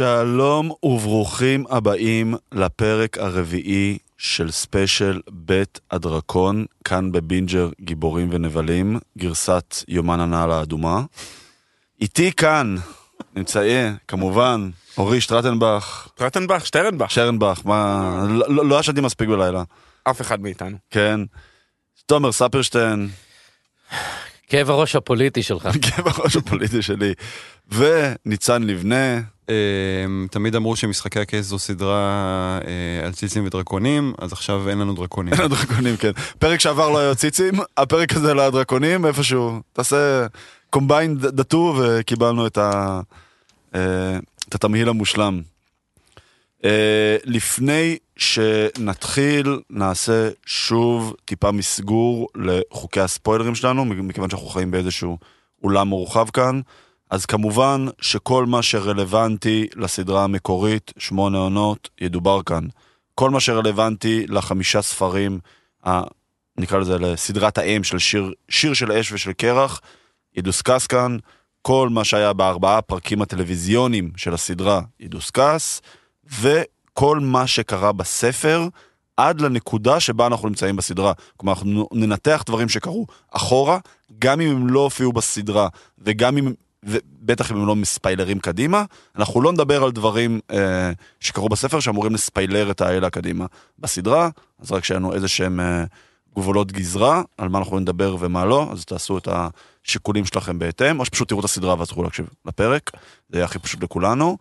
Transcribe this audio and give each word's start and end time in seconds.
שלום 0.00 0.72
וברוכים 0.82 1.64
הבאים 1.70 2.34
לפרק 2.52 3.18
הרביעי 3.18 3.98
של 4.18 4.50
ספיישל 4.50 5.20
בית 5.30 5.80
הדרקון, 5.90 6.64
כאן 6.84 7.12
בבינג'ר 7.12 7.70
גיבורים 7.80 8.28
ונבלים, 8.30 8.98
גרסת 9.18 9.74
יומן 9.88 10.20
הנעל 10.20 10.50
האדומה. 10.50 11.02
איתי 12.00 12.32
כאן 12.32 12.76
נמצא, 13.36 13.90
כמובן, 14.08 14.70
אורי 14.98 15.20
שטרטנבך, 15.20 16.08
טרטנבך, 16.14 16.66
שטרנבך, 16.66 17.10
שרנבך, 17.10 17.60
מה... 17.64 18.10
לא- 18.28 18.64
לא 18.66 18.80
ישנתי 18.80 19.00
מספיק 19.00 19.28
בלילה, 19.28 19.62
אף 20.04 20.20
אחד 20.20 20.40
מאיתנו. 20.40 20.76
כן. 20.90 21.20
תומר 22.06 22.32
ספרשטיין, 22.32 23.08
כאב 24.48 24.70
הראש 24.70 24.96
הפוליטי 24.96 25.42
שלך. 25.42 25.68
כאב 25.82 26.06
הראש 26.06 26.36
הפוליטי 26.36 26.82
שלי, 26.82 27.14
וניצן 27.68 28.62
לבנה, 28.62 29.20
אמ, 29.48 30.26
תמיד 30.30 30.56
אמרו 30.56 30.76
שמשחקי 30.76 31.20
הכס 31.20 31.40
זו 31.44 31.58
סדרה 31.58 31.98
אה, 32.66 33.06
על 33.06 33.12
ציצים 33.12 33.46
ודרקונים, 33.46 34.12
אז 34.18 34.32
עכשיו 34.32 34.68
אין 34.68 34.78
לנו 34.78 34.94
דרקונים. 34.94 35.34
אין 35.34 35.42
הדרקונים, 35.42 35.96
כן. 35.96 36.10
פרק 36.38 36.60
שעבר 36.60 36.88
לא 36.90 36.98
היו 36.98 37.14
ציצים, 37.14 37.54
הפרק 37.76 38.12
הזה 38.12 38.34
לא 38.34 38.40
היה 38.40 38.50
דרקונים, 38.50 39.06
איפשהו, 39.06 39.60
תעשה 39.72 40.26
קומביין 40.70 41.18
דטו 41.18 41.74
וקיבלנו 41.78 42.46
את, 42.46 42.58
ה, 42.58 43.00
אה, 43.74 44.18
את 44.48 44.54
התמהיל 44.54 44.88
המושלם. 44.88 45.42
אה, 46.64 47.16
לפני 47.24 47.96
שנתחיל, 48.16 49.60
נעשה 49.70 50.28
שוב 50.46 51.14
טיפה 51.24 51.50
מסגור 51.52 52.28
לחוקי 52.34 53.00
הספוילרים 53.00 53.54
שלנו, 53.54 53.84
מכיוון 53.84 54.30
שאנחנו 54.30 54.48
חיים 54.48 54.70
באיזשהו 54.70 55.18
אולם 55.62 55.88
מורחב 55.88 56.30
כאן. 56.30 56.60
אז 57.10 57.26
כמובן 57.26 57.86
שכל 58.00 58.46
מה 58.46 58.62
שרלוונטי 58.62 59.66
לסדרה 59.76 60.24
המקורית, 60.24 60.92
שמונה 60.98 61.38
עונות, 61.38 61.88
ידובר 62.00 62.42
כאן. 62.42 62.64
כל 63.14 63.30
מה 63.30 63.40
שרלוונטי 63.40 64.26
לחמישה 64.28 64.82
ספרים, 64.82 65.38
נקרא 66.58 66.78
לזה 66.78 66.98
לסדרת 66.98 67.58
האם 67.58 67.84
של 67.84 67.98
שיר, 67.98 68.32
שיר 68.48 68.74
של 68.74 68.92
אש 68.92 69.12
ושל 69.12 69.32
קרח, 69.32 69.80
ידוסקס 70.36 70.86
כאן. 70.86 71.16
כל 71.62 71.88
מה 71.88 72.04
שהיה 72.04 72.32
בארבעה 72.32 72.78
הפרקים 72.78 73.22
הטלוויזיונים 73.22 74.10
של 74.16 74.34
הסדרה 74.34 74.80
ידוסקס, 75.00 75.82
וכל 76.40 77.18
מה 77.20 77.46
שקרה 77.46 77.92
בספר 77.92 78.68
עד 79.16 79.40
לנקודה 79.40 80.00
שבה 80.00 80.26
אנחנו 80.26 80.48
נמצאים 80.48 80.76
בסדרה. 80.76 81.12
כלומר, 81.36 81.52
אנחנו 81.52 81.88
ננתח 81.92 82.42
דברים 82.46 82.68
שקרו 82.68 83.06
אחורה, 83.30 83.78
גם 84.18 84.40
אם 84.40 84.50
הם 84.50 84.66
לא 84.68 84.80
הופיעו 84.80 85.12
בסדרה, 85.12 85.68
וגם 85.98 86.36
אם 86.36 86.52
ובטח 86.82 87.52
אם 87.52 87.56
הם 87.56 87.66
לא 87.66 87.76
מספיילרים 87.76 88.38
קדימה, 88.38 88.84
אנחנו 89.16 89.42
לא 89.42 89.52
נדבר 89.52 89.84
על 89.84 89.92
דברים 89.92 90.40
אה, 90.50 90.90
שקרו 91.20 91.48
בספר 91.48 91.80
שאמורים 91.80 92.14
לספיילר 92.14 92.70
את 92.70 92.80
האלה 92.80 93.10
קדימה. 93.10 93.46
בסדרה, 93.78 94.28
אז 94.60 94.72
רק 94.72 94.84
שיהיה 94.84 94.98
לנו 95.00 95.14
איזה 95.14 95.28
שהם 95.28 95.60
אה, 95.60 95.84
גבולות 96.36 96.72
גזרה, 96.72 97.22
על 97.38 97.48
מה 97.48 97.58
אנחנו 97.58 97.78
נדבר 97.78 98.16
ומה 98.20 98.44
לא, 98.44 98.68
אז 98.72 98.84
תעשו 98.84 99.18
את 99.18 99.28
השיקולים 99.84 100.24
שלכם 100.24 100.58
בהתאם, 100.58 101.00
או 101.00 101.04
שפשוט 101.04 101.28
תראו 101.28 101.40
את 101.40 101.44
הסדרה 101.44 101.74
ואז 101.78 101.88
תוכלו 101.88 102.04
להקשיב 102.04 102.26
לפרק, 102.46 102.90
זה 103.28 103.38
יהיה 103.38 103.44
הכי 103.44 103.58
פשוט 103.58 103.82
לכולנו. 103.82 104.38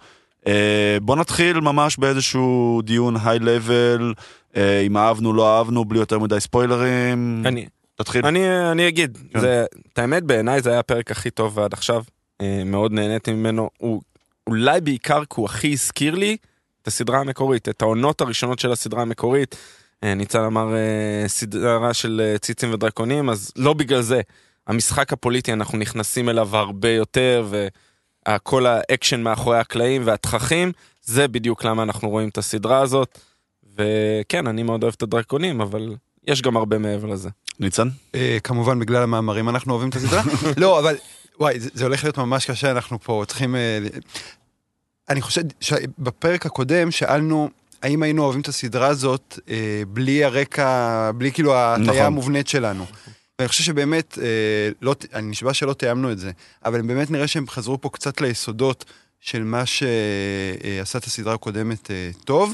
אה, 0.48 0.98
בואו 1.02 1.18
נתחיל 1.18 1.60
ממש 1.60 1.98
באיזשהו 1.98 2.82
דיון 2.84 3.16
היי-לבל, 3.24 4.14
אה, 4.56 4.80
אם 4.80 4.98
אהבנו, 4.98 5.34
לא 5.34 5.58
אהבנו, 5.58 5.86
בלי 5.86 6.00
יותר 6.00 6.20
מדי 6.20 6.40
ספוילרים. 6.40 7.44
אני, 7.46 7.66
תתחיל. 7.96 8.26
אני, 8.26 8.72
אני 8.72 8.88
אגיד, 8.88 9.18
כן. 9.34 9.40
זה, 9.40 9.66
את 9.94 10.00
האמת 10.00 10.24
בעיניי 10.24 10.62
זה 10.62 10.70
היה 10.70 10.80
הפרק 10.80 11.12
הכי 11.12 11.30
טוב 11.30 11.60
עד 11.60 11.74
עכשיו, 11.74 12.04
אה, 12.42 12.64
מאוד 12.66 12.92
נהניתי 12.92 13.34
ממנו, 13.34 13.70
הוא 13.78 14.02
אולי 14.48 14.82
בעיקר 14.82 15.26
כי 15.26 15.34
הוא 15.36 15.46
הכי 15.46 15.72
הזכיר 15.72 16.16
לי 16.16 16.38
את 16.82 16.88
הסדרה 16.88 17.20
המקורית, 17.20 17.70
את 17.70 17.82
העונות 17.82 18.22
הראשונות 18.22 18.60
של 18.60 18.72
הסדרה 18.72 19.02
המקורית. 19.02 19.56
אה, 20.04 20.14
ניצן 20.14 20.40
אמר 20.40 20.76
אה, 20.76 21.28
סדרה 21.28 21.94
של 21.94 22.22
אה, 22.24 22.38
ציצים 22.38 22.74
ודרקונים, 22.74 23.30
אז 23.30 23.52
לא 23.56 23.74
בגלל 23.74 24.02
זה. 24.02 24.22
המשחק 24.68 25.14
הפוליטי 25.14 25.54
אנחנו 25.54 25.78
נכנסים 25.78 26.30
אליו 26.30 26.58
הרבה 26.58 26.90
יותר, 26.90 27.48
וכל 27.50 28.66
האקשן 28.66 29.22
מאחורי 29.22 29.60
הקלעים 29.60 30.02
והתככים, 30.06 30.72
זה 31.04 31.28
בדיוק 31.28 31.64
למה 31.64 31.84
אנחנו 31.84 32.10
רואים 32.10 32.30
את 32.30 32.38
הסדרה 32.38 32.82
הזאת. 32.82 33.20
וכן, 33.78 34.48
אני 34.48 34.64
מאוד 34.64 34.84
אוהב 34.84 34.94
את 34.98 35.02
הדרקונים, 35.02 35.62
אבל 35.62 35.96
יש 36.28 36.42
גם 36.42 36.58
הרבה 36.58 36.78
מעבר 36.78 37.08
לזה. 37.08 37.30
ניצן? 37.60 37.88
כמובן 38.44 38.80
בגלל 38.80 39.04
המאמרים 39.04 39.50
אנחנו 39.50 39.74
אוהבים 39.74 39.90
את 39.90 39.96
הסדרה. 39.96 40.22
לא, 40.58 40.80
אבל 40.80 40.96
וואי, 41.40 41.60
זה, 41.60 41.70
זה 41.74 41.84
הולך 41.84 42.04
להיות 42.04 42.18
ממש 42.18 42.52
קשה, 42.52 42.72
אנחנו 42.72 43.00
פה 43.00 43.24
צריכים... 43.28 43.56
אני 45.10 45.22
חושב 45.22 45.42
שבפרק 45.62 46.46
הקודם 46.46 46.92
שאלנו 46.92 47.50
האם 47.82 48.04
היינו 48.04 48.24
אוהבים 48.24 48.42
את 48.42 48.48
הסדרה 48.48 48.88
הזאת 48.88 49.40
אה, 49.50 49.82
בלי 49.88 50.24
הרקע, 50.24 51.12
בלי 51.16 51.32
כאילו 51.32 51.54
ההטיה 51.56 51.86
נכון. 51.86 52.02
המובנית 52.02 52.48
שלנו. 52.48 52.86
ואני 53.40 53.48
חושב 53.48 53.64
שבאמת, 53.64 54.18
אה, 54.22 54.70
לא, 54.82 54.96
אני 55.14 55.28
נשבע 55.28 55.54
שלא 55.54 55.74
תיאמנו 55.74 56.12
את 56.12 56.20
זה, 56.20 56.32
אבל 56.66 56.82
באמת 56.82 57.12
נראה 57.12 57.28
שהם 57.28 57.48
חזרו 57.48 57.82
פה 57.82 57.90
קצת 57.90 58.22
ליסודות 58.22 58.86
של 59.20 59.44
מה 59.44 59.66
שעשה 59.66 60.98
את 60.98 61.04
הסדרה 61.04 61.34
הקודמת 61.34 61.92
אה, 61.92 62.10
טוב. 62.26 62.54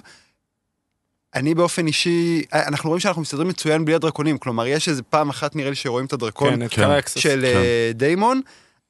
אני 1.36 1.56
באופן 1.56 1.88
אישי, 1.88 2.42
אה, 2.54 2.68
אנחנו 2.68 2.90
רואים 2.90 3.00
שאנחנו 3.00 3.22
מסתדרים 3.22 3.48
מצוין 3.48 3.86
בלי 3.86 3.96
הדרקונים, 3.96 4.38
כלומר 4.38 4.68
יש 4.68 4.90
איזה 4.90 5.04
פעם 5.04 5.30
אחת 5.30 5.56
נראה 5.56 5.70
לי 5.70 5.76
שרואים 5.76 6.06
את 6.06 6.14
הדרקון 6.14 6.68
כן, 6.68 6.68
כן. 6.68 7.02
של 7.20 7.40
כן. 7.42 7.58
אה, 7.58 7.92
דיימון, 7.94 8.42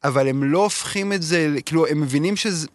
אבל 0.03 0.28
הם 0.28 0.44
לא 0.44 0.63
הופכים 0.63 1.13
את 1.13 1.22
זה, 1.22 1.56
כאילו, 1.66 1.88
הם 1.88 2.02
מבינים 2.02 2.35
שזה, 2.35 2.67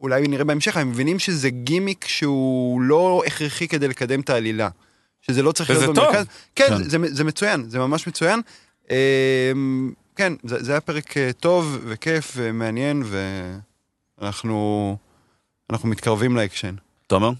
אולי 0.00 0.28
נראה 0.28 0.44
בהמשך, 0.44 0.76
הם 0.76 0.90
מבינים 0.90 1.18
שזה 1.18 1.50
גימיק 1.50 2.04
שהוא 2.06 2.80
לא 2.80 3.22
הכרחי 3.26 3.68
כדי 3.68 3.88
לקדם 3.88 4.20
את 4.20 4.30
העלילה. 4.30 4.68
שזה 5.20 5.42
לא 5.42 5.52
צריך 5.52 5.70
להיות 5.70 5.94
טוב. 5.94 6.04
במרכז. 6.04 6.26
כן, 6.54 6.68
כן. 6.68 6.82
זה, 6.82 6.98
זה 7.02 7.24
מצוין, 7.24 7.64
זה 7.68 7.78
ממש 7.78 8.06
מצוין. 8.06 8.40
אה, 8.90 9.52
כן, 10.16 10.32
זה, 10.44 10.62
זה 10.62 10.72
היה 10.72 10.80
פרק 10.80 11.16
אה, 11.16 11.30
טוב 11.32 11.78
וכיף 11.84 12.32
ומעניין, 12.36 13.02
ואנחנו 14.18 14.96
אנחנו 15.70 15.88
מתקרבים 15.88 16.36
לאקשן. 16.36 16.74
תומר? 17.06 17.30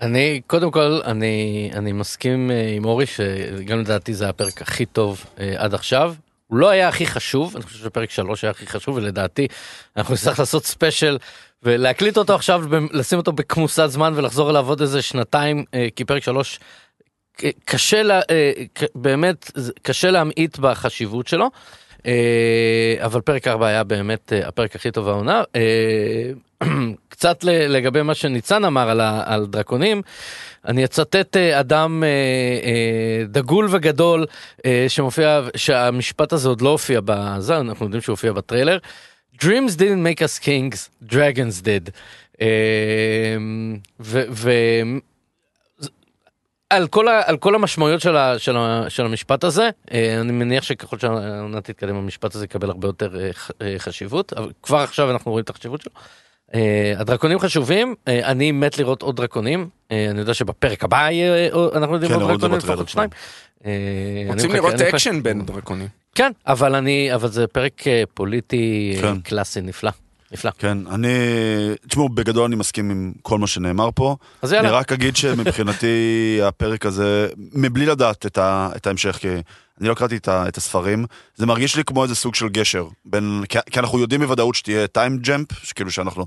אני, 0.00 0.40
קודם 0.46 0.70
כל, 0.70 1.00
אני, 1.04 1.70
אני 1.74 1.92
מסכים 1.92 2.50
אה, 2.50 2.72
עם 2.76 2.84
אורי, 2.84 3.06
שגם 3.06 3.78
לדעתי 3.78 4.14
זה 4.14 4.28
הפרק 4.28 4.62
הכי 4.62 4.86
טוב 4.86 5.24
אה, 5.40 5.54
עד 5.56 5.74
עכשיו. 5.74 6.14
הוא 6.46 6.58
לא 6.58 6.68
היה 6.68 6.88
הכי 6.88 7.06
חשוב, 7.06 7.56
אני 7.56 7.64
חושב 7.64 7.84
שפרק 7.84 8.10
3 8.10 8.44
היה 8.44 8.50
הכי 8.50 8.66
חשוב, 8.66 8.96
ולדעתי 8.96 9.46
אנחנו 9.96 10.14
נצטרך 10.14 10.38
לעשות 10.38 10.64
ספיישל 10.64 11.18
ולהקליט 11.62 12.16
אותו 12.16 12.34
עכשיו, 12.34 12.62
לשים 12.92 13.18
אותו 13.18 13.32
בכמוסת 13.32 13.86
זמן 13.86 14.12
ולחזור 14.16 14.50
אליו 14.50 14.68
עוד 14.68 14.80
איזה 14.80 15.02
שנתיים, 15.02 15.64
אה, 15.74 15.88
כי 15.96 16.04
פרק 16.04 16.22
3 16.22 16.60
קשה, 17.64 18.02
לה, 18.02 18.20
אה, 18.30 18.52
באמת, 18.94 19.50
קשה 19.82 20.10
להמעיט 20.10 20.58
בחשיבות 20.58 21.26
שלו. 21.26 21.50
אה, 22.06 22.94
אבל 23.04 23.20
פרק 23.20 23.46
4 23.48 23.66
היה 23.66 23.84
באמת 23.84 24.32
אה, 24.32 24.48
הפרק 24.48 24.76
הכי 24.76 24.90
טוב 24.90 25.08
העונה. 25.08 25.42
אה, 25.56 26.30
קצת 27.08 27.44
לגבי 27.44 28.02
מה 28.02 28.14
שניצן 28.14 28.64
אמר 28.64 28.90
על, 28.90 29.00
ה- 29.00 29.22
על 29.26 29.46
דרקונים, 29.46 30.02
אני 30.64 30.84
אצטט 30.84 31.36
אדם 31.36 32.02
דגול 33.28 33.68
וגדול 33.70 34.26
שמופיע, 34.88 35.42
שהמשפט 35.56 36.32
הזה 36.32 36.48
עוד 36.48 36.60
לא 36.60 36.68
הופיע 36.68 37.00
בזה, 37.04 37.56
אנחנו 37.56 37.86
יודעים 37.86 38.02
שהוא 38.02 38.12
הופיע 38.12 38.32
בטריילר. 38.32 38.78
Dreams 39.42 39.76
didn't 39.78 40.02
make 40.06 40.20
us 40.20 40.44
kings, 40.44 41.06
dragons 41.12 41.62
did. 41.64 41.90
ו... 44.00 44.22
ו 44.30 44.50
על 46.70 46.86
כל, 46.88 47.08
ה, 47.08 47.22
על 47.26 47.36
כל 47.36 47.54
המשמעויות 47.54 48.00
של, 48.00 48.16
ה, 48.16 48.38
של, 48.38 48.56
ה, 48.56 48.84
של 48.88 49.04
המשפט 49.04 49.44
הזה, 49.44 49.70
אה, 49.92 50.20
אני 50.20 50.32
מניח 50.32 50.64
שככל 50.64 50.98
שהעונה 50.98 51.60
תתקדם 51.60 51.96
המשפט 51.96 52.34
הזה 52.34 52.44
יקבל 52.44 52.70
הרבה 52.70 52.88
יותר 52.88 53.20
אה, 53.20 53.30
אה, 53.62 53.74
חשיבות, 53.78 54.32
אבל 54.32 54.50
כבר 54.62 54.78
עכשיו 54.78 55.10
אנחנו 55.10 55.30
רואים 55.30 55.44
את 55.44 55.50
החשיבות 55.50 55.80
שלו. 55.80 55.92
הדרקונים 56.96 57.38
חשובים, 57.38 57.94
אני 58.06 58.52
מת 58.52 58.78
לראות 58.78 59.02
עוד 59.02 59.16
דרקונים, 59.16 59.68
אני 59.90 60.18
יודע 60.20 60.34
שבפרק 60.34 60.84
הבא 60.84 61.10
יהיה, 61.10 61.48
אנחנו 61.74 61.94
יודעים 61.94 62.12
כן, 62.12 62.20
עוד 62.20 62.30
דרקונים, 62.30 62.58
לפחות 62.58 62.88
שניים. 62.88 63.10
רוצים 64.28 64.50
מחכה- 64.50 64.54
לראות 64.54 64.74
אקשן 64.80 65.22
בין 65.22 65.46
דרקונים. 65.46 65.88
כן, 66.14 66.32
אבל 66.46 66.74
אני, 66.74 67.14
אבל 67.14 67.28
זה 67.28 67.46
פרק 67.46 67.82
פוליטי 68.14 68.96
כן. 69.00 69.20
קלאסי 69.20 69.60
נפלא, 69.60 69.90
נפלא. 70.32 70.50
כן, 70.58 70.78
אני... 70.86 71.08
תשמעו, 71.88 72.08
בגדול 72.08 72.44
אני 72.44 72.56
מסכים 72.56 72.90
עם 72.90 73.12
כל 73.22 73.38
מה 73.38 73.46
שנאמר 73.46 73.88
פה. 73.94 74.16
אז 74.42 74.52
אני 74.52 74.66
יאללה, 74.66 74.78
רק 74.78 74.92
אגיד 74.92 75.16
שמבחינתי 75.16 76.38
הפרק 76.48 76.86
הזה, 76.86 77.28
מבלי 77.52 77.86
לדעת 77.86 78.26
את, 78.26 78.38
ה, 78.38 78.68
את 78.76 78.86
ההמשך, 78.86 79.16
כי 79.20 79.28
אני 79.80 79.88
לא 79.88 79.94
קראתי 79.94 80.16
את, 80.16 80.28
ה, 80.28 80.48
את 80.48 80.56
הספרים, 80.56 81.06
זה 81.34 81.46
מרגיש 81.46 81.76
לי 81.76 81.84
כמו 81.84 82.02
איזה 82.02 82.14
סוג 82.14 82.34
של 82.34 82.48
גשר. 82.48 82.86
בין, 83.04 83.42
כי, 83.48 83.58
כי 83.70 83.80
אנחנו 83.80 83.98
יודעים 83.98 84.20
בוודאות 84.20 84.54
שתהיה 84.54 84.86
טיים 84.86 85.18
ג'מפ, 85.18 85.52
שכאילו 85.62 85.90
שאנחנו 85.90 86.26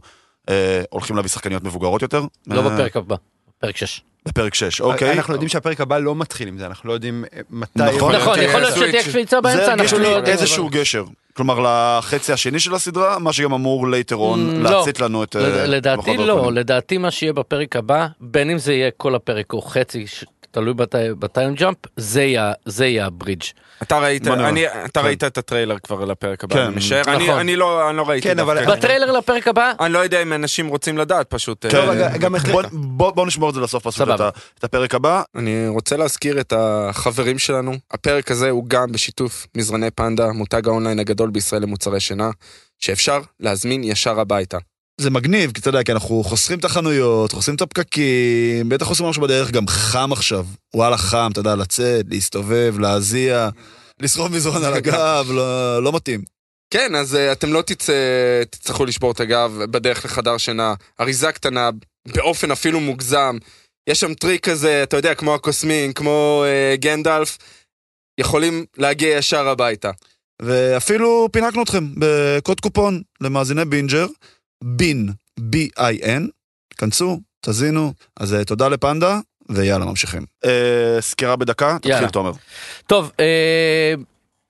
אה, 0.50 0.82
הולכים 0.90 1.16
להביא 1.16 1.30
שחקניות 1.30 1.64
מבוגרות 1.64 2.02
יותר. 2.02 2.24
לא 2.48 2.62
אה, 2.62 2.70
בפרק 2.70 2.98
הבא, 2.98 3.16
פרק 3.60 3.78
6. 3.78 4.02
בפרק 4.26 4.54
6, 4.54 4.82
אוקיי. 4.82 5.14
אנחנו 5.14 5.34
יודעים 5.34 5.50
שהפרק 5.50 5.82
הבא 5.82 5.98
לא 5.98 6.16
מתחיל 6.16 6.48
עם 6.48 6.58
זה, 6.58 6.66
אנחנו 6.66 6.90
לא 6.90 6.94
יודעים 6.94 7.26
מתי... 7.50 7.70
נכון. 7.76 8.16
נכון, 8.16 8.40
יכול 8.40 8.60
להיות 8.60 8.74
סוויץ'. 8.74 8.88
שתהיה 8.90 9.04
קפיצה 9.04 9.38
זה 9.38 9.42
באמצע, 9.42 9.74
אנחנו 9.74 9.98
לא 9.98 10.04
לי 10.04 10.16
יודעים. 10.16 10.38
איזשהו 10.38 10.70
גשר. 10.70 11.04
כלומר, 11.40 11.60
לחצי 12.00 12.34
השני 12.34 12.60
של 12.60 12.74
הסדרה, 12.74 13.20
מה 13.20 13.34
שגם 13.34 13.54
אמור 13.54 13.88
later 13.88 14.14
on 14.16 14.18
Mm, 14.18 14.64
לא. 14.64 14.70
להצית 14.72 15.00
לנו 15.00 15.24
את... 15.24 15.36
אה, 15.36 15.66
לדעתי 15.66 16.18
לא. 16.18 16.52
לדעתי 16.54 16.98
מה 16.98 17.12
שיהיה 17.12 17.34
בפרק 17.34 17.76
הבא, 17.76 18.08
בין 18.22 18.50
אם 18.50 18.58
זה 18.58 18.74
יהיה 18.74 18.92
כל 18.98 19.16
הפרק 19.16 19.54
או 19.54 19.62
חצי, 19.62 20.06
תלוי 20.52 20.74
בטי- 20.74 21.14
ב 21.20 21.27
time 21.27 21.54
jump, 21.56 21.78
זה 21.98 22.24
יהיה- 22.24 22.54
זה 22.66 22.86
יהיה 22.86 23.06
הברידג'. 23.06 23.44
אתה 23.82 24.00
ראית. 24.00 24.28
אני, 24.28 24.68
אתה 24.68 25.00
כן. 25.00 25.06
ראית 25.06 25.24
את 25.24 25.38
הטריילר 25.38 25.80
כבר 25.80 26.06
לפרק 26.06 26.44
הבא, 26.44 26.56
כן, 26.56 26.62
אני 26.62 26.76
משער, 26.76 27.02
אני- 27.08 27.24
נכון. 27.24 27.40
אני 27.40 27.56
לא 27.56 27.90
אני 27.90 27.98
לא 27.98 28.10
ראיתי 28.10 28.28
כן, 28.28 28.40
אבל- 28.40 28.56
דווקא. 28.60 28.76
בטריילר 28.76 29.12
לפרק 29.12 29.48
הבא, 29.48 29.72
אני 29.80 29.94
לא 29.94 30.00
יודע 30.00 30.22
אם 30.22 30.34
אנשים 30.34 30.68
רוצים 30.68 30.98
לדעת 30.98 31.30
פשוט. 31.30 31.66
כן, 31.66 31.78
אה, 31.78 31.86
טוב, 32.12 32.18
גם- 32.20 32.36
בוא- 32.52 32.64
בוא 32.72 33.12
בוא 33.12 33.26
נשמור 33.28 33.50
את 33.50 33.56
זה 33.56 33.62
לסוף 33.62 33.84
פשוט, 33.88 34.08
את 34.60 34.64
הפרק 34.64 34.96
הבא. 34.96 35.22
אני 35.36 35.68
רוצה 35.68 35.98
להזכיר 35.98 36.40
את 36.40 36.54
החברים 36.58 37.40
שלנו. 37.40 37.74
הפרק 37.92 38.32
הזה 38.32 38.50
הוא 38.50 38.66
גם 38.68 38.92
בשיתוף 38.92 39.48
מזרני 39.58 39.92
פנדה, 39.92 40.32
מותג 40.32 40.68
האונליין 40.68 41.00
הגדול 41.00 41.30
בישראל 41.30 41.62
למוצרי 41.62 42.00
שינה, 42.00 42.30
שאפשר 42.80 43.20
להזמין 43.40 43.84
ישר 43.84 44.20
הביתה. 44.20 44.58
זה 45.00 45.10
מגניב, 45.10 45.52
כי 45.52 45.62
אתה 45.62 45.70
יודע, 45.70 45.84
כי 45.84 45.92
אנחנו 45.92 46.24
חוסכים 46.24 46.60
את 46.60 46.66
החנויות, 46.66 47.32
חוסכים 47.32 47.56
את 47.56 47.62
הפקקים, 47.62 48.70
בטח 48.70 48.88
עושים 48.88 49.06
משהו 49.06 49.22
בדרך, 49.22 49.52
גם 49.52 49.68
חם 49.68 50.14
עכשיו. 50.14 50.46
וואלה 50.76 50.98
חם, 50.98 51.30
אתה 51.32 51.40
יודע, 51.40 51.56
לצאת, 51.56 52.06
להסתובב, 52.10 52.76
להזיע, 52.80 53.50
לסחוב 54.00 54.32
מזרון 54.32 54.64
על 54.64 54.74
הגב, 54.74 55.28
לא, 55.30 55.84
לא 55.84 55.92
מתאים. 55.92 56.24
כן, 56.74 56.96
אז 56.96 57.16
uh, 57.16 57.18
אתם 57.32 57.54
לא 57.54 57.62
תצא, 57.62 57.94
תצטרכו 58.50 58.86
לשבור 58.86 59.12
את 59.12 59.20
הגב 59.20 59.64
בדרך 59.72 60.06
לחדר 60.06 60.38
שינה. 60.38 60.74
אריזה 61.00 61.32
קטנה, 61.32 61.70
באופן 62.08 62.52
אפילו 62.52 62.80
מוגזם. 62.80 63.38
יש 63.90 64.00
שם 64.00 64.14
טריק 64.14 64.50
כזה, 64.50 64.84
אתה 64.84 64.98
יודע, 64.98 65.16
כמו 65.16 65.36
הקוסמים, 65.36 65.94
כמו 65.94 66.44
uh, 66.46 66.78
גנדלף, 66.78 67.38
יכולים 68.20 68.66
להגיע 68.78 69.18
ישר 69.18 69.48
הביתה. 69.48 69.92
ואפילו 70.42 71.30
פינקנו 71.32 71.64
אתכם 71.64 71.86
בקוד 71.98 72.60
קופון 72.60 73.02
למאזיני 73.22 73.66
בינג'ר, 73.66 74.06
בין, 74.64 75.10
B-I-N, 75.40 76.22
כנסו, 76.78 77.20
תזינו, 77.42 77.94
אז 78.20 78.34
אה, 78.34 78.46
תודה 78.46 78.68
לפנדה, 78.68 79.20
ויאללה, 79.50 79.86
ממשיכים. 79.86 80.26
אה, 80.46 80.98
סקירה 81.02 81.36
בדקה, 81.36 81.76
תתחיל 81.78 81.92
יאללה. 81.92 82.10
תומר. 82.10 82.32
טוב, 82.88 83.12
אה, 83.20 83.94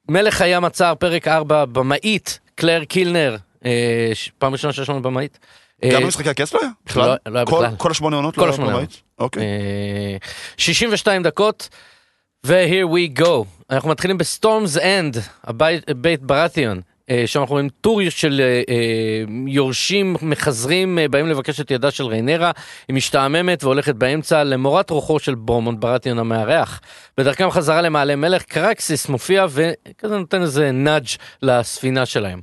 מלך 0.10 0.42
הים 0.42 0.66
הצר, 0.66 0.96
פרק 0.96 1.28
4, 1.28 1.66
במאית, 1.66 2.40
קלר 2.56 2.84
קילנר, 2.86 3.36
אה, 3.66 4.12
ש- 4.14 4.32
פעם 4.38 4.52
ראשונה 4.52 4.74
שיש 4.74 4.90
לנו 4.90 5.02
במאית. 5.02 5.40
אה, 5.84 5.90
גם 5.94 6.04
במשחקי 6.04 6.30
הכס 6.30 6.54
לא 6.54 6.60
היה? 6.62 6.70
בכלל? 6.86 7.08
לא- 7.08 7.16
לא 7.26 7.38
היה 7.40 7.46
כל- 7.46 7.56
בכלל. 7.66 7.76
כל 7.78 7.92
השמונה 7.92 8.16
עונות? 8.16 8.36
כל 8.36 8.42
לא 8.42 8.46
היה 8.46 8.54
השמונה 8.54 8.78
בבית? 8.78 9.02
אוקיי. 9.20 9.44
אה, 9.44 10.18
62 10.58 11.24
דקות, 11.24 11.70
ו-here 12.46 12.88
we 13.18 13.22
go. 13.22 13.46
אנחנו 13.70 13.90
מתחילים 13.90 14.18
בסטורמס 14.18 14.78
אנד, 14.78 15.18
הבית 15.44 15.84
בית 15.92 16.22
ברתיון. 16.22 16.82
אה, 17.10 17.24
שם 17.26 17.40
אנחנו 17.40 17.54
רואים 17.54 17.70
טור 17.82 18.02
של 18.10 18.42
אה, 18.44 18.62
אה, 18.74 19.24
יורשים 19.48 20.16
מחזרים, 20.22 21.00
באים 21.12 21.28
לבקש 21.28 21.62
את 21.62 21.72
ידה 21.72 21.92
של 21.92 22.06
ריינרה, 22.06 22.52
היא 22.88 22.96
משתעממת 22.96 23.64
והולכת 23.64 23.96
באמצע 23.96 24.44
למורת 24.44 24.90
רוחו 24.90 25.20
של 25.20 25.36
ברומונט 25.36 25.80
ברטיון 25.80 26.20
המארח. 26.20 26.82
בדרכם 27.18 27.52
חזרה 27.52 27.82
למעלה 27.82 28.16
מלך, 28.16 28.44
קראקסיס 28.44 29.10
מופיע 29.10 29.46
וכזה 29.50 30.18
נותן 30.18 30.42
איזה 30.42 30.72
nudge 30.72 31.06
לספינה 31.42 32.06
שלהם. 32.06 32.42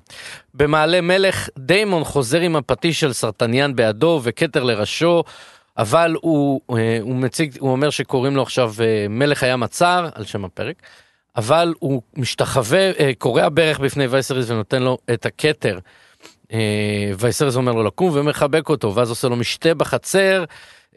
במעלה 0.54 1.00
מלך, 1.00 1.48
דיימון 1.58 2.04
חוזר 2.04 2.40
עם 2.40 2.56
הפטיש 2.56 3.00
של 3.00 3.12
סרטניאן 3.12 3.76
בידו 3.76 4.20
וכתר 4.22 4.62
לראשו. 4.62 5.22
אבל 5.78 6.14
הוא, 6.20 6.60
הוא 7.00 7.16
מציג, 7.16 7.56
הוא 7.58 7.70
אומר 7.70 7.90
שקוראים 7.90 8.36
לו 8.36 8.42
עכשיו 8.42 8.74
מלך 9.10 9.42
הים 9.42 9.62
הצר, 9.62 10.08
על 10.14 10.24
שם 10.24 10.44
הפרק, 10.44 10.82
אבל 11.36 11.74
הוא 11.78 12.02
משתחווה, 12.16 12.90
אה, 12.90 13.10
קורע 13.18 13.48
ברך 13.48 13.80
בפני 13.80 14.06
וייסריס 14.06 14.50
ונותן 14.50 14.82
לו 14.82 14.98
את 15.14 15.26
הכתר. 15.26 15.78
אה, 16.52 17.12
וייסריס 17.18 17.56
אומר 17.56 17.72
לו 17.72 17.82
לקום 17.82 18.10
ומחבק 18.14 18.68
אותו, 18.68 18.94
ואז 18.94 19.10
עושה 19.10 19.28
לו 19.28 19.36
משתה 19.36 19.74
בחצר, 19.74 20.44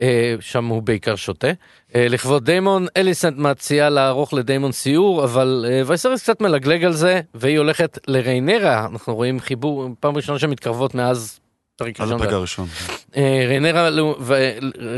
אה, 0.02 0.36
שם 0.40 0.66
הוא 0.66 0.84
בעיקר 0.84 1.16
שותה. 1.16 1.48
לכבוד 1.96 2.46
דיימון, 2.46 2.88
אליסנט 2.98 3.38
מציעה 3.38 3.90
לערוך 3.90 4.34
לדיימון 4.34 4.72
סיור, 4.72 5.24
אבל 5.24 5.66
וייסריס 5.86 6.24
קצת 6.24 6.42
מלגלג 6.42 6.84
על 6.84 6.94
זה, 6.94 7.22
והיא 7.34 7.58
הולכת 7.58 8.00
לריינרה, 8.08 8.86
אנחנו 8.86 9.16
רואים 9.16 9.40
חיבור, 9.40 9.90
פעם 10.00 10.16
ראשונה 10.16 10.40
שמתקרבות 10.40 10.96
מאז 10.96 11.40
פרק 11.80 12.02
ראשון. 12.02 12.22
הפרק 12.22 12.34
הראשון. 12.34 12.68
אה, 13.18 13.46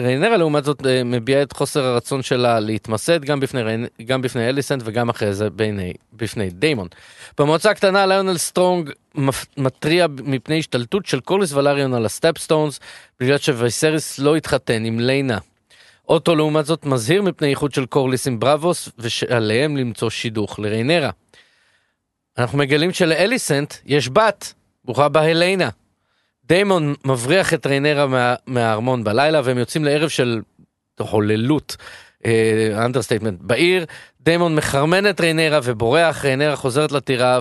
ריינרה, 0.03 0.37
לעומת 0.37 0.63
זאת 0.63 0.85
אה, 0.85 1.03
מביעה 1.03 1.41
את 1.41 1.51
חוסר 1.51 1.83
הרצון 1.83 2.21
שלה 2.21 2.59
להתמסד 2.59 3.25
גם 3.25 3.39
בפני, 3.39 3.61
גם 4.05 4.21
בפני 4.21 4.49
אליסנט 4.49 4.81
וגם 4.85 5.09
אחרי 5.09 5.33
זה 5.33 5.49
בעיני, 5.49 5.93
בפני 6.13 6.49
דיימון. 6.49 6.87
במועצה 7.37 7.71
הקטנה 7.71 8.05
ליונל 8.05 8.37
סטרונג 8.37 8.89
מתריע 9.57 10.07
מפני 10.23 10.59
השתלטות 10.59 11.05
של 11.05 11.19
קורליס 11.19 11.53
ולריון 11.53 11.93
על 11.93 12.05
הסטפסטונס 12.05 12.79
בגלל 13.19 13.37
שוויסריס 13.37 14.19
לא 14.19 14.35
התחתן 14.35 14.85
עם 14.85 14.99
ליינה. 14.99 15.37
אוטו 16.09 16.35
לעומת 16.35 16.65
זאת 16.65 16.85
מזהיר 16.85 17.21
מפני 17.21 17.47
איחוד 17.49 17.73
של 17.73 17.85
קורליס 17.85 18.27
עם 18.27 18.39
בראבוס 18.39 18.89
ושעליהם 18.99 19.77
למצוא 19.77 20.09
שידוך 20.09 20.59
לריינרה. 20.59 21.09
אנחנו 22.37 22.57
מגלים 22.57 22.93
שלאליסנט 22.93 23.73
יש 23.85 24.09
בת, 24.09 24.53
ברוכה 24.85 25.07
הליינה. 25.13 25.69
דיימון 26.51 26.93
מבריח 27.05 27.53
את 27.53 27.65
ריינרה 27.65 28.07
מה, 28.07 28.35
מהארמון 28.47 29.03
בלילה 29.03 29.41
והם 29.43 29.57
יוצאים 29.57 29.85
לערב 29.85 30.09
של 30.09 30.41
הוללות, 30.97 31.77
understatement, 32.75 33.39
בעיר. 33.41 33.85
דיימון 34.21 34.55
מחרמן 34.55 35.09
את 35.09 35.21
ריינרה 35.21 35.59
ובורח, 35.63 36.25
ריינרה 36.25 36.55
חוזרת 36.55 36.91
לטירה 36.91 37.39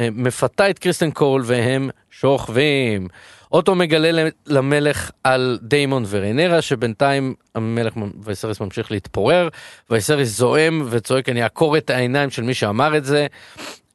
ומפתה 0.00 0.70
את 0.70 0.78
קריסטן 0.78 1.10
קול 1.10 1.42
והם 1.44 1.90
שוכבים. 2.10 3.08
אוטו 3.52 3.74
מגלה 3.74 4.28
למלך 4.46 5.10
על 5.24 5.58
דיימון 5.62 6.04
וריינרה 6.08 6.62
שבינתיים 6.62 7.34
המלך 7.54 7.94
וייסריס 8.22 8.60
ממשיך 8.60 8.90
להתפורר 8.90 9.48
וייסריס 9.90 10.28
זועם 10.28 10.86
וצועק 10.90 11.28
אני 11.28 11.42
אעקור 11.42 11.76
את 11.76 11.90
העיניים 11.90 12.30
של 12.30 12.42
מי 12.42 12.54
שאמר 12.54 12.96
את 12.96 13.04
זה. 13.04 13.26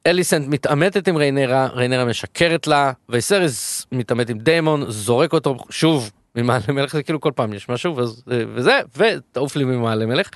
אליסנט 0.06 0.48
מתעמתת 0.48 1.08
עם 1.08 1.16
ריינרה, 1.16 1.66
ריינרה 1.66 2.04
משקרת 2.04 2.66
לה, 2.66 2.92
וייסריס 3.08 3.86
מתעמת 3.92 4.30
עם 4.30 4.38
דיימון, 4.38 4.90
זורק 4.90 5.32
אותו 5.32 5.56
שוב 5.70 6.10
ממעלה 6.36 6.64
מלך, 6.68 6.92
זה 6.92 7.02
כאילו 7.02 7.20
כל 7.20 7.32
פעם 7.34 7.52
יש 7.52 7.68
משהו 7.68 7.96
ואז- 7.96 8.22
וזה, 8.26 8.80
ותעוף 8.96 9.56
לי 9.56 9.64
ממעלה 9.64 10.06
מלך, 10.06 10.30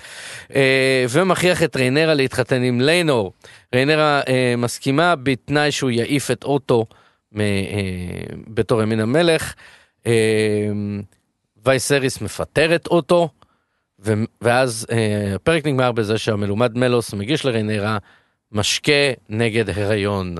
אה, 0.54 1.04
ומכריח 1.10 1.62
את 1.62 1.76
ריינרה 1.76 2.14
להתחתן 2.14 2.62
עם 2.62 2.80
ליינור. 2.80 3.32
ריינרה 3.74 4.20
אה, 4.28 4.54
מסכימה 4.58 5.14
בתנאי 5.16 5.72
שהוא 5.72 5.90
יעיף 5.90 6.30
את 6.30 6.44
אוטו 6.44 6.86
אה, 7.38 7.42
בתור 8.48 8.82
ימין 8.82 9.00
המלך. 9.00 9.54
אה, 10.06 10.12
וייסריס 11.66 12.20
מפטר 12.20 12.74
את 12.74 12.86
אוטו, 12.86 13.28
ואז 14.40 14.86
אה, 14.92 15.32
הפרק 15.34 15.66
נגמר 15.66 15.92
בזה 15.92 16.18
שהמלומד 16.18 16.78
מלוס 16.78 17.14
מגיש 17.14 17.44
לריינרה 17.44 17.98
משקה 18.52 18.92
נגד 19.28 19.70
הריון. 19.70 20.34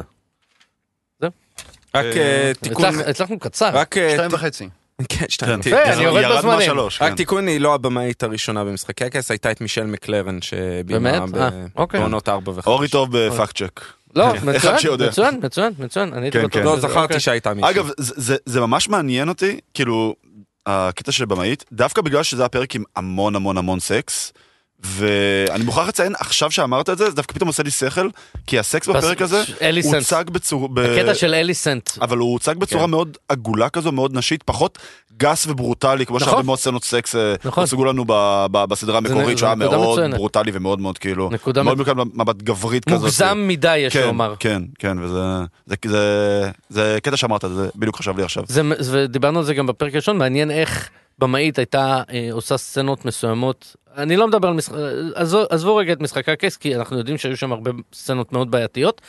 רק 1.95 2.05
אה, 2.05 2.53
תיקון, 2.61 2.85
הצלח- 2.85 3.09
הצלחנו 3.09 3.39
קצר. 3.39 3.71
רק 3.73 3.99
אה, 3.99 4.11
שתיים 4.15 4.31
וחצי. 4.33 4.69
כן, 5.09 5.25
שתיים. 5.29 5.63
כן. 5.63 5.71
יפה, 5.71 5.83
אני 5.93 6.03
יורד 6.03 6.23
ירד 6.23 6.39
בזמנים. 6.39 6.59
מהשלוש, 6.59 7.03
רק 7.03 7.11
כן. 7.11 7.17
תיקון, 7.17 7.47
היא 7.47 7.61
לא 7.61 7.75
הבמאית 7.75 8.23
הראשונה 8.23 8.65
במשחקי 8.65 9.05
הכס, 9.05 9.31
הייתה 9.31 9.51
את 9.51 9.61
מישל 9.61 9.85
מקלרן 9.85 10.39
באמת? 10.87 11.23
אה, 11.37 11.49
אוקיי. 11.77 12.01
בעונות 12.01 12.29
4 12.29 12.53
ו-5. 12.53 12.63
אורי 12.67 12.89
טוב 12.89 13.09
בפאקט 13.19 13.57
צ'ק. 13.59 13.81
לא, 14.17 14.33
מצוין, 14.47 14.79
שיודע. 14.79 15.07
מצוין, 15.09 15.41
מצוין, 15.43 15.73
מצוין, 15.79 16.13
אני 16.13 16.27
הייתי 16.27 16.39
כן, 16.39 16.45
בטוח 16.47 16.59
כן. 16.61 16.65
לא, 16.67 16.73
שזה- 16.77 16.81
זכרתי 16.89 17.01
אוקיי. 17.03 17.21
שהייתה 17.21 17.55
מישהו. 17.55 17.71
אגב, 17.71 17.91
זה- 17.99 18.15
זה- 18.17 18.37
זה 18.47 18.61
ממש 18.61 18.89
מעניין 18.89 19.29
אותי, 19.29 19.61
כאילו, 19.75 20.15
הקטע 20.67 21.13
של 21.13 21.25
במאית, 21.25 21.65
דווקא 21.73 22.03
בגלל 22.03 22.23
שזה 22.23 22.43
היה 22.43 22.49
פרק 22.49 22.75
עם 22.75 22.83
המון 22.97 23.37
המון 23.37 23.59
המון 23.59 23.81
סקס, 23.81 24.33
ואני 24.85 25.65
מוכרח 25.65 25.89
לציין, 25.89 26.15
עכשיו 26.19 26.51
שאמרת 26.51 26.91
את 26.91 26.99
זה, 26.99 27.11
זה 27.11 27.17
דווקא 27.17 27.35
פתאום 27.35 27.49
עושה 27.49 27.63
לי 27.63 27.71
שכל, 27.71 28.09
כי 28.47 28.59
הסקס 28.59 28.89
בפרק 28.89 29.23
הזה, 29.23 29.43
אליסנט. 29.63 29.95
הוצג 29.95 30.25
בצורה... 30.33 30.69
הקטע 30.85 31.15
של 31.15 31.35
אליסנט. 31.35 31.91
אבל 32.01 32.19
הוא 32.19 32.33
הוצג 32.33 32.57
בצורה 32.57 32.85
כן. 32.85 32.91
מאוד 32.91 33.17
עגולה 33.29 33.69
כזו, 33.69 33.93
מאוד 33.93 34.15
נשית, 34.15 34.43
פחות 34.43 34.79
גס 35.17 35.47
וברוטלי, 35.47 36.07
כמו 36.07 36.17
נכון. 36.17 36.29
שהרבה 36.29 36.43
מאוד 36.43 36.59
סצנות 36.59 36.85
סקס 36.85 37.17
אה, 37.17 37.35
נכון. 37.45 37.63
הוצגו 37.63 37.85
לנו 37.85 38.05
בסדרה 38.53 38.99
המקורית, 38.99 39.39
שהיה 39.39 39.55
מאוד. 39.55 40.01
ברוטלי 40.11 40.51
ומאוד 40.55 40.81
מאוד 40.81 40.99
כאילו, 40.99 41.31
נקודה 41.33 41.63
מאוד 41.63 41.79
מכאן 41.79 41.97
מבט 42.15 42.43
גברית 42.43 42.85
כזאת. 42.85 43.01
מוגזם 43.01 43.45
מדי 43.49 43.77
יש 43.77 43.93
כן, 43.93 44.07
לומר. 44.07 44.35
כן, 44.39 44.63
כן, 44.79 44.97
וזה 45.01 45.21
זה, 46.69 46.99
קטע 47.03 47.17
שאמרת, 47.17 47.45
זה 47.55 47.69
בדיוק 47.77 47.97
חשב 47.97 48.17
לי 48.17 48.23
עכשיו. 48.23 48.45
זה, 48.49 48.63
ודיברנו 48.93 49.39
על 49.39 49.45
זה 49.45 49.55
גם 49.55 49.67
בפרק 49.67 49.93
הראשון, 49.93 50.19
מעניין 50.19 50.51
איך 50.51 50.89
במאית 51.19 51.59
הייתה 51.59 52.03
אה, 52.13 52.29
עושה 52.33 52.57
סצנות 52.57 53.05
מסוימות. 53.05 53.77
אני 53.99 54.17
לא 54.17 54.29
מדבר 54.29 54.49
על 54.49 54.55
משחק, 54.55 54.75
עזבו, 55.15 55.43
עזבו 55.51 55.77
רגע 55.77 55.93
את 55.93 56.01
משחקי 56.01 56.31
הכס, 56.31 56.57
כי 56.57 56.77
אנחנו 56.77 56.99
יודעים 56.99 57.19
שהיו 57.19 57.37
שם 57.37 57.53
הרבה 57.53 57.71
סצנות 57.93 58.33
מאוד 58.33 58.51
בעייתיות, 58.51 59.01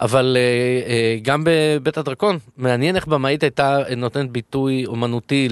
אבל 0.00 0.36
אה, 0.36 0.42
אה, 0.90 1.16
גם 1.22 1.44
בבית 1.46 1.98
הדרקון, 1.98 2.38
מעניין 2.56 2.96
איך 2.96 3.06
במאית 3.06 3.42
הייתה 3.42 3.78
נותנת 3.96 4.30
ביטוי 4.30 4.86
אומנותי 4.86 5.48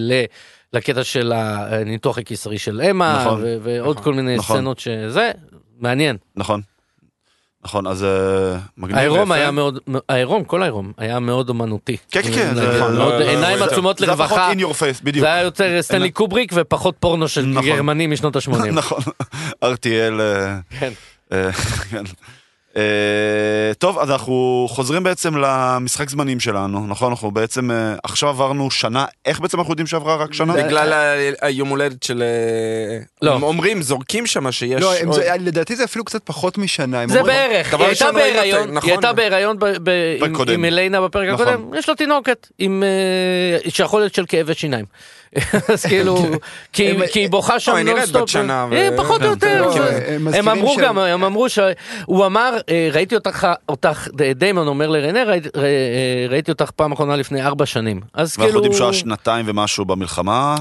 לקטע 0.72 1.04
של 1.04 1.32
הניתוח 1.32 2.18
הקיסרי 2.18 2.58
של 2.58 2.80
אמה, 2.80 3.18
נכון. 3.20 3.40
ו- 3.42 3.56
ועוד 3.62 3.96
נכון. 3.96 4.04
כל 4.04 4.14
מיני 4.14 4.36
נכון. 4.36 4.56
סצנות 4.56 4.78
שזה, 4.78 5.30
מעניין. 5.78 6.16
נכון. 6.36 6.60
נכון, 7.66 7.86
אז 7.86 8.04
אה, 8.04 8.08
מגניב 8.78 8.96
העירום. 8.98 9.32
היה 9.32 9.50
מאוד, 9.50 9.78
העירום, 10.08 10.44
כל 10.44 10.62
העירום, 10.62 10.92
היה 10.98 11.18
מאוד 11.20 11.48
אומנותי. 11.48 11.96
כן, 12.10 12.22
כן, 12.22 12.32
כן. 12.32 12.54
זה- 12.54 12.78
זה- 12.78 13.30
עיניים 13.30 13.58
זה- 13.58 13.64
עצומות 13.64 13.98
זה 13.98 14.06
פחות 14.06 14.18
לרווחה. 14.20 14.52
in 14.52 14.56
your 14.56 14.72
face, 14.74 15.00
בדיוק. 15.04 15.24
זה 15.26 15.32
היה 15.32 15.42
יותר 15.42 15.82
סטנלי 15.82 16.10
קובריק 16.10 16.52
ופחות 16.54 16.94
פורנו 17.00 17.28
של 17.28 17.46
נכון. 17.46 17.66
גרמנים 17.70 18.10
משנות 18.10 18.36
ה-80. 18.36 18.66
נכון, 18.80 19.00
RTL. 19.64 20.20
אה, 20.20 20.56
כן. 20.80 20.92
אה, 22.76 22.82
טוב, 23.78 23.98
אז 23.98 24.10
אנחנו 24.10 24.66
חוזרים 24.70 25.02
בעצם 25.02 25.36
למשחק 25.36 26.10
זמנים 26.10 26.40
שלנו, 26.40 26.86
נכון? 26.86 27.10
אנחנו 27.10 27.30
בעצם 27.30 27.70
אה, 27.70 27.94
עכשיו 28.04 28.28
עברנו 28.28 28.70
שנה, 28.70 29.04
איך 29.26 29.40
בעצם 29.40 29.58
אנחנו 29.58 29.72
יודעים 29.72 29.86
שעברה 29.86 30.16
רק 30.16 30.32
שנה? 30.34 30.52
בגלל 30.52 30.92
היום 31.42 31.68
הולדת 31.68 32.02
של... 32.02 32.22
אה, 32.22 32.98
לא. 33.22 33.34
הם 33.34 33.42
אומרים, 33.42 33.82
זורקים 33.82 34.26
שם 34.26 34.52
שיש... 34.52 34.82
לא, 34.82 34.94
הם- 34.94 35.08
עוד- 35.08 35.16
זה- 35.22 35.30
לדעתי 35.40 35.76
זה 35.76 35.84
אפילו 35.84 36.04
קצת 36.04 36.20
פחות 36.24 36.58
משנה. 36.58 37.00
הם 37.00 37.08
זה 37.08 37.20
אומרים- 37.20 37.36
בערך, 37.36 37.68
דבר 37.74 37.84
היא 37.84 37.88
הייתה 37.88 38.12
בהיריון, 38.12 38.70
נכון. 38.74 38.88
היא 38.90 38.96
הייתה 38.98 39.12
בהיריון 39.12 39.58
ב- 39.58 39.64
ב- 39.82 40.50
עם- 40.52 40.64
אליינה 40.64 41.00
בפרק 41.00 41.28
נכון. 41.28 41.48
הקודם, 41.48 41.74
יש 41.74 41.88
לה 41.88 41.94
תינוקת, 41.94 42.48
עם 42.58 42.82
שיכול 43.68 44.00
להיות 44.00 44.14
של 44.14 44.24
כאבי 44.28 44.54
שיניים. 44.54 44.84
אז 45.74 45.86
כאילו, 45.86 46.16
כי 46.72 46.90
הם- 46.90 47.06
כי 47.12 47.18
היא 47.18 47.30
בוכה 47.30 47.60
שם 47.60 47.74
היא 47.74 47.84
נראית 47.84 47.96
נונסטופ. 47.98 48.22
בת 48.22 48.28
שנה 48.28 48.66
ו- 48.70 48.74
אה, 48.74 48.88
פחות 48.96 49.22
או 49.22 49.26
כן, 49.26 49.32
יותר. 49.32 49.62
לא, 49.66 49.72
זה- 49.72 50.16
הם 50.38 50.48
אמרו 50.48 50.76
גם, 50.82 50.98
הם 50.98 51.24
אמרו 51.24 51.48
שהוא 51.48 52.26
אמר, 52.26 52.56
אה, 52.68 52.88
ראיתי 52.92 53.14
אותך, 53.14 53.46
אותך, 53.68 54.08
דיימון 54.34 54.68
אומר 54.68 54.88
לרנה, 54.88 55.24
ראיתי- 55.24 55.48
אה, 55.56 55.62
ראיתי 56.28 56.50
אותך 56.50 56.70
פעם 56.70 56.92
אחרונה 56.92 57.16
לפני 57.16 57.42
ארבע 57.42 57.66
שנים. 57.66 58.00
אז 58.14 58.28
ואנחנו 58.38 58.42
כאילו... 58.44 58.56
יודעים 58.58 58.72
שהוא 58.72 58.84
היה 58.84 58.92
שנתיים 58.92 59.44
ומשהו 59.48 59.84
במלחמה, 59.84 60.56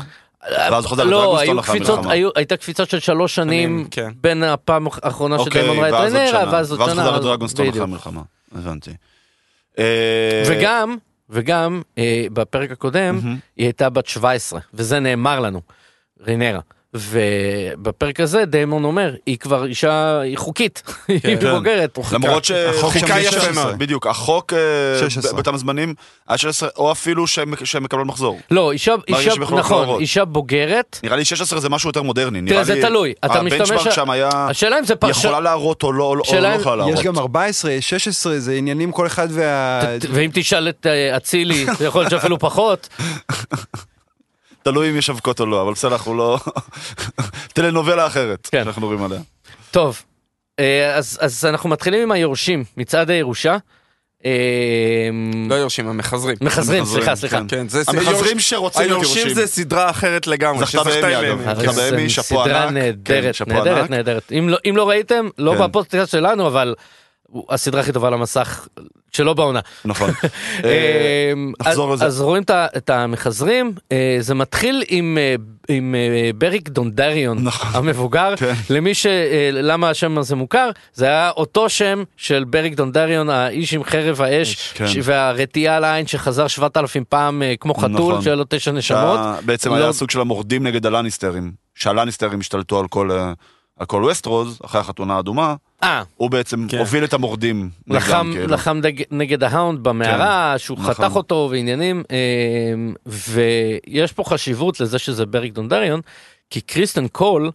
ואז 0.51 0.83
הוא 0.83 0.89
חוזר 0.89 1.03
לא, 1.03 1.39
היו 1.39 1.61
קפיצות, 1.61 1.89
המלחמה. 1.97 2.13
היו- 2.13 2.29
הייתה 2.35 2.57
קפיצה 2.57 2.85
של 2.85 2.99
שלוש 2.99 3.35
שנים 3.35 3.87
כן. 3.91 4.09
בין 4.21 4.43
הפעם 4.43 4.87
האחרונה 5.03 5.35
אוקיי, 5.35 5.61
שדיימון 5.61 5.77
ראה 5.79 5.89
את 5.89 5.93
ואז 5.93 6.13
עוד 6.13 6.21
רנרה, 6.21 6.41
שנה. 6.41 6.51
ואז 6.53 6.71
עוד 6.71 6.79
ואז 6.81 6.91
שנה. 6.91 7.01
חוזר 7.03 7.15
אז- 7.15 7.19
לדרגונסטון 7.21 7.67
אחרי. 7.69 7.81
המלחמה, 7.81 8.21
הבנתי. 8.55 8.91
אה, 9.79 10.43
וגם, 10.47 10.95
וגם 11.29 11.81
אה, 11.97 12.25
בפרק 12.33 12.71
הקודם 12.71 13.15
מהמם. 13.15 13.37
היא 13.55 13.65
הייתה 13.65 13.89
בת 13.89 14.07
17, 14.07 14.59
וזה 14.73 14.99
נאמר 14.99 15.39
לנו, 15.39 15.61
רינרה. 16.19 16.59
ובפרק 16.95 18.19
הזה 18.19 18.45
דיימון 18.45 18.83
אומר, 18.83 19.13
היא 19.25 19.37
כבר 19.37 19.65
אישה, 19.65 20.19
היא 20.19 20.37
חוקית, 20.37 20.83
היא 21.07 21.19
כן. 21.41 21.51
בוגרת. 21.51 21.97
למרות 22.11 22.45
שחוקה 22.45 22.99
זה 22.99 23.19
יפה 23.19 23.31
16. 23.31 23.51
מאוד, 23.65 23.79
בדיוק, 23.79 24.07
החוק 24.07 24.53
אה, 24.53 24.99
16. 24.99 25.31
ב- 25.31 25.35
באותם 25.35 25.57
זמנים 25.57 25.93
היה 26.27 26.37
16, 26.37 26.69
או 26.77 26.91
אפילו 26.91 27.27
שהן 27.27 27.49
מקבלות 27.81 28.07
מחזור. 28.07 28.39
לא, 28.51 28.71
אישה, 28.71 28.95
נכון. 29.51 29.99
אישה 29.99 30.25
בוגרת. 30.25 30.99
נראה 31.03 31.17
לי 31.17 31.25
16 31.25 31.59
זה 31.59 31.69
משהו 31.69 31.89
יותר 31.89 32.01
מודרני. 32.03 32.39
תראה, 32.41 32.51
נראה 32.51 32.63
זה 32.63 32.73
לי 32.75 32.81
תלוי, 32.81 33.13
אתה 33.25 33.41
משתמש- 33.41 33.87
שם 33.95 34.09
היה, 34.09 34.29
השאלה 34.33 34.79
אם 34.79 34.83
זה 34.85 34.93
היא 34.93 34.99
פרש... 34.99 35.17
יכולה 35.23 35.39
להראות 35.39 35.83
או 35.83 35.93
לא 35.93 36.03
או 36.03 36.15
לא 36.15 36.21
יכולה 36.47 36.75
להראות. 36.75 36.93
יש 36.93 37.01
גם 37.05 37.17
14, 37.19 37.71
יש 37.71 37.89
16, 37.89 38.39
זה 38.39 38.53
עניינים 38.53 38.91
כל 38.91 39.07
אחד 39.07 39.27
וה... 39.31 39.81
ואם 40.13 40.29
תשאל 40.33 40.69
את 40.69 40.85
אה, 40.87 41.17
אצילי, 41.17 41.65
זה 41.77 41.85
יכול 41.85 42.01
להיות 42.01 42.11
שאפילו 42.11 42.39
פחות. 42.39 42.87
תלוי 44.67 44.89
אם 44.89 44.97
יש 44.97 45.09
אבקות 45.09 45.39
או 45.39 45.45
לא, 45.45 45.61
אבל 45.61 45.71
בסדר, 45.73 45.93
אנחנו 45.93 46.17
לא... 46.17 46.39
טלנובלה 47.53 48.07
אחרת, 48.07 48.47
כן. 48.51 48.63
שאנחנו 48.63 48.81
מדברים 48.81 49.03
עליה. 49.03 49.19
טוב, 49.71 50.01
אה, 50.59 50.95
אז, 50.95 51.17
אז 51.21 51.45
אנחנו 51.45 51.69
מתחילים 51.69 52.01
עם 52.01 52.11
היורשים, 52.11 52.63
מצעד 52.77 53.09
הירושה. 53.09 53.57
אה, 54.25 55.09
לא 55.49 55.55
יורשים, 55.55 55.87
המחזרים. 55.87 56.35
מחזרים, 56.41 56.85
סליחה, 56.85 57.15
סליחה. 57.15 57.37
כן. 57.37 57.45
כן, 57.47 57.67
זה... 57.67 57.83
המחזרים 57.87 58.39
שרוצים 58.39 58.81
להיות 58.81 58.91
היורשים 59.01 59.17
יורשים. 59.27 59.35
זה 59.35 59.47
סדרה 59.47 59.89
אחרת 59.89 60.27
לגמרי. 60.27 60.65
זכתה 60.65 60.77
שזכתה 60.83 61.01
באמי. 61.01 61.27
אגב. 61.51 61.59
זכתה 61.59 61.71
באמי, 61.71 62.07
זו 62.07 62.13
שאפו 62.13 62.43
סדרה 62.43 62.63
ענק. 62.63 62.95
כן, 63.05 63.13
נהדרת, 63.13 63.47
נהדרת. 63.47 63.89
נהדרת. 63.89 64.31
אם 64.31 64.49
לא- 64.49 64.57
אם 64.69 64.77
לא 64.77 64.89
ראיתם, 64.89 65.29
לא 65.37 65.53
כן. 65.57 65.63
בפודקאסט 65.63 66.11
שלנו, 66.11 66.47
אבל 66.47 66.75
הסדרה 67.49 67.81
הכי 67.81 67.91
טובה 67.91 68.07
על 68.07 68.13
המסך 68.13 68.67
שלא 69.15 69.33
בעונה. 69.33 69.59
נכון. 69.85 70.09
אה, 70.63 71.31
אמ, 71.33 71.53
נחזור 71.59 71.93
לזה. 71.93 72.05
אז 72.05 72.21
רואים 72.21 72.43
את 72.77 72.89
המחזרים, 72.89 73.73
אה, 73.91 74.17
זה 74.19 74.33
מתחיל 74.35 74.83
עם 74.87 75.17
אה, 75.17 75.35
אה, 75.69 76.29
בריק 76.35 76.69
דונדריון 76.69 77.37
נכון. 77.43 77.69
המבוגר, 77.73 78.35
כן. 78.35 78.53
למי 78.69 78.93
ש... 78.93 79.05
אה, 79.05 79.49
למה 79.51 79.89
השם 79.89 80.17
הזה 80.17 80.35
מוכר? 80.35 80.69
זה 80.93 81.05
היה 81.05 81.29
אותו 81.29 81.69
שם 81.69 82.03
של 82.17 82.43
בריק 82.43 82.73
דונדריון, 82.73 83.29
האיש 83.29 83.73
עם 83.73 83.83
חרב 83.83 84.21
האש, 84.21 84.73
כן. 84.73 84.85
והרתיעה 85.03 85.77
על 85.77 85.83
העין 85.83 86.07
שחזר 86.07 86.47
7,000 86.47 87.03
פעם 87.09 87.43
אה, 87.43 87.53
כמו 87.59 87.73
חתול, 87.73 87.89
נכון. 87.89 88.21
שהיה 88.21 88.35
לו 88.35 88.43
תשע 88.49 88.71
נשמות. 88.71 89.19
בעצם 89.45 89.69
לא- 89.69 89.75
היה 89.75 89.93
סוג 89.93 90.09
של 90.09 90.21
המורדים 90.21 90.67
נגד 90.67 90.85
הלניסטרים, 90.85 91.51
שהלניסטרים 91.75 92.39
השתלטו 92.39 92.79
על 92.79 92.87
כל, 92.87 93.09
אה, 93.79 93.81
על 93.81 93.85
כל 93.85 94.03
וסטרוז, 94.03 94.59
אחרי 94.65 94.81
החתונה 94.81 95.15
האדומה, 95.15 95.55
אה, 95.83 96.03
הוא 96.15 96.29
בעצם 96.29 96.67
כן. 96.69 96.77
הוביל 96.77 97.03
את 97.03 97.13
המורדים 97.13 97.69
נגדם, 97.87 97.97
לחם, 97.97 98.29
כאילו. 98.33 98.47
לחם 98.47 98.81
דג, 98.81 99.01
נגד 99.11 99.43
ההאונד 99.43 99.83
במערה, 99.83 100.53
שהוא 100.57 100.77
נכון. 100.79 100.93
חתך 100.93 101.15
אותו 101.15 101.47
ועניינים, 101.51 102.03
אמ, 102.09 102.93
ויש 103.05 104.11
פה 104.13 104.23
חשיבות 104.23 104.79
לזה 104.79 104.99
שזה 104.99 105.25
בריק 105.25 105.53
דונדריון, 105.53 106.01
כי 106.49 106.61
קריסטן 106.61 107.07
קול, 107.07 107.51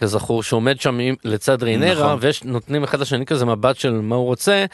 כזכור, 0.00 0.42
שעומד 0.42 0.80
שם 0.80 0.98
לצד 1.24 1.62
רינרה, 1.62 2.04
נכון. 2.06 2.18
ויש 2.20 2.44
נותנים 2.44 2.84
אחד 2.84 3.00
לשני 3.00 3.26
כזה 3.26 3.44
מבט 3.46 3.76
של 3.76 3.90
מה 3.92 4.16
הוא 4.16 4.24
רוצה, 4.26 4.64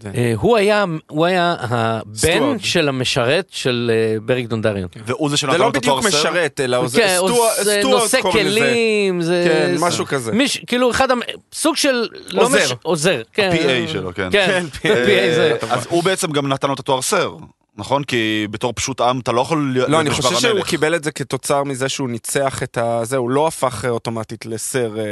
זה- 0.00 0.10
אה, 0.14 0.32
הוא 0.36 0.56
היה, 0.56 0.84
הוא 1.06 1.26
היה 1.26 1.56
הבן. 1.60 2.58
של 2.58 2.88
המשרת 2.88 3.46
של 3.50 3.90
אה, 3.94 4.20
בריק 4.20 4.46
דונדריון. 4.46 4.88
והוא 5.06 5.30
זה 5.30 5.36
שנתן 5.36 5.52
זה 5.52 5.58
לו 5.58 5.64
לא 5.64 5.70
את 5.70 5.76
התואר 5.76 5.96
בדיוק. 6.00 6.14
משרת, 6.14 6.60
אלא 6.60 6.76
הוא 6.76 6.88
כן, 6.88 7.16
זה 7.62 7.80
נושא. 7.84 8.20
כלים, 8.22 9.20
זה... 9.22 9.44
כן, 9.48 9.76
זה- 9.76 9.84
משהו 9.86 10.06
כזה. 10.06 10.32
מיש, 10.32 10.58
כאילו 10.66 10.90
אחד, 10.90 11.10
המ- 11.10 11.20
סוג 11.52 11.76
של... 11.76 12.08
לא 12.30 12.42
עוזר. 12.42 12.58
מש- 12.64 12.72
עוזר, 12.82 13.22
כן. 13.32 13.50
ה-PA 13.52 13.92
שלו, 13.92 14.14
כן. 14.14 14.28
כן, 14.32 14.64
כן, 14.80 15.04
PA 15.06 15.34
זה... 15.36 15.56
אז 15.70 15.86
הוא 15.90 16.02
בעצם 16.04 16.30
גם 16.32 16.48
נתן 16.48 16.68
לו 16.68 16.74
את 16.74 16.78
התואר 16.80 17.02
סר, 17.02 17.32
נכון? 17.78 18.04
כי 18.04 18.46
בתור 18.50 18.72
פשוט 18.76 19.00
עם 19.00 19.20
אתה 19.20 19.32
לא 19.32 19.40
יכול 19.40 19.70
להיות 19.72 19.88
לא, 19.88 20.00
אני 20.00 20.10
חושב 20.10 20.36
שהוא 20.38 20.50
המלך. 20.50 20.66
קיבל 20.66 20.94
את 20.94 21.04
זה 21.04 21.10
כתוצר 21.12 21.64
מזה 21.64 21.88
שהוא 21.88 22.08
ניצח 22.10 22.62
את 22.62 22.78
ה... 22.78 23.00
זה, 23.04 23.16
הוא 23.16 23.30
לא 23.30 23.46
הפך 23.46 23.84
אה, 23.84 23.90
אוטומטית 23.90 24.46
לסר 24.46 24.98
אה, 24.98 25.04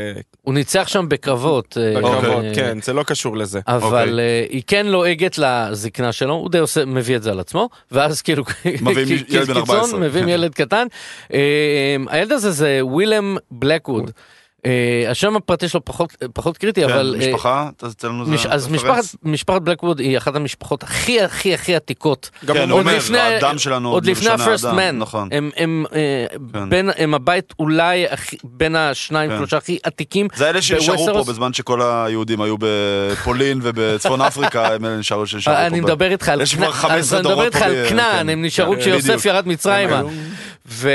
הוא 0.43 0.55
ניצח 0.55 0.89
שם 0.89 1.09
בקרבות. 1.09 1.77
אה, 1.81 2.01
בקרבות, 2.01 2.45
אה, 2.45 2.53
כן, 2.55 2.79
זה 2.83 2.93
לא 2.93 3.03
קשור 3.03 3.37
לזה. 3.37 3.61
אבל 3.69 3.85
אוקיי. 4.09 4.19
אה, 4.19 4.47
היא 4.51 4.63
כן 4.67 4.87
לועגת 4.87 5.39
לזקנה 5.39 6.13
שלו, 6.13 6.35
הוא 6.35 6.51
די 6.51 6.59
עושה, 6.59 6.85
מביא 6.85 7.17
את 7.17 7.23
זה 7.23 7.31
על 7.31 7.41
עצמו, 7.41 7.69
ואז 7.93 8.23
כאילו, 8.23 8.45
מביאים 8.83 9.09
כי- 9.09 9.37
ילד 9.37 9.47
בן 9.47 9.55
קיצון, 9.61 9.77
14. 9.77 10.01
מביאים 10.01 10.29
ילד 10.29 10.55
קטן. 10.55 10.87
אה, 11.33 11.39
הילד 12.09 12.33
הזה 12.33 12.51
זה 12.51 12.79
ווילם 12.83 13.37
בלקווד. 13.51 14.11
אה, 14.67 15.11
השם 15.11 15.37
הפרטי 15.37 15.69
שלו 15.69 15.85
פחות, 15.85 16.13
פחות 16.33 16.59
קריטי, 16.59 16.81
כן, 16.87 16.91
אבל... 16.91 17.17
אה, 17.21 17.27
משפחה, 17.29 17.69
תתן 17.77 18.09
לנו 18.09 18.27
מש, 18.27 18.43
זה. 18.43 18.49
אז. 18.53 18.69
משפחת, 18.69 19.03
משפחת 19.23 19.63
בלקווד 19.63 19.99
היא 19.99 20.19
אחת 20.19 20.37
המשפחות 20.37 20.83
הכי 20.83 21.21
הכי 21.21 21.55
הכי 21.55 21.77
עתיקות. 21.77 22.31
גם 22.45 22.55
כן, 22.57 22.71
הוא 22.71 22.79
עוד 22.79 22.87
אומר, 22.87 22.97
לפני- 22.97 23.19
האדם 23.19 23.59
שלנו 23.59 23.91
עוד 23.93 24.07
לפני 24.07 24.29
האדם, 24.31 24.79
man, 24.79 24.93
נכון. 24.93 25.29
הם, 25.33 25.51
הם, 25.57 25.85
אה, 25.95 26.27
כן. 26.53 26.69
בין, 26.71 26.91
הם 26.97 27.15
הבית 27.15 27.55
אולי 27.59 28.07
הכי- 28.09 28.37
בין 28.45 28.77
השניים 28.77 29.31
כן. 29.31 29.37
שלושה 29.39 29.57
הכי 29.57 29.79
עתיקים. 29.83 30.29
זה 30.35 30.51
אלה 30.51 30.63
שנשארו 30.63 31.07
פה. 31.07 31.25
בזמן 31.33 31.53
שכל 31.53 31.83
היהודים 31.83 32.41
היו 32.41 32.57
בפולין 32.61 33.61
ובצפון 33.63 34.21
אפריקה, 34.29 34.75
הם 34.75 34.85
אלה 34.85 34.97
נשארו 34.97 35.27
שנשארו 35.27 35.57
פה. 35.57 35.67
אני 35.67 35.81
מדבר 35.81 36.11
איתך 36.11 36.29
על 36.29 36.41
יש 36.41 36.55
כבר 36.55 36.73
כנען, 36.73 36.73
15 36.73 36.97
אז 36.99 37.15
אני 37.15 37.21
מדבר 37.21 37.31
דורות 37.35 37.47
איתך 37.47 37.59
פה 37.59 37.65
על 37.65 37.85
ב- 37.85 37.89
כנען, 37.89 38.13
כן. 38.23 38.29
הם 38.29 38.45
נשארו 38.45 38.73
כן, 38.73 38.81
כשיוסף. 38.81 39.25
ירד 39.27 39.49
מצרימה. 39.49 40.03
ו... 40.69 40.91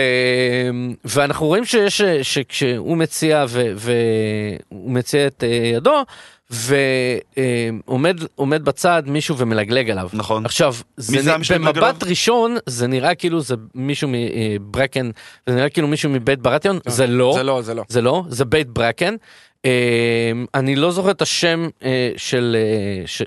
ואנחנו 1.06 1.46
רואים 1.46 1.66
שיש, 1.66 2.02
שכשהוא 2.22 2.98
מציע 2.98 3.46
ו... 3.50 3.61
והוא 3.76 4.92
מציע 4.92 5.28
את 5.28 5.44
אה, 5.44 5.48
ידו, 5.74 6.04
ועומד 6.50 8.20
עומד 8.36 8.66
בצד 8.66 9.04
מישהו 9.06 9.38
ומלגלג 9.38 9.90
עליו. 9.90 10.10
נכון. 10.14 10.46
עכשיו, 10.46 10.76
זה 10.98 11.22
זה 11.22 11.32
נ- 11.38 11.42
במבט 11.54 11.78
עליו? 11.78 11.96
ראשון 12.10 12.58
זה 12.66 12.88
נראה 12.88 13.16
כאילו 13.16 13.42
זה 13.42 13.56
מישהו 13.76 14.10
מברקן, 14.12 15.12
זה 15.48 15.56
נראה 15.56 15.70
כאילו 15.70 15.88
מישהו 15.88 16.10
מבית 16.10 16.40
ברטיון, 16.40 16.80
זה 16.88 17.08
לא. 17.08 17.34
זה 17.36 17.44
לא, 17.44 17.62
זה 17.62 17.74
לא. 17.74 17.84
זה 17.88 18.02
לא, 18.02 18.24
זה 18.30 18.46
בית 18.46 18.68
ברקן. 18.68 19.16
אה, 19.66 20.32
אני 20.56 20.76
לא 20.76 20.92
זוכר 20.92 21.12
את 21.12 21.22
השם 21.22 21.68
אה, 21.84 22.12
של, 22.18 22.58
אה, 22.60 23.08
ש, 23.08 23.22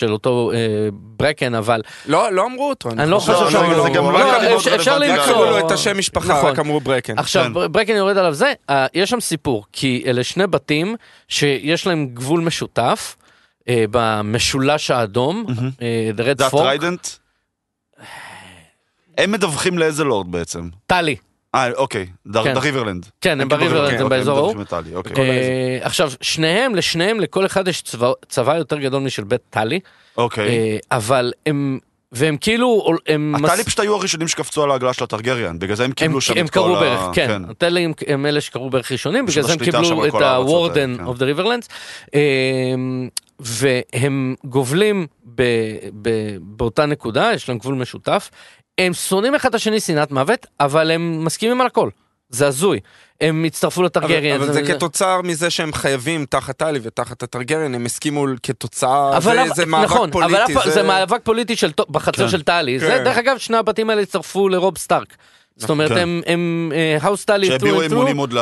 של 0.00 0.12
אותו 0.12 0.50
אה, 0.54 0.58
ברקן, 0.92 1.54
אבל 1.54 1.82
לא, 2.06 2.32
לא 2.32 2.46
אמרו 2.46 2.68
אותו. 2.68 2.90
אני 2.90 3.10
לא 3.10 3.18
חושב. 3.18 3.32
חושב 3.32 3.44
לא, 3.44 3.50
שאמרו 3.50 3.72
לו. 3.88 3.94
גם 3.94 4.04
לא, 4.04 4.10
ברקן 4.12 4.44
מאוד 4.44 4.54
אפשר- 4.74 4.96
רק 4.96 5.02
למצוא. 5.02 5.46
לו 5.50 5.58
את 5.66 5.70
השם 5.70 5.98
משפחה, 5.98 6.38
נכון. 6.38 6.50
רק 6.50 6.58
אמרו 6.58 6.80
ברקן. 6.80 7.18
עכשיו 7.18 7.44
כן. 7.44 7.72
ברקן 7.72 7.92
יורד 7.96 8.16
עליו 8.18 8.34
זה, 8.34 8.52
אה, 8.70 8.86
יש 8.94 9.10
שם 9.10 9.20
סיפור, 9.20 9.64
כי 9.72 10.02
אלה 10.06 10.24
שני 10.24 10.46
בתים 10.46 10.96
שיש 11.28 11.86
להם 11.86 12.06
גבול 12.06 12.40
משותף. 12.40 13.16
אה, 13.68 13.84
במשולש 13.90 14.90
האדום, 14.90 15.46
אה, 15.82 16.10
The 16.16 16.38
Red 16.38 16.52
Fork? 16.52 16.58
הם 19.18 19.32
מדווחים 19.32 19.78
לאיזה 19.78 20.04
לורד 20.04 20.32
בעצם? 20.32 20.68
טלי, 20.86 21.16
אה, 21.66 21.72
אוקיי, 21.76 22.06
כן. 22.44 22.54
the 22.54 22.65
Riverlands. 22.65 23.06
כן, 23.20 23.40
הם 23.40 23.48
ב 23.48 23.52
Riverlands, 23.52 24.00
הם 24.00 24.08
באזור 24.08 24.38
ההוא. 24.38 24.54
אוקיי. 24.94 25.16
אה, 25.16 25.78
עכשיו, 25.80 26.12
שניהם, 26.20 26.74
לשניהם, 26.74 27.20
לכל 27.20 27.46
אחד 27.46 27.68
יש 27.68 27.82
צבא- 28.28 28.56
יותר 28.58 28.78
גדול 28.78 29.02
משל 29.02 29.24
בית 29.24 29.40
טלי. 29.50 29.80
אוקיי. 30.16 30.48
אה, 30.48 30.76
אבל 30.90 31.32
הם 31.46 31.78
והם 32.12 32.36
כאילו, 32.36 32.96
הם... 33.06 33.34
הטלי 33.44 33.64
פשוט 33.64 33.80
היו 33.80 33.94
הראשונים 33.94 34.28
שקפצו 34.28 34.62
על 34.62 34.70
העגלה 34.70 34.92
של 34.92 35.04
הטרגריאן, 35.04 35.58
בגלל 35.58 35.76
זה 35.76 35.84
הם 35.84 35.90
הם, 35.90 35.94
קיבלו 35.94 36.20
שם 36.20 36.34
הם 36.36 36.46
את 36.46 36.50
כל 36.50 36.54
קראו 36.60 36.76
ה... 36.76 36.80
בערך, 36.80 37.00
כן, 37.14 37.42
הטלים 37.50 37.92
הם 38.06 38.26
אלה 38.26 38.40
שקראו 38.40 38.70
בערך 38.70 38.92
ראשונים, 38.92 39.26
בגלל 39.26 39.44
זה 39.44 39.52
הם 39.52 39.58
קיבלו 39.58 40.06
את 40.06 40.12
כן. 40.96 41.04
of 41.06 41.18
the 41.18 41.38
Riverlands, 41.38 41.68
אמ, 42.14 43.08
והם 43.40 44.34
גובלים 44.44 45.06
ב, 45.34 45.42
ב, 46.02 46.10
באותה 46.40 46.86
נקודה, 46.86 47.30
יש 47.34 47.48
להם 47.48 47.58
גבול 47.58 47.74
משותף, 47.74 48.30
הם 48.78 48.94
שונאים 48.94 49.34
אחד 49.34 49.48
את 49.48 49.54
השני 49.54 49.80
שנאת 49.80 50.10
מוות, 50.10 50.46
אבל 50.60 50.90
הם 50.90 51.24
מסכימים 51.24 51.60
על 51.60 51.66
הכל, 51.66 51.90
זה 52.28 52.46
הזוי, 52.46 52.80
הם 53.20 53.44
הצטרפו 53.44 53.80
אבל, 53.80 53.86
לטרגריאן, 53.86 54.40
אבל 54.40 54.52
זה 54.52 54.62
כתוצר 54.62 55.22
מזה 55.22 55.50
שהם 55.50 55.72
חייבים 55.72 56.26
תחת 56.30 56.56
טלי 56.56 56.78
ותחת 56.82 57.22
הטרגריאן, 57.22 57.74
הם 57.74 57.86
הסכימו 57.86 58.26
כתוצאה, 58.42 59.16
אבל 59.16 59.48
זה, 59.48 59.54
זה 59.54 59.66
מאבק 59.66 59.84
נכון, 59.84 60.10
פוליטי. 60.10 60.54
אבל 60.54 60.70
זה... 60.70 60.82
מאבק 60.82 61.20
פוליטי 61.24 61.56
של, 61.56 61.70
בחצר 61.90 62.22
כן. 62.22 62.28
של 62.28 62.42
טלי. 62.42 62.78
זה, 62.78 62.86
כן. 62.86 63.04
דרך 63.04 63.18
אגב, 63.18 63.38
שני 63.38 63.56
הבתים 63.56 63.90
האלה 63.90 64.02
הצטרפו 64.02 64.48
לרוב 64.48 64.78
סטארק. 64.78 65.16
זאת 65.56 65.70
אומרת, 65.70 65.88
כן. 65.88 65.98
הם, 65.98 66.22
הם 66.26 66.72
house 67.00 67.24
טלי 67.24 67.46
שהביעו 67.46 67.86
אמונים 67.86 68.16
עוד 68.16 68.32
ל... 68.32 68.38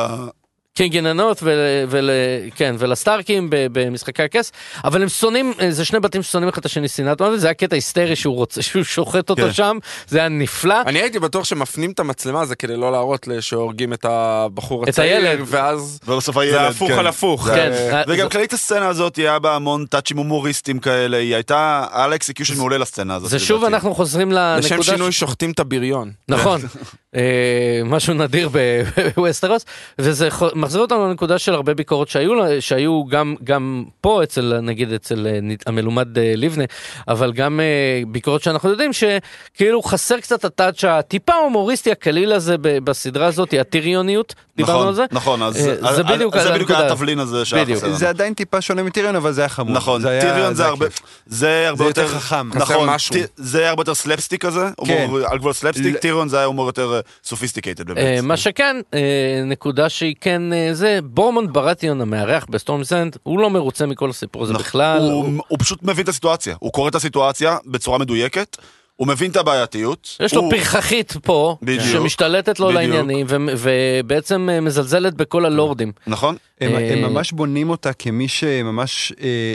ול, 1.88 2.10
כן, 2.56 2.74
ולסטארקים 2.78 3.50
ב- 3.50 3.66
במשחקי 3.72 4.22
הכס, 4.22 4.52
אבל 4.84 5.02
הם 5.02 5.08
שונאים, 5.08 5.52
זה 5.68 5.84
שני 5.84 6.00
בתים 6.00 6.22
ששונאים 6.22 6.48
אחד 6.48 6.58
את 6.58 6.66
השני 6.66 6.88
שנאת 6.88 7.22
מוות, 7.22 7.40
זה 7.40 7.46
היה 7.46 7.54
קטע 7.54 7.74
היסטרי 7.76 8.16
שהוא 8.16 8.34
רוצה, 8.34 8.62
שהוא 8.62 8.82
שוחט 8.84 9.30
אותו 9.30 9.42
כן. 9.42 9.52
שם, 9.52 9.78
זה 10.08 10.18
היה 10.18 10.28
נפלא. 10.28 10.82
אני 10.86 10.98
הייתי 10.98 11.18
בטוח 11.18 11.44
שמפנים 11.44 11.90
את 11.90 12.00
המצלמה 12.00 12.46
זה 12.46 12.56
כדי 12.56 12.76
לא 12.76 12.92
להראות 12.92 13.28
שהורגים 13.40 13.92
את 13.92 14.04
הבחור 14.04 14.82
את 14.84 14.88
הצעיר, 14.88 15.16
הילד. 15.16 15.38
ואז 15.46 15.98
ובסוף 16.06 16.36
הילד, 16.36 16.52
זה 16.52 16.68
הפוך 16.68 16.90
כן. 16.90 16.98
על 16.98 17.06
הפוך. 17.06 17.48
כן, 17.48 17.72
אה, 17.72 18.02
וגם 18.08 18.28
כללית 18.28 18.52
הסצנה 18.52 18.88
הזאת 18.88 19.16
היה 19.16 19.38
בה 19.38 19.54
המון 19.56 19.86
touchים 19.86 20.16
הומוריסטים 20.16 20.78
כאלה, 20.78 21.16
היא 21.16 21.34
הייתה 21.34 21.86
על 21.90 22.12
ה 22.12 22.17
execution 22.17 22.56
מעולה 22.56 22.78
לסצנה 22.78 23.14
הזאת. 23.14 23.30
זה 23.30 23.38
שוב. 23.38 23.64
אנחנו 23.64 23.94
חוזרים 23.94 24.32
לנקודה... 24.32 24.56
לשם 24.76 24.82
ש- 24.82 24.86
שינוי 24.86 25.12
שוחטים 25.12 25.50
את 25.50 25.60
הבריון. 25.60 26.10
נכון, 26.28 26.60
משהו 27.84 28.14
נדיר 28.14 28.48
ב- 28.52 28.82
בווסטרוס, 29.16 29.64
וזה 29.98 30.28
מחזיר 30.54 30.80
אותנו 30.80 31.08
לנקודה 31.08 31.38
של 31.38 31.54
הרבה 31.54 31.74
ביקורות 31.74 32.08
שהיו, 32.08 32.32
שהיו 32.60 33.04
גם, 33.06 33.34
גם 33.44 33.84
פה 34.00 34.22
אצל, 34.22 34.60
נגיד 34.62 34.92
אצל 34.92 35.26
אה, 35.26 35.38
המלומד 35.66 36.18
אה, 36.18 36.32
לבנה, 36.36 36.64
אבל 37.08 37.32
גם 37.32 37.60
אה, 37.60 37.64
ביקורות 38.08 38.42
שאנחנו 38.42 38.70
יודעים 38.70 38.90
שכאילו 38.92 39.82
חסר 39.82 40.20
קצת 40.20 40.44
הטאץ' 40.44 40.84
הטיפה 40.84 41.32
ההומוריסטי 41.32 41.90
הקליל 41.92 42.32
הזה 42.32 42.56
בסדרה 42.60 43.26
הזאת, 43.26 43.54
הטיריוניות, 43.60 44.34
דיברנו 44.56 44.74
נכון, 44.78 44.88
על 44.88 44.94
זה. 44.94 45.04
נכון, 45.12 45.42
אז 45.42 45.56
אה, 45.56 45.62
זה 45.74 45.88
אז- 45.88 46.00
בדיוק 46.00 46.38
זה 46.38 46.52
בדיוק. 46.52 46.70
התבלין 46.70 47.18
הזה 47.18 47.44
שהיה. 47.44 47.64
חסר 47.76 47.86
לנו. 47.86 47.96
זה 47.96 48.08
עדיין 48.08 48.34
טיפה 48.34 48.60
שונה 48.60 48.82
מטיריון, 48.82 49.16
אבל 49.16 49.32
זה 49.32 49.40
היה 49.40 49.48
חמוד. 49.48 49.76
נכון, 49.76 50.00
זה 50.00 50.08
היה- 50.08 50.20
טיריון 50.20 50.54
זה 50.54 50.66
הרבה. 50.66 50.86
זה 51.26 51.68
הרבה 51.68 51.84
יותר 51.84 52.08
חכם. 52.08 52.48
נכון, 52.54 52.88
זה 53.36 53.68
הרבה 53.68 53.80
יותר 53.80 53.94
סלפסטיק 53.94 54.42
כזה, 54.46 54.68
כן. 54.86 55.02
הומור 55.06 55.26
על 55.26 55.38
גבול 55.38 55.52
סלפסטיק, 55.52 55.94
ל- 55.94 55.98
טיריון 55.98 56.28
זה 56.28 56.36
היה 56.36 56.46
הומור 56.46 56.66
יותר 56.66 57.00
sophisticated 57.24 57.88
אה, 57.88 57.94
באמת. 57.94 58.20
מה 58.24 58.36
שכן, 58.36 58.76
אה, 58.94 59.00
נקודה 59.44 59.88
שהיא 59.88 60.14
כן 60.20 60.52
אה, 60.52 60.68
זה, 60.74 60.98
בורמונד 61.04 61.52
ברתיאון 61.52 62.00
המארח 62.00 62.46
ב 62.50 62.54
Storm's 62.54 62.84
End, 62.84 63.16
הוא 63.22 63.38
לא 63.38 63.50
מרוצה 63.50 63.86
מכל 63.86 64.10
הסיפור 64.10 64.42
הזה 64.42 64.52
נכון. 64.52 64.64
בכלל. 64.64 65.00
הוא- 65.48 65.58
פשוט 65.58 65.82
מבין 65.82 66.04
את 66.04 66.08
הסיטואציה, 66.08 66.56
הוא 66.58 66.72
קורא 66.72 66.88
את 66.88 66.94
הסיטואציה 66.94 67.56
בצורה 67.66 67.98
מדויקת, 67.98 68.56
הוא 68.96 69.08
מבין 69.08 69.30
את 69.30 69.36
הבעייתיות. 69.36 70.16
יש 70.20 70.34
לו 70.34 70.40
הוא- 70.42 70.50
פרחחית 70.50 71.12
פה, 71.22 71.56
בדיוק. 71.62 71.82
שמשתלטת 71.92 72.60
לו 72.60 72.66
בדיוק. 72.66 72.80
לעניינים, 72.82 73.26
ו- 73.28 73.36
ובעצם 73.58 74.48
מזלזלת 74.62 75.14
בכל 75.14 75.44
הלורדים. 75.44 75.92
נכון? 76.06 76.36
הם, 76.60 76.74
הם 76.74 77.02
ממש 77.12 77.32
בונים 77.32 77.70
אותה 77.70 77.92
כמי 77.92 78.28
שממש... 78.28 79.12
אה, 79.22 79.54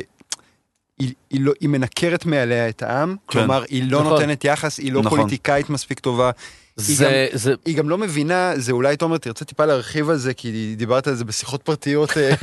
היא, 0.99 1.13
היא, 1.29 1.41
לא, 1.41 1.51
היא 1.59 1.69
מנקרת 1.69 2.25
מעליה 2.25 2.69
את 2.69 2.83
העם, 2.83 3.09
כן. 3.09 3.17
כלומר 3.39 3.63
היא 3.69 3.83
לא 3.91 3.99
נכון. 3.99 4.11
נותנת 4.11 4.45
יחס, 4.45 4.77
היא 4.79 4.93
לא 4.93 5.01
נכון. 5.01 5.17
פוליטיקאית 5.19 5.69
מספיק 5.69 5.99
טובה. 5.99 6.31
היא 6.77 6.95
זה, 6.97 7.27
זה, 7.33 7.53
היא 7.65 7.77
גם 7.77 7.89
לא 7.89 7.97
מבינה, 7.97 8.51
זה 8.55 8.71
אולי 8.71 8.97
תומר 8.97 9.17
תרצה 9.17 9.45
טיפה 9.45 9.65
להרחיב 9.65 10.09
על 10.09 10.17
זה, 10.17 10.33
כי 10.33 10.75
דיברת 10.77 11.07
על 11.07 11.15
זה 11.15 11.25
בשיחות 11.25 11.61
פרטיות 11.61 12.17
אה, 12.17 12.33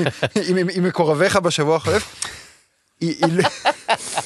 עם, 0.48 0.56
עם, 0.58 0.66
עם 0.72 0.84
מקורביך 0.84 1.36
בשבוע 1.36 1.76
החולף. 1.76 2.14
היא, 3.00 3.14
היא, 3.24 3.32
לא- 3.32 3.48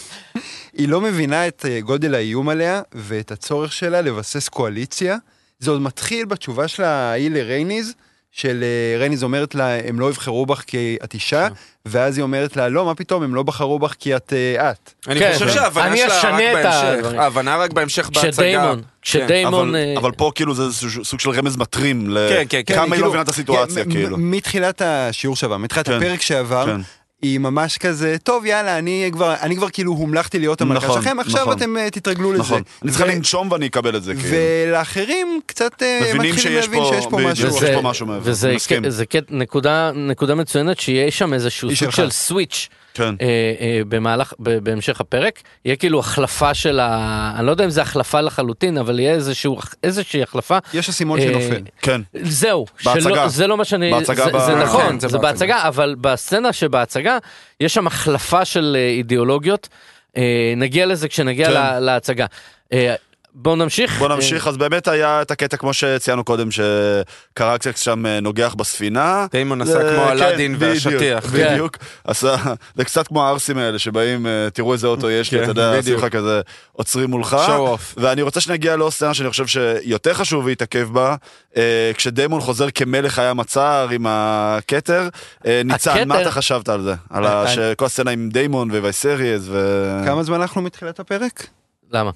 היא 0.79 0.89
לא 0.89 1.01
מבינה 1.01 1.49
את 1.49 1.67
אה, 1.69 1.81
גודל 1.81 2.15
האיום 2.15 2.49
עליה 2.49 2.83
ואת 2.93 3.31
הצורך 3.33 3.73
שלה 3.73 4.01
לבסס 4.01 4.49
קואליציה. 4.49 5.17
זה 5.59 5.71
עוד 5.71 5.81
מתחיל 5.81 6.25
בתשובה 6.25 6.69
שלה 6.69 6.89
ההיא 6.89 7.31
לרייניז, 7.31 7.93
של 8.33 8.65
אה, 8.65 8.99
רייניז 8.99 9.23
אומרת 9.23 9.55
לה, 9.55 9.79
הם 9.89 10.01
לא 10.01 10.11
יבחרו 10.11 10.47
בך 10.47 10.63
כי 10.67 10.97
את 11.05 11.15
אישה, 11.15 11.49
ואז 11.87 12.19
היא 12.19 12.23
אומרת 12.23 12.57
לה, 12.57 12.69
לא, 12.69 12.85
מה 12.85 12.95
פתאום, 12.95 13.23
הם 13.23 13.35
לא 13.35 13.43
בחרו 13.43 13.79
בך 13.79 13.95
כי 13.99 14.17
את 14.17 14.33
אה, 14.33 14.71
את. 14.71 14.93
אני 15.09 15.21
כן, 15.21 15.31
חושב 15.33 15.47
כן. 15.47 15.53
שההבנה 15.53 15.87
אני 15.87 15.97
שלה 15.97 16.21
רק 16.23 16.43
בהמשך. 16.55 17.19
ההבנה 17.19 17.57
רק 17.57 17.73
בהמשך 17.73 18.11
בהצגה. 18.11 18.31
כשדיימון, 18.31 18.77
כן. 18.77 18.87
כשדיימון, 19.03 19.69
אבל, 19.69 19.77
אה, 19.77 19.95
אבל 19.97 20.13
פה 20.13 20.31
כאילו 20.35 20.55
זה 20.55 20.87
סוג 21.05 21.21
של 21.21 21.31
רמז 21.31 21.57
מטרים, 21.57 22.17
כן, 22.29 22.45
כן, 22.49 22.61
כן, 22.67 22.75
כמה 22.75 22.83
היא 22.85 22.91
כאילו, 22.91 23.03
לא 23.05 23.09
מבינה 23.09 23.23
את 23.23 23.29
הסיטואציה, 23.29 23.85
כן, 23.85 23.91
כאילו. 23.91 24.17
מתחילת 24.19 24.83
השיעור 24.85 25.37
שעבר, 25.37 25.57
מתחילת 25.57 25.89
כן, 25.89 25.93
הפרק 25.97 26.23
שעבר, 26.23 26.67
כן. 26.67 26.81
היא 27.23 27.39
ממש 27.39 27.79
כזה, 27.79 28.17
טוב 28.23 28.47
יאללה, 28.47 28.79
אני 28.79 29.09
כבר, 29.13 29.35
אני 29.43 29.57
כבר 29.57 29.69
כאילו 29.69 29.93
הומלכתי 29.93 30.39
להיות 30.39 30.61
המלכה 30.61 30.87
נכון, 30.87 31.03
שלכם, 31.03 31.21
עכשיו 31.21 31.41
נכון. 31.43 31.57
אתם 31.57 31.77
אה, 31.77 31.91
תתרגלו 31.91 32.33
לזה. 32.33 32.43
נכון. 32.43 32.63
אני 32.83 32.91
צריכה 32.91 33.07
לנשום 33.07 33.51
ואני 33.53 33.67
אקבל 33.67 33.97
את 33.97 34.03
זה, 34.03 34.15
כאילו. 34.15 34.29
ולאחרים 34.69 35.41
קצת 35.47 35.73
מבינים 35.83 36.17
מתחילים 36.17 36.39
שיש 36.39 36.65
להבין 36.67 36.81
פה- 36.81 36.91
שיש 36.95 37.07
פה. 37.11 37.19
משהו. 37.19 37.49
יש 37.49 37.55
וזה- 37.55 37.73
פה 37.75 37.83
משהו 37.83 38.07
מעבר, 38.07 38.21
וזה 38.31 38.53
מסכים. 38.55 38.91
זה 38.91 39.05
נקודה 39.31 39.91
נקודה 39.95 40.35
מצוינת 40.35 40.81
שיהיה 40.81 41.11
שם 41.11 41.35
איזשהו 41.35 41.77
סוג. 41.77 41.91
של 41.91 42.11
סוויץ' 42.11 42.69
כן. 42.95 43.15
אה, 43.21 43.27
אה, 43.61 43.81
במהלך 43.89 44.33
ב- 44.41 44.59
בהמשך 44.59 45.01
הפרק 45.01 45.43
יהיה 45.65 45.77
כאילו 45.77 46.01
החלפה 46.01 46.55
של 46.55 46.81
ה... 46.81 47.33
אני 47.39 47.47
לא 47.47 47.51
יודע 47.51 47.65
אם 47.65 47.71
זה 47.71 47.83
החלפה 47.83 48.21
לחלוטין 48.21 48.79
אבל 48.79 49.01
יהיה 49.01 49.15
איזשהו 49.15 49.59
איזושהי 49.83 50.23
החלפה. 50.23 50.59
יש 50.75 50.89
אסימון 50.89 51.19
אה, 51.19 51.25
שנופל. 51.25 51.63
כן. 51.83 52.01
זהו, 52.23 52.67
בהצגה. 52.85 53.01
שלא, 53.01 53.29
זה 53.29 53.47
לא 53.47 53.57
מה 53.57 53.65
שאני, 53.65 53.91
בהצגה 53.91 54.25
זה, 54.25 54.33
ב- 54.33 54.39
זה 54.39 54.53
כן, 54.53 54.59
נכון, 54.59 55.01
זה 55.01 55.09
זה 55.09 55.19
בהצגה. 55.19 55.33
בהצגה, 55.33 55.69
אבל 55.69 55.95
בסצנה 56.01 56.53
שבהצגה 56.53 57.19
יש 57.61 57.75
שם 57.75 57.87
החלפה 57.87 58.45
של 58.45 58.77
אה, 58.79 58.89
אידיאולוגיות, 58.89 59.69
אה, 60.17 60.23
נגיע 60.57 60.87
לזה 60.87 61.09
כשנגיע 61.09 61.47
כן. 61.47 61.53
לה, 61.53 61.81
להצגה. 61.81 62.27
אה, 62.73 62.95
בואו 63.35 63.57
נמשיך. 63.57 63.99
בוא 63.99 64.09
נמשיך, 64.09 64.47
אז 64.47 64.57
באמת 64.57 64.89
היה 64.89 65.23
את 65.23 65.31
הקטע 65.31 65.57
כמו 65.57 65.73
שציינו 65.73 66.25
קודם, 66.25 66.49
שקרקסקס 66.51 67.81
שם 67.81 68.07
נוגח 68.07 68.55
בספינה. 68.55 69.27
דיימון 69.31 69.63
עשה 69.63 69.79
כמו 69.79 70.05
כן, 70.05 70.11
אלאדין 70.11 70.57
בדיוק, 70.59 70.71
והשטיח. 70.73 71.27
בדיוק, 71.27 71.77
עשה, 72.05 72.37
זה 72.75 72.85
קצת 72.85 73.07
כמו 73.07 73.25
הערסים 73.25 73.59
האלה 73.59 73.79
שבאים, 73.79 74.27
אה, 74.27 74.51
תראו 74.53 74.73
איזה 74.73 74.87
אוטו 74.87 75.11
יש 75.11 75.33
לי, 75.33 75.39
כן, 75.39 75.45
אתה 75.45 75.51
יודע, 75.51 75.77
עושים. 75.77 75.97
לך 75.97 76.05
כזה, 76.05 76.41
עוצרים 76.73 77.11
מולך. 77.11 77.37
show 77.47 77.77
off. 77.77 77.95
ואני 77.97 78.23
רוצה 78.23 78.41
שנגיע 78.41 78.77
לעוד 78.77 78.93
סצנה 78.93 79.15
שאני 79.15 79.31
חושב 79.31 79.47
שיותר 79.47 80.15
חשוב 80.15 80.49
להתעכב 80.49 80.89
בה, 80.93 81.17
אה, 81.57 81.91
כשדיימון 81.97 82.41
חוזר 82.41 82.71
כמלך 82.75 83.19
הים 83.19 83.41
הצער 83.41 83.89
עם 83.89 84.07
הכתר. 84.09 85.09
אה, 85.47 85.63
ניצן, 85.65 86.09
מה? 86.09 86.23
אתה 86.23 86.31
חשבת 86.31 86.69
על 86.69 86.83
זה? 86.83 86.95
על. 87.11 87.49
שכל 87.49 87.85
הסצנה 87.85 88.11
עם 88.11 88.29
דיימון 88.33 88.71
ווייסריאס 88.71 89.43
ו... 89.45 90.03
כמה 90.05 90.23
זמן 90.23 90.41
אנחנו 90.41 90.63
מתחילת 90.63 91.01
הפרק? 91.01 91.47
למה? 91.93 92.11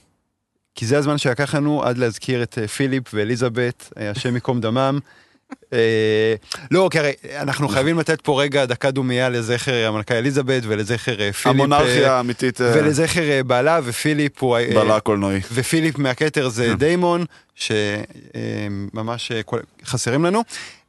כי 0.77 0.87
זה 0.87 0.99
הזמן 0.99 1.19
שלקח 1.19 1.55
לנו 1.55 1.83
עד 1.83 1.99
להזכיר 1.99 2.43
את 2.43 2.59
אה, 2.63 2.69
פיליפ 2.69 3.05
ואליזבת, 3.15 3.93
אה, 3.99 4.11
השם 4.11 4.35
ייקום 4.35 4.61
דמם. 4.61 4.99
אה, 5.73 6.35
לא, 6.71 6.89
כי 6.93 6.99
הרי 6.99 7.13
אנחנו 7.41 7.69
חייבים 7.69 7.99
לתת 7.99 8.21
פה 8.21 8.43
רגע 8.43 8.65
דקה 8.65 8.91
דומייה 8.91 9.29
לזכר 9.29 9.87
המלכה 9.87 10.19
אליזבת 10.19 10.63
ולזכר 10.67 11.17
פיליפ. 11.17 11.47
המונרכיה 11.47 12.13
האמיתית, 12.13 12.61
ולזכר 12.61 13.43
בעלה 13.47 13.81
ופיליפ 13.85 14.43
הוא... 14.43 14.59
בעלה 14.75 14.97
הקולנועי. 14.97 15.41
ופיליפ 15.53 15.99
מהכתר 15.99 16.49
זה 16.49 16.67
כן. 16.67 16.75
דיימון, 16.75 17.25
שממש 17.55 19.33
חסרים 19.85 20.25
לנו. 20.25 20.43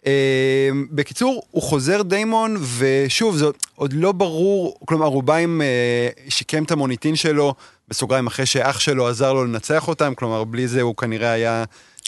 אה, 0.06 0.70
בקיצור, 0.92 1.44
הוא 1.52 1.64
חוזר 1.64 2.02
דיימון, 2.02 2.58
ושוב, 2.78 3.38
זה 3.38 3.46
עוד 3.76 3.94
לא 3.94 4.12
ברור, 4.12 4.80
כלומר, 4.86 5.06
הוא 5.06 5.24
בא 5.24 5.36
עם, 5.36 5.62
אה, 5.62 6.10
שיקם 6.30 6.64
את 6.64 6.72
המוניטין 6.72 7.16
שלו, 7.16 7.54
בסוגריים, 7.88 8.28
אחרי 8.28 8.46
שאח 8.46 8.80
שלו 8.80 9.08
עזר 9.08 9.34
לו 9.34 9.46
לנצח 9.46 9.88
אותם, 9.88 10.14
כלומר, 10.16 10.44
בלי 10.44 10.68
זה 10.68 10.82
הוא 10.82 10.96
כנראה 10.96 11.32
היה 11.32 11.64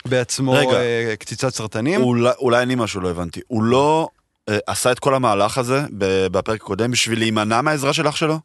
בעצמו 0.06 0.52
רגע. 0.52 0.71
אה, 0.71 1.13
קציצת 1.19 1.54
סרטנים. 1.54 2.02
אולי, 2.02 2.32
אולי 2.39 2.63
אני 2.63 2.75
משהו 2.75 3.02
לא 3.02 3.10
הבנתי. 3.10 3.41
הוא 3.47 3.63
לא 3.63 4.08
אה, 4.49 4.58
עשה 4.67 4.91
את 4.91 4.99
כל 4.99 5.15
המהלך 5.15 5.58
הזה 5.58 5.82
בפרק 6.32 6.62
הקודם 6.62 6.91
בשביל 6.91 7.19
להימנע 7.19 7.62
מהעזרה 7.62 7.93
של 7.93 8.10
אח 8.10 8.15
שלו? 8.15 8.39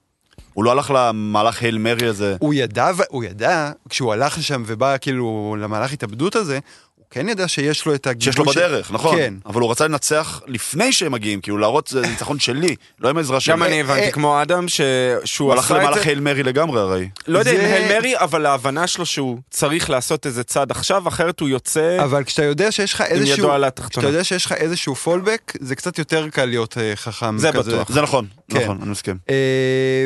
הוא 0.54 0.64
לא 0.64 0.70
הלך 0.70 0.92
למהלך 0.94 1.62
הייל 1.62 1.78
מרי 1.78 2.06
הזה? 2.06 2.36
הוא 2.40 2.54
ידע, 2.54 2.90
הוא 3.08 3.24
ידע, 3.24 3.70
כשהוא 3.88 4.12
הלך 4.12 4.38
לשם 4.38 4.62
ובא 4.66 4.96
כאילו 5.00 5.56
למהלך 5.58 5.92
התאבדות 5.92 6.36
הזה, 6.36 6.58
כן 7.14 7.28
יודע 7.28 7.48
שיש 7.48 7.86
לו 7.86 7.94
את 7.94 8.06
הגיבוי... 8.06 8.32
שיש 8.32 8.38
לו 8.38 8.52
ש- 8.52 8.56
בדרך, 8.56 8.90
נכון. 8.92 9.16
כן. 9.16 9.34
אבל 9.46 9.60
הוא 9.60 9.70
רצה 9.70 9.86
לנצח 9.88 10.40
לפני 10.46 10.92
שהם 10.92 11.12
מגיעים, 11.12 11.40
כאילו 11.40 11.58
להראות 11.58 11.86
זה 11.88 12.00
ניצחון 12.00 12.38
שלי, 12.38 12.76
לא 13.00 13.08
עם 13.08 13.18
עזרה 13.18 13.40
שלי. 13.40 13.52
גם 13.52 13.62
אני 13.62 13.80
הבנתי 13.80 14.00
אה, 14.00 14.10
כמו 14.10 14.42
אדם 14.42 14.68
ש- 14.68 14.80
שהוא 15.24 15.46
הוא 15.46 15.52
הלך 15.52 15.64
עשה 15.64 15.74
את 15.76 15.80
למהלך 15.80 15.96
זה. 15.98 16.02
הייל 16.08 16.20
מרי 16.20 16.42
לגמרי 16.42 16.80
הרי. 16.80 17.08
לא 17.26 17.38
יודע 17.38 17.50
אם 17.50 17.56
זה- 17.56 17.74
הייל 17.74 17.98
מרי, 17.98 18.18
אבל 18.18 18.46
ההבנה 18.46 18.86
שלו 18.86 19.06
שהוא 19.06 19.38
צריך 19.50 19.90
לעשות 19.90 20.26
איזה 20.26 20.44
צעד 20.44 20.70
עכשיו, 20.70 21.08
אחרת 21.08 21.40
הוא 21.40 21.48
יוצא 21.48 21.96
אבל 22.04 22.24
כשאתה 22.24 22.44
יודע 22.44 22.72
שיש 22.72 22.92
לך 22.92 23.00
עם 23.00 23.06
איזשהו... 23.10 23.38
ידו 23.38 23.52
על 23.52 23.60
כשאתה 23.62 23.66
התחתונה. 23.66 24.06
יודע 24.08 24.24
שיש 24.24 24.46
לך 24.46 24.52
איזשהו 24.52 24.94
פולבק, 24.94 25.52
זה 25.60 25.74
קצת 25.76 25.98
יותר 25.98 26.28
קל 26.28 26.44
להיות 26.44 26.78
אה, 26.78 26.92
חכם. 26.96 27.38
זה 27.38 27.52
כזה. 27.52 27.70
בטוח. 27.76 27.88
זה 27.92 28.02
נכון, 28.02 28.26
כן. 28.50 28.62
נכון, 28.62 28.78
אני 28.82 28.90
מסכים. 28.90 29.16
אה, 29.30 29.34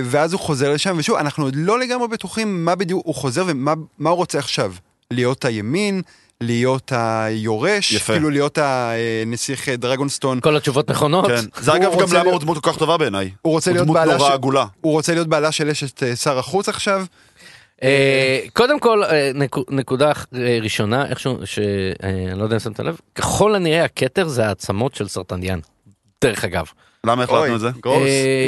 ואז 0.05 0.33
הוא 0.33 0.41
חוזר 0.41 0.73
לשם, 0.73 0.95
ושוב, 0.99 1.17
אנחנו 1.17 1.45
עוד 1.45 1.55
לא 1.57 1.79
לגמרי 1.81 2.09
בטוחים 2.09 2.65
מה 2.65 2.75
בדיוק 2.75 3.03
הוא 3.07 3.15
חוזר 3.15 3.45
ומה 3.47 3.75
מה 3.99 4.11
הוא 4.11 4.17
רוצה 4.17 4.39
עכשיו. 4.39 4.73
להיות 5.11 5.45
הימין, 5.45 6.03
להיות 6.43 6.93
היורש, 6.95 7.93
יפה. 7.93 8.13
כאילו 8.13 8.31
להיות 8.31 8.59
הנסיך 8.63 9.69
אה, 9.69 9.77
דרגונסטון. 9.77 10.41
כל 10.41 10.57
התשובות 10.57 10.91
נכונות. 10.91 11.27
כן. 11.27 11.45
זה 11.61 11.71
הוא 11.73 11.79
אגב 11.79 12.01
גם 12.01 12.09
למה 12.13 12.31
הוא 12.31 12.41
דמות 12.41 12.59
כל 12.65 12.73
כך 12.73 12.79
טובה 12.79 12.97
בעיניי. 12.97 13.31
הוא 13.43 13.53
רוצה 13.53 13.73
להיות 13.73 13.85
דמות 13.85 13.95
בעלה 13.95 14.17
נורא 14.17 14.29
של- 14.29 14.35
עגולה. 14.35 14.65
הוא 14.81 14.93
רוצה 14.93 15.15
להיות 15.15 15.29
בעלה 15.29 15.53
של 15.53 15.69
אשת 15.69 16.03
אה, 16.03 16.17
שר 16.17 16.39
החוץ 16.39 16.69
עכשיו? 16.69 17.05
אה, 17.83 18.41
קודם 18.53 18.81
כל, 18.81 19.05
אה, 19.05 19.31
נקו- 19.35 19.65
נקודה 19.71 20.13
אה, 20.35 20.59
ראשונה, 20.63 21.07
איכשהו, 21.09 21.39
שאני 21.45 22.35
לא 22.39 22.43
יודע 22.45 22.57
אם 22.57 22.61
שמת 22.61 22.81
לב, 22.81 22.97
ככל 23.15 23.55
הנראה 23.55 23.85
הכתר 23.85 24.29
זה 24.29 24.47
העצמות 24.47 24.95
של 24.95 25.09
סרטניאן. 25.09 25.59
דרך 26.25 26.45
אגב. 26.45 26.67
למה 27.07 27.25
החלטנו 27.25 27.55
את 27.55 27.61
זה? 27.61 27.69
gross. 27.83 28.03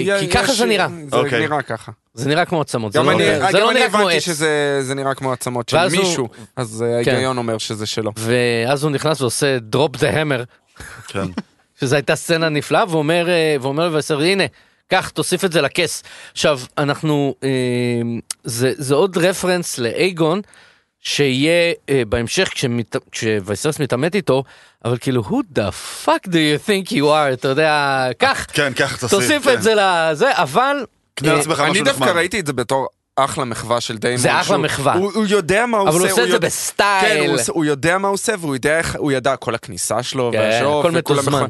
אה, 0.09 0.17
כי 0.21 0.29
ככה 0.29 0.53
זה 0.53 0.67
נראה. 0.67 0.87
זה 1.11 1.17
אוקיי. 1.17 1.41
נראה 1.41 1.63
ככה. 1.63 1.93
זה 2.15 2.29
נראה 2.29 2.45
כמו 2.45 2.61
עצמות. 2.61 2.93
זה 2.93 2.99
גם 2.99 3.05
לא- 3.07 3.13
לא 3.13 3.71
אני 3.71 3.81
נראה. 3.81 4.21
שזה 4.21 4.79
זה 4.83 4.95
נראה 4.95 5.15
כמו 5.15 5.33
עצמות 5.33 5.69
של 5.69 5.89
מישהו, 5.91 6.29
אז 6.57 6.85
אה, 6.89 7.05
כן. 7.05 7.11
ההיגיון 7.11 7.39
אומר 7.39 7.59
שזה 7.59 7.87
שלו. 7.87 8.13
ואז 8.17 8.83
הוא 8.83 8.91
נכנס 8.91 9.21
ועושה 9.21 9.59
drop 9.59 9.97
the 9.97 10.11
hammer. 10.21 10.45
שזו 11.81 11.97
הייתה 11.97 12.17
סצנה 12.17 12.49
נפלאה, 12.49 12.85
ואומר, 12.89 13.29
אה, 13.29 13.57
לבשר, 13.87 14.21
הנה, 14.21 14.45
קח, 14.89 15.09
תוסיף 15.09 15.45
את 15.45 15.53
זה 15.53 15.61
לכס. 15.61 16.03
עכשיו, 16.33 16.61
אנחנו, 16.79 17.35
אה, 17.43 17.49
זה, 18.45 18.73
זה 18.77 18.95
עוד 18.95 19.19
reference 19.19 19.79
לאייגון, 19.79 20.41
שיהיה 21.01 21.73
אה, 21.89 22.03
בהמשך 22.09 22.49
כשמת- 22.55 22.97
כשוויסריס 23.13 23.81
מתעמת 23.81 24.15
איתו, 24.15 24.45
אבל 24.85 24.97
כאילו, 25.01 25.23
who 25.23 25.59
the 25.59 25.71
fuck 26.07 26.27
do 26.27 26.33
you 26.33 26.67
think 26.69 26.91
you 26.91 27.03
are, 27.05 27.33
אתה 27.33 27.49
יודע, 27.49 28.07
קח, 28.19 28.47
כן, 28.53 28.73
קח, 28.73 28.97
תוסיף. 28.97 29.11
תוסיף 29.19 29.45
כן. 29.45 29.53
את 29.55 29.63
זה 29.63 29.75
לזה, 29.77 30.31
אבל... 30.33 30.77
אה, 31.27 31.41
אני 31.67 31.83
דווקא. 31.83 32.05
ראיתי 32.05 32.41
את 32.41 32.47
זה 32.47 32.53
בתור 32.53 32.87
אחלה 33.17 33.45
מחווה 33.45 33.81
של 33.81 33.97
דיימון. 33.99 34.21
זה 34.21 34.33
אחלה 34.33 34.45
שהוא- 34.45 34.57
מחווה. 34.57 34.95
הוא 34.95 35.13
הוא 35.15 35.25
יודע 35.29 35.67
מה 35.67 35.79
הוא 35.79 35.89
עושה. 35.89 35.97
אבל 35.99 36.07
הוא 36.07 36.13
עושה 36.13 36.23
את 36.23 36.29
זה 36.29 36.35
יודע- 36.35 36.47
ב 36.47 36.58
style. 36.58 37.25
כן, 37.27 37.31
הוא 37.31 37.41
הוא 37.49 37.65
יודע 37.65 37.99
מה 37.99 38.09
הוא 38.09 38.15
עושה 38.15 38.33
והוא 38.41 38.55
יודע 38.57 38.79
איך, 38.79 38.97
הוא 38.99 39.13
ידע 39.13 39.37
כל 39.37 39.55
הכניסה 39.55 40.03
שלו 40.03 40.31
כן, 40.33 40.39
וה 40.39 40.49
show 40.49 40.70
off 40.70 40.85
הכל 40.87 40.91
מתוזמן. 40.97 41.47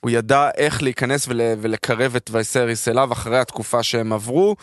הוא 0.00 0.10
ידע 0.10 0.48
איך 0.56 0.82
להיכנס 0.82 1.28
ול, 1.28 1.40
ולקרב 1.60 2.16
את 2.16 2.30
וייסריס 2.32 2.88
אליו 2.88 3.12
אחרי 3.12 3.38
התקופה 3.38 3.82
שהם 3.82 4.12
עברו. 4.12 4.56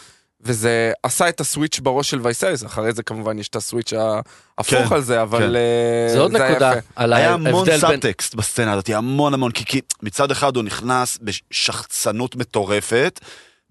וזה 0.43 0.91
עשה 1.03 1.29
את 1.29 1.39
ה 1.39 1.45
switch 1.45 1.79
בראש 1.79 2.09
של 2.09 2.19
וייסריס, 2.23 2.65
אחרי 2.65 2.93
זה 2.93 3.03
כמובן 3.03 3.39
יש 3.39 3.47
את 3.47 3.55
ה 3.55 3.61
switch 3.61 3.93
ההפוך 4.57 4.87
כן, 4.89 4.95
על 4.95 5.01
זה, 5.01 5.21
אבל 5.21 5.39
כן. 5.39 5.55
אה, 5.55 6.13
זה 6.13 6.19
עוד 6.19 6.35
היה 6.35 6.49
נקודה. 6.51 6.73
על 6.95 7.13
היה 7.13 7.33
המון 7.33 7.47
ההבדל 7.55 7.71
בין... 7.71 7.79
סאבטקסט 7.79 8.35
בסצנה 8.35 8.73
הזאת, 8.73 8.89
המון 8.89 9.33
המון, 9.33 9.51
כי, 9.51 9.65
כי 9.65 9.81
מצד 10.03 10.31
אחד 10.31 10.55
הוא 10.55 10.63
נכנס 10.63 11.17
בשחצנות 11.21 12.35
מטורפת, 12.35 13.19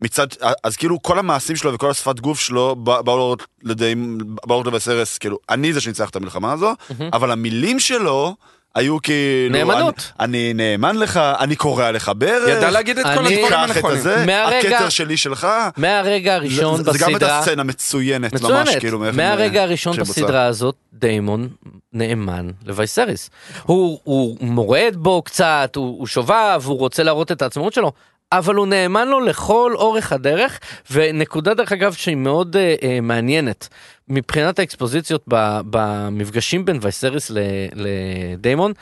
מצד, 0.03 0.27
אז 0.65 0.77
כאילו 0.77 1.03
כל 1.03 1.19
המעשים 1.19 1.57
שלו 1.57 1.75
וכל 1.75 1.91
השפת 1.91 2.21
גוף 2.21 2.41
שלו 2.41 2.77
בא- 2.77 3.03
באו 3.03 3.17
להראות 3.17 3.47
לידי, 3.63 3.95
באו 3.95 4.37
להראות 4.49 4.67
לוויסריס, 4.67 5.19
כאילו, 5.19 5.39
אני 5.49 5.73
זה 5.73 5.81
שניצח 5.81 6.11
את 6.11 6.17
המלחמה 6.17 6.53
הזו, 6.53 6.75
אבל 7.13 7.31
המילים 7.31 7.81
שלו 7.81 8.35
היו 8.75 9.03
כאילו... 9.03 9.53
נאמנות. 9.59 10.13
אני, 10.21 10.51
אני 10.51 10.55
נאמן 10.55 10.97
לך, 10.97 11.17
אני 11.41 11.57
קורע 11.57 11.93
לך 11.93 12.13
ברך. 12.19 12.49
ידע 12.49 12.71
להגיד 12.71 12.99
את 12.99 13.05
כל 13.05 13.11
אני- 13.27 13.43
הדברים 13.45 13.53
הנכונים. 13.61 14.27
מהרגע- 14.27 14.59
הכתר 14.77 14.89
שלי 14.89 15.17
שלך. 15.17 15.47
מהרגע 15.77 16.35
הראשון 16.35 16.85
זה, 16.85 16.93
זה 16.93 16.99
גם 16.99 17.09
הייתה 17.09 17.27
בסדרה... 17.27 17.43
סצנה 17.43 17.63
מצוינת, 17.63 18.33
ממש 18.33 18.43
מצוינת. 18.43 18.81
כאילו. 18.81 18.99
מאיך- 18.99 19.17
מהרגע 19.17 19.63
הראשון 19.63 19.95
שבוצע. 19.95 20.13
בסדרה 20.13 20.45
הזאת, 20.47 20.75
דיימון 20.93 21.49
נאמן 21.93 22.51
לווייסריס. 22.67 23.31
הוא, 23.63 24.01
הוא 24.05 24.37
מורד 24.41 24.95
בו 24.97 25.23
קצת, 25.23 25.73
הוא, 25.77 25.99
הוא 25.99 26.07
שובב, 26.07 26.63
הוא 26.65 26.79
רוצה 26.79 27.03
להראות 27.03 27.33
את 27.33 27.43
העצמאות 27.43 27.73
שלו, 27.73 27.93
אבל 28.33 28.55
הוא 28.55 28.67
נאמן 28.67 29.09
לו 29.09 29.21
לכל 29.21 29.73
אורך 29.75 30.13
הדרך, 30.13 30.61
ונקודה 30.91 31.55
דרך 31.55 31.73
אגב 31.73 31.93
שהיא 31.93 32.17
מאוד 32.17 32.57
אה, 32.57 32.75
אה, 32.83 33.01
מעניינת. 33.01 33.69
מבחינת 34.09 34.59
האקספוזיציות 34.59 35.25
ב, 35.29 35.61
במפגשים 35.71 36.65
בין 36.65 36.79
וייסריס 36.83 37.31
לדיימון, 37.75 38.73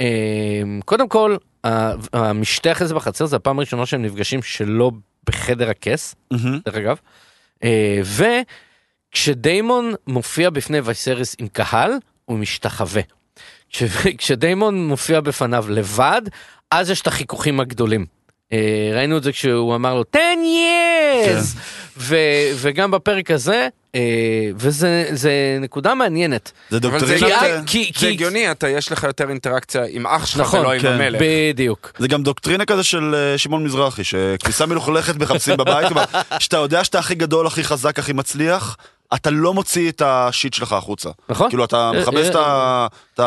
אה, 0.00 0.06
קודם 0.84 1.08
כל, 1.08 1.36
ה- 1.66 1.92
המשתה 2.12 2.72
אחרי 2.72 2.86
זה 2.86 2.94
בחצר 2.94 3.26
זה 3.26 3.36
הפעם 3.36 3.58
הראשונה 3.58 3.86
שהם 3.86 4.02
נפגשים 4.02 4.42
שלא 4.42 4.90
בחדר 5.26 5.70
הכס, 5.70 6.14
מהמם. 6.30 6.58
דרך 6.66 6.74
אגב. 6.74 6.96
אה, 7.64 8.00
וכשדיימון 9.12 9.92
מופיע 10.06 10.50
בפני 10.50 10.80
וייסריס 10.80 11.36
עם 11.38 11.48
קהל, 11.48 11.92
הוא 12.24 12.38
משתחווה. 12.38 13.02
כש- 13.70 13.82
כשדיימון 14.18 14.86
מופיע 14.88 15.20
בפניו 15.20 15.64
לבד, 15.68 16.22
אז 16.70 16.90
יש 16.90 17.00
את 17.00 17.06
החיכוכים 17.06 17.60
הגדולים. 17.60 18.06
אה, 18.54 18.96
ראינו 18.96 19.16
את 19.16 19.22
זה 19.22 19.32
כשהוא 19.32 19.74
אמר 19.74 19.94
לו 19.94 20.04
10 20.12 20.18
years! 20.42 21.58
ו- 21.96 22.16
וגם 22.56 22.90
בפרק 22.90 23.30
הזה, 23.30 23.68
אה, 23.94 24.00
וזה 24.56 25.04
זה 25.12 25.30
נקודה 25.60 25.94
מעניינת. 25.94 26.52
זה 26.70 26.80
דוקטרינת... 26.80 27.20
כי- 27.20 27.24
הגיוני, 27.34 27.62
כי- 27.66 27.92
זה 27.94 28.00
כי- 28.00 28.08
הגיוני, 28.08 28.50
אתה 28.50 28.68
יש 28.68 28.92
לך 28.92 29.04
יותר 29.04 29.30
אינטראקציה 29.30 29.82
עם 29.88 30.06
אח 30.06 30.26
שלך 30.26 30.40
נכון, 30.40 30.60
ולא 30.60 30.72
עם 30.72 30.80
כן. 30.80 30.92
המלך. 30.92 31.22
בדיוק. 31.24 31.92
זה 31.98 32.08
גם 32.08 32.22
דוקטרינה 32.22 32.64
כזה 32.64 32.84
של 32.84 33.14
אה, 33.14 33.38
שמעון 33.38 33.64
מזרחי, 33.64 34.04
שכביסה 34.04 34.66
מלוכלכת 34.66 35.16
מחפשים 35.16 35.56
בבית, 35.56 35.86
שאתה 36.38 36.56
יודע 36.56 36.84
שאתה 36.84 36.98
הכי 36.98 37.14
גדול, 37.14 37.46
הכי 37.46 37.64
חזק, 37.64 37.98
הכי 37.98 38.12
מצליח, 38.12 38.76
אתה 39.14 39.30
לא 39.30 39.54
מוציא 39.54 39.90
את 39.90 40.02
השיט 40.04 40.54
שלך 40.54 40.72
החוצה. 40.72 41.10
נכון. 41.28 41.48
כאילו 41.48 41.64
אתה 41.64 41.90
מכבס 42.00 42.28
את 42.28 43.20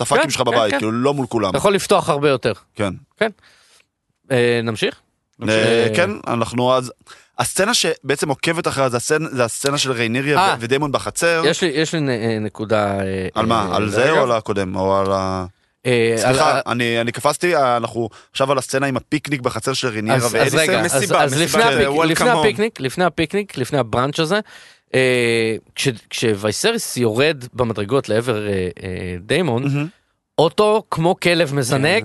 הפאקים 0.00 0.22
כן, 0.24 0.30
שלך 0.30 0.40
כן, 0.42 0.44
בבית, 0.50 0.70
כן. 0.70 0.78
כאילו 0.78 0.92
לא 0.92 1.14
מול 1.14 1.26
כולם. 1.26 1.50
אתה 1.50 1.58
יכול 1.58 1.74
לפתוח 1.74 2.08
הרבה 2.08 2.28
יותר. 2.28 2.52
כן. 2.74 2.92
אה, 3.22 3.26
נמשיך? 4.62 4.94
אה, 5.48 5.86
כן, 5.96 6.10
אנחנו 6.26 6.74
אז... 6.76 6.92
הסצנה 7.38 7.74
שבעצם 7.74 8.28
עוקבת 8.28 8.68
אחריה 8.68 8.88
זה 8.88 8.96
הסצנה- 8.96 9.28
זה 9.28 9.44
הסצנה 9.44 9.78
של 9.78 9.92
ריינריה 9.92 10.38
אה. 10.38 10.54
ו- 10.58 10.62
ודיימון 10.62 10.92
בחצר. 10.92 11.42
יש 11.46 11.62
לי 11.62 11.68
יש 11.68 11.92
לי 11.92 12.00
נ- 12.00 12.08
אה, 12.10 12.38
נקודה... 12.40 13.00
אה, 13.00 13.28
על 13.34 13.46
מה? 13.46 13.66
אה, 13.70 13.76
על 13.76 13.88
זה 13.90 14.02
רגע. 14.02 14.10
או 14.12 14.22
על 14.22 14.32
הקודם? 14.32 14.76
או 14.76 14.96
על 14.98 15.12
ה... 15.12 15.46
אה, 15.86 16.14
סליחה, 16.18 16.60
אני 16.66 17.00
אני 17.00 17.12
קפצתי, 17.12 17.56
אנחנו 17.56 18.08
עכשיו 18.32 18.52
על 18.52 18.58
הסצנה 18.58 18.86
עם 18.86 18.96
הפיקניק 18.96 19.40
בחצר 19.40 19.72
של 19.72 19.88
ריניירה 19.88 20.16
אז, 20.18 20.24
אז 20.26 20.34
ואדיסון. 20.34 20.58
רגע, 20.60 20.80
אז, 20.80 20.96
מסיבה, 20.96 21.22
אז 21.24 21.32
מסיבה, 21.42 21.44
לפני, 21.70 21.74
זה 21.76 21.88
הפיק, 21.88 22.10
לפני. 22.10 22.30
הפיקניק, 22.30 22.80
לפני 22.80 23.04
הפיקניק, 23.04 23.58
לפני 23.58 23.78
הבראנץ' 23.78 24.20
הזה, 24.20 24.40
אה, 24.94 25.56
כש, 25.74 25.88
כשווייסריס 26.10 26.96
יורד 26.96 27.44
במדרגות 27.52 28.08
לעבר 28.08 28.46
אה, 28.48 28.52
אה, 28.52 28.68
דיימון, 29.20 29.62
מהמם. 29.62 29.86
אוטו 30.38 30.82
כמו 30.90 31.20
כלב 31.20 31.54
מזנק 31.54 32.04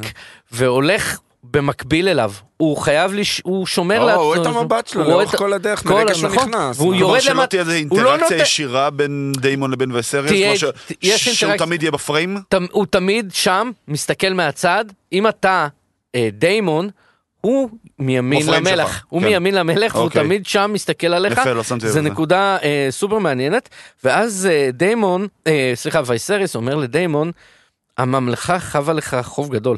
והולך 0.51 1.19
במקביל 1.43 2.07
אליו. 2.07 2.31
הוא 2.57 2.77
חייב, 2.77 3.13
לש... 3.13 3.41
הוא 3.43 3.65
שומר 3.65 3.99
לא, 3.99 4.05
לעצמו. 4.05 4.21
הוא 4.23 4.35
רואה 4.35 4.41
את 4.41 4.55
המבט 4.55 4.87
שלו 4.87 5.01
הוא 5.03 5.09
לאורך 5.11 5.33
את- 5.33 5.39
כל 5.39 5.53
הדרך, 5.53 5.83
כל- 5.83 5.89
מרגע 5.93 6.13
שהוא 6.15 6.29
נכון. 6.29 6.49
נכנס. 6.49 6.79
והוא 6.79 6.91
מה? 6.91 6.97
יורד 6.99 7.21
כלומר 7.21 7.41
שלא 7.41 7.45
תהיה 7.45 7.61
איזה 7.61 7.79
הוא 7.89 8.01
לא 8.01 8.09
אינטראקציה 8.11 8.37
נותן- 8.37 8.43
ישירה 8.47 8.89
בין 8.89 9.31
דיימון 9.37 9.71
לבין 9.71 9.91
וסריוס, 9.91 10.29
תהיה- 10.31 10.47
כמו 10.57 10.71
ש- 10.89 10.93
יש 11.01 11.29
שהוא. 11.29 11.57
תמיד 11.57 11.83
יהיה 11.83 11.91
בפריים. 11.91 12.37
תמ- 12.49 12.65
הוא 12.71 12.85
תמיד 12.89 13.31
שם, 13.33 13.71
מסתכל 13.87 14.29
מהצד. 14.33 14.85
אם 15.13 15.27
אתה 15.27 15.67
אה, 16.15 16.29
דיימון, 16.31 16.89
הוא 17.41 17.69
מימין 17.99 18.47
למלך. 18.47 18.87
שלך, 18.87 19.03
הוא 19.09 19.21
כן. 19.21 19.27
מימין 19.27 19.55
למלך, 19.55 19.95
והוא 19.95 20.05
אוקיי. 20.05 20.23
תמיד 20.23 20.45
שם 20.45 20.71
מסתכל 20.73 21.07
עליך. 21.07 21.33
יפה, 21.39 21.53
לא 21.53 21.63
שמתי 21.63 21.85
לב 21.85 21.91
זה. 21.91 22.01
נקודה 22.01 22.57
אה, 22.63 22.87
סופר 22.89 23.17
מעניינת. 23.19 23.69
ואז 24.03 24.47
אה, 24.51 24.69
דיימון, 24.73 25.27
אה, 25.47 25.71
סליחה, 25.75 26.01
וייסריס 26.05 26.55
אומר 26.55 26.75
לדיימון, 26.75 27.31
הממלכה 27.97 28.59
חבה 28.59 28.93
לך 28.93 29.17
חוב 29.23 29.49
גדול. 29.55 29.77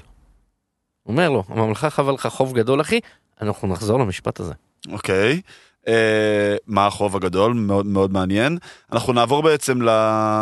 אומר 1.06 1.30
לו, 1.30 1.44
הממלכה 1.48 1.90
חבה 1.90 2.12
לך 2.12 2.28
חוב 2.28 2.54
גדול, 2.54 2.82
אחי, 2.82 3.00
אנחנו 3.42 3.68
נחזור 3.68 4.00
למשפט 4.00 4.40
הזה. 4.40 4.54
אוקיי. 4.92 5.42
אה, 5.88 6.56
מה 6.68 6.88
החוב 6.88 7.16
הגדול? 7.16 7.54
מאוד 7.54 7.86
מאוד 7.86 8.14
מעניין. 8.14 8.58
אנחנו 8.92 9.14
נעבור 9.14 9.44
בעצם 9.44 9.82
ל... 9.82 9.90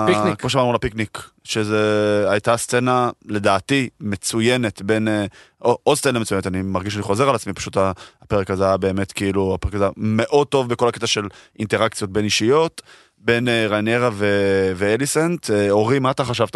פיקניק. 0.08 0.42
כמו 0.42 0.50
שאמרנו 0.50 0.74
לפיקניק, 0.74 1.30
שזה 1.44 2.26
הייתה 2.30 2.58
סצנה, 2.58 3.10
לדעתי, 3.26 3.90
מצוינת 4.00 4.82
בין... 4.82 5.08
אה, 5.08 5.26
או- 5.62 5.78
עוד 5.84 5.98
סצנה 5.98 6.20
מצוינת, 6.20 6.48
אני 6.48 6.62
מרגיש 6.62 6.94
שאני 6.94 7.04
חוזר 7.04 7.30
על 7.30 7.36
עצמי, 7.36 7.54
פשוט 7.54 7.78
הפרק 8.22 8.52
הזה 8.52 8.66
היה 8.66 8.78
באמת 8.78 9.12
כאילו, 9.12 9.54
הפרק 9.56 9.74
הזה 9.76 9.86
מאוד 9.98 10.48
טוב 10.48 10.70
בכל 10.70 10.88
הקטע 10.88 11.08
של 11.08 11.28
אינטראקציות 11.60 12.10
בין 12.12 12.26
אישיות, 12.26 12.82
בין 13.18 13.48
אה, 13.48 13.66
ריינרה 13.70 14.10
ו- 14.14 14.72
ואליסנט. 14.76 15.50
אורי, 15.70 16.00
מה 16.00 16.12
אתה 16.12 16.26
חשבת? 16.26 16.56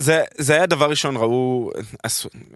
זה, 0.00 0.24
זה 0.38 0.54
היה 0.54 0.66
דבר 0.66 0.90
ראשון, 0.90 1.16
ראו, 1.16 1.70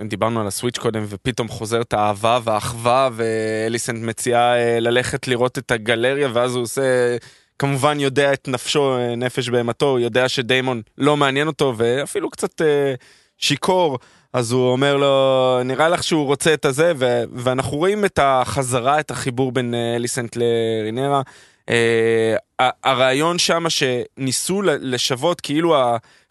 דיברנו 0.09 0.41
על 0.41 0.47
הסוויץ' 0.47 0.79
קודם, 0.79 1.05
ופתאום 1.09 1.49
חוזרת 1.49 1.93
האהבה 1.93 2.39
והאחווה, 2.45 3.09
ואליסנט 3.13 4.03
מציעה 4.03 4.57
אה, 4.57 4.81
ללכת 4.81 5.29
לראות 5.29 5.59
את 5.59 5.71
הגלריה, 5.71 6.29
ואז 6.33 6.55
הוא 6.55 6.63
עושה 6.63 7.17
כמובן 7.59 8.01
יודע 8.01 8.33
את 8.33 8.49
נפשו, 8.49 8.97
אה, 8.97 9.17
נפש 9.17 9.49
בהמתו, 9.49 9.99
יודע 9.99 10.29
שדיימון 10.29 10.83
לא 10.99 11.17
מעניין 11.17 11.47
אותו 11.47 11.75
ואפילו 11.77 12.31
קצת 12.31 12.63
אה, 12.63 12.95
שיכור, 13.39 13.99
אז 14.33 14.53
הוא 14.53 14.73
אומר 14.73 14.97
לו, 14.97 15.61
נראה 15.65 15.89
לך 15.89 16.03
שהוא 16.03 16.27
רוצה 16.27 16.55
את 16.55 16.65
הזה, 16.65 16.93
ואנחנו 17.33 17.77
רואים 17.77 18.05
את 18.05 18.19
החזרה, 18.23 19.01
את 19.01 19.11
החיבור 19.11 19.53
בין 19.53 19.75
אליסנט 19.97 20.37
לרינרה. 20.37 21.23
אה, 21.71 22.37
הרעיון 22.85 23.39
שם 23.39 23.65
שניסו 23.69 24.63
לשוות 24.63 25.41
כאילו 25.41 25.77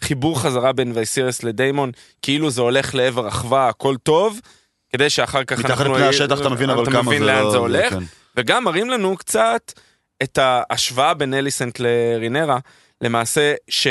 החיבור 0.01 0.41
חזרה 0.41 0.71
בין 0.73 0.91
וייסירס 0.95 1.43
לדיימון, 1.43 1.91
כאילו 2.21 2.49
זה 2.49 2.61
הולך 2.61 2.95
לעבר 2.95 3.27
אחווה, 3.27 3.69
הכל 3.69 3.95
טוב, 4.03 4.39
כדי 4.89 5.09
שאחר 5.09 5.43
כך 5.43 5.59
מתחת 5.59 5.85
לפני 5.85 6.07
השטח 6.07 6.41
אתה 6.41 6.49
מבין 6.49 6.69
אבל 6.69 6.85
כמה 6.85 7.01
מבין 7.01 7.19
זה 7.19 7.25
לאן 7.25 7.43
לא- 7.43 7.51
זה 7.51 7.57
הולך. 7.57 7.93
כן. 7.93 8.03
וגם 8.37 8.63
מראים 8.63 8.89
לנו 8.89 9.17
קצת 9.17 9.73
את 10.23 10.37
ההשוואה 10.37 11.13
בין 11.13 11.33
אליסנט 11.33 11.79
לרינרה, 11.79 12.59
למעשה 13.01 13.53
ש... 13.69 13.87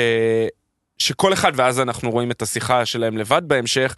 שכל 0.99 1.33
אחד, 1.33 1.53
ואז 1.57 1.81
אנחנו 1.81 2.11
רואים 2.11 2.31
את 2.31 2.43
השיחה 2.43 2.87
שלהם 2.87 3.19
לבד 3.19 3.43
בהמשך, 3.47 3.95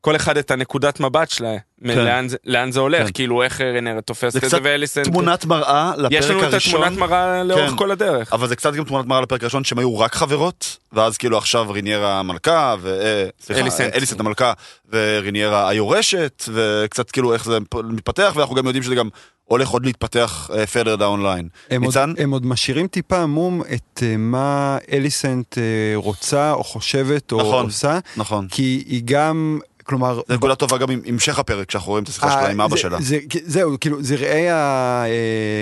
כל 0.00 0.16
אחד 0.16 0.36
את 0.36 0.50
הנקודת 0.50 1.00
מבט 1.00 1.30
שלהם, 1.30 1.58
כן. 1.84 1.98
לאן, 1.98 2.28
זה- 2.28 2.36
לאן 2.44 2.72
זה 2.72 2.80
הולך, 2.80 3.06
כן. 3.06 3.12
כאילו 3.14 3.42
איך 3.42 3.60
רינרה 3.60 4.00
תופס 4.00 4.20
זה 4.32 4.38
את 4.38 4.42
זה, 4.42 4.48
קצת 4.48 4.58
ואליסנט... 4.62 5.06
תמונת 5.06 5.44
מראה 5.44 5.92
לפרק 5.96 6.12
יש 6.12 6.30
לנו 6.30 6.38
את 6.38 6.52
הראשון. 6.52 6.82
התמונת 6.82 6.98
מראה 6.98 7.42
לאורך 7.44 7.70
כן. 7.70 7.76
כל 7.76 7.90
הדרך. 7.90 8.32
אבל 8.32 8.48
זה 8.48 8.56
קצת 8.56 8.74
גם 8.74 8.84
תמונת 8.84 9.06
מראה 9.06 9.20
לפרק 9.20 9.42
הראשון 9.42 9.64
שהם 9.64 9.78
היו 9.78 9.98
רק 9.98 10.14
חברות, 10.14 10.76
ואז 10.92 11.16
כאילו 11.18 11.38
עכשיו 11.38 11.70
ריניירה 11.70 12.18
המלכה, 12.18 12.74
ו... 12.80 13.00
אה, 13.02 13.28
סליחה, 13.40 13.60
אליסנט. 13.60 13.94
אליסנט 13.94 14.20
המלכה, 14.20 14.52
וריניירה 14.92 15.68
היורשת, 15.68 16.44
וקצת 16.52 17.10
כאילו 17.10 17.32
איך 17.32 17.44
זה 17.44 17.58
מתפתח, 17.84 18.32
ואנחנו 18.36 18.54
גם 18.54 18.66
יודעים 18.66 18.82
שזה 18.82 18.94
גם 18.94 19.08
הולך 19.44 19.68
עוד 19.68 19.86
להתפתח 19.86 20.50
אה, 20.54 20.64
further 20.64 20.98
down 20.98 21.20
line. 21.24 21.46
הם 21.70 21.82
עוד, 21.82 21.86
ניצן? 21.86 22.12
הם 22.18 22.30
עוד 22.30 22.46
משאירים 22.46 22.86
טיפה 22.86 23.22
עמום 23.22 23.62
את 23.74 24.02
אה, 24.02 24.14
מה 24.16 24.78
אליסנט 24.92 25.58
אה, 25.58 25.62
רוצה 25.94 26.52
או 26.52 26.64
חושבת 26.64 27.32
או 27.32 27.38
נכון. 27.40 27.64
עושה, 27.64 27.98
נכון. 28.16 28.48
כי 28.50 28.84
היא 28.86 29.02
גם, 29.04 29.58
כלומר... 29.90 30.20
זה 30.28 30.34
נקודה 30.34 30.54
טובה 30.54 30.78
גם 30.78 30.90
עם 30.90 31.00
המשך 31.06 31.38
הפרק, 31.38 31.68
כשאנחנו 31.68 31.90
רואים 31.90 32.04
את 32.04 32.08
השיחה 32.08 32.30
שלה 32.30 32.44
אה, 32.44 32.50
עם 32.50 32.60
אבא 32.60 32.76
זה- 32.76 32.82
שלה. 32.82 32.98
זה, 33.00 33.18
זהו, 33.44 33.76
כאילו, 33.80 34.02
זרעי 34.02 34.46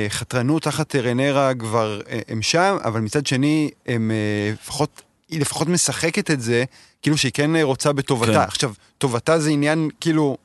החתרנות 0.06 0.62
תחת 0.62 0.96
רנרה 0.96 1.54
כבר 1.54 2.00
אה, 2.10 2.20
הם 2.28 2.42
שם, 2.42 2.76
אבל 2.84 3.00
מצד 3.00 3.26
שני, 3.26 3.70
הם 3.86 4.10
אה, 4.10 4.52
לפחות, 4.62 5.02
היא 5.28 5.40
לפחות 5.40 5.68
משחקת 5.68 6.30
את 6.30 6.40
זה, 6.40 6.64
כאילו 7.02 7.16
שהיא 7.18 7.32
כן 7.34 7.56
אה, 7.56 7.62
רוצה 7.62 7.92
בטובתה. 7.92 8.32
כן. 8.32 8.38
עכשיו, 8.40 8.72
טובתה 8.98 9.38
זה 9.38 9.50
עניין, 9.50 9.88
כאילו... 10.00 10.36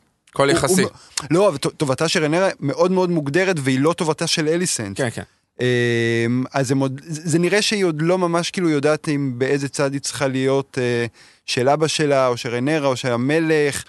הוא- 0.52 0.58
יחסי. 0.58 0.82
הוא- 0.82 0.90
לא, 1.32 1.50
אבל 1.50 1.58
טובתה 1.58 2.08
של 2.08 2.24
רנרה 2.24 2.50
מאוד 2.60 2.92
מאוד 2.92 3.10
מוגדרת, 3.10 3.56
והיא 3.60 3.80
לא 3.80 3.94
טובתה 3.94 4.28
של 4.28 4.48
אליסנט. 4.48 4.98
כן, 4.98 5.10
כן. 5.14 5.24
אמ, 5.60 6.44
אז 6.54 6.72
עוד, 6.72 7.02
זה 7.04 7.40
נראה 7.40 7.62
שהיא 7.62 7.86
עוד 7.86 8.02
לא 8.02 8.18
ממש 8.18 8.52
כאילו 8.52 8.70
יודעת 8.70 9.10
אם 9.10 9.34
באיזה 9.38 9.70
צד 9.70 9.94
היא 9.94 10.02
צריכה 10.02 10.28
להיות 10.28 10.78
אה, 10.82 11.06
של 11.46 11.70
אבא 11.70 11.88
שלה, 11.88 12.28
או 12.28 12.38
של 12.38 12.50
רנרה, 12.50 12.88
או 12.88 12.96
של 12.96 13.12
המלך, 13.12 13.84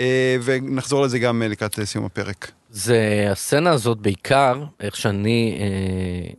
אה, 0.00 0.36
ונחזור 0.42 1.02
לזה 1.02 1.18
גם 1.18 1.42
אה, 1.42 1.48
לקראת 1.48 1.84
סיום 1.84 2.04
הפרק. 2.04 2.50
זה 2.70 3.28
הסצנה 3.30 3.70
הזאת 3.70 3.98
בעיקר, 3.98 4.64
איך 4.80 4.96
שאני 4.96 5.58
אה, 5.60 6.30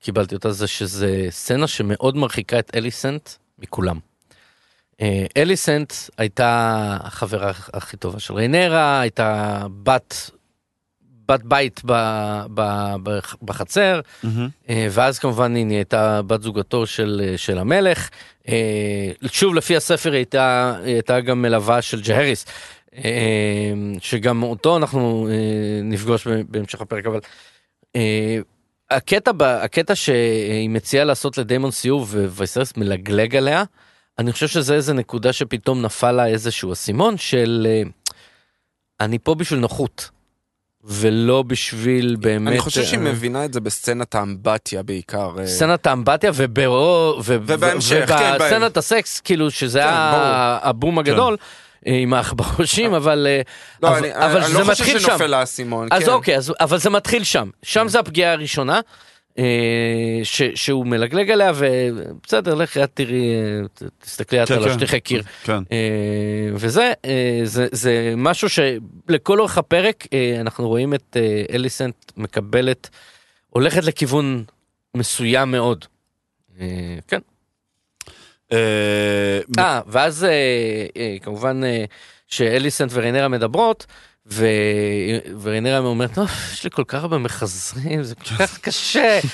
קיבלתי 0.00 0.34
אותה, 0.34 0.52
זה 0.52 0.66
שזה 0.66 1.26
סצנה 1.30 1.66
שמאוד 1.66 2.16
מרחיקה 2.16 2.58
את 2.58 2.70
אליסנט 2.74 3.28
מכולם. 3.58 3.98
אליסנט 5.36 5.92
הייתה 6.18 6.96
החברה 7.00 7.50
הכי 7.72 7.96
טובה 7.96 8.18
של 8.18 8.34
ריינרה, 8.34 9.00
הייתה 9.00 9.62
בת, 9.82 10.30
בת 11.30 11.42
בית 11.44 11.80
ב, 11.84 11.92
ב, 12.54 12.60
ב, 13.02 13.18
בחצר, 13.42 14.00
מהמם. 14.22 14.48
אה, 14.68 14.86
ואז 14.90 15.18
כמובן 15.18 15.54
היא 15.54 15.66
נהייתה 15.66 16.22
בת 16.22 16.42
זוגתו 16.42 16.86
של, 16.86 17.22
אה, 17.24 17.38
של 17.38 17.58
המלך. 17.58 18.08
אה, 18.48 19.10
שוב, 19.26 19.54
לפי 19.54 19.76
הספר 19.76 20.10
היא 20.10 20.18
הייתה, 20.18 20.74
היא 20.84 20.94
הייתה 20.94 21.20
גם 21.20 21.42
מלווה 21.42 21.82
של 21.82 22.00
ג'הריס, 22.00 22.46
שגם 24.00 24.42
אותו 24.42 24.76
אנחנו 24.76 25.28
נפגוש 25.82 26.26
בהמשך 26.26 26.80
הפרק, 26.80 27.06
אבל 27.06 27.20
הקטע, 28.90 29.32
ב- 29.32 29.42
הקטע 29.42 29.94
שהיא 29.94 30.70
מציעה 30.70 31.04
לעשות 31.04 31.38
לדיימון 31.38 31.70
סיור 31.70 32.02
ווייסרס 32.02 32.76
מלגלג 32.76 33.36
עליה, 33.36 33.64
אני 34.18 34.32
חושב 34.32 34.48
שזה 34.48 34.74
איזה 34.74 34.92
נקודה 34.92 35.32
שפתאום 35.32 35.82
נפל 35.82 36.12
לה 36.12 36.26
איזשהו 36.26 36.72
אסימון 36.72 37.16
של 37.16 37.66
אני 39.00 39.18
פה 39.18 39.34
בשביל 39.34 39.60
נוחות. 39.60 40.10
ולא 40.84 41.42
בשביל 41.42 42.16
באמת... 42.20 42.48
אני 42.52 42.60
חושב 42.60 42.84
שהיא 42.84 42.98
אה, 42.98 43.04
מבינה 43.04 43.44
את 43.44 43.52
זה 43.52 43.60
בסצנת 43.60 44.14
האמבטיה 44.14 44.82
בעיקר. 44.82 45.30
אה, 45.38 45.46
סצנת 45.46 45.86
האמבטיה 45.86 46.30
וברו, 46.34 47.14
ו- 47.24 47.36
ובהמשך, 47.46 48.04
כן, 48.08 48.32
ובסצנת 48.40 48.76
הסקס 48.76 49.20
כאילו 49.20 49.50
שזה 49.50 49.78
כן, 49.80 49.86
היה 49.86 50.58
הבום 50.62 50.98
הגדול 50.98 51.36
אה, 51.86 51.92
עם 52.02 52.14
העכברושים 52.14 52.94
אבל 52.94 53.26
לא, 53.82 53.88
אבל- 53.88 53.98
אני 53.98 54.14
אבל 54.14 54.36
אני 54.42 54.52
זה 54.52 54.58
לא 54.58 54.64
חושב 54.64 54.70
מתחיל 54.84 54.98
שנופל 54.98 55.26
שם. 55.28 55.34
האסימון. 55.34 55.88
אז 55.90 56.02
כן. 56.04 56.10
אוקיי 56.10 56.36
אז 56.36 56.52
אבל 56.60 56.78
זה 56.78 56.90
מתחיל 56.90 57.24
שם 57.24 57.48
שם 57.62 57.88
זה 57.88 57.98
הפגיעה 57.98 58.32
הראשונה. 58.32 58.80
אה, 59.38 60.20
ש, 60.22 60.42
שהוא 60.54 60.86
מלגלג 60.86 61.30
עליה 61.30 61.52
ובסדר 61.54 62.54
לך 62.54 62.76
את 62.76 62.90
תראי 62.94 63.34
אה, 63.34 63.86
תסתכלי 63.98 64.42
את 64.42 64.48
כן, 64.48 64.54
על 64.54 64.64
כן. 64.64 64.70
השטיחי 64.70 65.00
קיר 65.00 65.22
כן. 65.44 65.62
אה, 65.72 66.48
וזה 66.54 66.92
זה, 67.44 67.66
זה 67.72 68.14
משהו 68.16 68.48
שלכל 68.48 69.40
אורך 69.40 69.58
הפרק 69.58 70.06
אנחנו 70.40 70.68
רואים 70.68 70.94
את 70.94 71.16
אליסנט 71.52 72.12
מקבלת 72.16 72.90
הולכת 73.50 73.84
לכיוון 73.84 74.44
מסוים 74.94 75.50
מאוד. 75.50 75.84
כן. 77.08 77.20
אה, 78.52 79.80
ואז 79.86 80.26
כמובן 81.22 81.60
שאליסנט 82.26 82.90
וריינרה 82.94 83.28
מדברות. 83.28 83.86
ו... 84.32 84.46
וריינרה 85.42 85.78
אומרת, 85.78 86.18
"אוף, 86.18 86.30
יש 86.52 86.64
לי 86.64 86.70
כל 86.70 86.84
כך 86.86 87.02
הרבה 87.02 87.18
מחזרים, 87.18 88.02
זה 88.02 88.14
כל 88.14 88.24
כך 88.24 88.58
קשה. 88.58 89.20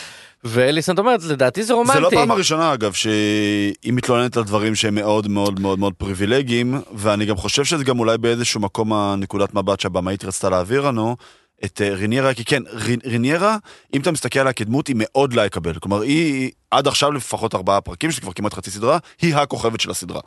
ואליסנט 0.45 0.99
אומרת, 0.99 1.23
לדעתי 1.25 1.63
זה 1.65 1.75
רומנטי. 1.75 1.93
זה 1.95 2.01
לא 2.01 2.11
פעם 2.11 2.31
הראשונה 2.31 2.75
אגב 2.75 2.93
שהיא 2.93 3.93
מתלוננת 3.93 4.37
על 4.37 4.45
דברים 4.45 4.75
שהם 4.75 4.95
מאוד 4.95 5.29
מאוד 5.29 5.61
מאוד 5.61 5.79
מאוד 5.79 5.95
פריבילגיים 5.95 6.81
ואני 6.95 7.25
גם 7.25 7.37
חושב 7.37 7.65
שזה 7.65 7.85
גם 7.85 7.99
אולי 7.99 8.19
באיזשהו 8.19 8.61
מקום 8.61 8.93
הנקודת 8.93 9.55
מבט 9.55 9.81
שהבמאית 9.81 10.25
רצתה 10.25 10.51
להעביר 10.51 10.81
לנו 10.81 11.17
את 11.65 11.81
אה, 11.85 11.95
ריניירה 11.95 12.35
כי 12.35 12.45
כן 12.45 12.63
רי- 12.71 12.97
ריניירה 13.05 13.57
אם 13.95 14.01
אתה 14.01 14.13
מסתכל 14.13 14.39
עליה 14.39 14.53
כדמות 14.53 14.87
היא 14.87 14.97
מאוד 14.99 15.35
לייקבל 15.35 15.75
כלומר 15.75 16.01
היא 16.01 16.51
עד 16.71 16.87
עכשיו 16.89 17.13
לפחות 17.13 17.55
ארבעה 17.55 17.81
פרקים 17.81 18.11
שזה 18.11 18.21
כבר 18.21 18.33
כמעט 18.33 18.55
חצי 18.55 18.71
סדרה 18.71 18.99
היא 19.23 19.35
הכוכבת 19.37 19.81
של 19.81 19.91
הסדרה. 19.91 20.21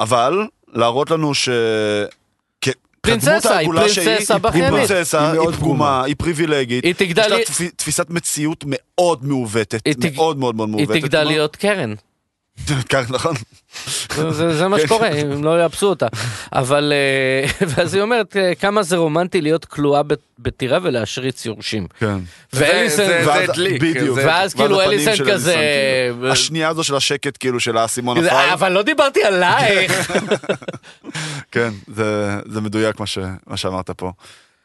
אבל 0.00 0.46
להראות 0.72 1.10
לנו 1.10 1.34
ש... 1.34 1.48
פרינססה, 3.08 3.58
כדמות 3.60 3.78
היא 3.78 3.88
שהיא, 3.88 4.04
פרינססה 4.06 4.34
היא. 4.34 4.70
פרינססה, 4.86 5.20
היא 5.20 5.28
היא 5.28 5.34
מאוד 5.38 5.54
פגומה, 5.54 6.04
היא 6.04 6.14
פריבילגית, 6.18 6.84
היא 6.84 6.94
תגדל 6.94 7.22
יש 7.40 7.60
לה 7.60 7.68
תפיסת 7.76 8.10
מציאות 8.10 8.64
מאוד 8.66 9.24
מעוותת, 9.24 9.82
היא 9.86 9.94
מאוד 10.16 10.38
מאוד 10.38 10.54
מאוד 10.56 10.68
היא 10.68 10.76
מעוותת. 10.86 11.00
תגדל 11.02 11.20
כמו- 11.22 11.30
להיות 11.30 11.56
קרן. 11.56 11.94
כן, 12.88 13.02
נכון. 13.08 13.34
זה- 14.30 14.68
מה 14.68 14.80
שקורה, 14.80 15.08
הם 15.08 15.44
לא 15.44 15.62
יאפסו 15.62 15.86
אותה. 15.86 16.06
אבל, 16.52 16.92
אה, 16.92 17.66
ואז 17.68 17.94
היא 17.94 18.02
אומרת, 18.02 18.36
אה, 18.36 18.54
כמה 18.54 18.82
זה 18.82 18.96
רומנטי 18.96 19.40
להיות 19.40 19.64
כלואה 19.64 20.02
בטירה 20.38 20.78
ולהשריץ 20.82 21.46
יורשים. 21.46 21.86
כן. 21.98 22.18
ואליסנט, 22.52 22.96
זה- 23.24 23.34
הדליק, 23.34 23.82
בדיוק. 23.82 24.18
ואז 24.24 24.54
כאילו 24.54 24.80
של 25.16 25.30
כזה... 25.32 25.54
כאילו. 26.14 26.32
השנייה 26.32 26.68
הזו 26.68 26.84
של 26.84 26.96
השקט 26.96 27.36
כאילו 27.40 27.60
של 27.60 27.76
האסימון 27.76 28.20
זה- 28.20 28.26
נפל. 28.26 28.48
אבל 28.52 28.72
לא 28.72 28.82
דיברתי 28.82 29.24
עלייך. 29.24 30.12
כן, 31.52 31.70
זה, 31.94 32.36
זה 32.46 32.60
מדויק 32.60 32.96
מה 33.46 33.56
שאמרת 33.56 33.90
פה. 33.90 34.12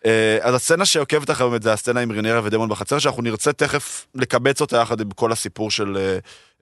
אה, 0.06 0.38
אז 0.42 0.56
הסצנה 0.56 0.86
שעוקבת 0.86 1.30
אחרי 1.30 1.50
באמת 1.50 1.64
זה 1.64 1.74
הסצנה 1.74 2.00
עם 2.00 2.12
ריניירה 2.12 2.42
ודמון 2.44 2.70
בחצר, 2.70 3.00
שאנחנו 3.00 3.22
נרצה 3.22 3.54
תכף 3.54 4.06
לקבץ 4.16 4.62
אותה 4.62 4.78
יחד 4.78 5.02
עם 5.02 5.12
כל 5.12 5.32
הסיפור 5.32 5.72
של 5.72 5.98
אה, 5.98 6.18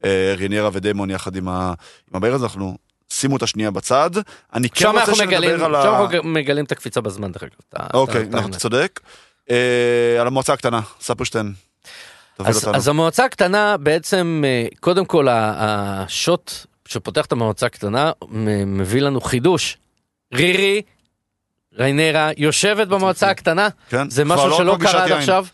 אה, 0.06 0.34
ריניירה 0.38 0.70
ודמון 0.74 1.10
יחד 1.10 1.36
עם, 1.36 1.48
ה, 1.48 1.74
עם 2.10 2.16
הבעיר 2.16 2.34
הזה, 2.36 2.46
אנחנו 2.46 2.78
שימו 3.10 3.38
את 3.38 3.44
השנייה 3.44 3.72
בצד. 3.72 4.10
אני 4.54 4.70
כן 4.70 4.80
שם 4.80 4.92
רוצה 5.00 5.16
שנדבר 5.16 5.28
מגלים, 5.28 5.64
על 5.64 5.76
שם 5.84 5.94
ה... 5.94 6.04
אנחנו 6.04 6.30
מגלים 6.30 6.66
את 6.66 6.72
הקפיצה 6.72 7.02
בזמן 7.02 7.32
דרך 7.32 7.44
אגב. 7.44 7.88
אוקיי, 7.94 8.24
אתה- 8.30 8.58
צודק. 8.58 9.00
על 10.20 10.28
המועצה 10.28 10.54
הקטנה, 10.54 10.80
ספרשטיין. 11.02 11.54
אז. 12.40 12.70
אז 12.74 12.88
המועצה 12.88 13.26
הקטנה 13.26 13.78
בעצם, 13.78 14.44
קודם 14.80 15.06
כל 15.06 15.28
השוט 15.32 16.52
שפותח 16.88 17.26
את 17.26 17.32
המועצה 17.32 17.66
הקטנה 17.66 18.12
מביא 18.66 19.02
לנו 19.02 19.22
חידוש. 19.22 19.78
רירי, 20.34 20.82
ריינרה, 21.78 22.30
יושבת 22.38 22.88
במועצה 22.88 23.30
הקטנה, 23.30 23.68
כן? 23.90 24.10
זה 24.10 24.26
משהו 24.26 24.48
לא 24.48 24.58
שלא 24.58 24.78
קרה 24.82 25.04
עד. 25.04 25.12
עכשיו. 25.12 25.46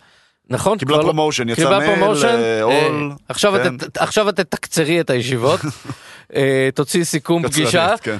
נכון? 0.49 0.77
קיבלה 0.77 0.97
לא- 0.97 1.03
פרומושן, 1.03 1.49
יצא 1.49 1.79
מייל, 1.79 1.91
אה, 2.25 2.57
אה, 2.57 2.61
עול. 2.63 3.11
עכשיו 3.29 3.53
כן. 3.63 3.75
את- 3.75 3.97
עכשיו 3.97 4.29
את 4.29 4.39
תקצרי 4.39 4.99
את 5.01 5.09
הישיבות, 5.09 5.59
אה, 6.35 6.69
תוציאי 6.75 7.05
סיכום 7.05 7.47
קצרנית, 7.47 7.67
פגישה, 7.67 7.93
כן. 8.01 8.17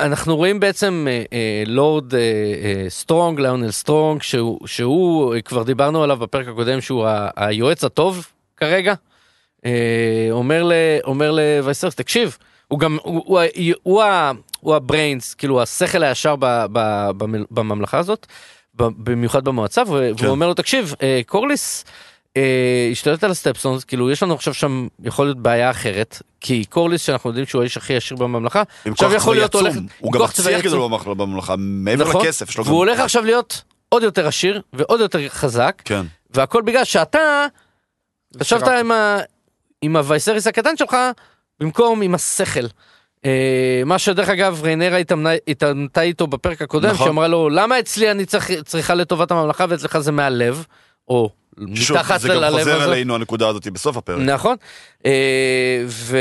אנחנו 0.00 0.36
רואים 0.36 0.60
בעצם 0.60 1.06
אה, 1.10 1.22
אה, 1.32 1.62
לורד 1.66 2.14
אה, 2.14 2.20
אה, 2.20 2.84
סטרונג, 2.90 3.40
ליונל 3.40 3.70
סטרונג, 3.70 4.22
שהוא, 4.22 4.66
שהוא, 4.66 5.34
אה, 5.34 5.40
כבר 5.42 5.62
דיברנו 5.62 6.02
עליו 6.02 6.16
בפרק 6.16 6.48
הקודם, 6.48 6.80
שהוא 6.80 7.06
ה, 7.06 7.28
היועץ 7.36 7.84
הטוב 7.84 8.26
כרגע. 8.56 8.94
אה, 9.64 10.28
אומר 11.04 11.32
לוויסריס, 11.32 11.94
תקשיב, 11.94 12.38
הוא 12.72 12.78
גם, 12.78 12.98
הוא, 13.02 13.22
הוא, 13.26 13.40
הוא, 13.54 13.74
הוא, 13.82 14.02
הוא 14.60 14.74
ה 14.74 14.82
brains, 14.82 15.34
כאילו 15.34 15.62
השכל 15.62 16.02
הישר 16.02 16.36
ב, 16.38 16.44
ב, 16.72 16.78
במ- 17.16 17.44
בממלכה 17.50 17.98
הזאת, 17.98 18.26
ב- 18.74 19.10
במיוחד 19.10 19.44
במועצה, 19.44 19.82
והוא 19.86 19.98
כן. 20.16 20.24
והוא 20.24 20.30
אומר 20.34 20.46
לו, 20.46 20.54
תקשיב, 20.54 20.94
אה, 21.02 21.20
קורליס 21.26 21.84
אה, 22.36 22.88
השתלט 22.92 23.24
על 23.24 23.30
הסטפסונס, 23.30 23.84
כאילו 23.84 24.10
יש 24.10 24.22
לנו 24.22 24.34
עכשיו 24.34 24.54
שם, 24.54 24.86
יכול 25.04 25.26
להיות 25.26 25.38
בעיה 25.38 25.70
אחרת, 25.70 26.22
כי 26.40 26.64
קורליס, 26.64 27.02
שאנחנו 27.02 27.30
יודעים 27.30 27.46
שהוא 27.46 27.60
האיש 27.62 27.76
הכי 27.76 27.96
עשיר 27.96 28.16
בממלכה, 28.16 28.62
עם 28.86 28.92
עכשיו 28.92 29.14
יכול 29.14 29.34
להיות 29.36 29.54
הולך- 29.54 29.72
עצום. 29.72 29.86
הוא 29.98 30.12
עם 30.14 30.18
גם 30.20 30.24
מצליח. 30.28 30.60
גדול 30.64 30.90
בממלכה, 31.14 31.54
מעבר 31.58 32.08
נכון? 32.08 32.22
לכסף. 32.26 32.48
יש 32.48 32.58
לו 32.58 32.64
והוא 32.64 32.84
גם- 32.84 32.88
הולך 32.88 33.00
עכשיו 33.00 33.24
להיות 33.24 33.62
עוד 33.88 34.02
יותר 34.02 34.26
עשיר 34.26 34.62
ועוד 34.72 35.00
יותר 35.00 35.28
חזק, 35.28 35.82
כן. 35.84 36.02
והכל 36.30 36.62
בגלל 36.62 36.84
שאתה 36.84 37.46
ישבת. 38.40 38.68
עם, 38.68 38.90
ה... 38.92 39.18
עם 39.82 39.96
הווייסריס 39.96 40.46
הקטן 40.46 40.76
שלך 40.76 40.96
במקום 41.62 42.02
עם 42.02 42.14
השכל. 42.14 42.66
אה, 43.24 43.82
מה 43.86 43.98
שדרך 43.98 44.28
אגב 44.28 44.60
ריינרה 44.62 44.98
התעמתה 45.48 46.02
איתו 46.02 46.26
בפרק 46.26 46.62
הקודם, 46.62 46.90
נכון. 46.90 47.06
שאמרה 47.06 47.28
לו 47.28 47.48
למה 47.48 47.78
אצלי 47.78 48.10
אני 48.10 48.24
צריך, 48.26 48.50
צריכה 48.64 48.94
לטובת 48.94 49.30
הממלכה 49.30 49.64
ואצלך 49.68 49.98
זה 49.98 50.12
מהלב, 50.12 50.64
או 51.08 51.30
שוב, 51.74 51.96
מתחת 51.96 52.20
זה 52.20 52.28
גם 52.28 52.34
ללב 52.34 52.58
חוזר 52.58 52.82
הזה. 52.82 52.92
אלינו 52.92 53.14
הנקודה 53.14 53.48
הזאת 53.48 53.68
בסוף 53.68 53.96
הפרק. 53.96 54.18
נכון. 54.18 54.56
אה, 55.06 55.82
ו... 55.86 56.18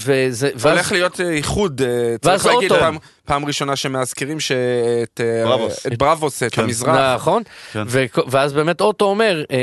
וזה, 0.00 0.50
ואז, 0.54 0.66
הולך 0.66 0.92
להיות 0.92 1.20
אה, 1.20 1.30
איחוד, 1.30 1.82
אה, 1.82 2.18
צריך 2.18 2.46
להגיד. 2.46 2.72
פעם- 2.72 2.98
פעם 3.26 3.44
ראשונה 3.44 3.76
שמאזכירים 3.76 4.40
שאת 4.40 5.20
אה, 5.20 5.44
בראבוס. 5.44 5.86
את 5.86 5.98
בראבוס, 5.98 6.42
את 6.42 6.54
כן. 6.54 6.62
המזרח. 6.62 7.14
נכון, 7.14 7.42
כן. 7.72 7.82
ו- 7.86 8.04
ואז 8.26 8.52
באמת 8.52 8.80
אוטו 8.80 9.04
אומר, 9.04 9.42
אה, 9.50 9.56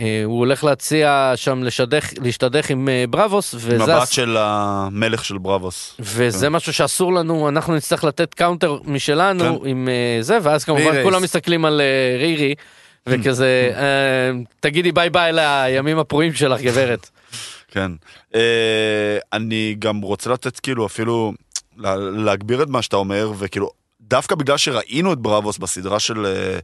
אה, 0.00 0.22
הוא 0.24 0.38
הולך 0.38 0.64
להציע 0.64 1.32
שם 1.36 1.62
לשדך, 1.62 2.10
להשתדך 2.22 2.70
עם 2.70 2.88
אה, 2.88 3.04
בראבוס, 3.10 3.54
וזה, 3.58 3.96
הס- 3.96 4.08
של 4.08 4.36
המלך 4.40 5.24
של 5.24 5.38
בראבוס. 5.38 5.94
וזה 6.00 6.48
משהו 6.50 6.72
שאסור 6.72 7.12
לנו, 7.14 7.48
אנחנו 7.48 7.74
נצטרך 7.74 8.04
לתת 8.04 8.34
counter 8.34 8.78
משלנו 8.84 9.60
כן. 9.62 9.68
עם 9.68 9.88
אה, 9.88 10.22
זה, 10.22 10.38
ואז 10.42 10.64
כמובן 10.64 10.82
רירייס. 10.82 11.04
כולם 11.04 11.22
מסתכלים 11.22 11.64
על 11.64 11.80
אה, 11.80 12.16
רירי, 12.18 12.54
וכזה, 13.06 13.72
אה, 13.76 13.82
תגידי 14.60 14.92
bye 14.92 15.10
bye 15.10 15.32
לימים 15.32 15.98
הפרועים 15.98 16.32
שלך 16.32 16.60
גברת. 16.60 17.08
כן. 17.72 17.92
אה, 18.34 19.18
אני 19.32 19.76
גם 19.78 20.00
רוצה 20.00 20.30
לתת 20.30 20.60
כאילו 20.60 20.86
אפילו 20.86 21.32
לה- 21.76 21.96
להגביר 21.96 22.62
את 22.62 22.68
מה 22.68 22.82
שאתה 22.82 22.96
אומר, 22.96 23.32
וכאילו, 23.38 23.70
דווקא 24.00 24.34
בגלל 24.34 24.56
שראינו 24.56 25.12
את 25.12 25.18
בראבוס 25.18 25.58
בסדרה 25.58 26.00
של... 26.00 26.26
אה, 26.26 26.58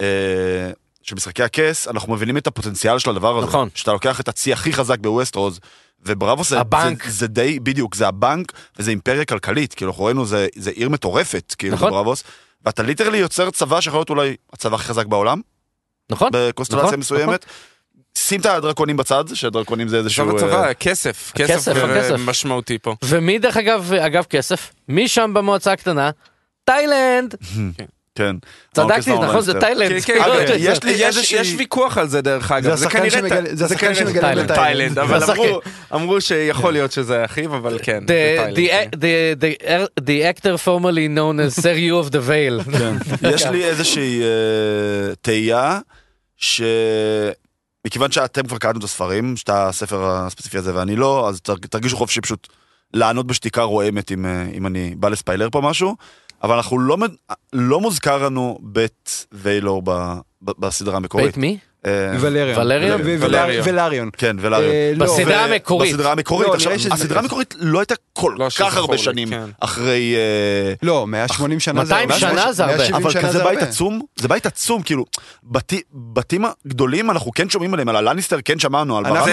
אה, 0.00 0.70
של 1.02 1.14
משחקי 1.16 1.42
הכס, 1.42 1.88
אנחנו 1.88 2.12
מבינים 2.12 2.36
את 2.36 2.46
הפוטנציאל 2.46 2.98
של 2.98 3.10
הדבר 3.10 3.38
הזה. 3.38 3.46
נכון. 3.46 3.68
שאתה 3.74 3.92
לוקח 3.92 4.20
את 4.20 4.28
הצי 4.28 4.52
הכי 4.52 4.72
חזק 4.72 4.98
בווסטרוז, 4.98 5.60
ובראבוס 6.06 6.48
זה, 6.50 6.60
הבנק. 6.60 7.04
זה, 7.04 7.10
זה 7.10 7.26
די, 7.26 7.60
בדיוק, 7.60 7.94
זה 7.94 8.08
הבנק, 8.08 8.52
וזה 8.78 8.90
אימפריה 8.90 9.24
כלכלית, 9.24 9.74
כאילו, 9.74 9.90
אנחנו 9.90 10.04
ראינו, 10.04 10.26
זה, 10.26 10.46
זה 10.56 10.70
עיר 10.70 10.88
מטורפת, 10.88 11.54
כאילו, 11.58 11.74
נכון. 11.74 11.90
בראבוס, 11.90 12.24
ואתה 12.64 12.82
ליטרלי 12.82 13.18
יוצר 13.18 13.50
צבא 13.50 13.80
שיכול 13.80 13.98
להיות 13.98 14.10
אולי 14.10 14.36
הצבא 14.52 14.74
הכי 14.74 14.84
חזק 14.84 15.06
בעולם, 15.06 15.40
נכון? 16.10 16.30
בקונסטלציה 16.32 16.86
נכון, 16.86 16.98
מסוימת. 17.00 17.46
שים 18.18 18.40
את 18.40 18.46
הדרקונים 18.46 18.96
בצד, 18.96 19.24
שדרקונים 19.34 19.88
זה 19.88 19.96
איזשהו... 19.98 20.30
עכשיו 20.36 20.48
אה, 20.48 20.60
הצבא, 20.60 20.72
כסף, 20.72 21.30
הכסף, 21.34 21.52
כסף 21.54 21.76
אה, 21.76 21.84
הכסף. 21.98 22.14
משמעותי 22.18 22.78
פה. 22.78 22.94
ומי 23.04 23.38
דרך 23.38 23.56
אגב, 23.56 23.92
אגב 23.92 24.24
כסף? 24.30 24.72
מי 24.88 25.08
שם 25.08 25.30
במועצה 25.34 25.72
הקטנה? 25.72 26.10
תאילנד! 26.64 27.34
כן. 28.14 28.36
צדקתי, 28.74 28.80
האורקסטרה 29.10 29.26
נכון? 29.28 29.40
זה 29.40 29.52
לנסטר. 29.52 29.68
תאילנד. 29.74 30.02
כן, 30.04 30.14
כן, 30.24 30.46
זה- 30.46 30.54
יש 30.54 30.78
זה- 30.78 30.86
לי- 30.86 30.92
יש- 30.92 31.00
איזושהי- 31.02 31.36
יש 31.40 31.54
ויכוח 31.58 31.98
על 31.98 32.08
זה 32.08 32.20
דרך 32.20 32.52
אגב. 32.52 32.64
זה 32.64 32.72
השחקן 32.74 32.98
כנראה 32.98 33.10
שמגלה- 33.10 33.42
ת- 33.52 33.56
זה 33.56 33.64
השחקן 33.64 33.80
כנראה 33.80 33.94
שמגלה 33.94 34.20
תאילנד. 34.22 34.54
תאילנד, 34.54 34.98
אבל. 34.98 35.22
אמרו- 35.94 36.20
שיכול 36.20 36.72
להיות 36.72 36.92
שזה 36.92 37.24
אחיו, 37.24 37.56
אבל 37.56 37.78
כן. 37.82 37.98
The, 38.04 38.06
תאילנד, 38.06 38.94
the, 38.94 38.98
the, 38.98 39.62
the, 39.64 40.02
the 40.04 40.38
actor 40.40 40.64
formerly 40.66 41.08
known 41.16 41.36
as 41.40 41.62
Sir 41.62 41.76
you 41.76 42.06
of 42.08 42.12
the 42.12 42.28
veil. 42.28 42.78
כן. 42.78 42.94
יש 43.34 43.46
לי 43.46 43.64
איזושהי 43.64 44.22
אה, 44.22 44.26
תהייה, 45.20 45.78
שמכיוון 47.86 48.10
שאתם 48.12 48.46
כבר 48.46 48.58
קראתם 48.58 48.78
את 48.78 48.84
הספרים, 48.84 49.36
שאתה 49.36 49.68
הספר 49.68 50.04
הספציפי 50.06 50.58
הזה 50.58 50.74
ואני 50.74 50.96
לא, 50.96 51.28
אז 51.28 51.40
תר- 51.40 51.54
תרגישו 51.56 51.96
חופשי 51.96 52.20
פשוט 52.20 52.48
לענות 52.94 53.26
בשתיקה 53.26 53.62
רועמת 53.62 54.12
אם, 54.12 54.26
אה, 54.26 54.46
אם 54.54 54.66
אני 54.66 54.94
בא 54.96 55.08
לספיילר 55.08 55.48
פה 55.52 55.60
משהו, 55.60 55.96
אבל 56.42 56.56
אנחנו 56.56 56.78
לא, 56.78 56.96
לא 57.52 57.80
מוזכר 57.80 58.24
לנו 58.24 58.58
בית 58.62 59.26
ויילור 59.32 59.82
בסדרה 60.42 60.96
המקורית. 60.96 61.26
בית 61.26 61.36
מי? 61.36 61.58
אה, 61.86 61.90
ולריון. 62.20 62.58
ולריון? 63.64 64.10
כן, 64.16 64.36
ולריון. 64.40 64.70
אה, 64.72 64.92
לא, 64.96 65.04
בסדרה 65.06 65.44
המקורית. 65.44 65.92
בסדרה 65.94 66.12
המקורית. 66.12 66.48
לא, 66.48 66.54
עכשיו, 66.54 66.78
שזה- 66.78 66.94
הסדרה 66.94 67.18
המקורית 67.20 67.54
לא 67.58 67.78
הייתה 67.78 67.94
כל 68.12 68.34
לא 68.38 68.48
כך 68.58 68.76
הרבה 68.76 68.98
שנים 68.98 69.28
כן. 69.30 69.44
אחרי... 69.60 70.14
אה, 70.16 70.72
לא, 70.82 71.06
180 71.06 71.60
שנה 71.60 71.82
200 71.82 72.10
הרבה. 72.10 72.20
שנה 72.20 72.52
זה 72.52 72.62
הרבה. 72.64 72.76
170 72.76 73.02
אבל 73.02 73.28
כזה 73.28 73.38
זה 73.38 73.44
בית. 73.44 73.62
עצום, 73.62 74.00
זה 74.16 74.28
בית 74.28 74.46
עצום, 74.46 74.82
כאילו, 74.82 75.04
בתי- 75.44 75.80
בתים 75.94 76.44
הגדולים 76.66 77.10
אנחנו 77.10 77.30
כן 77.32 77.48
שומעים 77.50 77.74
עליהם, 77.74 77.88
על 77.88 77.96
הלניסטר 77.96 78.38
כן 78.44 78.58
שמענו, 78.58 78.98
על 78.98 79.04
כן 79.04 79.24
זה 79.24 79.32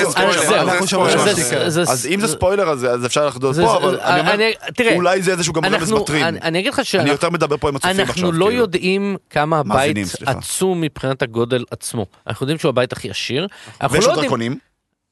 זה-. 1.34 1.70
זה- 1.70 1.82
אז 1.82 2.06
אם 2.14 2.20
זה 2.22 2.28
ספוילר 2.28 2.70
אז 2.70 3.06
אפשר 3.06 3.28
לחדור 3.28 3.54
זה- 3.54 3.64
פה, 3.64 3.72
זה- 3.72 3.78
אבל 3.78 4.00
אני 4.00 4.20
אומר, 4.20 4.34
אני- 4.34 4.96
אולי 4.96 5.22
זה 5.22 5.32
איזשהו 5.32 5.54
גם 5.54 5.66
רמז 5.66 5.92
מטרים. 5.92 6.24
אני, 6.24 6.40
אני 6.42 6.60
אגיד 6.60 6.74
לך 6.74 6.80
אני 6.80 6.86
שאנחנו 6.86 7.12
יותר 7.12 7.30
מדבר 7.30 7.58
פה 7.58 7.70
עם 7.70 7.76
הצופים 7.76 7.92
עכשיו. 8.00 8.06
אנחנו 8.06 8.32
לא 8.32 8.46
כאילו. 8.46 8.62
יודעים 8.62 9.16
כמה 9.30 9.60
הבית. 9.60 9.98
עצום 10.26 10.82
מבחינת 10.82 11.22
הגודל 11.22 11.64
עצמו. 11.72 12.06
אנחנו 12.40 12.46
יודעים 12.46 12.60
שהוא 12.60 12.70
הבית 12.70 12.94
הכי 12.94 13.10
עשיר. 13.10 13.48
אנחנו 13.82 13.98
ויש 13.98 14.08
לא 14.08 14.16
לו 14.16 14.22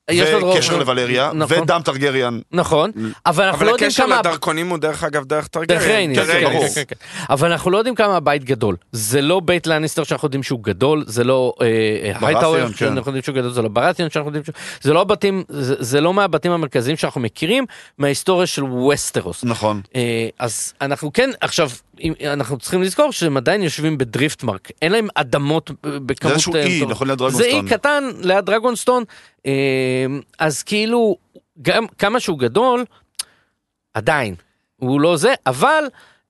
יש 0.10 0.32
לו 0.32 0.50
וקשר. 0.50 0.78
לוולריה, 0.78 1.32
נכון. 1.34 1.58
ודם 1.62 1.82
טרגריאן. 1.86 2.40
נכון, 2.52 2.92
אבל 3.26 3.44
אנחנו 3.44 3.58
אבל 3.58 3.66
לא 3.66 3.72
יודעים 3.72 3.88
הקשר 3.88 4.04
כמה... 4.04 4.20
לדרכונים 4.20 4.70
הוא 4.70 4.78
דרך 4.78 5.04
אגב 5.04 5.26
דרך 5.26 5.48
טרגריאן. 5.48 6.16
כן, 6.16 6.26
כן. 6.26 6.84
כן. 6.88 6.96
אבל 7.30 7.52
אנחנו 7.52 7.72
לא 7.72 7.78
יודעים 7.78 7.96
כמה 7.96 8.16
הבית 8.16 8.44
גדול. 8.44 8.76
זה 8.92 9.22
לא 9.22 9.40
בית 9.40 9.68
לניסטר 9.68 10.04
שאנחנו 10.04 10.26
יודעים 10.26 10.44
שהוא 10.44 10.64
גדול, 10.64 11.04
זה 11.08 11.24
לא 11.24 11.54
הייטאוור 12.22 12.68
כן. 12.68 12.76
שאנחנו 12.76 13.10
יודעים 13.10 13.24
שהוא 13.24 13.36
גדול, 13.36 13.52
זה 13.52 13.62
לא 13.62 13.70
ברטיון 13.70 14.10
שאנחנו 14.10 14.30
יודעים 14.30 14.44
שהוא... 14.44 14.56
זה 14.82 14.94
לא 14.94 15.04
בתים, 15.04 15.44
זה 15.80 16.02
לא 16.02 16.14
מהבתים 16.14 16.52
המרכזיים 16.52 16.98
שאנחנו 16.98 17.22
מכירים 17.22 17.66
מההיסטוריה 17.98 18.48
של 18.48 18.64
ווסטרוס. 18.64 19.44
נכון. 19.44 19.82
אה, 19.96 20.28
אז 20.40 20.74
אנחנו 20.82 21.14
כן, 21.14 21.30
עכשיו, 21.42 21.70
אנחנו 22.26 22.58
צריכים 22.58 22.82
לזכור 22.82 23.12
שהם 23.12 23.38
עדיין 23.38 23.64
יושבים 23.64 23.98
בדריפטמרק, 23.98 24.72
אין 24.82 24.92
להם 24.92 25.08
אדמות 25.16 25.72
אה, 25.72 26.00
בכמות... 26.00 26.34
איזשהו 26.34 26.56
אה, 26.56 26.64
אי. 26.64 26.86
נכון, 26.86 27.08
ליד 27.08 27.20
זה 27.30 27.44
אי 27.44 27.52
דרגונסטון. 27.52 27.78
קטן 27.78 28.04
ליד 28.22 28.46
דרגונסטון, 28.46 29.04
אה, 29.46 30.06
אז 30.40 30.64
כאילו, 30.64 31.18
גם 31.62 31.86
כמה 31.98 32.20
שהוא 32.20 32.40
גדול, 32.40 32.86
עדיין, 33.94 34.36
הוא 34.76 35.02
לא 35.02 35.18
זה, 35.18 35.34
אבל... 35.46 35.84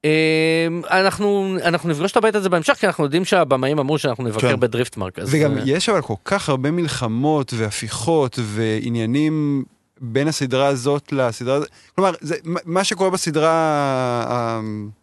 אה, 0.05 0.67
אנחנו 0.99 1.57
אנחנו 1.63 1.89
נפגוש 1.89 2.11
את 2.11 2.17
הבית 2.17 2.35
הזה 2.35 2.49
בהמשך 2.49 2.73
כי 2.73 2.87
אנחנו 2.87 3.03
יודעים 3.03 3.25
שהבמאים 3.25 3.79
אמרו 3.79 3.97
שאנחנו 3.97 4.23
נבקר 4.23 4.49
כן. 4.51 4.59
בדריפטמרק. 4.59 5.19
אז, 5.19 5.33
וגם 5.33 5.57
אה, 5.57 5.63
יש 5.65 5.89
אבל 5.89 6.01
כל 6.01 6.13
כך 6.25 6.49
הרבה 6.49 6.71
מלחמות 6.71 7.53
והפיכות 7.57 8.39
ועניינים 8.41 9.63
בין 10.01 10.27
הסדרה 10.27 10.67
הזאת 10.67 11.11
לסדרה 11.11 11.55
הזאת. 11.55 11.67
כלומר, 11.95 12.11
זה, 12.21 12.35
מה- 12.65 12.83
שקורה 12.83 13.09
בסדרה, 13.09 13.51
ה- 14.27 14.59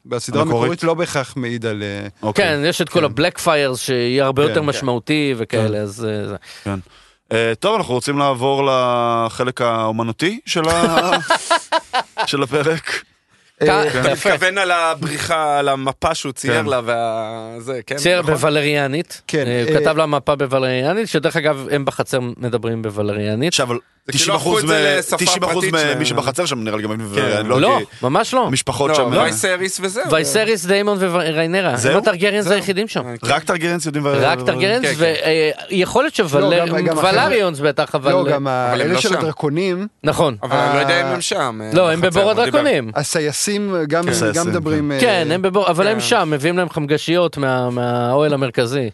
בסדרה 0.06 0.42
המקורית. 0.42 0.60
המקורית 0.62 0.82
לא 0.82 0.94
בהכרח 0.94 1.36
מעיד 1.36 1.66
על... 1.66 1.82
אה, 1.82 2.06
אוקיי. 2.22 2.44
כן, 2.44 2.60
יש 2.64 2.80
את 2.80 2.88
כל 2.88 3.04
הבלק 3.04 3.38
פיירס 3.38 3.80
שיהיה 3.80 4.24
הרבה 4.24 4.42
כן, 4.42 4.48
יותר 4.48 4.60
כן. 4.60 4.66
משמעותי 4.66 5.34
וכאלה, 5.36 5.78
אז 5.78 6.04
אה. 6.30 6.36
כן. 6.64 6.78
אה, 7.32 7.52
טוב, 7.60 7.76
אנחנו 7.76 7.94
רוצים 7.94 8.18
לעבור 8.18 8.68
לחלק 8.70 9.60
האומנותי 9.60 10.40
של 10.46 10.68
ה- 10.68 11.10
של 12.26 12.42
הפרק. 12.42 13.02
אתה- 13.62 13.82
אה, 13.82 13.86
יפה. 14.12 14.12
מתכוון 14.34 14.58
על 14.58 14.70
הבריחה, 14.70 15.58
על 15.58 15.68
המפה 15.68 16.14
שהוא 16.14 16.32
צייר 16.32 16.54
כן. 16.62 16.66
לה 16.66 16.80
והזה, 16.84 17.80
כן? 17.86 17.96
צייר 17.96 18.20
נכון? 18.22 18.34
בוולריאנית, 18.34 19.22
כן, 19.26 19.44
אה, 19.46 19.64
אה, 19.68 19.74
הוא 19.74 19.80
כתב 19.80 19.96
לה 19.96 20.06
מפה 20.06 20.34
בוולריאנית, 20.36 21.08
שדרך 21.08 21.36
אגב 21.36 21.66
הם 21.70 21.84
בחצר 21.84 22.18
מדברים 22.20 22.82
בוולריאנית. 22.82 23.48
עכשיו, 23.52 23.68
90 24.10 24.18
כאילו 24.24 24.36
הפכו 24.36 24.50
אחוז 24.50 24.62
את 24.62 24.68
זה 24.68 24.96
לשפה 24.98 25.16
90 25.16 25.42
אחוז 25.44 25.54
פרטית 25.64 25.80
שלהם. 25.80 25.96
ממי 25.96 26.04
שבחצר 26.06 26.46
שם 26.46 26.64
נראה 26.64 26.76
לי 26.76 26.82
גם... 26.82 26.90
כן. 27.14 27.46
לא, 27.46 27.78
כי 27.78 27.84
ממש 28.06 28.34
לא. 28.34 28.46
המשפחות 28.46 28.90
לא, 28.90 28.94
שם... 28.96 29.10
וייסריס 29.12 29.80
וזהו. 29.82 30.10
וייסריס, 30.10 30.66
דיימון 30.66 30.98
וריינרה, 31.00 31.76
זהו? 31.76 31.92
הם 31.92 31.98
הטרגריאנס 31.98 32.44
זהו. 32.44 32.54
היחידים 32.54 32.88
שם. 32.88 33.02
כן. 33.02 33.26
רק 33.26 33.44
טרגרנס 33.44 33.86
יודעים... 33.86 34.06
רק 34.06 34.38
טרגריאנס, 34.46 34.86
כן, 34.86 34.94
כן. 34.94 35.14
ויכול 35.70 36.04
להיות 36.04 36.18
לא, 36.34 36.66
גם- 36.66 36.84
גם 36.84 36.96
שוולריונס 36.96 37.60
בטח, 37.60 37.94
אבל... 37.94 38.12
לא, 38.12 38.24
גם 38.30 38.46
לא 38.86 39.00
של. 39.00 39.16
הדרקונים, 39.16 39.86
נכון. 40.04 40.36
אבל 40.42 40.56
אני 40.56 40.74
לא 40.74 40.80
יודע 40.80 41.00
אם 41.00 41.06
אה, 41.06 41.12
הם 41.14 41.20
שם. 41.20 41.60
לא, 41.72 41.90
הם 41.92 42.00
בבור. 42.00 42.30
הדרקונים. 42.30 42.90
הסייסים 42.94 43.74
גם, 43.88 44.04
מדברים... 44.46 44.92
אה, 44.92 45.00
כן, 45.00 45.28
הם 45.30 45.42
בבור, 45.42 45.68
אבל 45.70 45.86
הם. 45.88 46.00
שם, 46.00 46.28
מביאים 46.32 46.58
להם 46.58 46.68
חמגשיות 46.70 47.36
מה- 47.36 47.70
מהאוהל 47.70 48.34
המרכזי. 48.34 48.90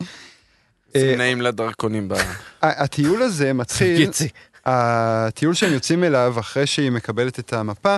זה 0.94 1.14
נעים 1.18 1.40
לדרקונים. 1.42 2.08
הטיול 2.62 3.22
הזה 3.22 3.52
מתחיל. 3.52 4.10
הטיול 4.66 5.54
שהם 5.54 5.72
יוצאים 5.72 6.04
אליו 6.04 6.34
אחרי 6.40 6.66
שהיא 6.66 6.90
מקבלת 6.90 7.38
את 7.38 7.52
המפה, 7.52 7.96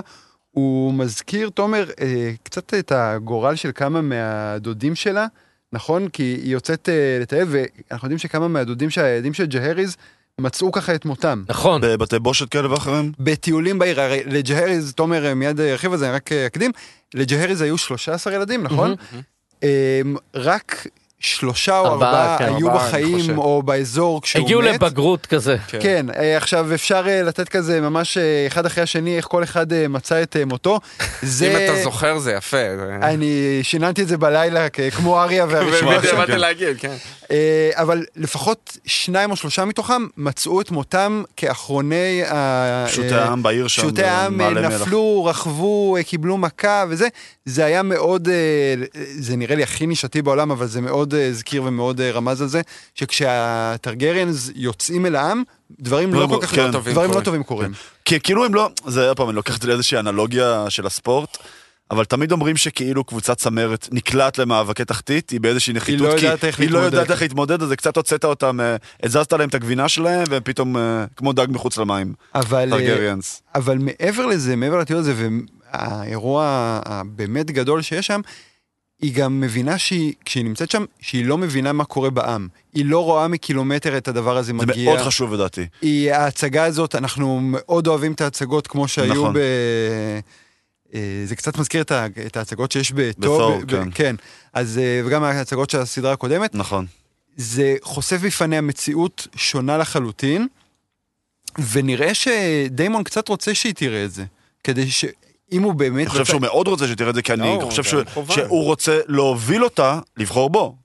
הוא 0.51 0.93
מזכיר, 0.93 1.49
תומר, 1.49 1.89
אה, 2.01 2.31
קצת 2.43 2.73
את 2.73 2.91
הגורל 2.91 3.55
של 3.55 3.71
כמה 3.75 4.01
מהדודים 4.01 4.95
שלה, 4.95 5.27
נכון? 5.73 6.07
כי 6.07 6.23
היא 6.23 6.51
יוצאת 6.51 6.89
אה, 6.89 7.17
לטייל, 7.21 7.47
ואנחנו 7.47 8.05
יודעים 8.05 8.19
שכמה 8.19 8.47
מהדודים 8.47 8.89
של 8.89 9.01
הילדים 9.01 9.33
של 9.33 9.45
ג'הריז 9.45 9.97
מצאו 10.41 10.71
ככה 10.71 10.95
את 10.95 11.05
מותם. 11.05 11.43
נכון. 11.49 11.81
בבתי 11.81 12.19
בושת 12.19 12.49
כאלה 12.49 12.71
ואחרים? 12.71 13.11
בטיולים 13.19 13.79
בעיר, 13.79 14.01
הרי 14.01 14.23
לג'הריז, 14.25 14.93
תומר 14.93 15.25
אה, 15.25 15.33
מיד 15.33 15.59
ירחיב 15.59 15.91
על 15.91 15.97
זה, 15.97 16.05
אני 16.07 16.15
רק 16.15 16.31
אקדים, 16.31 16.71
לג'הריז 17.13 17.61
היו 17.61 17.77
13 17.77 18.33
ילדים, 18.33 18.63
נכון? 18.63 18.95
אה, 19.63 20.01
רק 20.35 20.87
שלושה 21.25 21.79
או 21.79 21.85
ארבעה, 21.85 22.35
כן. 22.39 22.45
היו 22.45 22.69
ארבעה, 22.69 22.89
אני 22.89 23.05
בחיים. 23.05 23.37
או 23.37 23.63
באזור 23.63 24.21
כשהוא 24.21 24.43
הגיעו 24.43 24.61
מת. 24.61 24.67
לבגרות 24.73 25.25
כזה. 25.25 25.57
כן, 25.79 26.05
אה, 26.15 26.37
עכשיו 26.37 26.73
אפשר 26.73 27.03
אה, 27.07 27.21
לתת 27.23 27.49
כזה 27.49 27.81
ממש 27.81 28.17
אה, 28.17 28.23
אחד 28.47 28.65
אחרי 28.65 28.83
השני, 28.83 29.17
איך 29.17 29.25
כל 29.25 29.43
אחד 29.43 29.65
מצא 29.89 30.21
את 30.23 30.37
מותו. 30.45 30.79
זה... 31.21 31.47
אם 31.51 31.75
אתה 31.75 31.83
זוכר 31.83 32.19
זה 32.19 32.31
יפה. 32.31 32.57
זה- 32.57 32.97
אני 33.01 33.59
שיננתי 33.63 34.01
את 34.01 34.07
זה 34.07 34.17
בלילה 34.17 34.67
כמו 34.69 35.21
אריה 35.21 35.45
והרשימה 35.49 36.01
שם. 36.03 36.17
באתי 36.17 36.37
להגיד, 36.37 36.77
כן. 36.79 36.95
אבל 37.71 38.05
לפחות 38.15 38.77
שניים 38.85 39.31
או 39.31 39.35
שלושה 39.35 39.65
מתוכם 39.65 40.05
מצאו 40.17 40.61
את 40.61 40.71
מותם 40.71 41.23
כאחרוני. 41.37 42.21
פשוטי 42.87 43.13
העם 43.15 43.43
בעיר 43.43 43.67
שם, 43.67 43.81
פשוטי 43.81 44.03
העם. 44.03 44.41
נפלו, 44.41 45.25
רכבו, 45.25 45.97
קיבלו 46.07 46.37
מכה 46.37 46.85
וזה. 46.89 47.07
זה 47.45 47.65
היה 47.65 47.83
מאוד, 47.83 48.27
אה, 48.27 48.75
זה 49.19 49.35
נראה 49.35 49.55
לי 49.55 49.63
הכי 49.63 49.87
נישתי 49.87 50.21
בעולם, 50.21 50.51
אבל 50.51 50.67
זה 50.67 50.81
מאוד 50.81 51.13
אה, 51.13 51.27
הזכיר 51.27 51.63
ומאוד 51.63 52.01
אה, 52.01 52.11
רמז 52.11 52.41
על 52.41 52.47
זה, 52.47 52.61
שכשהטרגריאנס 52.95 54.51
יוצאים 54.55 55.05
אל 55.05 55.15
העם, 55.15 55.43
דברים 55.79 56.13
לא 56.13 56.19
לא, 56.21 56.27
כל 56.27 56.39
כך 56.41 56.55
כן. 56.55 56.71
טובים, 56.71 56.93
דברים 56.93 57.11
לא 57.11 57.21
טובים 57.21 57.43
קורים. 57.43 57.71
כי 58.05 58.19
כאילו 58.19 58.45
הם 58.45 58.53
לא, 58.53 58.69
זה 58.87 59.07
עוד 59.07 59.17
פעם, 59.17 59.29
אני 59.29 59.35
לוקח 59.35 59.57
את 59.57 59.61
זה 59.61 59.67
לאיזושהי 59.67 59.99
אנלוגיה 59.99 60.65
של 60.69 60.85
הספורט, 60.85 61.37
אבל 61.91 62.05
תמיד 62.05 62.31
אומרים 62.31 62.57
שכאילו 62.57 63.03
קבוצת 63.03 63.37
צמרת 63.37 63.87
נקלעת 63.91 64.37
למאבקי 64.37 64.85
תחתית, 64.85 65.29
היא 65.29 65.41
באיזושהי 65.41 65.73
נחיתות, 65.73 66.07
לא 66.07 66.17
כי 66.17 66.25
יודעת 66.25 66.45
איך 66.45 66.59
היא 66.59 66.69
לא 66.69 66.73
להתמודד. 66.73 66.93
יודעת 66.93 67.11
איך 67.11 67.21
להתמודד, 67.21 67.61
אז 67.61 67.67
זה 67.67 67.75
קצת 67.75 67.97
הוצאת 67.97 68.25
אותם, 68.25 68.59
הזזת 69.03 69.33
להם 69.33 69.49
את 69.49 69.55
הגבינה 69.55 69.89
שלהם, 69.89 70.23
והם 70.29 70.41
פתאום 70.43 70.75
כמו 71.15 71.33
דג 71.33 71.47
מחוץ 71.49 71.77
למים, 71.77 72.13
אבל... 72.35 72.69
טרגריאנס. 72.69 73.41
אבל 73.55 73.77
מעבר 73.77 74.25
לזה, 74.25 74.55
מעבר 74.55 74.77
לטיול 74.77 74.99
הזה, 74.99 75.13
והאירוע 75.73 76.79
הבאמת 76.85 77.51
גדול 77.51 77.81
שיש 77.81 78.07
שם, 78.07 78.21
היא 79.01 79.13
גם 79.15 79.41
מבינה 79.41 79.77
שהיא, 79.77 80.13
כשהיא 80.25 80.43
נמצאת 80.43 80.71
שם, 80.71 80.85
שהיא 80.99 81.25
לא 81.25 81.37
מבינה 81.37 81.73
מה 81.73 81.85
קורה 81.85 82.09
בעם. 82.09 82.47
היא 82.73 82.85
לא 82.85 83.03
רואה 83.03 83.27
מקילומטר 83.27 83.97
את 83.97 84.07
הדבר 84.07 84.37
הזה 84.37 84.47
זה 84.47 84.53
מגיע. 84.53 84.85
מאוד 84.85 84.99
חשוב 84.99 85.33
לדעתי. 85.33 85.67
היא, 85.81 86.11
ההצגה 86.11 86.63
הזאת, 86.63 86.95
אנחנו 86.95 87.39
מאוד 87.41 87.87
אוהבים 87.87 88.13
את 88.13 88.21
ההצגות 88.21 88.67
כמו 88.67 88.87
שהיו 88.87 89.13
נכון. 89.13 89.33
ב... 89.33 89.37
אה, 90.93 91.23
זה 91.25 91.35
קצת 91.35 91.57
מזכיר 91.57 91.81
את, 91.81 91.91
ה... 91.91 92.05
את 92.25 92.37
ההצגות 92.37 92.71
שיש. 92.71 92.91
בתור, 92.91 93.59
ב- 93.59 93.71
כן. 93.71 93.89
כן. 93.93 94.15
אז, 94.53 94.77
אה, 94.77 95.01
וגם 95.05 95.23
ההצגות 95.23 95.69
של 95.69 95.79
הסדרה 95.79 96.13
הקודמת. 96.13 96.55
נכון. 96.55 96.85
זה 97.37 97.75
חושף 97.81 98.17
בפניה 98.21 98.61
מציאות 98.61 99.27
שונה 99.35 99.77
לחלוטין, 99.77 100.47
ונראה 101.71 102.13
שדיימון 102.13 103.03
קצת 103.03 103.27
רוצה 103.27 103.55
שהיא 103.55 103.73
תראה 103.73 104.05
את 104.05 104.11
זה. 104.11 104.25
כדי 104.63 104.91
ש... 104.91 105.05
אם 105.53 105.63
הוא 105.63 105.73
באמת... 105.73 105.97
אני 106.01 106.09
חושב 106.09 106.25
שהוא 106.25 106.41
מאוד 106.41 106.67
רוצה 106.67 106.87
שתראה 106.87 107.09
את 107.09 107.15
זה, 107.15 107.21
כי 107.21 107.33
אני 107.33 107.57
לא, 107.61 107.65
חושב 107.65 107.83
שהוא- 107.83 108.63
רוצה 108.63 108.99
להוביל 109.07 109.63
אותה, 109.63 109.99
לבחור 110.17 110.49
בו. 110.49 110.75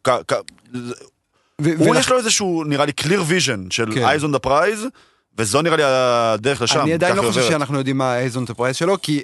הוא 1.78 1.96
יש 1.96 2.08
לו 2.08 2.18
איזשהו, 2.18 2.64
נראה 2.64 2.84
לי, 2.86 2.92
clear 3.00 3.30
vision 3.30 3.60
של 3.70 3.94
כן. 3.94 4.04
eyes 4.06 4.20
on 4.22 4.36
the 4.36 4.46
prize, 4.46 4.86
וזו 5.38 5.62
נראה 5.62 5.76
לי 5.76 5.82
הדרך 5.84 6.62
לשם. 6.62 6.80
אני 6.80 6.92
עדיין 6.92 7.16
לא 7.16 7.22
חושב. 7.22 7.42
שאנחנו 7.48 7.78
יודעים 7.78 7.98
מה 7.98 8.12
ה 8.12 8.18
eyes 8.18 8.42
on 8.42 8.49
the 8.49 8.59
prize 8.59 8.76
שלו, 8.76 8.96
כי 9.02 9.22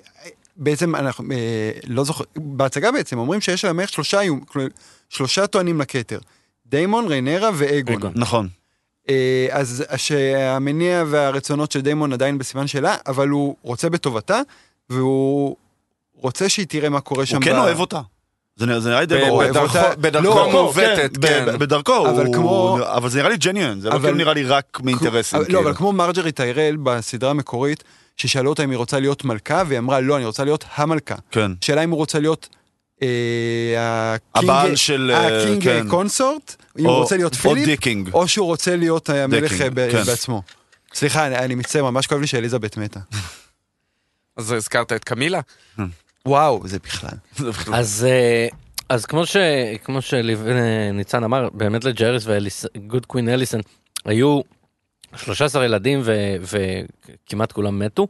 בעצם 0.57 0.95
אנחנו 0.97 1.25
אה, 1.33 1.71
לא 1.87 2.05
זוכר, 2.05 2.25
בהצגה 2.37 2.93
בעצם 2.93 3.19
אומרים 3.19 3.41
שיש 3.41 3.65
להם 3.65 3.77
בערך 3.77 3.89
שלושה 3.93 4.21
איום, 4.21 4.41
שלושה 5.09 5.47
טוענים 5.47 5.81
לכתר. 5.81 6.19
דיימון, 6.67 7.07
ריינרה 7.07 7.51
ואגון. 7.55 7.95
אגון. 7.95 8.13
נכון. 8.15 8.49
אה, 9.11 9.47
אז 9.51 9.85
שהמניע 9.97 11.05
והרצונות 11.07 11.73
של 11.73 11.81
דיימון 11.81 12.13
עדיין 12.13 12.39
בסימן 12.39 12.67
שאלה, 12.67 12.97
אבל 13.07 13.29
הוא 13.29 13.57
רוצה 13.63 13.91
בטובתה, 13.91 14.41
והוא 14.91 15.57
רוצה 16.17 16.49
שהיא 16.49 16.67
תראה 16.69 16.89
מה 16.89 17.01
קורה 17.01 17.27
שם. 17.27 17.37
הוא 17.37 17.45
כן 17.45 17.53
ב- 17.53 17.59
אוהב 17.59 17.81
אותה. 17.81 18.01
זה 18.57 18.67
נראה 18.67 19.01
לי 19.01 19.07
די 19.07 19.21
ברור. 19.21 19.43
בדרכו- 19.45 20.21
לא, 20.23 20.51
מעוותת, 20.53 21.11
ב- 21.21 21.27
כן. 21.27 21.47
ב- 21.47 21.51
בדרכו, 21.57 22.09
אבל 22.11 22.27
הוא- 22.27 22.35
כמו- 22.35 22.79
אבל 22.83 23.09
זה 23.09 23.19
נראה 23.19 23.31
לי 23.31 23.37
ג'ניאן, 23.37 23.81
זה 23.81 23.89
לא 23.89 23.95
אבל- 23.95 24.03
כאילו 24.03 24.17
נראה 24.19 24.35
לי 24.35 24.43
רק 24.45 24.81
מאינטרסים. 24.85 25.37
אבל- 25.39 25.45
כאילו. 25.47 25.63
לא, 25.63 25.67
אבל 25.69 25.77
כמו 25.77 25.93
מרג'רי 25.93 26.33
טיירל 26.33 26.77
בסדרה 26.83 27.31
המקורית, 27.31 27.85
ששאלו 28.17 28.51
אותה 28.51 28.65
אם 28.65 28.71
היא 28.71 28.77
רוצה 28.77 29.01
להיות 29.01 29.25
מלכה, 29.25 29.63
והיא 29.67 29.79
אמרה, 29.79 30.01
לא, 30.01 30.17
אני 30.17 30.25
רוצה 30.25 30.45
להיות 30.45 30.65
המלכה. 30.75 31.15
כן. 31.31 31.53
שאלה 31.61 31.85
אם 31.85 31.91
הוא 31.91 31.97
רוצה 31.97 32.19
להיות... 32.19 32.49
אה, 33.03 33.09
ה 34.35 34.36
king- 34.36 34.45
הבעל 34.51 34.77
של, 34.77 35.11
אה, 35.15 35.43
ה 35.43 35.47
king 35.47 35.63
כן. 35.65 35.87
consort, 35.89 36.55
אם 36.79 36.85
הוא 36.85 36.93
או- 36.93 37.01
רוצה 37.01 37.17
להיות 37.17 37.33
או 37.35 37.39
פיליפ, 37.39 37.65
the 37.67 37.83
king. 37.83 38.11
או 38.13 38.29
שהוא 38.29 38.47
רוצה 38.47 38.77
להיות 38.77 39.11
המלך 39.11 39.61
אה, 39.61 39.71
ב- 39.71 39.91
כן. 39.93 40.03
בעצמו. 40.05 40.43
סליחה, 40.95 41.27
אני- 41.27 41.39
אני 41.39 41.55
מצטער, 41.55 41.91
ממש 41.91 42.07
כואב 42.07 42.21
לי 42.21 42.27
שאליזבת 42.27 42.77
מתה. 42.77 43.01
אז 44.37 44.53
הזכרת 44.53 44.93
את 44.93 45.05
קמילה? 45.05 45.41
וואו, 46.27 46.61
זה 46.69 46.79
בכלל. 46.79 47.19
אז 47.73 48.07
אה, 48.11 48.47
אז 48.89 49.07
כמו 49.07 49.27
ש... 49.27 49.37
כמו 49.85 50.03
שניצן 50.03 51.25
אמר, 51.25 51.49
באמת 51.53 51.85
לג'יירהריס 51.85 52.27
ו 52.27 52.43
good 52.43 53.07
queen 53.07 53.29
אליסאן 53.29 53.61
היו 54.05 54.41
13 55.17 55.65
ילדים 55.65 56.01
ו- 56.05 56.37
וכמעט 57.27 57.53
כולם 57.53 57.79
מתו. 57.79 58.07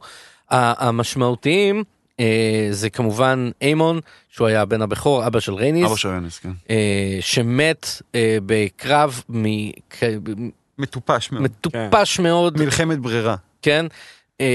ה- 0.51 0.87
המשמעותיים 0.87 1.83
אה, 2.19 2.67
זה 2.71 2.89
כמובן 2.89 3.49
איימון, 3.61 3.99
שהוא 4.29 4.47
היה 4.47 4.61
הבן 4.61 4.81
הבכור, 4.81 5.27
אבא 5.27 5.39
של 5.39 5.53
רייניס, 5.53 5.85
אבא 5.85 5.95
של 5.95 6.09
רייניס, 6.09 6.39
כן. 6.39 6.51
אה, 6.69 7.17
שמת 7.21 7.87
אה, 8.15 8.37
בקרב 8.45 9.21
מ- 9.29 9.71
מטופש 10.77 11.31
מאוד. 11.31 11.43
מטופש 11.43 12.19
מאוד, 12.19 12.59
מלחמת 12.61 12.99
ברירה. 12.99 13.35
כן? 13.61 13.85
אה, 14.41 14.45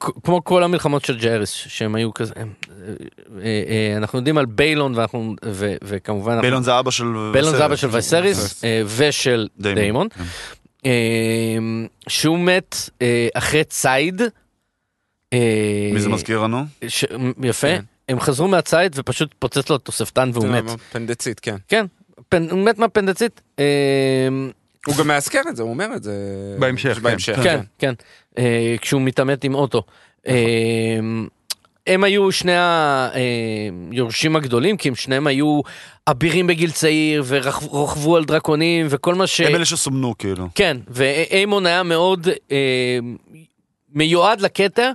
כ- 0.00 0.10
כמו 0.24 0.44
כל 0.44 0.62
המלחמות 0.62 1.04
של 1.04 1.18
ג'יירהריס 1.18 1.50
שהם 1.50 1.94
היו 1.94 2.14
כזה, 2.14 2.32
הם, 2.36 2.52
אה, 2.88 3.44
אה, 3.44 3.96
אנחנו 3.96 4.18
יודעים 4.18 4.38
על 4.38 4.46
ביילון 4.46 4.94
ואנחנו, 4.94 5.34
ו- 5.44 5.74
וכמובן, 5.84 6.40
ביילון 6.40 6.62
זה 6.62 6.78
אבא 6.78 6.90
של... 6.90 7.04
ביילון 7.32 7.56
זה 7.56 7.64
אבא 7.66 7.76
של 7.76 7.88
וייסריס 7.90 8.64
אה, 8.64 8.82
ושל 8.96 9.48
דיימון, 9.58 10.08
כן. 10.08 10.22
אה, 10.86 10.90
שהוא 12.08 12.38
מת 12.38 12.76
אה, 13.02 13.28
אחרי 13.34 13.64
ציד. 13.64 14.22
אה, 15.32 15.90
מי 15.92 16.00
זה 16.00 16.08
מזכיר 16.08 16.40
לנו? 16.40 16.64
יפה, 17.42 17.66
כן. 17.66 17.82
הם 18.08 18.20
חזרו 18.20 18.48
מהציד 18.48 18.92
ופשוט 18.94 19.34
פוצץ 19.38 19.70
לו 19.70 19.78
תוספתן 19.78 20.30
והוא 20.34 20.46
מת. 20.48 20.64
פנדצית, 20.92 21.40
כן. 21.40 21.56
כן, 21.68 21.86
הוא 22.50 22.64
מת 22.64 22.78
מהפנדצית. 22.78 23.40
אה, 23.58 23.64
הוא 24.86 24.96
גם 24.96 25.08
מאזכר 25.08 25.40
את 25.48 25.56
זה, 25.56 25.62
הוא 25.62 25.70
אומר 25.70 25.86
את 25.96 26.02
זה. 26.02 26.12
בהמשך, 26.58 26.94
כן. 26.94 27.02
בהמשך, 27.02 27.36
כן, 27.42 27.60
כן, 27.78 27.92
אה, 28.38 28.74
כשהוא 28.80 29.02
מתעמת 29.02 29.44
עם 29.44 29.54
אוטו. 29.54 29.82
אה, 30.26 30.34
הם 31.86 32.04
היו 32.04 32.32
שני 32.32 32.52
היורשים 33.92 34.36
הגדולים, 34.36 34.76
כי 34.76 34.88
הם 34.88 34.94
שניהם 34.94 35.26
היו 35.26 35.60
אבירים 36.06 36.46
בגיל 36.46 36.70
צעיר, 36.70 37.24
ורוכבו 37.26 38.16
על 38.16 38.24
דרקונים, 38.24 38.86
וכל 38.90 39.14
מה 39.14 39.26
ש... 39.26 39.40
הם 39.40 39.54
אלה 39.54 39.64
שסומנו, 39.64 40.18
כאילו. 40.18 40.48
כן, 40.54 40.76
ואיימון 40.88 41.66
היה 41.66 41.82
מאוד 41.82 42.28
אה, 42.50 42.98
מיועד 43.92 44.40
לכתר, 44.40 44.92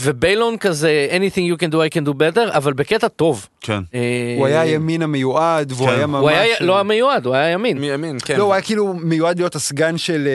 וביילון 0.00 0.56
כזה, 0.56 1.08
anything 1.10 1.54
you 1.54 1.64
can 1.64 1.72
do 1.72 1.76
I 1.76 1.98
can 1.98 2.08
do 2.08 2.12
better, 2.12 2.56
אבל 2.56 2.72
בקטע 2.72 3.08
טוב. 3.08 3.48
כן. 3.60 3.80
אה, 3.94 4.34
הוא 4.38 4.46
היה 4.46 4.60
הימין 4.60 5.02
המיועד, 5.02 5.72
והוא 5.72 5.88
כן. 5.88 5.94
היה 5.94 6.06
ממש... 6.06 6.20
הוא 6.20 6.30
היה, 6.30 6.56
לא 6.60 6.80
המיועד, 6.80 7.26
הוא 7.26 7.34
היה 7.34 7.50
ימין. 7.50 7.78
מימין, 7.78 8.16
כן. 8.24 8.36
לא, 8.38 8.42
הוא 8.44 8.52
היה 8.52 8.62
כאילו 8.62 8.94
מיועד 8.94 9.38
להיות 9.38 9.54
הסגן 9.54 9.98
של... 9.98 10.28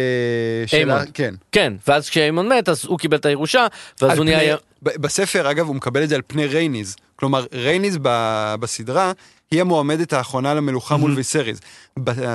אה, 0.73 0.77
איימון. 0.77 0.95
ה- 0.95 1.03
כן. 1.13 1.33
כן, 1.51 1.73
ואז 1.87 2.09
כשאיימון 2.09 2.49
מת, 2.49 2.69
אז 2.69 2.85
הוא 2.85 2.99
קיבל 2.99 3.17
את 3.17 3.25
הירושה, 3.25 3.67
ואז 4.01 4.17
הוא 4.17 4.25
נהיה... 4.25 4.55
ב- 4.83 5.01
בספר, 5.01 5.51
אגב, 5.51 5.67
הוא 5.67 5.75
מקבל 5.75 6.03
את 6.03 6.09
זה 6.09 6.15
על 6.15 6.21
פני 6.27 6.45
רייניז. 6.47 6.95
כלומר, 7.15 7.45
רייניז 7.53 7.97
בסדרה, 8.59 9.11
היא 9.51 9.61
המועמדת 9.61 10.13
האחרונה 10.13 10.53
למלוכה 10.53 10.97
מול 10.97 11.11
ויסריז. 11.15 11.59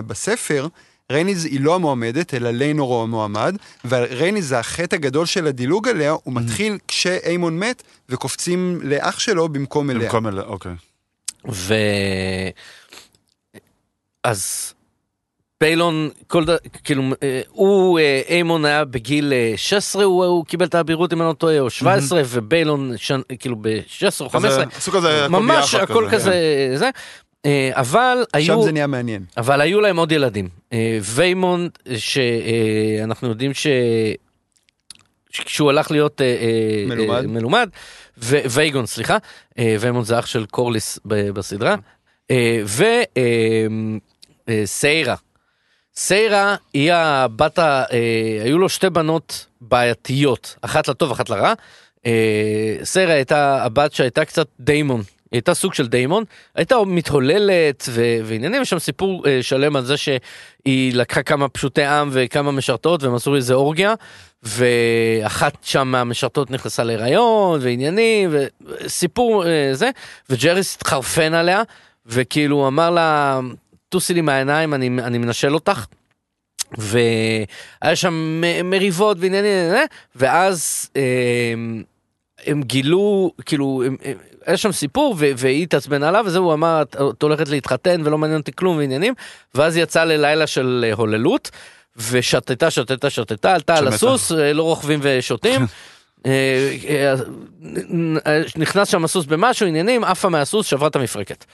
בספר, 0.06 0.66
רייניז 1.12 1.44
היא 1.44 1.60
לא 1.60 1.74
המועמדת, 1.74 2.34
אלא 2.34 2.50
ליינור 2.50 2.94
הוא 2.94 3.02
המועמד, 3.02 3.56
ורייניז 3.88 4.48
זה 4.48 4.58
החטא 4.58 4.94
הגדול 4.94 5.26
של 5.26 5.46
הדילוג 5.46 5.88
עליה, 5.88 6.10
הוא 6.10 6.34
מתחיל 6.34 6.78
כשאיימון 6.88 7.58
מת, 7.58 7.82
וקופצים 8.08 8.80
לאח 8.82 9.18
שלו 9.18 9.48
במקום 9.48 9.90
אליה. 9.90 10.02
במקום 10.02 10.26
אלה, 10.26 10.42
אוקיי. 10.42 10.72
ו... 11.50 11.74
אז 14.24 14.74
ביילון, 15.60 16.10
כל 16.26 16.44
ד... 16.44 16.50
כאילו, 16.84 17.02
אה, 17.22 17.40
הוא, 17.50 17.98
אה, 17.98 18.22
איימון 18.28 18.64
היה 18.64 18.84
בגיל 18.84 19.32
אה, 19.32 19.52
16, 19.56 20.04
הוא, 20.04 20.24
הוא 20.24 20.44
קיבל 20.44 20.66
את 20.66 20.74
האבירות 20.74 21.12
אם 21.12 21.20
אני 21.20 21.28
לא 21.28 21.32
טועה, 21.32 21.60
או 21.60 21.70
17, 21.70 22.22
וביילון, 22.26 22.92
שנ... 22.96 23.20
כאילו 23.38 23.56
ב-16 23.60 24.20
או 24.20 24.28
15, 24.30 24.64
כזה- 24.92 25.28
ממש 25.28 25.74
הכל 25.74 26.06
כזה, 26.10 26.16
כזה, 26.16 26.72
זה. 26.78 26.90
אה, 27.46 27.70
אבל 27.72 28.24
שם 28.32 28.38
היו, 28.38 28.62
זה 28.62 28.72
נהיה 28.72 28.86
מעניין. 28.86 29.24
אבל 29.36 29.60
היו 29.60 29.80
להם 29.80 29.96
עוד 29.96 30.12
ילדים. 30.12 30.48
אה, 30.72 30.98
ויימונד, 31.02 31.70
שאנחנו 31.96 33.28
יודעים 33.28 33.54
ש... 33.54 33.66
כשהוא 35.30 35.70
הלך 35.70 35.90
להיות 35.90 36.20
אה, 36.20 36.26
אה, 36.26 36.84
מלומד. 36.86 37.16
אה, 37.22 37.26
מלומד, 37.26 37.68
וייגון 38.18 38.86
סליחה, 38.86 39.16
אה, 39.58 39.76
וייגון 39.80 40.04
זה 40.04 40.18
אח 40.18 40.26
של 40.26 40.46
קורליס 40.46 40.98
בסדרה, 41.04 41.76
אה, 42.30 42.62
וסיירה. 44.48 45.14
סיירה 45.96 46.56
היא 46.74 46.92
הבת, 46.92 47.58
ה- 47.58 47.84
אה, 47.92 47.98
היו 48.44 48.58
לו 48.58 48.68
שתי 48.68 48.90
בנות 48.90 49.46
בעייתיות, 49.60 50.56
אחת 50.62 50.88
לטוב, 50.88 51.10
אחת 51.10 51.30
לרע. 51.30 51.52
אה, 52.06 52.76
סיירה 52.84 53.12
הייתה 53.14 53.64
הבת 53.64 53.92
שהייתה 53.92 54.24
קצת 54.24 54.46
דיימון, 54.60 55.02
היא 55.34 55.38
הייתה 55.38 55.54
סוג 55.54 55.74
של 55.74 55.86
דיימון, 55.86 56.24
הייתה 56.54 56.76
מתהוללת 56.86 57.84
ו- 57.88 58.18
ועניינים, 58.24 58.62
יש 58.62 58.70
שם 58.70 58.78
סיפור 58.78 59.26
אה, 59.26 59.42
שלם 59.42 59.76
על 59.76 59.84
זה 59.84 59.96
שהיא 59.96 60.94
לקחה 60.94 61.22
כמה 61.22 61.48
פשוטי 61.48 61.84
עם 61.84 62.08
וכמה 62.12 62.52
משרתות 62.52 63.02
והם 63.02 63.14
עשו 63.14 63.36
איזה 63.36 63.54
אורגיה, 63.54 63.94
ואחת 64.42 65.56
שם 65.62 65.88
מהמשרתות 65.88 66.50
נכנסה 66.50 66.84
להיריון 66.84 67.60
ועניינים, 67.62 68.30
וסיפור 68.32 69.46
אה, 69.46 69.70
זה, 69.72 69.90
וג'ריס 70.30 70.76
התחרפן 70.76 71.34
עליה, 71.34 71.62
וכאילו 72.06 72.68
אמר 72.68 72.90
לה, 72.90 73.40
טוסי 73.88 74.14
לי 74.14 74.20
מהעיניים, 74.20 74.74
אני, 74.74 74.86
אני 74.86 75.18
מנשל 75.18 75.54
אותך. 75.54 75.84
והיה 76.78 77.96
שם 77.96 78.42
מריבות 78.64 79.16
ועניינים, 79.20 79.74
אה, 79.74 79.84
ואז 80.16 80.90
אה, 80.96 81.54
הם 82.46 82.62
גילו, 82.62 83.30
כאילו, 83.46 83.82
הם, 83.86 83.96
הם, 84.04 84.16
היה 84.46 84.56
שם 84.56 84.72
סיפור 84.72 85.14
ו- 85.18 85.30
והיא 85.36 85.62
התעצבנה 85.62 86.08
עליו, 86.08 86.24
וזה 86.26 86.38
הוא 86.38 86.52
אמר, 86.52 86.82
"את 86.82 86.96
את 87.18 87.22
הולכת 87.22 87.48
להתחתן 87.48 88.00
ולא 88.04 88.18
מעניין 88.18 88.40
אותי 88.40 88.52
כלום 88.52 88.76
ועניינים, 88.76 89.14
ואז 89.54 89.76
יצא 89.76 90.04
ללילה 90.04 90.46
של 90.46 90.84
אה, 90.88 90.94
הוללות, 90.94 91.50
ושתתה, 92.10 92.70
שתתה, 92.70 93.10
שתתה, 93.10 93.54
עלתה 93.54 93.76
על. 93.76 93.88
הסוס, 93.88 94.32
אה, 94.32 94.52
לא 94.52 94.62
רוכבים 94.62 95.00
ושותים. 95.02 95.60
אה, 96.26 97.14
נכנס 98.56 98.88
שם 98.88 99.04
הסוס 99.04 99.26
במשהו, 99.26 99.66
עניינים, 99.66 100.04
עפה 100.04 100.28
מהסוס, 100.28 100.66
שברה 100.66 100.88
את 100.88 100.96
המפרקת. 100.96 101.44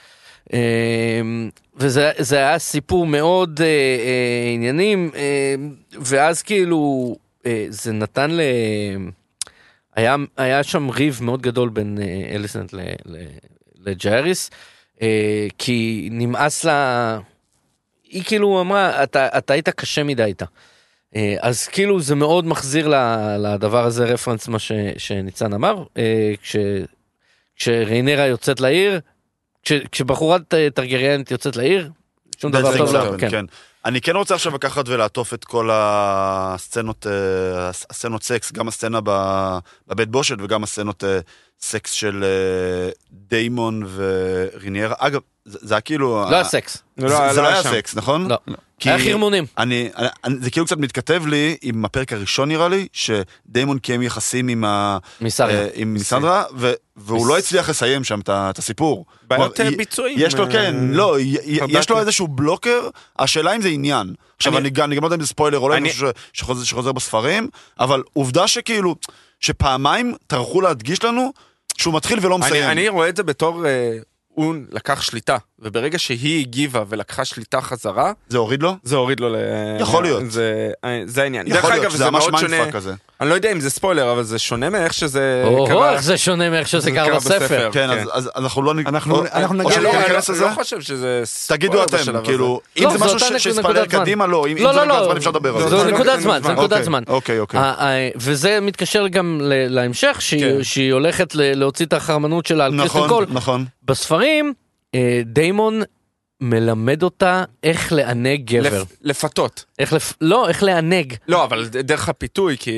וזה 1.76 2.10
זה 2.18 2.36
היה 2.36 2.58
סיפור 2.58 3.06
מאוד 3.06 3.60
עניינים, 4.54 5.10
ואז 6.00 6.42
כאילו 6.42 7.16
זה 7.70 7.92
נתן 7.92 8.30
ל... 8.30 8.40
היה, 9.96 10.16
היה 10.36 10.62
שם 10.62 10.88
ריב 10.90 11.18
מאוד 11.22 11.42
גדול 11.42 11.68
בין 11.68 11.98
אה, 12.02 12.34
אליסנט 12.34 12.74
לג'ייריס, 13.84 14.50
אה, 15.02 15.46
כי 15.58 16.08
נמאס 16.12 16.64
לה, 16.64 17.18
היא 18.08 18.24
כאילו 18.24 18.60
אמרה, 18.60 19.02
אתה, 19.02 19.28
אתה 19.38 19.52
היית 19.52 19.68
קשה 19.68 20.02
מדי 20.02 20.24
איתה. 20.24 20.44
אה, 21.16 21.36
אז 21.40 21.68
כאילו 21.68 22.00
זה 22.00 22.14
מאוד 22.14 22.46
מחזיר 22.46 22.92
לדבר 23.38 23.84
הזה 23.84 24.04
רפרנס 24.04 24.48
מה 24.48 24.58
ש, 24.58 24.72
שניצן 24.98 25.52
אמר, 25.52 25.84
כש, 26.42 26.56
כשריינרה 27.56 28.26
יוצאת 28.26 28.60
לעיר, 28.60 29.00
כש, 29.62 29.72
כשבחורת 29.72 30.54
טרגריאנית 30.74 31.30
יוצאת 31.30 31.56
לעיר, 31.56 31.90
שום 32.40 32.52
דבר 32.52 32.76
טוב 32.76 32.94
לא, 32.94 33.18
כן. 33.18 33.30
כן. 33.30 33.44
אני 33.84 34.00
כן 34.00 34.16
רוצה 34.16 34.34
עכשיו 34.34 34.54
לקחת 34.54 34.88
ולעטוף 34.88 35.34
את 35.34 35.44
כל 35.44 35.68
הסצנות, 35.72 37.06
אה, 37.06 37.68
הסצנות 37.68 38.22
סקס, 38.22 38.52
גם 38.52 38.68
הסצנה 38.68 38.98
בבית 39.88 40.08
בושת 40.08 40.36
וגם 40.40 40.62
הסצנות 40.62 41.04
אה, 41.04 41.18
סקס 41.60 41.90
של 41.90 42.24
אה, 42.24 42.90
דיימון 43.10 43.82
וריינירה. 43.94 44.94
אגב, 44.98 45.20
זה 45.44 45.74
היה 45.74 45.80
כאילו... 45.80 46.24
לא 46.30 46.34
היה 46.34 46.44
סקס, 46.44 46.78
זה 46.96 47.06
לא, 47.06 47.32
זה 47.32 47.40
לא 47.40 47.48
לא 47.48 47.48
היה. 47.48 47.62
סקס, 47.62 47.94
נכון? 47.96 48.28
לא. 48.28 48.36
היה 48.84 48.98
חרמונים. 48.98 49.44
זה 50.40 50.50
כאילו 50.50 50.66
קצת 50.66 50.76
מתכתב 50.78 51.22
לי 51.26 51.56
עם 51.62 51.84
הפרק 51.84 52.12
הראשון 52.12 52.48
נראה 52.48 52.68
לי, 52.68 52.86
שדיימון 52.92 53.78
קיים 53.78 54.02
יחסים 54.02 54.48
עם, 54.48 54.64
ה, 54.64 54.98
מסריה. 55.20 55.60
אה, 55.60 55.68
עם 55.74 55.94
מיסנדרה, 55.94 56.44
ו, 56.56 56.72
והוא 56.96 57.26
לא 57.26 57.38
הצליח 57.38 57.70
לסיים 57.70 58.04
שם 58.04 58.20
את 58.28 58.58
הסיפור. 58.58 59.06
בעיות 59.28 59.60
אה, 59.60 59.70
ביצועים. 59.76 60.16
יש 60.20 60.34
לו, 60.34 60.44
אה, 60.46 60.52
כן, 60.52 60.74
לא, 60.90 61.16
יש 61.68 61.90
לו. 61.90 61.98
איזשהו 61.98 62.28
בלוקר, 62.28 62.88
השאלה 63.18 63.56
אם 63.56 63.62
זה 63.62 63.68
עניין. 63.68 64.14
עכשיו, 64.36 64.52
אני- 64.58 64.70
אני 64.84 64.94
גם 64.94 65.02
לא 65.02 65.06
יודע 65.06 65.16
אם 65.16 65.20
זה 65.20 65.26
ספוילר 65.26 65.58
או 65.58 65.68
לא, 65.68 65.76
שחוזר- 66.32 66.92
בספרים, 66.92 67.48
אבל 67.80 68.02
עובדה 68.12 68.48
שכאילו, 68.48 68.94
שפעמיים 69.40 70.14
טרחו 70.26 70.60
להדגיש 70.60 71.04
לנו 71.04 71.32
שהוא 71.78 71.94
מתחיל 71.94 72.18
ולא 72.22 72.38
מסיים. 72.38 72.70
אני 72.70 72.88
רואה 72.88 73.08
את 73.08 73.16
זה 73.16 73.22
בתור, 73.22 73.64
הוא 74.44 74.54
לקח 74.70 75.02
שליטה, 75.02 75.36
וברגע 75.58 75.98
שהיא 75.98 76.40
הגיבה 76.40 76.84
ולקחה 76.88 77.24
שליטה 77.24 77.60
חזרה, 77.60 78.12
זה 78.28 78.38
הוריד 78.38 78.62
לו? 78.62 78.76
זה 78.82 78.96
הוריד 78.96 79.20
לו 79.20 79.28
ל... 79.28 79.36
יכול 79.80 80.02
להיות. 80.02 80.30
זה, 80.30 80.70
זה 81.04 81.22
העניין. 81.22 81.48
דרך 81.48 81.58
יכול 81.58 81.70
להיות 81.70 81.84
אגב, 81.84 81.96
זה 81.96 82.10
ממש 82.10 82.28
mindfuck 82.28 82.74
כזה. 82.74 82.94
אני 83.20 83.28
לא 83.30 83.34
יודע 83.34 83.52
אם 83.52 83.60
זה 83.60 83.70
ספוילר, 83.70 84.12
אבל 84.12 84.22
זה 84.22 84.38
שונה 84.38 84.70
מאיך 84.70 84.94
שזה 84.94 85.42
או, 85.44 85.66
קרה. 85.66 85.92
איך 85.92 86.02
זה 86.02 86.18
שונה 86.18 86.50
מאיך 86.50 86.68
שזה 86.68 86.80
זה 86.80 86.90
קרה 86.90 87.16
בספר. 87.16 87.68
כן, 87.72 87.88
כן. 87.88 87.90
אז- 87.90 88.08
אז 88.12 88.30
אנחנו 88.36 88.62
לא... 88.62 88.74
אנחנו- 88.86 89.16
או- 89.16 89.24
אנחנו 89.32 89.62
או 89.64 89.70
אני 89.70 89.82
לא- 89.84 89.90
אני? 89.90 90.40
לא 90.40 90.48
חושב 90.54 90.80
שזה 90.80 91.22
תגידו 91.48 91.72
ספוילר 91.72 91.84
אתם, 91.84 91.96
בשלב 91.96 92.16
הזה. 92.16 92.24
כאילו, 92.24 92.60
אם 92.78 92.84
לא, 92.84 92.90
זה 92.90 92.98
משהו 92.98 93.08
אותה 93.08 93.18
ש- 93.18 93.22
נקודה- 93.24 93.38
שיספוילר 93.38 93.70
נקודת 93.70 93.90
זמן. 93.90 94.00
קדימה, 94.00 94.26
לא, 94.26 94.46
אם 94.46 94.56
אם 94.56 94.64
לא, 94.64 94.72
זה 94.72 94.78
לא, 94.78 94.84
נקודת 94.84 94.98
לא. 95.00 95.04
זמן 95.06 95.16
אפשר 95.16 95.30
לדבר 95.30 95.56
על 95.56 95.62
זה. 95.62 95.68
זו 95.68 95.84
נקודת 95.84 96.20
זמן. 96.20 96.40
זו 96.42 96.52
נקודת 96.52 96.84
זמן. 96.84 97.02
אוקיי, 97.08 97.38
אוקיי. 97.38 97.60
אה, 97.60 97.74
אה, 97.80 98.08
וזה 98.16 98.58
מתקשר 98.62 99.08
גם 99.08 99.40
להמשך, 99.44 100.16
שהיא- 100.20 100.64
כן. 100.74 100.92
הולכת 100.92 101.28
להוציא 101.34 101.86
את 101.86 101.92
החרמנות 101.92 102.46
שלה 102.46 102.64
על 102.64 102.74
נכון, 102.74 103.08
קול. 103.08 103.26
נכון. 103.28 103.64
בספרים, 103.84 104.52
אה, 104.94 105.20
דיימון 105.24 105.82
מלמד 106.40 107.02
אותה 107.02 107.44
איך 107.62 107.92
לענג 107.92 108.44
גבר. 108.44 108.82
לפ- 108.82 108.96
לפתות. 109.02 109.64
איך 109.78 109.92
לפ... 109.92 110.12
לא, 110.20 110.48
איך 110.48 110.62
לענג. 110.62 111.14
לא, 111.28 111.44
אבל 111.44 111.68
דרך 111.68 112.08
הפיתוי, 112.08 112.56
כי... 112.58 112.70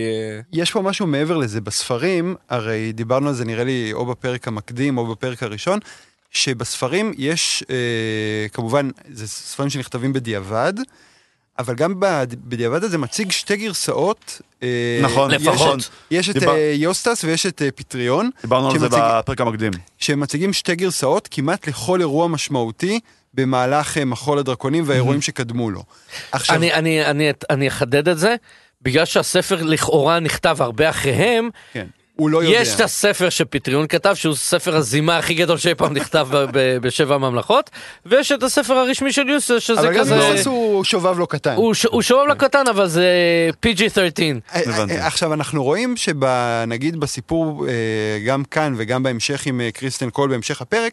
יש 0.53 0.71
פה 0.71 0.83
משהו 0.83 1.07
מעבר 1.07 1.37
לזה. 1.37 1.61
בספרים, 1.61 2.37
הרי 2.51 2.93
דיברנו 2.93 3.29
על 3.29 3.35
זה 3.35 3.45
נראה 3.45 3.65
לי 3.65 3.91
או 3.93 4.07
בפרק 4.07 4.49
המקדים 4.49 4.99
או 4.99 5.07
בפרק 5.07 5.43
הראשון, 5.43 5.79
שבספרים 6.31 7.13
יש, 7.19 7.65
אה, 7.71 7.77
כמובן, 8.53 8.91
זה 9.13 9.29
ספרים 9.29 9.71
שנכתבים 9.71 10.13
בדיעבד, 10.13 10.73
אבל 11.59 11.75
גם 11.75 12.01
בד- 12.01 12.35
בדיעבד 12.45 12.85
הזה 12.85 12.99
מציג 12.99 13.31
שתי 13.31 13.57
גרסאות. 13.57 14.41
אה, 14.63 14.69
נכון, 15.03 15.31
יש 15.35 15.43
לפחות. 15.47 15.81
את- 15.81 15.85
יש 16.11 16.31
את 16.31 16.35
דיבר- 16.37 16.55
אה, 16.55 16.73
יוסטס 16.77 17.25
ויש 17.25 17.47
את 17.47 17.63
אה, 17.63 17.71
פטריון, 17.71 18.31
דיברנו 18.43 18.71
על 18.71 18.79
זה 18.79 18.89
בפרק 18.91 19.41
המקדים. 19.41 19.73
שמציגים 19.99 20.53
שתי 20.53 20.75
גרסאות 20.75 21.29
כמעט 21.31 21.69
לכל 21.69 22.01
אירוע 22.01 22.29
משמעותי 22.29 23.01
במהלך 23.35 23.99
אה, 23.99 24.05
מחול 24.05 24.39
הדרקונים 24.39 24.85
והאירועים 24.87 25.23
שקדמו 25.23 25.71
לו. 25.71 25.83
עכשיו, 26.33 26.57
אני, 26.57 26.73
אני, 26.73 27.05
אני, 27.07 27.31
אני 27.51 27.69
אחדד 27.69 28.09
את 28.09 28.19
זה, 28.19 28.35
בגלל 28.83 29.05
שהספר 29.05 29.63
לכאורה 29.63 30.21
נכתב 30.21 30.57
הרבה 30.61 30.91
אחריהם, 30.91 31.51
כן, 31.73 31.87
הוא 32.17 32.31
לא 32.31 32.45
יודע. 32.45 32.57
יש 32.61 32.75
את 32.75 32.81
הספר 32.81 33.29
שפטריון 33.29 33.87
כתב, 33.87 34.15
שהוא 34.15 34.35
ספר 34.35 34.77
הזימה 34.77 35.17
הכי 35.19 35.35
גדול 35.35 35.59
שאי 35.59 35.75
פעם 35.75 35.95
נכתב 35.95 36.29
ב- 36.31 36.47
ב- 36.53 36.77
בשבע 36.79 37.15
הממלכות, 37.15 37.71
ויש 38.07 38.33
את 38.33 38.43
הספר 38.43 38.75
הרשמי 38.75 39.13
של 39.13 39.29
יוסף, 39.29 39.59
שזה 39.59 39.81
אבל 39.81 39.95
גם 39.95 40.01
כזה... 40.01 40.15
יוסטס 40.15 40.47
הוא 40.47 40.85
שובב 40.85 41.19
לא 41.19 41.27
קטן. 41.31 41.55
הוא, 41.55 41.75
ש- 41.75 41.85
הוא 41.87 42.03
שובב 42.03 42.27
לקטן, 42.31 42.65
אבל 42.71 42.89
זה 42.89 43.07
PG-13. 43.67 44.21
אה, 44.55 44.61
הבנתי. 44.67 44.95
אה, 44.97 45.07
עכשיו 45.07 45.33
אנחנו 45.35 45.65
רואים 45.65 45.97
שנגיד 45.97 47.01
בסיפור 47.01 47.67
גם 48.27 48.45
כאן 48.45 48.75
וגם 48.77 49.03
בהמשך 49.03 49.47
עם 49.47 49.61
קריסטן 49.75 50.11
קול 50.11 50.31
בהמשך 50.31 50.63
הפרק, 50.63 50.93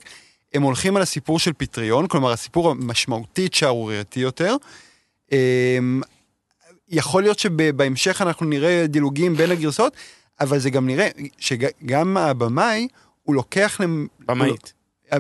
הם 0.54 0.62
הולכים 0.62 0.96
על 0.96 1.02
הסיפור 1.02 1.40
של 1.40 1.52
פטריון, 1.58 2.08
כלומר 2.08 2.32
הסיפור 2.32 2.72
המשמעותית 2.72 3.54
שערורייתי 3.54 4.20
יותר. 4.20 4.56
אה, 5.34 5.78
יכול 6.90 7.24
להיות 7.24 7.40
שבהמשך 7.40 8.22
אנחנו 8.22 8.46
נראה 8.46 8.86
דילוגים 8.88 9.36
בין 9.36 9.52
הגרסאות, 9.52 9.94
אבל 10.42 10.60
זה 10.60 10.70
גם 10.70 10.88
נראה 10.88 11.08
שגם 11.38 12.18
הבמאי, 12.18 12.88
הוא 13.24 13.36
לוקח. 13.36 13.80
במאית. 14.26 14.74
הוא- 15.12 15.20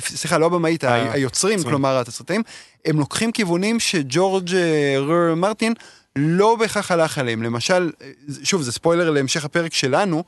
סליחה, 0.00 0.38
לא 0.38 0.46
הבמאית, 0.46 0.84
אה, 0.84 1.12
היוצרים, 1.12 1.22
יוצרים. 1.58 1.62
כלומר 1.72 1.98
התסריטאים, 1.98 2.42
הם 2.84 2.98
לוקחים 2.98 3.32
כיוונים 3.32 3.80
שג'ורג' 3.80 4.54
אה, 4.54 4.94
רר 4.98 5.34
מרטין 5.34 5.74
לא 6.16 6.56
בהכרח 6.56 6.90
הלך 6.90 7.18
עליהם. 7.18 7.42
למשל, 7.42 7.92
אה, 8.02 8.10
שוב, 8.44 8.62
זה 8.62 8.72
ספוילר 8.72 9.10
להמשך 9.10 9.44
הפרק 9.44 9.74
שלנו, 9.74 10.24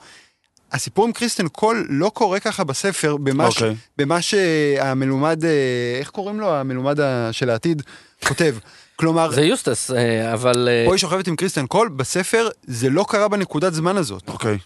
הסיפור 0.72 1.06
עם 1.06 1.12
קריסטן 1.12 1.48
קול 1.48 1.86
לא 1.88 2.10
קורה 2.14 2.40
ככה 2.40 2.64
בספר, 2.64 3.16
במה, 3.16 3.50
ש, 3.50 3.56
אוקיי. 3.56 3.76
במה 3.98 4.22
שהמלומד, 4.22 5.44
אה, 5.44 5.50
איך 5.98 6.10
קוראים 6.10 6.40
לו, 6.40 6.54
המלומד 6.54 6.98
של 7.32 7.50
העתיד, 7.50 7.82
כותב. 8.28 8.56
כלומר, 8.96 9.32
זה 9.32 9.42
יוסטס, 9.42 9.90
אה, 9.90 10.32
אבל... 10.32 10.68
אה, 10.70 10.84
פה 10.86 10.94
היא 10.94 10.98
שוכבת 10.98 11.26
עם 11.26 11.36
קריסטן 11.36 11.66
קול, 11.66 11.88
בספר 11.88 12.48
זה 12.64 12.90
לא 12.90 13.04
קרה 13.08 13.28
בנקודת 13.28 13.74
זמן 13.74 13.96
הזאת. 13.96 14.28
אוקיי. 14.28 14.58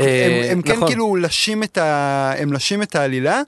אה, 0.00 0.26
הם, 0.26 0.52
הם 0.56 0.62
כן 0.62 0.72
נכון. 0.72 0.88
כאילו 0.88 1.16
לשים 1.16 1.62
את, 1.62 1.78
ה, 1.78 2.32
הם 2.38 2.52
לשים 2.52 2.82
את 2.82 2.94
העלילה, 2.94 3.42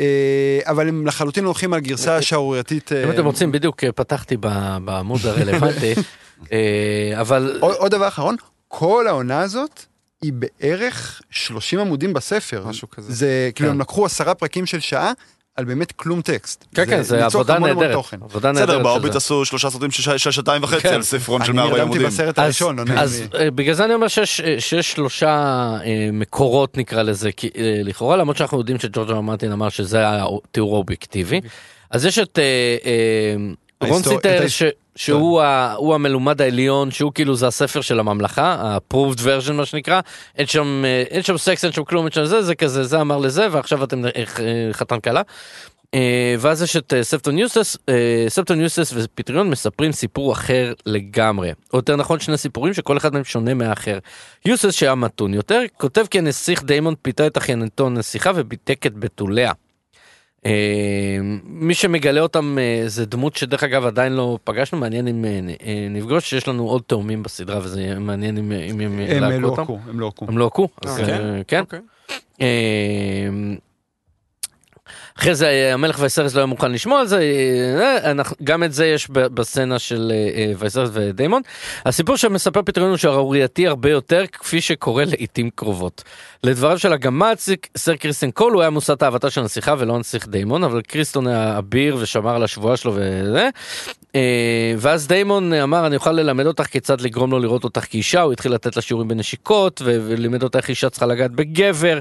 אה, 0.00 0.60
אבל 0.64 0.88
הם 0.88 1.06
לחלוטין 1.06 1.44
הולכים 1.44 1.72
על 1.72 1.80
גרסה 1.80 2.16
השערורייתית. 2.16 2.92
אה, 2.92 3.04
אם 3.04 3.10
אתם 3.10 3.24
רוצים, 3.24 3.52
בדיוק 3.52 3.84
אה, 3.84 3.92
פתחתי 3.92 4.36
בעמוד 4.84 5.26
הרלוונטי, 5.26 5.94
אה, 6.52 7.20
אבל... 7.20 7.58
עוד, 7.60 7.74
עוד 7.74 7.90
דבר 7.90 8.08
אחרון, 8.08 8.36
כל 8.68 9.06
העונה 9.08 9.40
הזאת 9.40 9.82
היא 10.22 10.32
בערך 10.32 11.20
30 11.30 11.80
עמודים 11.80 12.12
בספר. 12.12 12.64
משהו 12.66 12.90
כזה. 12.90 13.12
זה 13.12 13.50
כאילו 13.54 13.68
כן. 13.68 13.74
הם 13.74 13.80
לקחו 13.80 14.06
עשרה 14.06 14.34
פרקים 14.34 14.66
של 14.66 14.80
שעה, 14.80 15.12
על 15.56 15.64
באמת 15.64 15.92
כלום 15.92 16.20
טקסט. 16.22 16.64
כן, 16.74 16.86
כן, 16.86 17.02
זה 17.02 17.24
עבודה 17.24 17.58
נהדרת. 17.58 17.96
עבודה 18.12 18.52
נהדרת. 18.52 18.80
בסדר, 18.80 19.12
זה. 19.12 19.16
עשו 19.16 19.44
שלושה 19.44 19.70
סרטים 19.70 19.90
של 19.90 20.30
שעתיים 20.30 20.62
וחצי 20.62 20.82
כן. 20.82 20.94
על 20.94 21.02
ספרון 21.02 21.44
של 21.44 21.50
אני 21.50 21.56
140 21.56 21.78
נרדמתי 21.78 21.98
עמודים. 21.98 22.06
בסרט 22.06 22.38
אז, 22.38 22.44
הראשון, 22.44 22.78
עונה 22.78 23.02
אז. 23.02 23.22
אה, 23.34 23.50
בגלל 23.50 23.74
זה 23.74 23.84
אני 23.84 23.94
אומר 23.94 24.08
שיש, 24.08 24.40
אה, 24.74 24.82
שלושה 24.82 25.28
אה, 25.84 26.08
מקורות 26.12 26.76
נקרא 26.76 27.02
לזה 27.02 27.30
לכאורה 27.84 28.16
למרות 28.16 28.36
שאנחנו 28.36 28.58
יודעים 28.58 28.78
שג'ורג' 28.78 29.10
אר 29.10 29.20
מרטין 29.20 29.52
אמר 29.52 29.68
שזה 29.68 30.02
התיאור 30.06 30.74
האובייקטיבי 30.74 31.40
אז 31.90 32.04
יש 32.04 32.18
את 32.18 32.38
רון 33.88 33.92
ההיסטור- 33.94 34.18
את 34.18 34.22
סיטר 34.22 34.48
ש, 34.48 34.62
שהוא 34.96 35.42
ה, 35.42 35.74
הוא 35.74 35.94
המלומד 35.94 36.42
העליון 36.42 36.90
שהוא 36.90 37.12
כאילו 37.14 37.34
זה 37.36 37.46
הספר 37.46 37.80
של 37.80 38.00
הממלכה 38.00 38.56
ה-proved 38.60 39.18
version 39.18 39.52
מה 39.52 39.66
שנקרא 39.66 40.00
אין 40.38 40.46
שם 40.46 40.82
אה, 40.84 41.04
אין 41.10 41.22
שם 41.22 41.38
סקס 41.38 41.64
אין 41.64 41.72
שם 41.72 41.84
כלום 41.84 42.04
אין 42.04 42.12
שם 42.12 42.24
זה 42.24 42.42
זה 42.42 42.54
כזה 42.54 42.84
זה 42.84 43.00
אמר 43.00 43.18
לזה 43.18 43.46
ועכשיו 43.50 43.84
אתם 43.84 44.04
אה, 44.04 44.24
חתן 44.72 45.00
כלה. 45.00 45.22
אה, 45.94 46.34
ואז 46.38 46.62
יש 46.62 46.76
את 46.76 46.92
ספטון 47.02 47.38
יוסטס, 47.38 47.76
אה, 47.88 48.24
ספטון 48.28 48.60
יוסטס 48.60 48.92
ופטריון 48.94 49.50
מספרים 49.50 49.92
סיפור 49.92 50.32
אחר 50.32 50.72
לגמרי. 50.86 51.52
או 51.72 51.78
יותר 51.78 51.96
נכון 51.96 52.20
שני 52.20 52.36
סיפורים 52.36 52.74
שכל 52.74 52.96
אחד 52.96 53.14
מהם 53.14 53.24
שונה 53.24 53.54
מהאחר. 53.54 53.98
יוסטס 54.44 54.74
שהיה 54.74 54.94
מתון 54.94 55.34
יותר, 55.34 55.62
כותב 55.76 56.04
כי 56.10 56.18
הנסיך 56.18 56.62
דיימון 56.62 56.94
פיתה 57.02 57.26
את 57.26 57.38
אחיינתו 57.38 57.90
נסיכה 57.90 58.30
וביתק 58.34 58.86
את 58.86 58.94
בתוליה. 58.94 59.52
אה, 60.46 61.18
מי 61.44 61.74
שמגלה 61.74 62.20
אותם 62.20 62.58
אה, 62.58 62.82
זה 62.86 63.06
דמות 63.06 63.36
שדרך 63.36 63.64
אגב 63.64 63.86
עדיין 63.86 64.12
לא 64.12 64.38
פגשנו, 64.44 64.78
מעניין 64.78 65.08
אם 65.08 65.24
אה, 65.24 65.86
נפגוש, 65.90 66.30
שיש 66.30 66.48
לנו 66.48 66.68
עוד 66.68 66.82
תאומים 66.86 67.22
בסדרה 67.22 67.58
וזה 67.62 67.80
יהיה 67.80 67.98
מעניין 67.98 68.38
אם 68.38 68.52
אם 68.52 68.80
הם 68.80 69.42
לא. 69.42 69.56
עקו, 69.58 69.78
הם 69.88 70.00
לא 70.00 70.06
עקו. 70.06 70.26
הם 70.28 70.38
לא 70.38 70.46
עקו, 70.46 70.68
אז 70.84 71.00
כן? 71.46 71.62
אה, 75.16 75.22
אחרי 75.22 75.34
זה 75.34 75.46
אה, 75.48 75.74
המלך 75.74 75.96
וייסרס 76.00 76.34
לא 76.34 76.40
היה 76.40 76.46
מוכן 76.46 76.72
לשמוע 76.72 77.00
על 77.00 77.06
זה, 77.06 77.20
אה, 77.80 78.10
אנחנו- 78.10 78.36
גם 78.44 78.62
את 78.64 78.72
זה 78.72 78.86
יש 78.86 79.08
בסצנה 79.10 79.78
של 79.78 80.12
אה, 80.14 80.38
אה, 80.38 80.52
וייסרס 80.58 80.90
ודיימון. 80.92 81.42
הסיפור 81.86 82.16
שמספר 82.16 82.62
פטריון 82.62 82.90
הוא 82.90 82.96
שערורייתי 82.96 83.66
הרבה 83.66 83.90
יותר 83.90 84.24
כפי 84.32 84.60
שקורה 84.60 85.04
לעיתים 85.04 85.50
קרובות. 85.54 86.02
לדבריו 86.44 86.78
של 86.78 86.92
סיק- 87.38 87.68
סר 87.76 87.96
קריסטן 87.96 88.30
קול 88.30 88.52
הוא 88.52 88.60
היה 88.60 88.70
מושאת 88.70 89.02
אהבתה 89.02 89.30
של 89.30 89.40
הנסיכה 89.40 89.74
ולא 89.78 89.94
הנסיך 89.96 90.28
דיימון, 90.28 90.64
אבל 90.64 90.80
קריסטון 90.82 91.26
היה 91.26 91.58
אביר 91.58 91.96
ושמר 92.00 92.34
על 92.36 92.42
השבועה 92.44 92.76
שלו 92.76 92.92
וזה. 92.94 93.48
אה, 94.14 94.20
ואז 94.78 95.08
דיימון 95.08 95.52
אמר 95.52 95.86
אני 95.86 95.96
אוכל 95.96 96.12
ללמד 96.12 96.46
אותך 96.46 96.66
כיצד 96.66 97.00
לגרום 97.00 97.30
לו 97.30 97.38
לראות 97.38 97.64
אותך 97.64 97.84
כאישה, 97.90 98.20
הוא 98.20 98.32
התחיל 98.32 98.52
לתת 98.52 98.76
לה 98.76 98.82
שיעורים 98.82 99.08
בנשיקות 99.08 99.82
ולימד 99.84 100.42
אותה 100.42 100.58
איך 100.58 100.68
אישה 100.68 100.90
צריכה 100.90 101.06
לגעת 101.06 101.30
בגבר. 101.30 101.98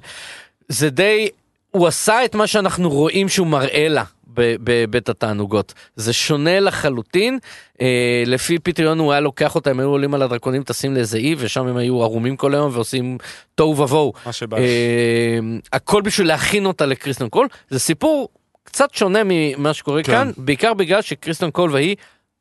זה 0.69 0.89
די, 0.89 1.27
הוא 1.75 1.87
עשה 1.87 2.25
את 2.25 2.35
מה 2.35 2.47
שאנחנו 2.47 2.89
רואים 2.89 3.29
שהוא 3.29 3.47
מראה 3.47 3.87
לה 3.89 4.03
ב- 4.33 4.55
בבית 4.63 5.09
התענוגות. 5.09 5.73
זה 5.95 6.13
שונה 6.13 6.59
לחלוטין, 6.59 7.39
אה, 7.81 8.23
לפי 8.25 8.59
פטריון 8.59 8.99
הוא 8.99 9.11
היה 9.11 9.21
לוקח 9.21 9.55
אותה, 9.55 9.69
הם 9.69 9.79
היו 9.79 9.89
עולים 9.89 10.13
על 10.13 10.21
הדרקונים, 10.21 10.63
טסים 10.63 10.93
לאיזה 10.93 11.17
אי, 11.17 11.35
ושם 11.37 11.67
הם 11.67 11.77
היו 11.77 12.03
ערומים 12.03 12.37
כל 12.37 12.53
היום 12.55 12.71
ועושים 12.73 13.17
תוהו 13.55 13.77
ובוהו. 13.77 14.13
מה 14.25 14.33
שבא. 14.33 14.57
אה, 14.57 15.39
הכל 15.73 16.01
בשביל 16.01 16.27
להכין 16.27 16.65
אותה 16.65 16.85
לקריסטון 16.85 17.29
קול, 17.29 17.47
זה 17.69 17.79
סיפור 17.79 18.29
קצת 18.63 18.93
שונה 18.93 19.19
ממה 19.25 19.73
שקורה 19.73 20.03
כן. 20.03 20.11
כאן, 20.11 20.31
בעיקר 20.37 20.73
בגלל 20.73 21.01
שקריסטון 21.01 21.51
קול 21.51 21.71
והיא 21.71 21.95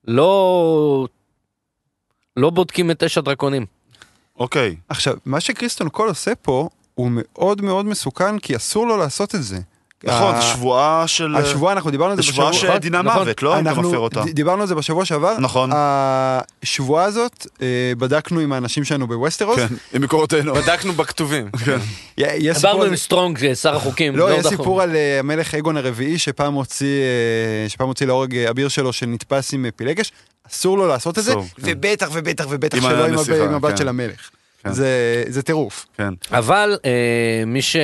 לא... 0.08 1.06
לא 2.36 2.50
בודקים 2.50 2.90
את 2.90 3.02
אש 3.02 3.18
הדרקונים. 3.18 3.66
אוקיי. 4.38 4.76
עכשיו, 4.88 5.16
מה 5.24 5.40
שקריסטון 5.40 5.88
קול 5.88 6.08
עושה 6.08 6.34
פה, 6.34 6.68
הוא 6.94 7.10
מאוד 7.14 7.62
מאוד 7.62 7.86
מסוכן, 7.86 8.38
כי 8.38 8.56
אסור 8.56 8.86
לו 8.86 8.96
לעשות 8.96 9.34
את 9.34 9.42
זה. 9.42 9.58
נכון, 10.06 10.40
זו 10.40 10.42
שבועה 10.42 11.04
של... 11.06 11.36
השבועה, 11.36 11.72
אנחנו 11.72 11.90
דיברנו 11.90 12.10
על 12.10 12.16
זו 12.16 12.22
זה 12.22 12.28
שבועה 12.28 12.50
בשבוע... 12.50 12.74
שדינה 12.74 13.02
נכון. 13.02 13.22
מוות, 13.22 13.42
לא? 13.42 13.54
אם 13.54 13.62
אתה 13.62 13.68
אנחנו 13.70 13.88
מפר 13.88 13.98
אותה. 13.98 14.22
דיברנו 14.32 14.62
על 14.62 14.68
זה 14.68 14.74
בשבוע 14.74 15.04
שעבר. 15.04 15.36
נכון. 15.38 15.70
השבועה 16.62 17.04
הזאת, 17.04 17.46
אה, 17.62 17.92
בדקנו 17.98 18.40
עם 18.40 18.52
האנשים 18.52 18.84
שלנו 18.84 19.06
בווסטרוס. 19.06 19.56
כן, 19.56 19.66
עם 19.94 20.02
מקורותינו. 20.02 20.54
בדקנו 20.62 20.92
בכתובים. 20.92 21.48
יש 22.18 22.56
דיברנו 22.56 22.82
על- 22.82 22.88
עם 22.88 22.96
סטרונג, 22.96 23.54
שר 23.54 23.76
החוקים. 23.76 24.16
לא, 24.16 24.32
יש 24.32 24.40
דחו. 24.40 24.48
סיפור 24.48 24.82
על 24.82 24.96
אה, 24.96 25.18
המלך 25.18 25.54
אגון 25.54 25.76
הרביעי 25.76 26.18
שפעם 26.18 26.54
הוציא, 26.54 26.86
אה, 27.64 27.68
שפעם 27.68 27.88
הוציא 27.88 28.06
להורג 28.06 28.36
אה, 28.36 28.50
אביר 28.50 28.68
שלו 28.68 28.92
שנתפס 28.92 29.54
עם 29.54 29.64
אה, 29.64 29.70
פילגש, 29.70 30.12
אסור 30.50 30.78
לו 30.78 30.86
לעשות 30.86 31.18
את 31.18 31.24
זה, 31.24 31.32
כן. 31.34 31.40
ובטח 31.58 32.08
ובטח 32.12 32.46
ובטח 32.50 32.80
שלא 32.80 33.06
עם 33.44 33.54
הבת 33.54 33.70
כן. 33.70 33.76
של 33.76 33.88
המלך. 33.88 34.30
כן. 34.64 34.72
זה 34.72 35.24
זה 35.28 35.42
טירוף. 35.42 35.86
כן. 35.96 36.14
אבל 36.32 36.78
אה, 36.84 36.90
מי, 37.46 37.62
ש, 37.62 37.76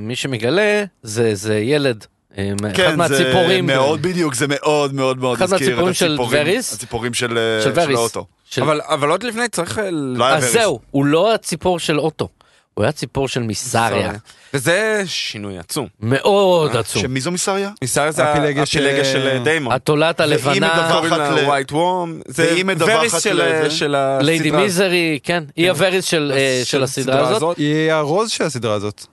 מי 0.00 0.16
שמגלה 0.16 0.84
זה, 1.02 1.34
זה 1.34 1.58
ילד, 1.58 2.04
אה, 2.38 2.52
אחד 2.60 2.76
כן, 2.76 2.90
זה 2.90 2.96
מהציפורים. 2.96 3.66
מאוד 3.66 4.02
בדיוק, 4.02 4.34
זה 4.34 4.46
מאוד 4.48 4.94
מאוד 4.94 5.18
מאוד 5.18 5.36
אחד 5.36 5.52
הזכיר 5.52 5.68
את 5.68 5.72
מהציפורים 5.72 5.94
של 5.94 6.06
הציפורים, 6.12 6.42
וריס. 6.42 6.72
הציפורים 6.74 7.14
של 7.14 7.38
אה, 7.38 7.62
של 7.62 7.74
של 7.74 7.80
וריס. 7.80 7.98
האוטו. 7.98 8.26
של... 8.44 8.62
אבל 8.62 8.80
אבל 8.84 9.10
עוד 9.10 9.22
לפני 9.22 9.48
צריך... 9.48 9.78
אה, 9.78 9.90
לא 9.90 10.26
אז 10.28 10.42
וריס. 10.42 10.54
זהו, 10.54 10.80
הוא 10.90 11.04
לא 11.06 11.34
הציפור 11.34 11.78
של 11.78 12.00
אוטו, 12.00 12.28
הוא 12.76 12.84
היה 12.84 12.92
ציפור 12.92 13.28
של 13.28 13.42
מיסריה. 13.42 14.12
וזה 14.54 15.02
שינוי 15.06 15.58
עצום. 15.58 15.86
מאוד 16.00 16.76
עצום. 16.76 17.02
שמי 17.02 17.20
זו 17.20 17.30
מיסריה? 17.30 17.70
מיסריה 17.82 18.12
זה 18.12 18.24
הפילגש 18.32 18.76
אה, 18.76 19.04
של 19.12 19.26
אה, 19.28 19.38
דיימון. 19.44 19.72
התולעת 19.72 20.20
הלבנה, 20.20 20.54
מדווחת 20.54 20.92
קוראים 20.92 21.10
לה 21.12 21.30
ל- 21.42 21.44
ווייט 21.44 21.72
וורם. 21.72 22.20
זה 22.28 22.46
והיא 22.52 22.64
מדווחת 22.64 23.20
של 23.20 23.40
אה, 23.40 23.66
הסדרה. 23.66 24.18
ליידי 24.22 24.50
מיזרי, 24.50 25.18
כן, 25.22 25.44
היא 25.56 25.70
הווריס 25.70 26.04
של 26.04 26.32
אה, 26.36 26.60
של 26.64 26.82
הסדרה 26.82 27.28
הזאת. 27.28 27.56
היא 27.56 27.92
הרוז 27.92 28.30
של 28.30 28.44
הסדרה 28.44 28.74
הזאת. 28.74 29.06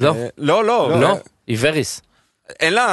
לא, 0.00 0.14
אה, 0.14 0.26
לא, 0.38 0.64
לא. 0.64 1.00
לא, 1.00 1.16
היא 1.46 1.56
וריס. 1.60 2.00
אין 2.60 2.72
לה 2.72 2.86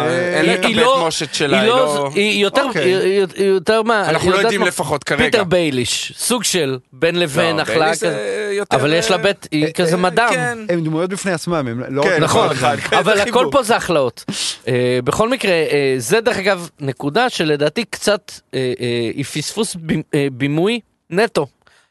אה, 0.00 0.36
אין 0.36 0.46
לה 0.46 0.54
את 0.54 0.58
הבית 0.64 0.76
לא- 0.76 1.00
מושת 1.04 1.34
שלה. 1.34 1.60
היא 1.60 1.68
לא, 1.68 1.76
לא... 1.76 2.10
היא 2.14 2.42
יותר, 2.42 2.64
אוקיי. 2.64 2.94
היא- 2.94 3.26
יותר 3.44 3.82
מה, 3.82 4.08
אנחנו 4.10 4.30
לא 4.30 4.36
יודעים 4.36 4.62
לפחות 4.62 5.04
כרגע. 5.04 5.24
פיטר 5.24 5.44
בייליש, 5.44 6.12
סוג 6.16 6.44
של 6.44 6.78
בין 6.92 7.18
לבין 7.18 7.56
לא, 7.56 7.64
זה 7.64 7.74
כזה, 7.90 8.54
אבל 8.72 8.92
יש 8.92 9.10
לה 9.10 9.16
אה, 9.16 9.22
בית, 9.22 9.48
היא 9.50 9.72
כזה 9.72 9.96
מדם. 9.96 10.28
כן. 10.30 10.58
הם 10.68 10.84
דמויות 10.84 11.10
בפני 11.10 11.32
עצמם, 11.32 11.54
הם 11.54 11.82
לא... 11.88 12.02
כן, 12.02 12.22
נכון, 12.22 12.50
אחד, 12.50 12.76
כן, 12.76 12.96
אבל 12.96 13.16
זה 13.16 13.22
הכל. 13.22 13.46
פה 13.52 13.62
זה 13.62 13.76
הכלאות. 13.76 14.24
אה, 14.68 14.98
בכל 15.04 15.28
מקרה, 15.28 15.52
אה, 15.52 15.94
זה 15.98 16.20
דרך 16.20 16.38
אגב 16.38 16.68
נקודה 16.80 17.28
שלדעתי 17.30 17.84
קצת 17.84 18.32
אה, 18.54 18.72
אה, 18.80 18.86
היא 19.14 19.24
פספוס 19.24 19.76
אה, 20.14 20.26
בימוי 20.32 20.80
נטו. 21.10 21.46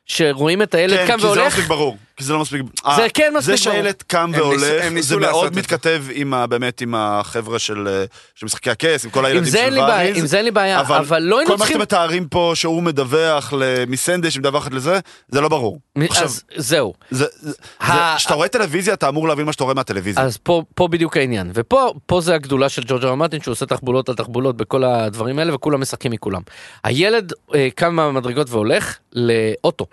שרואים 0.06 0.62
את 0.62 0.76
הילד 0.76 0.98
כן, 0.98 1.08
קם 1.08 1.16
כי 1.16 1.22
זה 1.22 1.28
לא 1.28 1.32
והולך, 1.32 1.48
מספיק 1.54 1.66
ברור. 1.68 1.98
כי 2.20 2.26
זה 2.26 2.34
לא 2.34 2.40
מספיק... 2.40 2.62
אה, 2.86 2.96
זה 2.96 3.08
כן 3.14 3.34
מספיק 3.38 3.56
זה. 3.56 3.58
שהילד 3.58 3.96
קם 4.08 4.32
והולך, 4.36 4.60
זה 5.00 5.18
מאוד. 5.18 5.56
מתכתב 5.58 6.04
עם 6.12 6.34
ה... 6.34 6.48
באמת 6.48 6.82
עם 6.82 6.96
החבר'ה 6.98 7.60
של 7.60 7.88
אה, 7.88 8.04
של 8.36 8.46
משחקי 8.46 8.70
הכס, 8.70 9.06
עם 9.06 9.12
כל 9.12 9.20
עם 9.20 9.26
הילדים 9.26 9.44
זה 9.52 9.58
של 9.58 9.64
אין 9.64 9.74
לי 9.74 9.80
בעיה, 9.82 10.10
וריז. 10.10 10.18
עם 10.18 10.26
זה 10.26 10.38
אין 10.38 10.46
לי 10.46 10.52
בעיה, 10.52 10.80
אבל 10.82 11.20
לא 11.24 11.38
היינו 11.40 11.48
כל 11.48 11.54
מה 11.54 11.58
צריכים, 11.58 11.74
שאתם 11.74 11.82
מתארים 11.82 12.28
פה 12.28 12.52
שהוא 12.56 12.84
מדווח 12.84 13.54
מסנדש, 13.88 14.34
שמדווחת 14.34 14.74
לזה, 14.74 15.00
זה 15.30 15.42
לא 15.42 15.50
ברור. 15.50 15.80
עכשיו, 15.98 16.24
אז 16.26 16.44
זהו. 16.56 16.94
זה- 17.12 17.26
זה- 17.40 17.54
ה- 17.80 18.16
כשאתה 18.18 18.34
רואה 18.34 18.48
טלוויזיה 18.48 18.94
אתה 18.94 19.10
אמור 19.10 19.28
להבין 19.28 19.46
מה 19.46 19.54
שאתה 19.54 19.64
רואה 19.64 19.76
מהטלוויזיה. 19.76 20.24
אז 20.24 20.38
פה, 20.38 20.64
פה 20.76 20.88
בדיוק 20.88 21.18
העניין, 21.18 21.52
ופה 21.54 21.94
פה 22.06 22.22
זה 22.22 22.36
הגדולה 22.36 22.70
של 22.70 22.82
ג'ורג' 22.88 23.06
אר 23.06 23.16
מרטין 23.16 23.42
שהוא 23.42 23.52
עושה 23.52 23.66
תחבולות 23.66 24.10
על 24.10 24.16
תחבולות 24.16 24.58
בכל 24.58 24.84
הדברים 24.84 25.40
האלה 25.40 25.56
וכולם 25.56 25.82
משחקים 25.82 26.12
מכולם. 26.12 26.42
הילד 26.84 27.34
אה, 27.56 27.68
קם 27.76 27.96
מהמדרגות 27.96 28.50
והולך 28.50 28.98
לאוטו. 29.14 29.86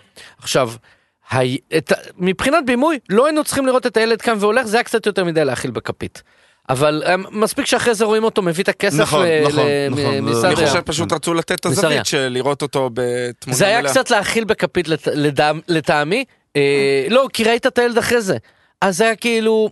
עכשיו, 0.43 0.71
ה... 1.33 1.39
את... 1.77 1.93
מבחינת 2.19 2.67
בימוי 2.67 2.99
לא 3.09 3.27
היינו 3.27 3.45
צריכים 3.45 3.67
לראות 3.67 3.87
את 3.87 3.97
הילד 3.97 4.23
קם 4.23 4.37
והולך 4.41 4.67
זה 4.67 4.77
היה 4.77 4.85
קצת 4.85 5.07
יותר 5.07 5.25
מדי 5.25 5.45
להאכיל 5.45 5.71
בכפית. 5.71 6.23
אבל 6.69 7.03
אה, 7.07 7.17
מספיק 7.31 7.67
שאחרי 7.67 7.95
זה 7.95 8.05
רואים 8.05 8.25
אותו 8.25 8.43
מביא 8.43 8.65
את 8.65 8.69
הכסף 8.69 8.99
נכון, 9.01 9.27
ל- 9.27 9.49
נכון, 9.49 9.65
ל- 9.67 9.89
נכון. 9.91 10.45
אני 10.45 10.57
חושב 10.57 10.81
פשוט 10.81 11.13
רצו 11.13 11.35
לתת 11.35 11.61
את. 11.61 11.67
הזווית 11.67 12.07
של 12.07 12.29
לראות 12.31 12.63
אותו 12.63 12.91
בתמונה 12.95 13.57
זה 13.59 13.67
היה 13.67 13.81
מלאה. 13.81 13.91
קצת 13.91 14.11
להאכיל 14.11 14.45
בכפית 14.45 14.89
לט... 14.89 15.09
לטעמי, 15.69 16.25
אה, 16.57 17.07
לא 17.11 17.27
כי 17.33 17.45
ראית 17.45 17.67
את 17.67 17.79
הילד 17.79 17.99
אחרי 17.99 18.21
זה. 18.21 18.37
אז 18.81 18.97
זה 18.97 19.05
היה 19.05 19.17
כאילו, 19.17 19.71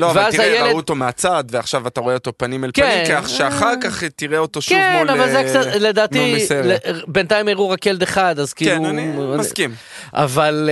לא, 0.00 0.10
אבל 0.10 0.30
תראה, 0.32 0.44
הילד, 0.44 0.66
ראו 0.68 0.76
אותו 0.76 0.94
מהצד, 0.94 1.44
ועכשיו 1.50 1.86
אתה 1.86 2.00
רואה 2.00 2.14
אותו 2.14 2.32
פנים 2.36 2.64
אל 2.64 2.70
כן. 2.74 2.82
פנים, 3.04 3.22
כך 3.22 3.28
שאחר 3.28 3.72
כך 3.82 4.04
תראה 4.04 4.38
אותו 4.38 4.62
שוב 4.62 4.78
כן, 4.78 4.96
מול... 4.98 5.10
אבל 5.10 5.30
זה 5.30 5.36
אה, 5.38 5.44
קצת, 5.44 5.66
לדעתי. 5.80 6.46
ל- 6.64 6.76
בינתיים 7.06 7.48
הראו 7.48 7.70
רק 7.70 7.86
ילד 7.86 8.02
אחד, 8.02 8.38
אז 8.38 8.52
כאילו... 8.52 8.76
כן, 8.76 8.84
אני 8.84 9.06
מסכים. 9.38 9.74
אבל 10.14 10.70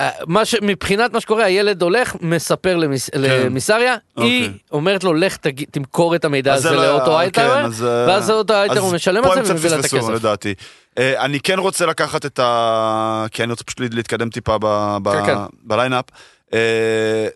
אה, 0.00 0.10
מה 0.26 0.44
ש... 0.44 0.54
מבחינת 0.62 1.12
מה 1.12 1.20
שקורה, 1.20 1.44
הילד 1.44 1.82
הולך, 1.82 2.16
מספר 2.20 2.76
למס... 2.76 3.10
למיסריה, 3.14 3.96
היא 4.16 4.44
אוקיי. 4.44 4.58
אומרת 4.72 5.04
לו, 5.04 5.14
לך 5.14 5.36
תג... 5.36 5.64
תמכור 5.70 6.14
את 6.14 6.24
המידע 6.24 6.54
אז 6.54 6.62
זה 6.62 6.68
הזה 6.68 6.76
לא- 6.78 6.86
לאוטו 6.86 7.04
כן, 7.12 7.18
הייטאוור, 7.18 7.64
אז, 7.64 7.84
אה, 7.84 7.88
ואז 8.08 8.30
האוטו 8.30 8.54
הייטאוור 8.54 8.72
אז 8.76 8.82
הוא 8.84 8.94
משלם 8.94 9.24
על 9.24 9.44
זה 9.44 9.52
ומביא 9.52 9.70
לה 9.70 9.78
את 9.78 9.84
הכסף. 9.84 10.08
לדעתי. 10.08 10.54
אה, 10.98 11.24
אני 11.24 11.40
כן 11.40 11.58
רוצה 11.58 11.86
לקחת 11.86 12.26
את 12.26 12.38
ה... 12.38 13.26
כי 13.32 13.42
אני 13.42 13.50
רוצה 13.50 13.64
פשוט 13.64 13.80
להתקדם 13.94 14.30
טיפה 14.30 14.56
ב- 14.60 14.96
ב- 15.02 15.12
כן, 15.12 15.26
כן. 15.26 15.34
ב 15.62 15.67
lineup. 15.67 16.04
אה, 16.54 16.58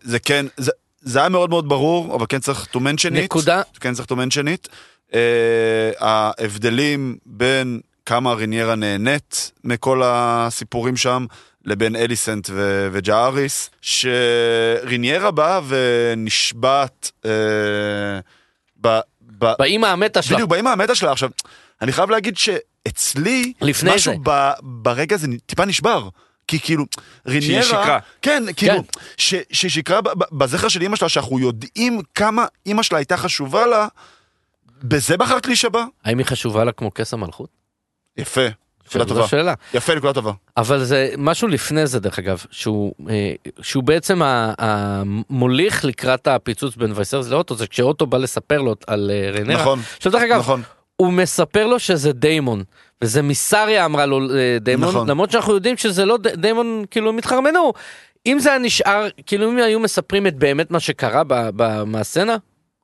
זה 0.03 0.19
כן, 0.19 0.47
זה- 1.01 1.18
היה 1.20 1.28
מאוד 1.28 1.51
מאוד 1.51 1.68
ברור, 1.68 2.14
אבל 2.14 2.26
כן 2.28 2.38
צריך 2.38 2.66
to 2.72 2.78
mention 2.78 3.11
it. 3.11 3.24
נקודה. 3.24 3.62
כן 3.80 3.94
צריך 3.94 4.09
to 4.09 4.14
mention 4.14 4.44
it. 4.46 4.68
אה, 5.14 5.20
ההבדלים 5.99 7.16
בין 7.26 7.80
כמה 8.07 8.32
ריניירה 8.32 8.74
נהנית 8.74 9.53
מכל 9.64 10.03
הסיפורים 10.05 10.96
שם, 10.96 11.26
לבין 11.64 11.96
אליסנט 11.96 12.51
ו- 12.53 12.88
וג'אריס, 12.92 13.70
שריניירה 13.80 15.30
באה 15.30 15.61
ונשבעת 15.68 17.11
אה, 17.24 17.30
ב- 18.80 19.01
ב- 19.38 19.53
באימא 19.59 19.86
המתה 19.86 20.22
שלה. 20.22 20.36
בדיוק, 20.36 20.51
באימא 20.51 20.68
המתה 20.68 20.94
שלה. 20.94 21.12
עכשיו, 21.12 21.30
אני 21.82 21.92
חייב 21.92 22.11
להגיד 22.11 22.36
שאצלי, 22.36 23.53
לפני 23.61 23.90
משהו 23.94 24.12
זה. 24.12 24.18
ב- 24.22 24.53
ברגע 24.62 25.14
הזה 25.16 25.26
טיפה 25.46 25.64
נשבר. 25.64 26.09
כי 26.49 26.61
כאילו, 26.61 26.84
ריניירה... 27.26 27.62
שיקרה. 27.62 27.99
כן, 28.22 28.42
כאילו, 28.57 28.74
כן. 28.74 29.01
ש- 29.16 29.34
שהיא 29.53 29.70
שיקרה 29.70 30.01
ב- 30.01 30.09
ב- 30.09 30.38
בזכר 30.38 30.68
של 30.68 30.82
אימא 30.82 30.96
שלה, 30.96 31.09
שאנחנו 31.09 31.38
יודעים 31.38 32.01
כמה 32.14 32.46
אימא 32.66 32.82
שלה 32.82 32.99
הייתה 32.99 33.16
חשובה 33.16 33.66
לה, 33.66 33.86
בזה 34.82 35.16
בחרת 35.16 35.46
להישבע? 35.46 35.84
האם 36.05 36.18
היא 36.18 36.26
חשובה 36.26 36.64
לה 36.64 36.72
כמו 36.72 36.94
כס 36.94 37.14
המלכות? 37.14 37.49
יפה, 38.16 38.40
נקודה 38.88 39.05
טובה. 39.05 39.28
שאלה. 39.28 39.55
יפה, 39.74 39.94
נקודה 39.94 40.12
טובה. 40.12 40.32
אבל 40.57 40.84
זה 40.84 41.11
משהו 41.18 41.49
לפני 41.49 41.86
זה 41.86 42.01
דרך 42.01 42.18
אגב, 42.18 42.44
שהוא, 42.51 42.92
אה, 43.11 43.32
שהוא 43.62 43.84
בעצם 43.84 44.20
המוליך 44.59 45.84
לקראת 45.84 46.26
הפיצוץ 46.26 46.76
בין 46.76 46.92
וייסרס 46.94 47.28
לאוטו, 47.28 47.55
זה 47.55 47.66
כשאוטו 47.66 48.07
בא 48.07 48.18
לספר 48.18 48.59
לו 48.62 48.74
על 48.86 49.11
אה, 49.14 49.30
ריינרה. 49.30 49.61
נכון, 49.61 49.80
עכשיו 49.96 50.12
דרך 50.12 50.22
אגב, 50.22 50.38
נכון. 50.38 50.62
הוא 50.96 51.12
מספר 51.12 51.66
לו 51.66 51.78
שזה 51.78 52.12
דיימון, 52.12 52.62
וזה 53.03 53.22
מיסריה 53.22 53.84
אמרה 53.84 54.07
לו 54.07 54.20
אה, 54.34 54.59
דיימון, 54.61 54.88
נכון. 54.88 55.11
למרות 55.11 55.30
שאנחנו 55.30 55.55
יודעים 55.55 55.76
שזה 55.76 56.05
לא 56.05 56.18
דיימון, 56.18 56.84
כאילו 56.90 57.09
הם 57.09 57.18
התחרמנו. 57.18 57.72
אם 58.26 58.38
זה 58.38 58.49
היה 58.49 58.59
נשאר, 58.59 59.09
כאילו 59.26 59.51
אם 59.51 59.57
היו 59.57 59.80
מספרים 59.80 60.26
את 60.26 60.34
באמת 60.36 60.70
מה 60.70 60.80
שקרה 60.80 61.24
ב- 61.24 61.51
ב- 61.57 61.84
מהסצנה, 61.84 62.36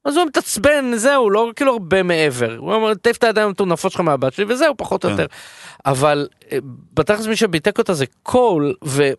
אז 0.04 0.16
הוא 0.16 0.26
מתעצבן, 0.26 0.92
זהו, 0.96 1.30
לא 1.30 1.50
כאילו 1.56 1.72
הרבה 1.72 2.02
מעבר. 2.02 2.56
הוא 2.56 2.74
אומר, 2.74 2.94
תעיף 2.94 3.16
את 3.16 3.24
הידיים 3.24 3.46
המטונפות 3.48 3.92
שלך 3.92 4.00
מהבת 4.00 4.32
שלי, 4.32 4.44
וזהו, 4.48 4.74
פחות 4.76 5.04
או 5.04 5.08
כן. 5.08 5.12
יותר. 5.12 5.26
אבל 5.86 6.28
אה, 6.52 6.58
בתכלס 6.94 7.26
מי 7.26 7.36
שביטק 7.36 7.78
אותה 7.78 7.94
זה 7.94 8.04
קול, 8.22 8.74
ו... 8.84 9.10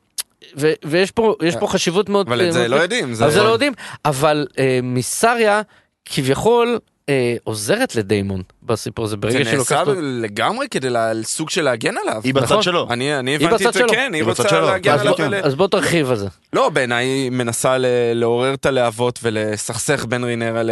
ו- 0.58 0.74
ויש 0.86 1.12
פה, 1.12 1.36
יש 1.44 1.56
פה 1.56 1.68
חשיבות 1.68 2.10
מאוד... 2.10 2.28
אבל 2.28 2.42
אה, 2.42 2.48
את 2.48 2.54
זה 2.54 2.68
לא 2.68 2.76
יודעים. 2.76 3.14
זה 3.14 3.44
לא 3.44 3.50
יודעים, 3.50 3.74
אבל 4.06 4.48
אה, 4.60 4.80
מיסריה 4.84 5.62
כביכול 6.06 6.80
אה, 7.10 7.36
עוזרת 7.44 7.96
לדיימון 7.96 8.42
בסיפור 8.64 9.06
הזה, 9.06 9.12
זה 9.12 9.18
ברגע 9.18 9.34
שהיא 9.34 9.44
נעשה 9.46 9.58
לוקחת 9.58 9.88
אותו. 9.88 10.00
לגמרי 10.02 10.68
כדי 10.72 10.90
לה- 10.90 11.12
סוג 11.24 11.50
של 11.50 11.62
להגן 11.62 11.94
עליו. 12.04 12.22
היא 12.24 12.34
בצד 12.34 12.44
נכון. 12.46 12.62
שלו. 12.64 12.88
אני 12.92 13.20
אני 13.20 13.36
הבנתי 13.36 13.68
את 13.68 13.74
זה 13.74 13.80
שלו. 13.80 13.90
כן, 13.90 14.10
היא 14.14 14.22
היא 14.22 14.30
רוצה 14.30 14.50
שלו. 14.50 14.62
להגן 14.66 14.94
אז 14.94 15.02
עליו. 15.02 15.14
בוא- 15.18 15.26
ול- 15.26 15.36
אז 15.36 15.56
בוא 15.56 15.68
תרחיב 15.68 16.10
על 16.12 16.16
זה. 16.18 16.28
לא, 16.54 16.70
בעיניי 16.70 17.06
היא 17.06 17.30
מנסה 17.30 17.78
ל- 17.78 17.86
לעורר 18.14 18.54
את 18.54 18.66
הלהבות 18.66 19.20
ולסכסך 19.24 20.06
בין 20.10 20.24
רינרה 20.24 20.64
ל- 20.64 20.72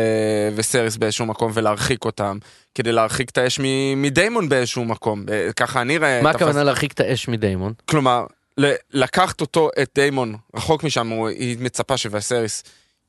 וסריס 0.55 0.97
באיזשהו 0.97 1.25
מקום 1.25 1.51
ולהרחיק 1.55 2.05
אותם, 2.05 2.37
כדי 2.75 2.91
להרחיק 2.91 3.29
את 3.29 3.37
האש 3.37 3.59
מ- 3.59 4.01
מדיימון 4.01 4.49
באיזשהו 4.49 4.85
מקום. 4.85 5.25
אה, 5.31 5.49
ככה 5.55 5.81
אני 5.81 5.97
רואה... 5.97 6.21
מה 6.21 6.29
תפס- 6.33 6.35
הכוונה 6.35 6.63
להרחיק 6.63 6.91
את 6.91 6.99
האש 6.99 7.27
מדיימון? 7.27 7.73
כלומר, 7.85 8.25
ל- 8.57 8.73
לקחת 8.93 9.41
אותו, 9.41 9.69
את 9.81 9.89
דיימון, 9.95 10.35
רחוק 10.55 10.83
משם, 10.83 11.07
הוא- 11.07 11.29
היא 11.29 11.57
מצפה 11.59 11.97
שווסריס 11.97 12.63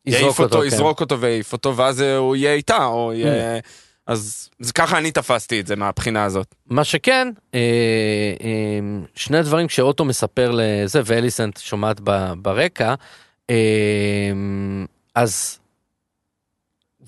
יעיף 0.07 0.41
אותו, 0.41 0.61
כן. 0.61 0.67
יזרוק 0.67 1.01
אותו 1.01 1.21
ויעיף 1.21 1.53
אותו, 1.53 1.77
ואז 1.77 2.01
הוא 2.01 2.37
יהיה 2.37 2.53
איתה, 2.53 2.85
או. 2.85 3.13
יהיה... 3.13 3.61
אז 4.07 4.51
זה 4.61 4.73
ככה 4.73 4.99
אני 4.99 5.13
תפסתי 5.13 5.61
את 5.61 5.67
זה 5.67 5.77
מהבחינה 5.77 6.25
הזאת. 6.25 6.55
מה 6.67 6.85
שכן, 6.85 7.29
אה, 7.55 7.61
אה, 8.41 8.79
שני 9.15 9.43
דברים 9.43 9.67
כשאוטו 9.67 10.05
מספר 10.05 10.51
לזה, 10.55 11.01
ואליסנט 11.05 11.59
שומעת 11.59 12.01
ב- 12.05 12.33
ברקע, 12.37 12.95
אה, 13.51 13.57
אז 15.15 15.59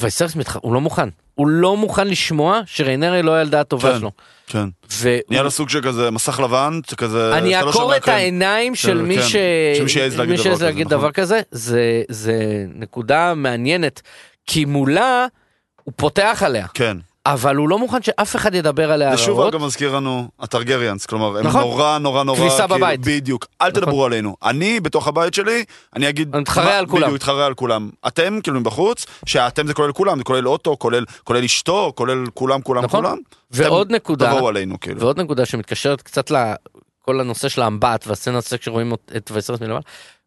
וייסרס 0.01 0.37
מתח... 0.37 0.57
הוא 0.57 0.75
לא 0.75 0.81
מוכן. 0.81 1.09
הוא 1.37 1.47
לא 1.49 1.77
מוכן 1.77 2.09
לשמוע 2.09 2.61
שריינרי 2.67 3.23
לא 3.23 3.33
הילדה 3.33 3.61
הטובה 3.61 3.93
כן. 3.93 3.99
שלו. 3.99 4.11
כן. 4.47 4.69
והוא- 4.91 5.21
נהיה 5.31 5.43
לו 5.43 5.51
סוג 5.51 5.69
של 5.69 5.81
כזה 5.83 6.11
מסך 6.11 6.41
לבן, 6.41 6.81
כזה... 6.97 7.39
אני 7.39 7.51
לא 7.53 7.57
אעקור 7.57 7.97
את 7.97 8.03
כלום. 8.05 8.17
העיניים 8.17 8.75
של 8.75 9.03
מי 9.03 9.17
כן. 9.17 9.23
ש... 9.23 9.37
של 9.77 9.83
מי 9.83 9.89
שיעז 9.89 10.19
להגיד 10.19 10.37
דבר 10.41 10.51
כזה, 10.55 10.65
להגיד 10.65 10.87
נכון. 10.87 10.99
דבר 10.99 11.13
כזה, 11.13 11.41
זה, 11.51 12.03
זה 12.09 12.35
נקודה 12.75 13.35
מעניינת, 13.35 14.03
כי 14.47 14.65
מולה 14.65 15.27
הוא 15.85 15.93
פותח 15.97 16.43
עליה, 16.47 16.67
כן. 16.75 16.97
אבל 17.33 17.57
הוא 17.57 17.69
לא 17.69 17.79
מוכן 17.79 18.03
שאף 18.03 18.37
אחד 18.37 18.55
ידבר 18.55 18.93
עליה 18.93 19.17
זה 19.17 19.23
שוב 19.23 19.39
רעות. 19.39 19.55
אגב 19.55 19.65
מזכיר 19.65 19.97
לנו 19.97 20.29
הטרגריאנס, 20.41 21.07
כלומר, 21.07 21.39
הם 21.39 21.47
נכון. 21.47 21.61
נורא 21.61 21.99
נורא 21.99 22.23
נורא... 22.25 22.39
כביסה 22.39 22.57
כאילו, 22.63 22.75
בבית. 22.77 23.01
בדיוק. 23.01 23.47
אל 23.63 23.69
נכון. 23.69 23.81
תדברו 23.81 24.05
עלינו. 24.05 24.37
אני, 24.45 24.81
בתוך 24.81 25.09
הבית 25.09 25.35
שלי, 25.35 25.65
אני 25.97 26.09
אגיד... 26.09 26.29
אני 26.33 26.41
מתחרה 26.41 26.65
מה- 26.65 26.79
על 26.79 26.87
כולם. 26.87 27.03
בדיוק, 27.03 27.15
מתחרה 27.15 27.47
על 27.47 27.55
כולם. 27.55 27.91
אתם, 28.07 28.39
כאילו, 28.43 28.61
מבחוץ, 28.61 29.07
שאתם 29.27 29.67
זה 29.67 29.75
כולל 29.75 29.93
כולם, 29.93 30.19
זה 30.19 30.25
כולל 30.25 30.49
אוטו, 30.49 30.79
כולל 30.79 31.05
כולל 31.25 31.45
אשתו, 31.45 31.93
כולל 31.95 32.25
כולם, 32.35 32.63
כולם, 32.63 32.85
נכון. 32.85 33.05
כולם. 33.05 33.19
ועוד 33.51 33.93
נקודה, 33.93 34.31
תבואו 34.31 34.49
עלינו, 34.49 34.81
כאילו. 34.81 35.01
ועוד 35.01 35.21
נקודה 35.21 35.47
שמתקשרת 35.47 36.03
קצת 36.03 36.31
לכל 36.31 37.21
הנושא 37.21 37.49
של 37.49 37.63
האמבט 37.63 38.07
והסצנה 38.07 38.39
שרואים 38.61 38.93
את 39.17 39.31
וייסרס 39.31 39.61
מלמעלה, 39.61 39.81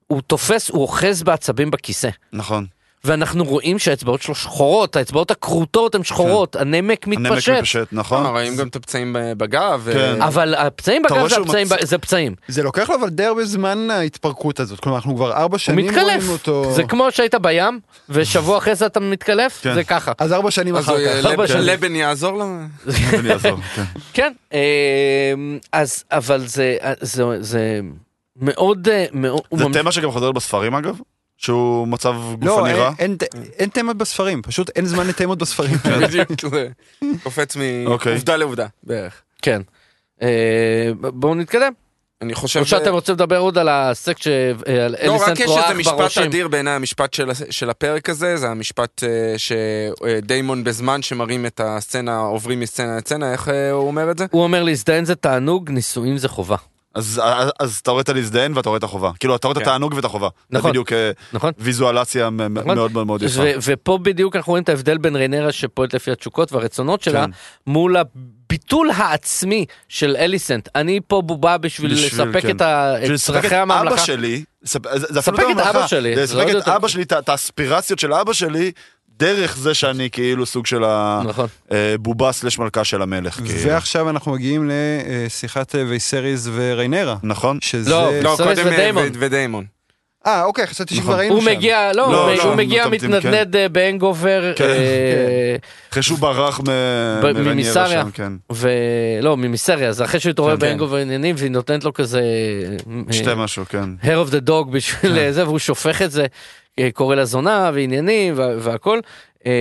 הוא 0.07 0.21
תופס, 0.27 0.69
הוא 0.69 0.81
אוחז 0.81 1.23
בעצבים 1.23 1.71
בכיסא. 1.71 2.09
נכון. 2.33 2.65
ואנחנו 3.03 3.43
רואים 3.43 3.79
שהאצבעות 3.79 4.21
שלו 4.21 4.35
שחורות, 4.35 4.95
האצבעות 4.95 5.31
הכרותות 5.31 5.95
הן 5.95 6.03
שחורות, 6.03 6.55
הנמק 6.55 7.07
הנמק 7.07 7.19
מתפשט. 7.29 7.49
מתפשט, 7.53 7.87
נכון. 7.91 8.25
רואים 8.25 8.55
גם 8.55 8.67
את 8.67 8.75
הפצעים 8.75 9.15
בגב. 9.37 9.87
כן. 9.93 10.21
אה, 10.21 10.27
אבל 10.27 10.55
הפצעים 10.55 11.01
בגב 11.03 11.27
זה 11.27 11.37
הפצעים, 11.37 11.67
מצ- 11.67 11.73
ב- 11.73 11.85
זה 11.85 11.97
פצעים. 11.97 12.35
זה 12.47 12.63
לוקח 12.63 12.89
לו 12.89 12.95
אבל 12.95 13.09
די 13.09 13.23
הרבה 13.25 13.45
זמן 13.45 13.87
ההתפרקות 13.91 14.59
הזאת. 14.59 14.79
כלומר, 14.79 14.97
אנחנו 14.97 15.15
כבר 15.15 15.33
ארבע 15.33 15.57
שנים 15.57 15.85
מתקלף. 15.87 16.03
רואים 16.03 16.29
אותו... 16.29 16.71
זה 16.75 16.83
כמו 16.83 17.11
שהיית 17.11 17.35
בים, 17.35 17.79
ושבוע 18.09 18.57
אחרי 18.57 18.75
זה 18.75 18.85
אתה 18.85 18.99
מתקלף, 18.99 19.59
כן. 19.61 19.73
זה 19.73 19.83
ככה. 19.83 20.11
אז 20.17 20.33
ארבע 20.33 20.51
שנים 20.51 20.75
אז 20.75 20.83
אחר 20.83 20.97
כך. 21.07 21.25
ארבע 21.25 21.43
לב- 21.43 21.49
שנים. 21.49 21.63
לבן 21.63 21.95
יעזור 21.95 22.31
לו? 22.37 22.45
אני 23.19 23.31
אעזור, 23.31 23.57
כן. 23.75 23.83
כן, 24.13 24.33
אמ, 24.53 24.59
אז, 25.71 26.03
אבל 26.11 26.47
זה, 26.47 26.77
זה, 27.01 27.23
זה 27.39 27.79
מאוד, 28.41 28.87
אה, 28.89 29.05
מאוד, 29.13 29.41
זה 29.57 29.65
תמה 29.73 29.91
שגם 29.91 30.11
חוזרת 30.11 30.33
בספרים 30.35 30.75
אגב? 30.75 30.95
שהוא 31.39 31.87
מצב 31.87 32.13
לא, 32.41 32.55
גופני 32.55 32.73
רע? 32.73 32.91
אין- 32.99 33.17
אין 33.59 33.69
תמות 33.69 33.97
בספרים, 33.97 34.41
פשוט 34.41 34.69
אין 34.75 34.85
זמן 34.85 35.07
לתמות 35.07 35.37
בספרים. 35.37 35.75
בדיוק, 36.01 36.29
זה 36.51 36.67
קופץ 37.23 37.57
אוקיי. 37.85 38.13
מעובדה 38.13 38.35
לעובדה 38.35 38.67
בערך. 38.83 39.21
כן. 39.41 39.61
אה, 40.21 40.91
בואו 40.99 41.35
נתקדם. 41.35 41.71
אני 42.21 42.35
חושב 42.35 42.59
או 42.59 42.65
שאתם 42.65 42.91
רוצים 42.91 43.15
לדבר 43.15 43.37
עוד 43.37 43.57
על 43.57 43.69
הסקט 43.69 44.27
לא, 44.27 44.31
אליסנט 44.67 45.29
רק 45.29 45.39
יש 45.39 45.47
רואה 45.47 45.63
איזה 45.63 45.79
משפט 45.79 45.93
בראשים. 45.93 46.23
אדיר 46.23 46.47
בעיניי, 46.47 46.73
המשפט 46.73 47.13
של, 47.13 47.29
של 47.49 47.69
הפרק 47.69 48.09
הזה, 48.09 48.37
זה 48.37 48.49
המשפט 48.49 49.03
אה, 49.03 49.35
שדיימון 49.37 50.63
בזמן 50.63 51.01
שמראים 51.01 51.45
את 51.45 51.61
הסצנה, 51.63 52.19
עוברים 52.19 52.59
מסצנה 52.59 52.97
לסצנה, 52.97 53.31
איך 53.31 53.49
אה, 53.49 53.71
הוא 53.71 53.87
אומר 53.87 54.11
את 54.11 54.17
זה? 54.17 54.25
הוא 54.31 54.43
אומר 54.43 54.63
להזדיין 54.63 55.05
זה 55.05 55.15
תענוג, 55.15 55.71
נישואים 55.71 56.17
זה 56.17 56.27
חובה. 56.27 56.55
אז 56.95 57.21
אז- 57.23 57.51
אז 57.59 57.79
אתה 57.81 57.91
רואה 57.91 58.01
את 58.01 58.09
הלהזדיין 58.09 58.53
ואתה 58.57 58.69
רואה 58.69 58.77
את 58.77 58.83
החובה. 58.83 59.11
כאילו, 59.19 59.35
אתה 59.35 59.47
רואה 59.47 59.57
את 59.57 59.63
כן. 59.63 59.69
התענוג 59.69 59.93
ואת 59.93 60.05
החובה. 60.05 60.27
זה 60.49 60.57
נכון. 60.57 60.69
בדיוק 60.71 60.93
אה, 60.93 61.11
נכון? 61.33 61.51
ויזואלציה 61.57 62.29
נכון. 62.29 62.51
מאוד 62.75 62.91
מאוד 62.91 63.07
מאוד 63.07 63.21
יפה. 63.23 63.41
ופה 63.65 63.97
בדיוק 64.01 64.35
אנחנו 64.35 64.51
רואים 64.51 64.63
את 64.63 64.69
ההבדל 64.69 64.97
בין 64.97 65.15
ריינרה 65.15 65.51
שפועלת 65.51 65.93
לפי 65.93 66.11
התשוקות 66.11 66.53
והרצונות 66.53 67.01
שלה, 67.01 67.25
כן. 67.25 67.31
מול 67.67 67.95
הביטול 67.97 68.89
העצמי 68.95 69.65
של 69.89 70.15
אליסנט. 70.19 70.69
אני 70.75 70.99
פה 71.07 71.21
בובה 71.21 71.57
בשביל 71.57 71.93
בשביל, 71.93 72.07
לספק 72.27 72.41
כן. 72.41 72.55
את 72.55 72.61
ה- 72.61 72.93
בשביל 72.95 73.09
את 73.09 73.13
לספק 73.13 73.33
צרכי 73.33 73.47
את 73.47 73.51
הממלכה. 73.53 73.81
אבא 73.93 73.97
שלי, 73.97 74.43
זה 74.61 74.79
זה 74.93 75.19
לספק 75.19 75.43
את 75.51 75.59
אבא 75.59 75.87
שלי, 75.87 76.15
זה 76.15 76.25
זה 76.25 76.35
לספק 76.35 76.49
את 76.49 76.53
יותר 76.55 76.75
אבא 76.75 76.87
שלי, 76.87 77.01
את- 77.03 77.13
את 77.13 77.29
האספירציות 77.29 77.99
של 77.99 78.13
אבא 78.13 78.33
שלי, 78.33 78.71
דרך 79.19 79.57
זה 79.57 79.73
שאני 79.73 80.09
כאילו 80.11 80.45
סוג 80.45 80.65
של 80.65 80.83
נכון. 81.25 81.47
הבובה 81.71 82.31
סלש 82.31 82.59
מלכה 82.59 82.83
של 82.83 83.01
המלך. 83.01 83.33
כאילו. 83.33 83.59
ועכשיו 83.59 84.09
אנחנו 84.09 84.31
מגיעים 84.31 84.71
לשיחת 84.71 85.75
אה, 85.75 85.83
וייסריס 85.87 86.47
וריינרה. 86.53 87.15
נכון? 87.23 87.57
שזה... 87.61 87.89
לא, 87.89 88.11
לא, 88.21 88.35
סריס 88.37 88.59
קודם 88.59 88.97
אה, 88.97 89.07
ודיימון. 89.19 89.65
אה, 90.27 90.43
אוקיי, 90.43 90.67
חשבתי 90.67 90.93
נכון. 90.93 91.03
שכבר 91.03 91.19
היינו 91.19 91.35
הוא 91.35 91.43
שם. 91.43 91.49
מגיע, 91.49 91.93
לא, 91.93 92.11
לא, 92.11 92.29
הוא 92.29 92.37
לא, 92.37 92.55
מגיע 92.55 92.87
מתנדנד 92.87 93.55
אה, 93.55 93.69
בהנגובר, 93.69 94.53
כן. 94.55 94.65
אה, 94.65 95.55
אחרי 95.91 96.03
שהוא 96.03 96.19
ברח 96.19 96.61
ממיסריה. 97.35 98.03
כן. 98.13 98.33
ולא, 98.49 99.37
ממיסריה, 99.37 99.91
זה 99.91 100.05
אחרי 100.05 100.19
שהוא 100.19 100.29
התעורר 100.29 100.55
כן, 100.55 100.59
כן. 100.59 100.67
בהנגובר 100.67 100.97
עניינים, 100.97 101.35
והיא 101.37 101.51
נותנת 101.51 101.83
לו 101.83 101.93
כזה... 101.93 102.21
אה, 103.09 103.13
שתי 103.13 103.29
משהו, 103.35 103.65
כן. 103.69 103.89
hair 104.03 104.27
of 104.27 104.31
the 104.31 104.49
dog 104.49 104.71
בשביל 104.71 105.15
כן. 105.15 105.31
זה, 105.31 105.45
והוא 105.45 105.59
שופך 105.59 106.01
את 106.01 106.11
זה, 106.11 106.21
אה, 106.21 106.27
קורא 106.93 107.15
לה 107.15 107.25
זונה 107.25 107.71
ועניינים 107.73 108.33
וה- 108.37 108.55
והכל. 108.59 108.99
אה, 109.45 109.51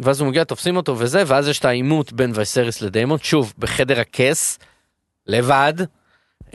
ואז 0.00 0.20
הוא 0.20 0.28
מגיע, 0.28 0.44
תופסים 0.44 0.76
אותו 0.76 0.98
וזה, 0.98 1.22
ואז 1.26 1.48
יש 1.48 1.58
את 1.58 1.64
העימות 1.64 2.12
בין 2.12 2.30
וייסריס 2.34 2.82
לדיימון, 2.82 3.18
שוב, 3.22 3.52
בחדר 3.58 4.00
הכס, 4.00 4.58
לבד, 5.26 5.72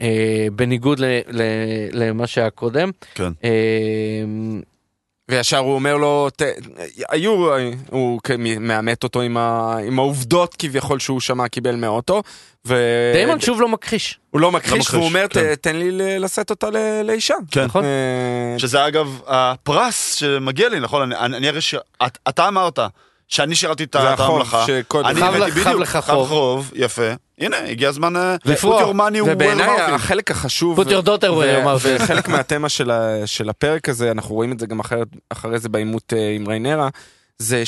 אה, 0.00 0.46
בניגוד 0.52 0.98
ל- 1.00 1.04
ל- 1.28 1.42
למה 1.92 2.26
שהיה 2.26 2.50
קודם. 2.50 2.90
כן. 3.14 3.32
וישר 5.28 5.58
הוא 5.58 5.74
אומר 5.74 5.96
לו, 5.96 6.28
ת, 6.36 6.42
היו, 7.08 7.56
הוא 7.90 8.20
מאמת 8.60 9.04
אותו 9.04 9.20
עם, 9.20 9.36
ה, 9.36 9.76
עם 9.86 9.98
העובדות 9.98 10.54
כביכול 10.58 10.98
שהוא 10.98 11.20
שמע 11.20 11.48
קיבל 11.48 11.76
מאוטו, 11.76 12.22
ו... 12.66 12.74
דיימון 13.14 13.40
שוב 13.40 13.60
לא 13.60 13.68
מכחיש. 13.68 14.18
הוא 14.30 14.40
לא 14.40 14.46
לא 14.46 14.52
מכחיש, 14.52 14.72
מכחיש, 14.72 14.94
והוא 14.94 15.04
אומר, 15.04 15.26
כן. 15.30 15.54
"ת- 15.54 15.62
תן 15.62 15.76
לי 15.76 15.90
ל- 15.90 16.24
לשאת 16.24 16.50
אותה 16.50 16.70
ל- 16.70 17.02
לאישה. 17.04 17.34
כן. 17.50 17.64
נכון. 17.64 17.84
אה, 17.84 18.58
שזה 18.58 18.86
אגב 18.86 19.20
הפרס 19.26 20.14
שמגיע 20.14 20.68
לי, 20.68 20.80
נכון? 20.80 21.02
אני- 21.02 21.16
אני 21.20 21.36
אני 21.36 21.48
הרי 21.48 21.60
ש... 21.60 21.74
את- 22.06 22.18
אתה 22.28 22.48
אמרת 22.48 22.78
שאני 23.28 23.54
שירתי 23.54 23.84
את. 23.84 23.96
שקודם. 24.66 25.06
אני 25.06 25.22
הבאתי 25.22 25.38
לך- 25.50 25.54
חב 25.58 25.60
בדיוק, 25.68 25.80
לך 25.80 25.96
חב 25.96 26.14
חוב. 26.14 26.28
חוב, 26.28 26.70
יפה. 26.74 27.02
הנה, 27.38 27.56
הגיע 27.58 27.88
הזמן... 27.88 28.16
אה, 28.16 28.36
לפרוע. 28.44 28.82
put 28.82 28.86
your 28.86 28.94
money 28.94 29.26
where 29.26 29.30
ובעיניי. 29.32 29.80
החלק 29.80 30.30
החשוב, 30.30 30.76
where 31.28 31.34
ו- 31.36 31.62
your 31.62 31.66
mouth 31.66 32.00
is. 32.00 32.02
וחלק 32.02 32.28
מהתמה 32.28 32.68
של, 32.68 32.90
הפרק 33.50 33.88
הזה, 33.88 34.10
אנחנו 34.10 34.34
רואים 34.34 34.52
את 34.52 34.60
זה 34.60 34.66
גם 34.66 34.80
אחרי, 34.80 35.00
זה 35.58 35.68
בעימות 35.68 36.12
אה, 36.16 36.30
עם 36.36 36.48
ריינרה, 36.48 36.88
זה 37.38 37.62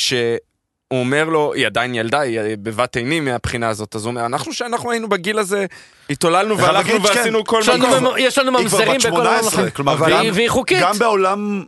הוא 0.88 1.00
אומר 1.00 1.24
לו, 1.24 1.52
היא 1.54 1.66
עדיין 1.66 1.94
ילדה, 1.94 2.20
היא 2.20 2.56
בבת 2.62 2.96
עיני 2.96 3.20
מהבחינה 3.20 3.68
הזאת, 3.68 3.96
אז 3.96 4.04
הוא 4.04 4.10
אומר, 4.10 4.26
אנחנו 4.26 4.52
שאנחנו 4.52 4.90
היינו 4.90 5.08
בגיל 5.08 5.38
הזה, 5.38 5.66
התעוללנו 6.10 6.58
והלכנו 6.58 7.00
כן. 7.00 7.06
ועשינו 7.16 7.44
כל 7.44 7.58
יש 7.62 7.68
לנו 7.68 7.78
מקום. 8.00 8.14
יש 8.18 8.38
לנו 8.38 8.58
היא 8.58 8.68
כבר 8.68 8.78
ממזרים 8.78 9.00
בת 9.00 9.06
בכל 9.06 9.26
העולם. 9.26 9.42
18, 9.42 9.70
כלומר, 9.70 9.96
והיא- 10.00 10.14
גם- 10.14 10.34
והיא 10.34 10.48
חוקית. 10.50 10.82
גם 10.82 10.98
בעולם 10.98 11.64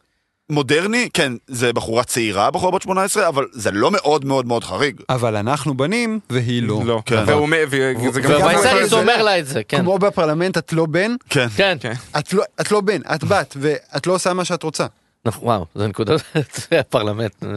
מודרני, 0.51 1.09
כן, 1.15 1.33
זה 1.47 1.73
בחורה 1.73 2.05
צעירה, 2.05 2.51
בחורה 2.51 2.73
בת 2.73 2.83
18, 2.83 3.29
אבל 3.29 3.47
זה 3.53 3.71
לא 3.71 3.91
מאוד 3.91 4.25
מאוד 4.25 4.47
מאוד 4.47 4.65
חריג. 4.65 5.01
אבל 5.09 5.37
אנחנו 5.37 5.75
בנים 5.75 6.21
והיא 6.31 6.63
לא. 6.63 6.81
לא, 6.85 7.03
כן. 7.07 7.25
והוא 7.27 7.43
אומר, 7.43 9.23
לה 9.23 9.39
את 9.39 9.47
זה, 9.47 9.63
כן. 9.65 9.79
כמו 9.79 9.99
בפרלמנט 9.99 10.59
את 10.59 10.73
לא 10.73 10.87
בן, 10.87 11.15
כן. 11.29 11.47
כן. 11.57 11.77
כן. 11.81 11.93
את 12.19 12.33
לא, 12.33 12.43
את 12.61 12.73
לא 12.73 12.81
בן, 12.81 13.01
את 13.15 13.25
בת, 13.25 13.57
ואת 13.61 14.07
לא 14.07 14.13
עושה 14.13 14.33
מה 14.33 14.45
שאת 14.45 14.63
רוצה. 14.63 14.87
נכון, 15.25 15.45
וואו, 15.45 15.67
זה 15.75 15.87
נקודה, 15.87 16.15
זה 16.71 16.81
הפרלמנט, 16.81 17.45
אה, 17.45 17.49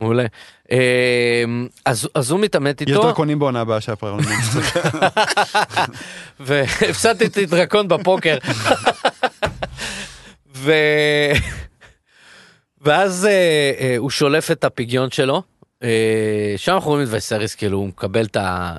מעולה. 0.00 0.26
אה, 0.72 1.44
אז 1.84 2.08
אז 2.14 2.30
הוא 2.30 2.40
מתעמת 2.40 2.80
יש 2.80 2.88
איתו, 2.88 3.02
דרקונים 3.02 3.38
בעונה 3.38 3.60
הבאה 3.60 3.80
של 3.80 3.92
הפרלמנט. 3.92 4.26
והפסדתי 6.40 7.46
דרקון 7.46 7.88
בפוקר. 7.88 8.38
ו... 10.56 10.72
ואז 12.84 13.26
אה, 13.26 13.30
אה, 13.80 13.94
הוא 13.98 14.10
שולף 14.10 14.50
את 14.50 14.64
הפיגיון 14.64 15.10
שלו. 15.10 15.42
אה, 15.82 15.88
שם 16.56 16.74
אנחנו 16.74 16.90
רואים 16.90 17.06
את 17.06 17.12
וייסריס, 17.12 17.54
כאילו 17.54 17.78
הוא 17.78 17.88
מקבל 17.88 18.24
את 18.24 18.36
ה... 18.36 18.74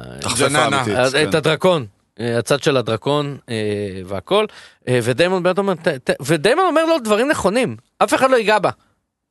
אז 0.98 1.14
כן. 1.16 1.30
את 1.30 1.36
הדרקון, 1.36 1.86
אה, 2.20 2.38
הצד 2.38 2.64
של 2.64 2.78
הדרקון 2.78 3.38
אה, 3.50 3.56
והכל, 4.06 4.46
אה, 4.88 5.00
ודיימון 5.04 5.44
באמת 5.44 5.58
אומר, 5.58 5.74
"ת- 5.74 5.88
ת-" 5.88 6.16
ודיימון 6.22 6.66
אומר 6.66 6.86
לו 6.86 7.00
דברים 7.00 7.28
נכונים, 7.28 7.76
אף 8.04 8.14
אחד 8.14 8.32
לא 8.32 8.36
ייגע 8.36 8.60
בה, 8.60 8.70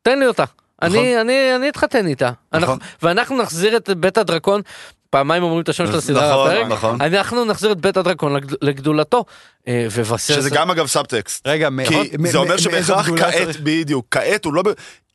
תן 0.03 0.19
לי 0.19 0.27
אותה, 0.27 0.45
אני, 0.83 1.21
אני, 1.21 1.57
אני 1.57 1.69
אתחתן 1.69 2.07
איתה, 2.07 2.31
אנחנו, 2.53 2.75
ואנחנו 3.03 3.37
נחזיר 3.43 3.77
את 3.77 3.91
בית 3.91 4.19
הדרקון, 4.19 4.61
פעמיים 5.15 5.43
אומרים 5.43 5.61
את 5.63 5.69
השם 5.69 5.87
של 5.87 5.97
הסדרה 5.97 6.31
נכון, 6.33 6.51
בפרק, 6.51 6.67
נכון. 6.69 7.01
אנחנו 7.01 7.45
נחזיר 7.45 7.73
את 7.73 7.81
בית 7.81 7.97
הדרקון 7.97 8.37
לגד- 8.37 8.57
לגדולתו, 8.63 9.25
אה, 9.69 9.87
וייסריס, 9.91 10.37
שזה 10.37 10.51
גם 10.51 10.71
אגב 10.71 10.87
סאבטקסט. 10.87 11.47
רגע, 11.47 11.71
מ- 11.71 11.85
כי 11.85 11.95
מ- 12.19 12.27
זה 12.27 12.39
מ- 12.39 12.41
אומר 12.43 12.49
מאיזו 12.49 12.63
שבהכרח 12.95 13.19
כעת, 13.21 13.35
צריך- 13.35 13.61
בדיוק, 13.61 14.07
כעת 14.11 14.45
הוא 14.45 14.55
לא, 14.55 14.63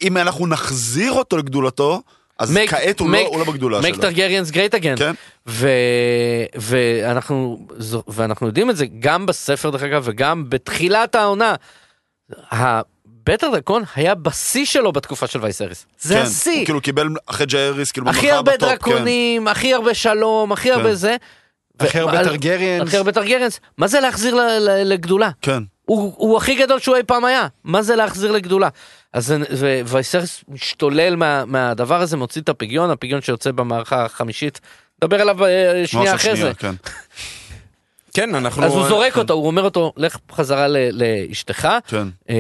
אם 0.01 0.17
אנחנו 0.17 0.47
נחזיר 0.47 1.11
אותו 1.11 1.37
לגדולתו, 1.37 2.01
אז 2.39 2.57
Make- 2.57 2.69
כעת 2.69 2.99
הוא 2.99 3.09
לא- 3.09 3.17
make- 3.17 3.27
הוא 3.27 3.39
לא 3.39 3.45
בגדולה 3.45 3.79
make 3.79 3.95
שלו. 3.95 4.03
Targaryens 4.03 4.51
great 4.53 4.79
again. 4.79 4.97
כן. 4.97 5.13
ו... 5.47 5.69
ואנחנו, 6.55 7.67
ואנחנו 8.07 8.47
יודעים 8.47 8.69
את 8.69 8.77
זה 8.77 8.85
גם 8.99 9.25
בספר 9.25 9.69
דרך 9.69 9.83
אגב 9.83 10.01
וגם 10.05 10.45
בתחילת 10.49 11.15
העונה. 11.15 11.55
בית 13.25 13.43
הדרקון 13.43 13.83
היה 13.95 14.15
בשיא 14.15 14.65
שלו 14.65 14.91
בתקופה 14.91 15.27
של 15.27 15.39
וייסריס. 15.41 15.85
זה 15.99 16.13
כן, 16.15 16.21
השיא. 16.21 16.57
הוא 16.57 16.65
כאילו 16.65 16.81
קיבל 16.81 17.07
אחרי 17.25 17.45
ג'הריס, 17.45 17.91
כאילו 17.91 18.09
הכי 18.09 18.31
הרבה 18.31 18.51
ב 18.51 18.55
top, 18.55 18.69
כן. 18.69 18.75
דרקונים, 18.75 19.47
הכי 19.47 19.73
הרבה 19.73 19.93
שלום, 19.93 20.51
הכי 20.51 20.71
הרבה 20.71 20.95
זה. 20.95 21.15
הכי 21.79 21.99
הרבה 21.99 22.23
טרגריאנס. 22.23 22.87
הכי 22.87 22.97
הרבה 22.97 23.11
טרגריאנס. 23.11 23.59
מה 23.77 23.87
זה 23.87 23.99
להחזיר 23.99 24.37
לגדולה? 24.85 25.29
כן. 25.41 25.63
הוא, 25.85 26.13
הוא 26.17 26.37
הכי 26.37 26.55
גדול 26.55 26.79
שהוא 26.79 26.95
אי 26.95 27.03
פעם 27.03 27.25
היה, 27.25 27.47
מה 27.63 27.81
זה 27.81 27.95
להחזיר 27.95 28.31
לגדולה? 28.31 28.69
אז 29.13 29.25
זה- 29.25 29.37
ו- 29.51 29.79
וייסרס 29.85 30.43
משתולל 30.47 31.15
מה, 31.15 31.45
מהדבר 31.45 32.01
הזה, 32.01 32.17
מוציא 32.17 32.41
את 32.41 32.49
הפיגיון, 32.49 32.89
הפיגיון 32.89 33.21
שיוצא 33.21 33.51
במערכה 33.51 34.05
החמישית, 34.05 34.59
נדבר 35.03 35.21
עליו 35.21 35.45
אה, 35.45 35.83
שנייה 35.85 36.15
אחרי 36.15 36.35
זה. 36.35 36.51
כן. 36.57 36.73
כן, 38.13 38.35
אנחנו... 38.35 38.63
אז 38.65 38.73
הוא 38.73 38.87
זורק 38.87 39.17
אותו, 39.17 39.33
הוא 39.33 39.47
אומר 39.47 39.61
אותו, 39.63 39.93
לך 39.97 40.17
חזרה 40.31 40.67
ל- 40.67 40.77
לאשתך, 41.03 41.67
כן. 41.87 42.07
אה, 42.29 42.35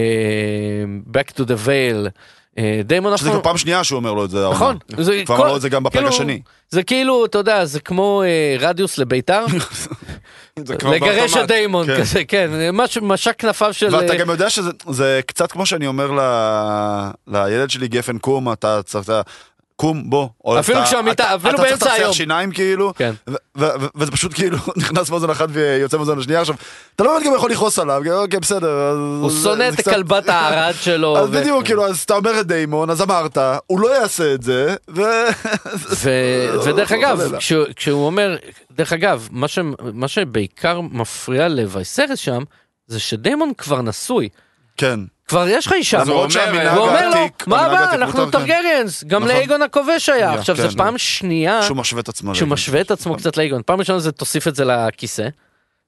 back 1.13 1.31
to 1.33 1.45
the 1.45 1.67
veil, 1.67 2.09
אה, 2.57 2.81
דיימון 2.85 3.17
שזה 3.17 3.29
כבר 3.29 3.41
פעם 3.41 3.57
שנייה 3.57 3.83
שהוא 3.83 3.97
אומר 3.97 4.13
לו 4.13 4.25
את 4.25 4.29
זה. 4.29 4.49
נכון, 4.51 4.77
זה 4.97 5.21
כבר 5.25 5.35
כל- 5.37 5.41
אמר 5.41 5.51
לו 5.51 5.57
את 5.57 5.61
זה 5.61 5.69
גם 5.69 5.83
בפרק 5.83 5.93
כאילו, 5.95 6.09
השני. 6.09 6.41
זה 6.69 6.83
כאילו, 6.83 7.25
אתה 7.25 7.37
יודע, 7.37 7.65
זה 7.65 7.79
כמו 7.79 8.23
אה, 8.25 8.55
רדיוס 8.59 8.97
לביתר, 8.97 9.45
לגרש. 10.91 11.37
את 11.37 11.47
דיימון 11.47 11.87
כן. 11.87 11.99
כזה, 11.99 12.23
כן, 12.25 12.49
משהו- 12.73 13.05
משק 13.05 13.35
כנפיו 13.39 13.73
של... 13.73 13.95
ואתה 13.95 14.15
גם 14.15 14.29
יודע 14.29 14.49
שזה 14.49 14.69
זה 14.89 15.19
קצת 15.25 15.51
כמו 15.51 15.65
שאני 15.65 15.87
אומר 15.87 16.11
ל- 16.11 17.09
לילד 17.27 17.69
שלי 17.69 17.87
גפן 17.87 18.17
קום 18.17 18.51
אתה 18.51 18.83
צריך 18.83 19.11
קום 19.79 20.09
בוא. 20.09 20.27
אפילו 20.59 20.79
כשהמיטה- 20.85 21.11
אתה- 21.11 21.35
אפילו 21.35 21.49
אתה 21.49 21.57
צריך 21.57 21.69
באמצע 21.69 21.85
לצחצח 21.85 22.01
היום. 22.01 22.13
שיניים 22.13 22.51
כאילו. 22.51 22.93
כן. 22.95 23.13
וזה 23.95 24.11
פשוט 24.11 24.33
כאילו 24.33 24.57
נכנס 24.77 25.09
מאוזן 25.09 25.29
אחת 25.29 25.47
ויוצא 25.51 25.97
מאוזן 25.97 26.19
השנייה 26.19 26.39
עכשיו. 26.41 26.55
אתה 26.95 27.03
לא 27.03 27.13
באמת 27.13 27.25
גם 27.25 27.35
יכול 27.35 27.51
לכעוס 27.51 27.79
עליו 27.79 28.01
כי, 28.03 28.11
אוקיי 28.11 28.39
בסדר. 28.39 28.91
הוא 29.21 29.31
שונא 29.43 29.69
את 29.69 29.81
כלבת 29.85 30.29
הערד 30.29 30.73
שלו. 30.85 31.17
אז 31.17 31.29
בדיוק 31.29 31.65
כאילו 31.65 31.87
אז 31.87 31.99
אתה 31.99 32.15
אומר 32.15 32.39
את 32.39 32.47
דיימון 32.47 32.89
אז 32.89 33.01
אמרת 33.01 33.37
הוא 33.67 33.79
לא 33.79 33.95
יעשה 34.01 34.33
את 34.33 34.43
זה. 34.43 34.75
ו- 34.95 35.01
ו- 35.89 36.49
ודרך 36.65 36.91
אגב. 36.91 37.21
כשהוא- 37.75 38.05
אומר, 38.05 38.35
דרך 38.71 38.93
אגב, 38.93 39.27
מה 39.93 40.07
שבעיקר 40.07 40.81
מפריע 40.81 41.47
לווייסרס 41.47 42.19
שם, 42.19 42.43
זה 42.87 42.99
שדיימון 42.99 43.51
כבר 43.57 43.81
נשוי. 43.81 44.29
כן. 44.79 44.99
כבר 45.27 45.45
יש 45.49 45.67
לך 45.67 45.73
אישה. 45.73 45.97
הוא 45.97 46.05
למרות 46.05 46.19
אומר- 46.35 46.45
שהמנהג 46.45 46.77
הוא 46.77 46.87
אומר 46.87 47.09
לו, 47.09 47.15
מה 47.47 47.61
הבא, 47.65 47.93
אנחנו 47.93 48.25
מותר, 48.25 48.39
כן. 48.39 48.45
טרגריאנס, 48.47 49.03
גם 49.03 49.23
נכון. 49.23 49.35
לאגון 49.35 49.61
הכובש 49.61 50.09
היה. 50.09 50.33
עכשיו 50.33 50.55
כן. 50.55 50.69
זו 50.69 50.77
פעם 50.77 50.97
שנייה 50.97 51.63
שהוא 51.63 51.77
משווה 51.77 52.01
את 52.01 52.09
עצמו. 52.09 52.35
שהוא. 52.35 52.49
משווה 52.49 52.81
את 52.81 52.91
עצמו 52.91 53.15
קצת 53.15 53.37
לאגון. 53.37 53.61
פעם 53.65 53.79
ראשונה 53.79 53.99
זה 53.99 54.11
תוסיף 54.11 54.47
את 54.47 54.55
זה 54.55 54.65
לכיסא. 54.65 55.27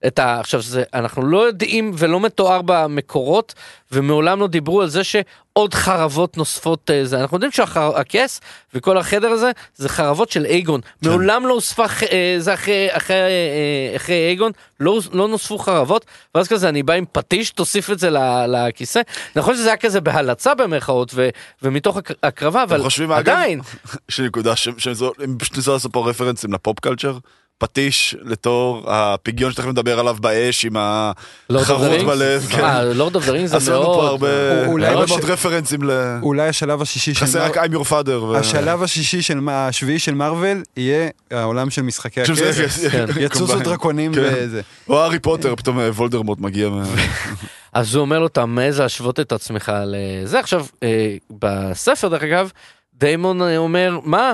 את 0.08 0.20
ה... 0.20 0.39
עכשיו 0.39 0.62
זה, 0.62 0.84
אנחנו 0.93 1.22
לא 1.26 1.47
יודעים 1.47 1.91
ולא 1.97 2.20
מתואר 2.20 2.62
במקורות 2.66 3.54
ומעולם 3.91 4.39
לא 4.39 4.47
דיברו 4.47 4.82
על 4.82 4.88
זה 4.89 5.04
שעוד 5.04 5.74
חרבות 5.74 6.38
נוספות 6.38 6.91
אה, 6.91 7.06
זה 7.06 7.20
אנחנו 7.22 7.36
יודעים 7.38 7.52
שהכס 7.52 8.41
וכל 8.74 8.97
החדר 8.97 9.28
הזה 9.28 9.52
זה 9.76 9.89
חרבות 9.89 10.30
של 10.32 10.45
אייגון. 10.45 10.82
מעולם 11.02 11.47
לא 11.47 11.54
הוספה 11.54 11.86
אה, 12.12 12.36
זה 12.38 12.54
אחרי 12.54 12.88
אחרי 12.91 13.16
אה, 13.16 13.95
אחרי 13.95 14.16
אייגון 14.28 14.52
לא, 14.80 14.99
לא 15.14 15.28
נוספו 15.28 15.58
חרבות 15.58 16.06
ואז 16.36 16.47
כזה 16.47 16.70
אני 16.70 16.84
בא 16.84 16.93
עם 16.93 17.06
פטיש 17.12 17.52
תוסיף 17.52 17.89
את 17.89 17.99
זה 17.99 18.10
ל- 18.10 18.18
לכיסא. 18.47 19.02
נכון 19.36 19.56
שזה 19.56 19.68
היה 19.68 19.78
כזה 19.78 20.02
בהלצה 20.02 20.56
במרכאות 20.56 21.12
ו, 21.16 21.30
ומתוך 21.62 21.97
הק- 21.97 22.12
הקרבה 22.24 22.64
אבל 22.64 22.82
חושבים 22.84 23.12
אגב, 23.12 23.20
עדיין 23.36 23.62
יש 24.10 24.20
לי 24.20 24.28
נקודה 24.28 24.56
ש- 24.56 24.70
שזו- 24.78 25.12
הם 25.20 25.38
פשוט 25.39 25.58
ניסו 25.58 25.74
לעשות 25.74 25.93
פה 25.93 26.10
רפרנסים 26.10 26.54
לפופ 26.54 26.80
קלצ'ר. 26.80 27.18
פטיש 27.62 28.16
לתור 28.24 28.84
הפיגיון 28.88 29.51
שתכף 29.51 29.68
נדבר 29.68 29.99
עליו 29.99 30.18
באש 30.20 30.66
עם 30.66 30.76
החרוט 30.78 31.91
דה 31.99 32.03
בלב. 32.03 32.47
כן. 32.49 32.64
אה, 32.64 32.84
לורד 32.84 33.16
אוף 33.16 33.26
דה 33.26 33.32
רינג 33.32 33.45
זה 33.45 33.57
עשו 33.57 33.72
לנו 33.72 33.84
פה 33.84 33.89
מאוד 33.89 34.05
הרבה 34.05 34.66
אולי 34.66 34.88
הרבה 34.88 35.01
לא 35.01 35.07
מאוד 35.07 35.26
רפרנסים 35.26 35.84
ל... 35.84 35.91
אולי 36.22 36.47
השלב 36.47 36.82
השישי 36.82 37.14
של... 37.14 37.26
חסר 37.26 37.43
רק 37.43 37.57
I'm 37.57 37.74
your 37.74 37.89
father. 37.89 38.38
השלב 38.38 38.84
השישי 38.84 39.22
של 39.22 39.39
השביעי 39.49 39.99
של 39.99 40.14
מארוול 40.14 40.64
יהיה 40.78 41.09
העולם 41.32 41.70
של 41.70 41.82
משחקי 41.82 42.26
של 42.26 42.36
זה, 42.36 42.49
הכס. 42.49 42.86
כן. 42.86 43.05
יצוצו. 43.20 43.59
דרקונים 43.59 44.14
כן. 44.14 44.22
וזה. 44.34 44.62
או 44.89 45.01
הארי 45.01 45.20
פוטר, 45.20 45.55
פתאום 45.55 45.80
אה, 45.80 45.89
וולדרמוט 45.89 46.39
מגיע. 46.39 46.70
אז 47.74 47.95
הוא 47.95 48.01
אומר 48.01 48.20
לו, 48.20 48.28
אתה 48.28 48.45
מעז 48.45 48.80
להשוות 48.80 49.20
את 49.20 49.32
עצמך 49.32 49.72
לזה. 49.86 50.39
עכשיו, 50.39 50.66
אה, 50.84 51.16
בספר, 51.39 52.07
דרך 52.07 52.24
אגב, 52.24 52.51
דיימון 52.93 53.41
אה, 53.41 53.57
אומר, 53.57 53.99
מה? 54.03 54.34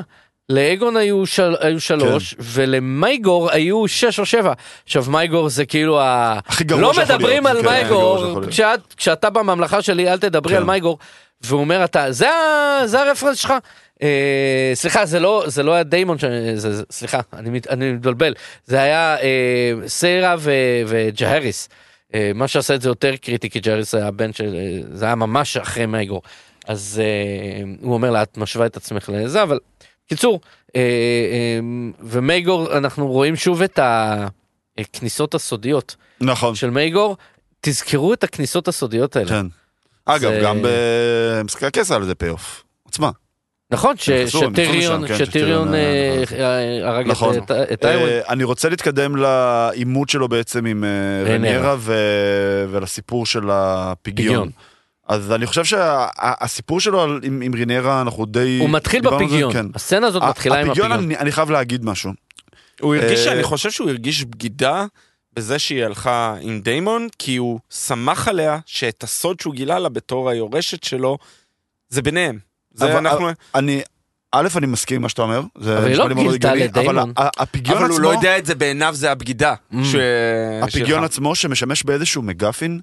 לאגון 0.50 0.98
היו, 0.98 1.26
של, 1.26 1.56
היו 1.60 1.80
שלוש, 1.80 2.34
כן. 2.34 2.44
ולמייגור 2.44 3.52
היו 3.52 3.88
שש 3.88 4.20
או 4.20 4.26
שבע. 4.26 4.54
עכשיו, 4.86 5.06
מייגור 5.08 5.50
זה 5.50 5.66
כאילו 5.66 6.00
ה... 6.00 6.40
הכי 6.48 6.64
גרוע 6.64 6.82
לא 6.82 6.94
מדברים 7.04 7.44
להיות. 7.44 7.58
על 7.58 7.64
כן, 7.64 7.70
מייגור. 7.70 8.42
כשאת, 8.50 8.94
כשאתה 8.98 9.30
בממלכה 9.30 9.82
שלי, 9.82 10.12
אל 10.12 10.18
תדברי 10.18 10.54
כן. 10.54 10.58
על 10.58 10.64
מייגור. 10.64 10.98
והוא 11.42 11.60
אומר, 11.60 11.84
אתה, 11.84 12.12
זה, 12.12 12.30
ה- 12.30 12.82
זה 12.86 13.02
הרפרנס 13.02 13.38
שלך. 13.38 13.54
אה, 14.04 14.72
סליחה, 14.74 15.06
זה 15.06 15.20
לא, 15.20 15.44
זה 15.48 15.64
לא 15.64 15.74
היה 15.74 15.84
דיימון, 15.84 16.18
ש... 16.20 16.24
זה, 16.56 16.74
זה, 16.76 16.84
סליחה, 16.92 17.20
אני, 17.34 17.50
מת- 17.50 17.68
אני 17.70 17.92
מתבלבל. 17.92 18.34
זה 18.66 18.82
היה 18.82 19.18
אה, 19.22 19.74
סיירה 19.88 20.36
ו, 20.40 20.52
וג'הריס. 20.88 21.70
אה, 22.16 22.32
מה 22.36 22.48
שעשה 22.48 22.76
את 22.76 22.82
זה 22.82 22.90
יותר 22.90 23.16
קריטי, 23.16 23.50
כי 23.50 23.60
ג'הריס 23.60 23.96
היה 23.96 24.08
הבן 24.08 24.34
של... 24.34 24.56
זה 24.94 25.06
היה 25.06 25.16
ממש 25.16 25.58
אחרי 25.58 25.86
מייגור. 25.86 26.22
אז 26.68 27.02
אה, 27.04 27.64
הוא 27.82 27.94
אומר 27.94 28.12
לה, 28.12 28.22
את 28.24 28.38
משווה 28.38 28.66
את 28.66 28.78
עצמך 28.78 29.10
לזה, 29.14 29.44
אבל 29.44 29.60
קיצור, 30.08 30.40
אה, 30.76 30.82
אה, 30.82 31.60
ומייגור, 32.00 32.78
אנחנו 32.78 33.08
רואים 33.08 33.36
שוב 33.36 33.62
את 33.62 33.80
הכניסות 34.80 35.36
הסודיות 35.36 35.96
נכון, 36.22 36.56
של 36.56 36.70
מייגור. 36.70 37.18
תזכרו 37.62 38.14
את 38.14 38.24
הכניסות 38.24 38.68
הסודיות 38.68 39.16
האלה. 39.16 39.30
כן. 39.30 39.46
אגב, 40.06 40.32
זה- 40.32 40.40
גם 40.44 40.60
במשחקי 40.62 41.66
הכס 41.66 41.92
היה 41.92 42.00
לזה 42.00 42.16
פי-אוף. 42.16 42.64
עוצמה. 42.84 43.12
נכון, 43.72 43.98
שטיריון, 43.98 45.06
כן, 45.08 45.14
אה, 45.74 45.80
אה, 46.32 46.84
אה, 46.84 46.90
הרג 46.90 47.08
נכון. 47.08 47.38
את- 47.38 47.52
את. 47.52 47.86
אה, 47.86 48.22
אני 48.30 48.44
רוצה 48.44 48.70
להתקדם 48.70 49.16
לעימות 49.16 50.10
שלו 50.10 50.28
בעצם 50.28 50.66
עם 50.66 50.84
ו- 51.78 52.66
ולסיפור 52.70 53.26
של 53.26 53.40
פיגיון. 53.40 53.92
הפיגיון. 54.02 54.50
אז 55.08 55.32
אני 55.32 55.46
חושב 55.46 55.64
שהסיפור 55.66 56.80
שלו 56.80 57.02
על- 57.02 57.20
עם 57.24 57.42
עם 57.42 57.54
רינרה 57.56 58.02
אנחנו 58.02 58.26
די... 58.26 58.58
הוא 58.62 58.70
מתחיל 58.70 59.08
על 59.08 59.14
זה, 59.14 59.26
בפיגיון. 59.26 59.54
כן. 59.54 59.66
הסצנה 59.76 60.08
הזאת 60.08 60.24
מתחילה 60.24 60.62
עם 60.62 60.70
הפיגיון. 60.70 60.92
אני 60.92 61.18
אני 61.18 61.32
חייב 61.32 61.50
להגיד 61.52 61.86
משהו. 61.86 62.12
הוא 62.82 62.96
הרגיש, 62.96 63.28
אה, 63.28 63.34
אני 63.34 63.44
חושב 63.44 63.72
שהוא 63.72 63.90
הרגיש 63.90 64.24
בגידה 64.24 64.86
בזה 65.34 65.60
שהיא 65.60 65.86
הלכה 65.86 66.36
עם 66.42 66.62
דיימון, 66.62 67.08
כי 67.20 67.36
הוא 67.36 67.60
שמח 67.70 68.28
עליה 68.28 68.60
שאת 68.66 69.04
הסוד 69.04 69.40
שהוא 69.40 69.54
גילה 69.54 69.80
לה 69.80 69.90
בתור 69.90 70.30
היורשת 70.30 70.84
שלו, 70.84 71.18
זה 71.90 72.02
ביניהם. 72.02 72.40
זה 72.74 72.86
אבל- 72.86 72.98
אנחנו... 73.08 73.28
אני 73.56 73.82
א', 74.32 74.48
אני 74.56 74.68
מסכים 74.68 74.96
עם 74.96 75.02
מה 75.02 75.10
שאתה 75.10 75.22
אומר, 75.22 75.42
זה 75.60 75.78
אבל 75.78 75.86
היא 75.86 75.92
נשמע 75.94 76.04
לא 76.04 76.10
לי 76.10 76.16
מאוד 76.16 76.32
גילתה 76.32 76.56
לדיימון. 76.56 76.98
אבל 77.18 77.28
הפיגיון 77.38 77.78
אבל 77.78 77.90
הוא 77.90 78.00
לא 78.00 78.10
עצמו, 78.12 78.20
יודע 78.22 78.38
את 78.38 78.46
זה, 78.46 78.56
בעיניו 78.56 78.94
זה 78.96 79.12
הבגידה. 79.12 79.54
ש- 79.84 79.96
הפיגיון. 80.64 81.04
עצמו 81.04 81.36
שמשמש 81.36 81.84
באיזשהו 81.84 82.22
MacGuffin, 82.22 82.80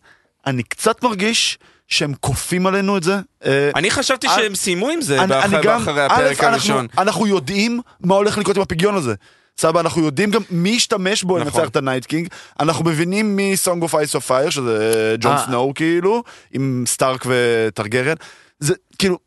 אני 0.47 0.62
קצת 0.62 1.03
מרגיש 1.05 1.59
שהם 1.89 2.12
כופים 2.20 2.66
עלינו 2.66 2.97
את 2.97 3.03
זה. 3.03 3.16
אה, 3.47 3.70
אני 3.74 3.91
חשבתי 3.91 4.26
אני- 4.26 4.37
שהם 4.37 4.55
סיימו 4.55 4.89
עם 4.91 5.01
זה 5.01 5.18
אחרי 5.24 6.03
הפרק 6.05 6.45
הראשון. 6.45 6.87
אנחנו 6.99 7.26
יודעים 7.26 7.80
מה 8.01 8.14
הולך 8.14 8.39
לקרות 8.39 8.57
עם 8.57 8.62
הפיגיון 8.62 8.95
הזה. 8.95 9.14
סבבה, 9.59 9.80
אנחנו 9.80 10.05
יודעים 10.05 10.30
גם 10.30 10.43
מי 10.51 10.68
ישתמש 10.70 11.22
בו 11.22 11.39
נכון. 11.39 11.53
לנצח 11.61 11.68
את 11.70 11.76
הנייט 11.76 12.07
קינג, 12.07 12.28
אנחנו 12.61 12.85
מבינים 12.85 13.37
מי 13.37 13.57
song 13.57 13.83
of 13.83 13.95
ice 13.95 14.14
of 14.14 14.27
fire, 14.27 14.51
שזה 14.51 14.93
אה, 15.11 15.16
ג'ון 15.20 15.32
אה. 15.32 15.45
סנואו 15.47 15.74
כאילו, 15.74 16.22
עם 16.53 16.85
סטארק 16.87 17.24
וטרגרן, 17.26 18.14
זה 18.59 18.74
כאילו, 18.99 19.18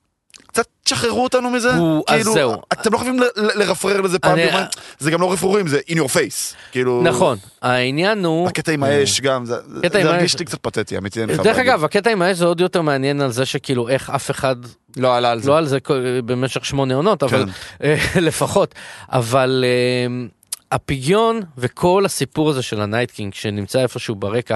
קצת 0.57 0.67
תשחררו 0.83 1.23
אותנו 1.23 1.49
מזה, 1.49 1.75
הוא- 1.75 2.03
אז 2.07 2.15
כאילו, 2.17 2.33
זהו. 2.33 2.61
אתם 2.73 2.93
לא 2.93 2.97
חייבים 2.97 3.19
לרפרר 3.55 4.01
לזה 4.01 4.19
פעם 4.19 4.33
אני- 4.33 4.43
ביומיים, 4.45 4.65
זה 4.99 5.11
גם 5.11 5.21
לא 5.21 5.31
רפרורים, 5.33 5.67
זה 5.67 5.79
in 5.89 5.93
your 5.93 6.07
face, 6.07 6.55
כאילו, 6.71 7.01
נכון, 7.03 7.37
העניין 7.61 8.25
הוא... 8.25 8.47
הקטע 8.47 8.71
עם 8.71 8.83
האש 8.83 9.21
גם, 9.21 9.45
זה 9.45 9.55
זה 9.91 10.09
הרגיש 10.09 10.39
לי 10.39 10.45
קצת 10.45 10.57
פתטי, 10.61 10.97
אמיתי, 10.97 11.25
דרך. 11.25 11.57
אגב, 11.57 11.83
הקטע 11.83 12.09
עם 12.11 12.21
האש 12.21 12.37
זה 12.37 12.45
עוד 12.45 12.61
יותר 12.61 12.81
מעניין 12.81 13.21
על 13.21 13.31
זה 13.31 13.45
שכאילו 13.45 13.89
איך 13.89 14.09
אף 14.09 14.31
אחד 14.31 14.55
לא 14.97 15.15
עלה 15.15 15.31
על 15.31 15.39
זה. 15.41 15.49
לא 15.49 15.57
על 15.57 15.65
זה 15.67 15.77
במשך 16.25 16.65
שמונה 16.65 16.95
עונות, 16.95 17.23
אבל 17.23 17.45
כן. 17.45 17.51
אה, 17.83 17.95
לפחות. 18.27 18.75
אבל 19.11 19.65
אה, 19.67 20.25
הפיגיון 20.71 21.41
וכל 21.57 22.05
הסיפור 22.05 22.49
הזה 22.49 22.61
של 22.61 22.81
הנייט 22.81 23.11
קינג 23.11 23.33
שנמצא 23.33 23.79
איפשהו 23.79 24.15
ברקע, 24.15 24.55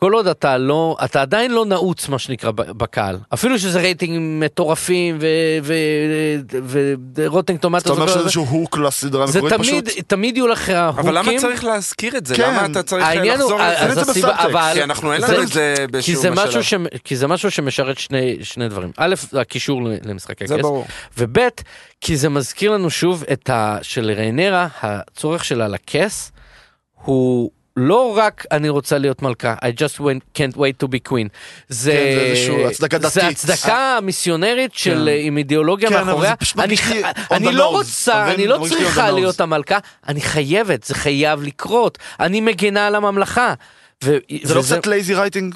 כל 0.00 0.12
עוד 0.12 0.26
אתה 0.26 0.58
לא, 0.58 0.96
אתה 1.04 1.22
עדיין 1.22 1.50
לא 1.50 1.64
נעוץ 1.66 2.08
מה 2.08 2.18
שנקרא 2.18 2.50
בקהל. 2.50 3.18
אפילו 3.34 3.58
שזה 3.58 3.80
רייטינגים 3.80 4.40
מטורפים 4.40 5.18
ורוטינג 7.14 7.58
אתה 7.58 7.62
טומטוס. 7.68 7.90
אומר 7.90 8.02
וכל 8.02 8.08
שזה 8.08 8.18
זה. 8.18 8.24
איזשהו 8.24 8.44
הוק 8.44 8.78
לסדרה 8.78 9.26
זה 9.26 9.38
המקורית 9.38 9.54
תמיד, 9.68 9.88
פשוט? 9.88 10.04
תמיד 10.06 10.36
יהיו 10.36 10.46
לך 10.48 10.68
ההוקים. 10.68 11.04
אבל 11.04 11.18
למה 11.18 11.32
צריך 11.38 11.64
להזכיר 11.64 12.16
את 12.16 12.26
זה? 12.26 12.34
כן. 12.34 12.54
למה 12.54 12.66
אתה 12.66 12.82
צריך 12.82 13.04
העניין 13.04 13.40
הוא, 13.40 13.52
לחזור? 13.52 13.60
את 13.90 13.94
זה 13.94 14.00
הסיבה, 14.00 14.28
בסאבטקסט, 14.28 14.44
אבל... 14.50 14.70
כי 14.74 14.82
אנחנו 14.82 15.12
אין 15.12 15.20
זה- 15.26 15.32
לנו 15.32 15.42
את 15.42 15.48
זה 15.48 15.74
כי 15.78 15.92
בשום 15.92 16.14
זה 16.14 16.30
משהו, 16.30 16.62
שלב. 16.64 16.86
ש... 16.94 16.96
כי 17.04 17.16
זה 17.16 17.26
משהו 17.26 17.50
שמשרת 17.50 17.98
שני, 17.98 18.36
שני 18.42 18.68
דברים. 18.68 18.90
א', 18.96 19.14
הקישור 19.32 19.80
למשחקי 20.04 20.46
זה 20.46 20.54
כס, 20.56 20.62
ברור. 20.62 20.86
וב', 21.18 21.38
כי 22.00 22.16
זה 22.16 22.28
מזכיר 22.28 22.70
לנו 22.70 22.90
שוב 22.90 23.24
את 23.32 23.50
ה... 23.50 23.78
שלריינרה, 23.82 24.68
הצורך 24.82 25.44
שלה 25.44 25.68
לכס, 25.68 26.32
הוא 27.04 27.50
לא 27.78 28.14
רק 28.16 28.44
אני 28.52 28.68
רוצה 28.68 28.98
להיות 28.98 29.22
מלכה, 29.22 29.54
I 29.64 29.66
just 29.66 30.00
went, 30.00 30.38
can't 30.38 30.56
wait 30.56 30.84
to 30.84 30.88
be 30.88 31.10
queen. 31.10 31.28
זה, 31.68 31.90
כן, 31.92 32.14
זה 32.14 32.20
איזשהו 32.20 32.66
הצדקה 32.68 32.98
זה 32.98 33.20
דתית. 33.20 33.30
הצדקה 33.38 33.98
מיסיונרית 34.02 34.74
של, 34.74 35.08
כן. 35.12 35.26
עם 35.26 35.38
אידיאולוגיה 35.38 35.88
כן, 35.90 36.04
מאחוריה. 36.04 36.34
זה 36.56 36.62
אני, 36.62 36.74
on 36.76 37.34
אני 37.34 37.52
לא 37.52 37.66
רוצה, 37.70 38.22
מבין? 38.22 38.34
אני 38.34 38.46
לא 38.46 38.66
צריכה. 38.68 39.10
להיות 39.10 39.40
המלכה, 39.40 39.78
אני 40.08 40.20
חייבת, 40.20 40.84
זה 40.84 40.94
חייב 40.94 41.42
לקרות. 41.42 41.98
אני 42.20 42.40
מגנה 42.40 42.86
על 42.86 42.94
הממלכה. 42.94 43.54
ו- 44.04 44.16
זה 44.42 44.54
לא 44.54 44.60
וזה- 44.60 44.74
קצת 44.76 44.86
lazy 44.86 45.14
writing? 45.14 45.54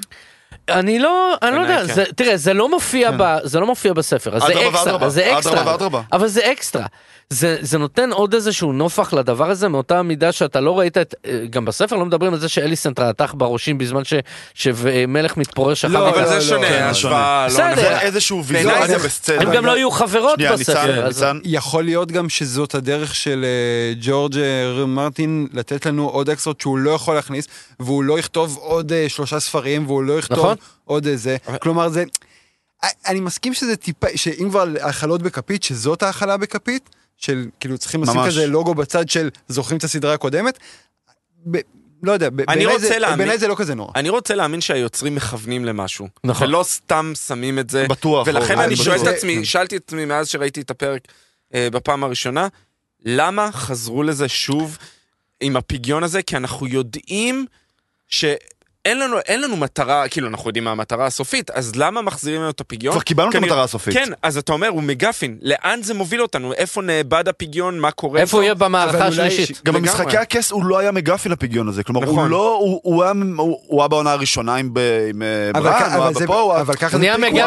אני 0.69 0.99
לא, 0.99 1.35
אני 1.43 1.57
לא 1.57 1.61
יודע, 1.61 1.87
כן. 1.87 1.95
זה, 1.95 2.05
תראה, 2.17 2.37
זה 2.37 2.55
לא 2.55 2.69
מופיע, 2.69 3.11
כן. 3.11 3.19
ב, 3.19 3.37
זה 3.43 3.61
לא 3.61 3.67
מופיע 3.67 3.93
בספר, 3.93 4.37
אז 4.37 4.43
זה 4.43 4.53
אקסטרה, 4.53 4.71
זה 4.85 4.91
אדרבה 4.91 5.39
אקסטרה. 5.39 6.03
אבל 6.13 6.29
זה 6.29 6.53
אקסטרה. 6.53 6.87
זה, 7.33 7.57
זה 7.61 7.79
נותן 7.79 8.13
עוד 8.13 8.35
איזשהו 8.35 8.73
נופך 8.73 9.13
לדבר 9.13 9.51
הזה 9.51 9.69
מאותה 9.69 10.03
מידה 10.03 10.33
שאתה 10.33 10.61
לא 10.61 10.79
ראית 10.79 10.99
את, 10.99 11.15
אה, 11.27 11.45
גם 11.51 11.65
בספר 11.65 11.97
לא 11.97 12.05
מדברים 12.07 12.33
על 12.33 12.39
זה 12.39 12.49
שאליסנט 12.49 13.01
רעתך 13.01 13.35
בראשים 13.37 13.79
בזמן 13.79 14.05
ש, 14.05 14.15
שמלך 14.55 15.37
מתפורש 15.37 15.85
אחר 15.85 15.95
לא. 15.95 16.09
אבל 16.09 16.21
לא, 16.23 16.29
זה 16.29 16.35
לא, 16.35 16.41
שונה, 16.41 16.69
כן, 16.69 16.85
לא. 16.85 16.91
נכונה. 16.91 17.47
זה 17.49 18.01
איזשהו 18.01 18.43
בעיניי 18.43 18.73
ויזואליה 18.75 18.99
זה- 18.99 19.05
בסצנה. 19.07 19.43
הם 19.43 19.53
גם 19.55 19.67
לא 19.67 19.77
יהיו 19.77 19.91
חברות 19.91 20.35
שנייה, 20.39 20.53
בספר. 20.57 20.87
ניצן, 20.87 21.03
אז- 21.03 21.15
ניצן. 21.23 21.39
יכול 21.45 21.85
להיות 21.85 22.13
גם 22.13 22.29
שזאת 22.29 22.75
הדרך 22.75 23.15
של 23.15 23.45
אה, 23.45 23.95
ג'ורג' 24.01 24.39
אה, 24.39 24.87
מרטין 24.87 25.47
לתת 25.53 25.87
לנו 25.87 26.09
עוד 26.09 26.31
אקסטרות 26.31 26.61
שהוא 26.61 26.79
לא 26.79 26.91
יכול 26.91 27.15
להכניס, 27.15 27.49
והוא 27.81 28.05
לא 28.05 28.19
יכתוב 28.19 28.57
עוד 28.61 28.93
שלושה 29.09 29.41
ספרים, 29.41 29.87
והוא 29.87 30.03
לא 30.03 30.19
יכתוב 30.19 30.39
נכון. 30.39 30.57
עוד 30.85 31.07
איזה. 31.07 31.37
כלומר, 31.61 31.89
זה... 31.89 32.05
אני 33.07 33.21
מסכים 33.21 33.55
שזה 33.55 33.77
טיפה, 33.77 34.07
שאם 34.17 34.49
כבר 34.51 34.65
האכלות 34.81 35.23
בכפית, 35.23 35.63
שזאת 35.63 36.03
האכלה 36.03 36.37
בכפית, 36.37 36.91
של 37.17 37.47
כאילו 37.61 37.79
צריכים 37.79 38.03
לשים. 38.03 38.21
כזה 38.27 38.47
לוגו 38.47 38.75
בצד 38.75 39.09
של 39.09 39.31
זוכרים 39.49 39.79
את 39.79 39.85
הסדרה 39.85 40.15
הקודמת. 40.15 40.59
ב- 41.51 41.59
לא 42.03 42.13
יודע, 42.13 42.31
בעיניי 42.31 42.67
רוצה 42.67 42.79
זה- 42.79 42.99
זה 43.39 43.49
לא 43.49 43.55
כזה 43.55 43.75
נורא. 43.75 43.93
אני 43.97 44.09
רוצה 44.09 44.35
להאמין 44.35 44.61
שהיוצרים 44.61 45.15
מכוונים 45.15 45.65
למשהו. 45.65 46.09
נכון. 46.25 46.47
ולא 46.49 46.63
סתם 46.63 47.13
שמים 47.27 47.59
את 47.59 47.71
זה. 47.71 47.87
בטוח. 47.89 48.27
ולכן 48.27 48.59
אני. 48.59 48.77
שואל 48.77 48.99
את 48.99 49.05
זה- 49.05 49.11
עצמי, 49.11 49.45
שאלתי 49.45 49.77
את 49.77 49.83
עצמי 49.87 50.05
מאז 50.05 50.29
שראיתי 50.29 50.61
את 50.61 50.71
הפרק 50.71 51.03
אה, 51.55 51.69
בפעם 51.73 52.05
הראשונה, 52.05 52.49
למה 53.05 53.53
חזרו 53.53 54.03
לזה 54.03 54.29
שוב 54.29 54.79
עם 55.41 55.57
הפיגיון 55.57 56.03
הזה? 56.05 56.23
כי 56.23 56.37
אנחנו 56.37 56.67
יודעים 56.67 57.47
שאין 58.87 58.99
לנו, 58.99 59.17
אין 59.19 59.41
לנו 59.41 59.57
מטרה, 59.57 60.09
כאילו 60.09 60.29
אנחנו 60.29 60.49
יודעים 60.49 60.65
מה 60.65 60.71
המטרה 60.71 61.07
הסופית, 61.07 61.51
אז 61.51 61.77
למה 61.77 62.03
מחזירים 62.03 62.41
לנו 62.41 62.51
את 62.51 62.61
הפיגיון? 62.61 62.93
כבר 62.95 63.03
קיבלנו 63.03 63.29
את 63.31 63.35
כנראה- 63.35 63.49
המטרה 63.49 63.65
הסופית. 63.65 63.95
כן, 63.95 64.09
אז 64.23 64.39
אתה 64.39 64.53
אומר, 64.53 64.69
הוא 64.69 64.83
מגפין, 64.83 65.37
לאן 65.43 65.83
זה 65.83 65.95
מוביל 65.95 66.23
אותנו? 66.23 66.53
איפה 66.53 66.83
נאבד 66.83 67.29
הפיגיון? 67.29 67.79
מה 67.79 67.91
קורה? 67.91 68.21
איפה 68.21 68.37
הוא 68.37 68.43
יהיה 68.45 68.55
במערכה 68.55 69.07
השלישית? 69.07 69.61
גם 69.65 69.75
לגמרי. 69.75 69.91
במשחקי 69.91 70.17
הכס 70.17 70.51
הוא 70.51 70.65
לא 70.65 70.79
היה 70.79 70.93
מגפין 70.93 71.33
לפיגיון 71.33 71.69
הזה, 71.69 71.83
כלומר 71.85 72.05
הוא 72.07 72.13
נכון. 72.13 72.31
לא, 72.31 72.57
הוא- 72.61 72.81
הוא 72.83 73.03
היה- 73.03 73.13
הוא 73.37 73.59
הוא 73.67 73.81
היה 73.83 73.89
בעונה 73.89 74.13
הראשונה 74.13 74.55
עם 74.55 74.71
עם 75.11 75.23
אה, 75.23 75.51
אבל 75.55 75.63
ברן, 75.71 75.93
הוא 75.95 76.03
היה 76.05 76.13
בפה, 76.25 76.41
הוא 76.41 76.53
היה- 76.53 76.61
אבל 76.63 76.75
ככה 76.75 76.97
הוא 76.97 77.03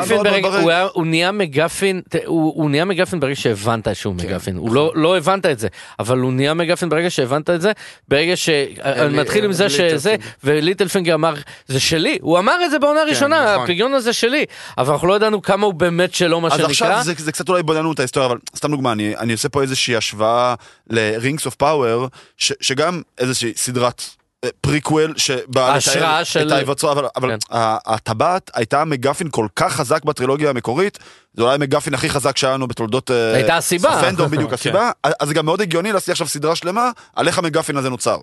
זה 0.05 0.15
הוא 0.61 0.69
היה- 0.71 0.87
הוא 0.93 1.05
נהיה 1.05 1.31
MacGuffin, 1.31 2.01
הוא 2.25 2.53
הוא 2.55 2.69
נהיה 2.69 2.85
MacGuffin 2.85 3.19
ברגע 3.19 3.35
שהבנת 3.35 3.87
שהוא 3.95 4.15
MacGuffin, 4.15 4.57
הוא 4.57 4.73
לא- 4.75 4.91
לא 4.95 5.17
הבנת 5.17 5.45
את 5.45 5.59
זה, 5.59 5.67
אבל 5.99 6.17
הוא 6.19 6.33
נהיה 6.33 6.53
MacGuffin 6.53 6.89
ברגע 6.89 7.09
שהבנת 7.09 7.49
את 7.49 7.61
זה, 7.61 7.71
ברגע 8.07 8.35
ש... 8.35 8.49
אני 8.81 9.17
מתחיל 9.17 9.45
עם 9.45 9.51
זה 9.53 9.69
שזה, 9.69 10.11
ליטלפינגר. 10.11 10.25
וליטלפינגר 10.43 11.17
אמר, 11.25 11.33
זה 11.67 11.79
שלי, 11.79 12.17
הוא 12.21 12.39
אמר 12.39 12.65
את 12.65 12.71
זה 12.71 12.79
בעונה 12.79 13.01
הראשונה, 13.01 13.43
נכון. 13.51 13.63
הפיגיון 13.63 13.93
הזה 13.93 14.13
שלי, 14.13 14.45
אבל 14.77 14.93
אנחנו 14.93 15.07
לא 15.07 15.15
ידענו 15.15 15.41
כמה 15.41 15.65
הוא 15.65 15.73
באמת 15.73 16.13
שלו, 16.13 16.41
מה 16.41 16.47
אז 16.47 16.53
שנקרא. 16.53 16.69
עכשיו 16.69 17.03
זה, 17.03 17.13
זה 17.17 17.31
קצת 17.31 17.49
אולי 17.49 17.63
בוננו 17.63 17.91
את 17.91 17.99
ההיסטוריה, 17.99 18.29
אבל 18.29 18.37
סתם 18.55 18.71
דוגמה, 18.71 18.91
אני, 18.91 19.17
אני 19.17 19.33
עושה 19.33 19.49
פה 19.49 19.61
איזושהי 19.61 19.95
השוואה 19.95 20.55
ל-Rings 20.89 21.41
of 21.47 21.63
Power, 21.63 22.07
ש, 22.37 22.53
שגם 22.61 23.01
איזושהי 23.17 23.53
סדרת 23.55 24.01
אה, 24.43 24.49
פריקוול 24.61 25.13
שבאה 25.17 25.73
ההשראה 25.73 25.95
לתאר 25.97 26.23
של- 26.23 26.47
את 26.47 26.51
ההיווצרות, 26.51 26.97
אבל, 26.97 27.07
אבל 27.15 27.29
כן. 27.31 27.37
הטבעת 27.85 28.51
הייתה 28.53 28.85
מגפין 28.85 29.27
כל 29.31 29.47
כך 29.55 29.73
חזק 29.73 30.03
בטרילוגיה 30.03 30.49
המקורית, 30.49 30.99
זה 31.33 31.43
אולי 31.43 31.55
המגפין 31.55 31.93
הכי 31.93 32.09
חזק 32.09 32.37
שהיה 32.37 32.53
לנו 32.53 32.67
בתולדות 32.67 33.11
אה, 33.11 33.33
הייתה 33.33 33.57
הסיבה. 33.57 33.89
הפנדום, 33.89 34.27
בדיוק 34.31 34.49
כן. 34.49 34.53
הסיבה, 34.53 34.91
אז 35.19 35.27
זה 35.27 35.33
גם 35.33 35.45
מאוד 35.45 35.61
הגיוני 35.61 35.91
לעשות 35.91 36.09
עכשיו 36.09 36.27
סדרה 36.27 36.55
שלמה 36.55 36.89
על 37.15 37.27
איך 37.27 37.37
המגפין 37.39 37.77
הזה 37.77 37.89
נוצר. 37.89 38.17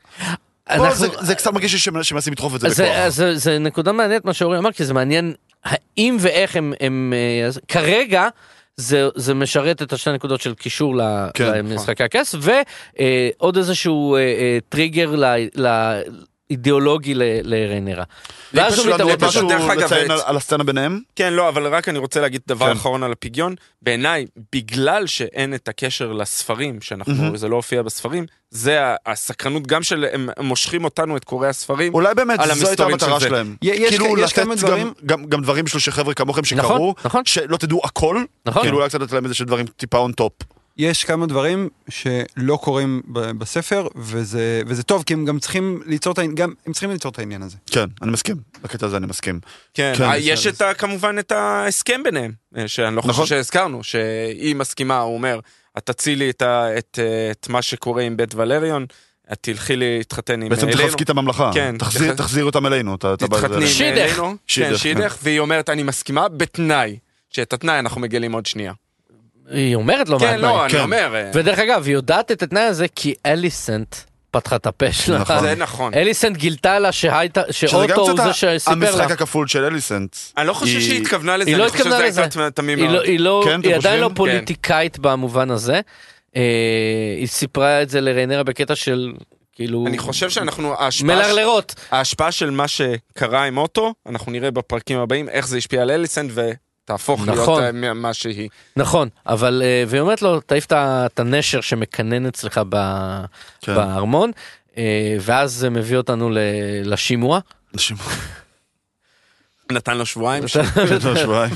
אנחנו- 0.74 0.94
זה, 0.94 1.26
זה 1.26 1.34
קצת 1.34 1.52
מרגיש 1.52 1.72
לי 1.72 1.78
שמנסים 1.78 2.32
לדחוף 2.32 2.54
את 2.54 2.60
זה 2.60 2.68
בכוח. 2.68 3.08
זה, 3.08 3.58
נקודה 3.58 3.92
מעניינת 3.92 4.24
מה 4.24 4.32
שאורי 4.32 4.58
אמר, 4.58 4.72
כי 4.72 4.84
זה 4.84 4.94
מעניין 4.94 5.32
האם 5.64 6.16
ואיך 6.20 6.56
הם, 6.56 6.72
הם 6.80 7.12
אה, 7.16 7.50
כרגע 7.68 8.28
זה, 8.76 9.08
זה 9.14 9.34
משרת 9.34 9.82
את 9.82 9.92
השתי 9.92 10.10
נקודות 10.12 10.40
של 10.40 10.54
קישור 10.54 10.96
ל- 10.96 11.28
כן, 11.34 11.52
למשחקי 11.58 12.02
הכס, 12.04 12.34
ועוד 12.40 13.56
איזשהו 13.56 14.16
אה, 14.16 14.20
אה, 14.20 14.58
טריגר 14.68 15.14
ל- 15.16 15.46
לאידיאולוגי 15.54 16.32
ל- 17.14 17.22
לריינרה. 17.42 18.05
ואז 18.55 18.78
הוא 18.78 18.86
לנו 18.86 18.94
מתערב 18.94 19.24
משהו 19.24 19.48
דרך 19.48 19.70
אגב, 19.70 19.80
לציין 19.82 20.11
על- 20.11 20.36
הסצנה 20.36 20.64
ביניהם? 20.64 21.00
כן, 21.16 21.32
לא, 21.32 21.48
אבל 21.48 21.66
רק 21.74 21.88
אני 21.88 21.98
רוצה 21.98 22.20
להגיד 22.20 22.40
דבר 22.46 22.66
כן. 22.66 22.72
אחרון 22.72 23.03
על 23.03 23.12
הפיגיון. 23.12 23.55
בעיניי, 23.82 24.26
בגלל 24.53 25.07
שאין 25.07 25.55
את 25.55 25.68
הקשר 25.68 26.12
לספרים, 26.12 26.80
שאנחנו, 26.80 27.36
זה 27.36 27.48
לא 27.48 27.57
הופיע 27.57 27.82
בספרים, 27.82 28.26
זה 28.50 28.78
הסקרנות 29.07 29.66
גם 29.66 29.82
של, 29.82 30.07
הם 30.12 30.28
מושכים 30.40 30.84
אותנו, 30.84 31.16
את 31.16 31.24
קוראי 31.24 31.48
הספרים. 31.48 31.94
אולי 31.94 32.14
באמת 32.14 32.38
זו 32.55 32.68
הייתה 32.68 32.84
המטרה 32.84 33.20
של. 33.20 33.28
שלהם. 33.28 33.57
יש- 33.62 33.78
יש 33.78 33.90
כאילו 33.90 34.16
לתת 34.16 34.32
כמה 34.32 34.55
גם- 35.07 35.42
דברים- 35.42 35.64
בשביל 35.64 35.80
שחבר'ה 35.80 36.14
כמוכם 36.14 36.40
נכון, 36.40 36.59
שקראו, 36.59 36.94
נכון. 37.05 37.22
שלא 37.24 37.57
תדעו 37.57 37.80
הכל, 37.84 38.22
נכון. 38.46 38.62
כאילו 38.62 38.76
אולי 38.78 38.88
קצת 38.88 39.00
לתת 39.00 39.12
להם 39.12 39.24
איזה 39.24 39.44
דברים 39.44 39.66
טיפה 39.66 39.98
on 39.98 40.12
top. 40.12 40.32
יש 40.76 41.04
כמה 41.04 41.26
דברים 41.26 41.68
שלא 41.88 42.58
קורים 42.62 43.02
בספר, 43.12 43.86
וזה, 43.96 44.62
וזה 44.66 44.82
טוב, 44.82 45.02
כי 45.02 45.14
הם 45.14 45.24
גם 45.24 45.38
צריכים 45.38 45.82
ליצור 45.86 46.12
את 46.12 46.18
העניין, 46.18 46.34
גם 46.34 46.52
הם 46.66 46.72
צריכים 46.72 46.90
ליצור 46.90 47.12
את 47.12 47.18
העניין 47.18 47.42
הזה. 47.42 47.56
כן, 47.70 47.84
אני 48.02 48.10
מסכים, 48.10 48.36
בקטע 48.62 48.86
הזה 48.86 48.96
אני 48.96 49.06
מסכים. 49.06 49.40
כן, 49.74 49.92
כן, 49.98 50.10
יש. 50.18 50.46
את 50.46 50.60
ה, 50.62 50.74
כמובן 50.74 51.18
את 51.18 51.32
ההסכם 51.32 52.00
ביניהם, 52.04 52.32
אה, 52.56 52.68
שאני 52.68 52.96
לא 52.96 53.02
נכון. 53.02 53.12
חושב 53.12 53.26
שהזכרנו, 53.36 53.84
שהיא 53.84 54.56
מסכימה, 54.56 54.98
הוא 54.98 55.14
אומר, 55.14 55.40
את 55.78 55.86
תצילי 55.86 56.30
את, 56.30 56.42
את, 56.78 56.98
אה, 57.02 57.30
את 57.30 57.48
מה 57.48 57.62
שקורה 57.62 58.02
עם 58.02 58.16
בית 58.16 58.34
ולריון, 58.34 58.86
את 59.32 59.38
תלכי 59.40 59.76
להתחתן 59.76 60.42
עם 60.42 60.48
בעצם 60.48 60.68
אלנו, 60.68 60.82
תחזקי 60.82 61.04
את 61.04 61.10
הממלכה, 61.10 61.50
כן, 61.54 61.74
תחזיר- 61.78 62.10
תח- 62.12 62.16
תחזיר 62.18 62.44
אותם 62.44 62.66
אלינו. 62.66 62.96
תתחתני 62.96 63.56
עם 63.56 63.66
שידך. 63.66 63.98
אלינו, 63.98 64.30
כן, 64.30 64.36
שידך, 64.46 64.78
שידך, 64.78 65.16
והיא 65.22 65.40
אומרת, 65.40 65.70
אני 65.70 65.82
מסכימה 65.82 66.28
בתנאי, 66.28 66.98
שאת 67.30 67.52
התנאי 67.52 67.78
אנחנו 67.78 68.00
מגלים 68.00 68.32
עוד 68.32 68.46
שנייה. 68.46 68.72
היא 69.51 69.74
אומרת 69.74 70.09
לו 70.09 70.18
מה 70.18 70.26
כן, 70.26 70.34
התנאי. 70.34 70.43
לא, 70.43 70.64
אני 70.64 70.72
כן. 70.72 70.80
אומר, 70.80 71.14
אה, 71.14 71.30
ודרך 71.34 71.59
אגב, 71.59 71.82
היא 71.86 71.93
יודעת 71.95 72.32
את 72.32 72.43
התנאי 72.43 72.62
הזה 72.62 72.86
כי 72.97 73.14
אליסנט 73.26 73.97
פתחה 74.30 74.57
את 74.57 74.66
הפה 74.66 74.93
שלה. 74.93 75.18
נכון. 75.18 75.40
זה 75.40 75.55
נכון. 75.55 75.95
אליסנט 75.95 76.36
גילתה 76.36 76.78
לה 76.78 76.93
שהייתה, 76.93 77.40
שאוטו 77.51 78.01
הוא 78.11 78.16
זה 78.24 78.32
שסיפר 78.32 78.80
לה. 78.80 78.86
המשחק 78.88 79.11
הכפול 79.11 79.49
של 79.49 79.64
אליסנט. 79.64 80.16
אני 80.38 80.47
לא 80.47 80.53
חושב 80.53 80.76
היא- 80.76 80.86
שהיא 80.88 81.01
התכוונה 81.01 81.36
לזה, 81.36 81.51
היא 81.51 81.57
לא 81.57 81.62
אני 81.62 81.70
חושב 81.70 81.82
התכוונה 81.84 82.01
שזה 82.11 82.20
לזה. 82.22 82.22
הייתה 82.40 82.51
תמים 82.51 82.78
היא. 82.78 82.88
לא- 82.88 83.03
היא 83.03 83.20
לא, 83.20 83.43
כן, 83.45 83.61
אתם 83.61 83.68
היא 83.68 83.76
עדיין 83.76 84.01
לא 84.01 84.05
חושבים? 84.09 84.16
פוליטיקאית 84.16 84.99
במובן 84.99 85.51
הזה. 85.51 85.80
אה, 86.36 86.43
היא 87.18 87.26
סיפרה 87.26 87.82
את 87.82 87.90
זה 87.90 88.01
לריינרה 88.01 88.43
בקטע 88.43 88.74
של 88.76 89.12
כאילו 89.55 89.84
אני 89.86 89.99
חושב 89.99 90.30
שאנחנו, 90.30 90.74
מלרלרות. 91.05 91.74
ההשפעה 91.90 92.32
של 92.32 92.51
מה 92.51 92.68
שקרה 92.68 93.45
עם 93.45 93.59
אוטו, 93.59 93.95
אנחנו 94.09 94.32
נראה 94.32 94.51
בפרקים 94.51 94.99
הבאים 94.99 95.28
איך 95.28 95.49
זה 95.49 95.57
השפיע 95.57 95.82
על 95.82 95.90
אליסנט 95.90 96.30
ותהפוך 96.30 96.57
להיות 96.91 97.39
נכון. 97.39 97.85
אה, 97.85 97.95
מה 97.95 98.14
שהיא. 98.14 98.49
נכון, 98.76 99.09
אבל 99.26 99.62
אה, 99.64 99.85
והיא 99.87 100.01
אומרת 100.01 100.22
לו 100.22 100.41
תעיף 100.41 100.66
את 100.72 101.20
הנשר 101.20 101.61
שמקנן 101.61 102.26
אצלך 102.26 102.61
ב- 102.68 103.24
כן. 103.62 103.74
בארמון, 103.74 104.30
אה, 104.76 105.16
ואז 105.20 105.53
זה 105.53 105.70
מביא 105.70 105.97
אותנו 105.97 106.30
לשימוע. 106.85 107.41
אנשים- 107.74 107.97
נתן 109.72 109.99
לו 109.99 110.07
שבועיים. 110.07 110.43
לא, 111.05 111.16
שבועיים. 111.16 111.55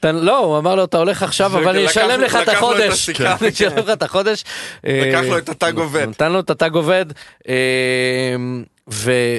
אתה- 0.00 0.12
לא, 0.12 0.38
הוא 0.38 0.58
אמר 0.58 0.74
לו 0.74 0.84
אתה 0.84 0.98
הולך 0.98 1.22
עכשיו 1.22 1.46
אבל 1.58 1.68
אני 1.68 1.86
אשלם 1.86 2.20
לך 2.20 2.36
את 2.42 2.46
לו 2.48 2.52
החודש. 2.52 3.10
אני 3.20 3.48
אשלם 3.48 3.76
לך 3.84 3.90
את 3.92 4.02
החודש. 4.02 4.44
לקח 4.84 5.20
לו 5.28 5.38
את 5.38 5.48
התג 5.48 5.72
עובד. 5.76 6.08
נתן 6.08 6.32
לו 6.32 6.40
את 6.40 6.50
התג 6.50 6.70
עובד. 6.74 7.06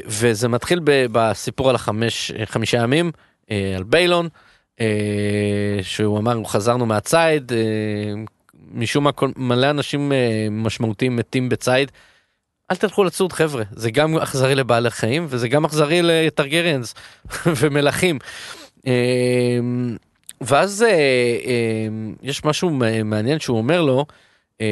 וזה 0.08 0.48
מתחיל 0.48 0.80
בסיפור 0.86 1.70
על 1.70 1.76
החמש, 1.76 2.32
חמישה 2.46 2.78
ימים, 2.78 3.12
על 3.50 3.84
ביילון, 3.86 4.30
שהוא 5.82 6.20
אמר 6.20 6.44
חזרנו 6.46 6.86
מהציד, 6.86 7.52
אה, 7.52 8.14
משום 8.72 9.04
מה 9.04 9.12
מלא 9.36 9.70
אנשים 9.70 10.12
אה, 10.12 10.48
משמעותיים 10.52 11.16
מתים 11.16 11.50
בציד. 11.50 11.92
אל 12.72 12.76
תלכו 12.76 13.04
לצוד 13.04 13.34
חבר'ה, 13.34 13.64
זה 13.72 13.92
גם 13.92 14.18
אכזרי 14.18 14.56
לבעלי 14.56 14.90
חיים 14.90 15.26
וזה 15.30 15.48
גם 15.48 15.66
אכזרי 15.66 16.02
לטרגריאנס 16.02 16.94
ומלכים. 17.60 18.20
אה, 18.88 19.60
ואז 20.42 20.84
אה, 20.84 20.90
אה, 20.90 21.88
יש 22.22 22.46
משהו 22.46 22.70
מעניין 23.06 23.40
שהוא 23.40 23.58
אומר 23.58 23.82
לו, 23.82 24.06
אה, 24.62 24.68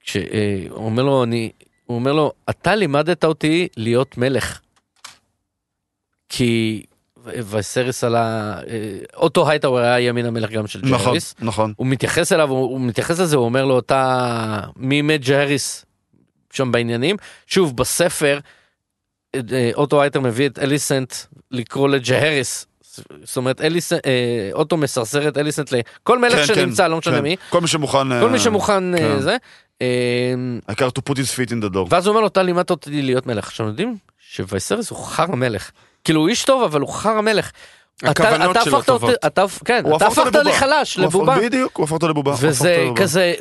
כשהוא 0.00 0.76
אומר 0.76 1.02
לו, 1.02 1.24
אני, 1.24 1.50
הוא 1.86 1.94
אומר 1.94 2.12
לו, 2.12 2.32
אתה 2.50 2.74
לימדת 2.74 3.24
אותי 3.24 3.68
להיות 3.76 4.18
מלך. 4.18 4.60
כי 6.28 6.82
וייסריס 7.50 8.04
על 8.04 8.16
ה... 8.16 8.58
אה, 8.68 8.98
אוטו 9.16 9.50
הייטאוור 9.50 9.78
היה 9.78 10.00
ימין 10.00 10.26
המלך 10.26 10.50
גם 10.50 10.66
של 10.66 10.80
נכון, 10.82 11.06
ג'הריס. 11.06 11.34
נכון. 11.40 11.72
הוא 11.76 11.86
מתייחס 11.86 12.32
אליו, 12.32 12.50
הוא, 12.50 12.58
הוא 12.58 12.80
מתייחס 12.80 13.20
לזה, 13.20 13.36
הוא 13.36 13.44
אומר 13.44 13.64
לו, 13.64 13.78
אתה... 13.78 14.60
מי 14.76 15.02
מת 15.02 15.24
ג'הריס 15.24 15.84
שם 16.52 16.72
בעניינים? 16.72 17.16
שוב, 17.46 17.76
בספר, 17.76 18.38
אה, 19.36 19.70
אוטו 19.74 20.02
הייטאוור 20.02 20.20
מביא 20.20 20.48
את 20.48 20.58
אליסנט 20.58 21.14
לקרוא 21.50 21.88
לג'הריס. 21.88 22.66
זאת 23.24 23.36
אומרת, 23.36 23.60
אליסנט, 23.60 24.06
אה, 24.06 24.50
אוטו 24.52 24.76
מסרסר 24.76 25.28
את 25.28 25.38
אליסנט 25.38 25.72
לכל 25.72 26.18
מלך 26.18 26.34
כן, 26.34 26.46
שנמצא, 26.46 26.82
כן, 26.82 26.90
לא 26.90 26.98
משנה 26.98 27.16
כן. 27.16 27.22
מי, 27.22 27.36
כל 27.50 27.60
מי 27.60 27.68
שמוכן... 27.68 28.20
כל 28.20 28.30
מי 28.30 28.38
שמוכן 28.38 28.94
אה, 28.94 28.98
כן. 28.98 29.20
זה. 29.20 29.36
העיקר 30.68 30.88
to 30.88 31.10
put 31.10 31.14
his 31.14 31.36
feet 31.36 31.50
in 31.50 31.64
the 31.64 31.74
door. 31.74 31.86
ואז 31.88 32.06
הוא 32.06 32.12
אומר 32.12 32.20
לו, 32.20 32.26
אתה 32.26 32.42
לימדת 32.42 32.70
אותי 32.70 33.02
להיות 33.02 33.26
מלך. 33.26 33.46
עכשיו 33.46 33.66
יודעים 33.66 33.96
שווייסריס 34.18 34.90
הוא 34.90 34.98
חרא 34.98 35.26
מלך. 35.26 35.70
כאילו 36.08 36.20
הוא 36.20 36.28
איש 36.28 36.44
טוב, 36.44 36.62
אבל 36.62 36.80
הוא 36.80 36.88
חרא 36.88 37.20
מלך. 37.20 37.50
הכוונות 38.02 38.56
אתה 38.56 38.64
שלו 38.64 38.76
הפכת 38.76 38.86
טובות. 38.86 39.14
אתה- 39.26 39.44
כן, 39.64 39.84
אתה 39.96 40.06
הפכת 40.06 40.34
לי 40.34 40.52
לבובה. 41.02 41.38
בדיוק, 41.38 41.76
הוא 41.76 41.84
הפך 41.84 41.92
אותו 41.92 42.08
לבובה. 42.08 42.34
וזה. 42.40 42.86
כזה, 42.96 43.34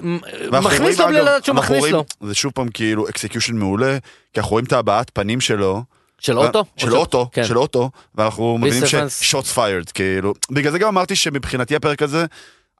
מכניס 0.51 0.99
לו 0.99 1.07
בלי 1.07 1.21
לדעת 1.21 1.45
שהוא 1.45 1.55
מכניס 1.55 1.85
לו. 1.85 2.03
זה 2.21 2.35
שוב 2.35 2.51
פעם 2.55 2.67
כאילו 2.69 3.09
execution 3.09 3.55
מעולה, 3.57 3.97
כי 4.33 4.39
אנחנו 4.39 4.51
רואים 4.51 4.65
את 4.65 4.73
הבעת 4.73 5.11
פנים 5.13 5.41
שלו. 5.41 5.83
של 6.19 6.37
אוטו? 6.39 6.63
של 6.77 6.91
או 6.93 6.97
אוטו, 6.97 7.29
כן. 7.31 7.43
של 7.43 7.57
אוטו, 7.57 7.89
ואנחנו 8.15 8.57
מבינים. 8.57 8.85
ש-shots 8.87 9.55
fired, 9.55 9.91
כאילו. 9.93 10.33
בגלל 10.51 10.71
זה 10.71 10.79
גם 10.79 10.87
אמרתי 10.87 11.15
שמבחינתי 11.15 11.75
הפרק 11.75 12.01
הזה 12.01 12.25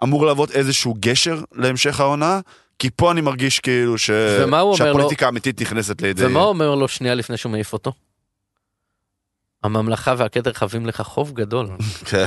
אמור 0.04 0.26
להוות 0.26 0.52
איזשהו 0.52 0.94
גשר 1.00 1.40
להמשך 1.56 2.00
העונה, 2.00 2.40
כי 2.80 2.90
פה 2.96 3.12
אני 3.12 3.22
מרגיש 3.22 3.60
כאילו 3.60 3.98
ש... 3.98 4.10
שהפוליטיקה 4.76 5.26
האמיתית 5.26 5.62
נכנסת 5.62 6.02
לידי... 6.02 6.26
ומה 6.26 6.40
הוא 6.40 6.50
אומר 6.50 6.76
לו 6.76 6.88
שנייה 6.88 7.16
לפני 7.16 7.38
שהוא 7.38 7.52
מעיף 7.52 7.74
אותו? 7.74 7.92
הממלכה 9.76 10.14
והכתר 10.18 10.54
חבים 10.54 10.86
לך 10.86 11.02
חוב 11.02 11.34
גדול. 11.34 11.68
כן, 12.10 12.26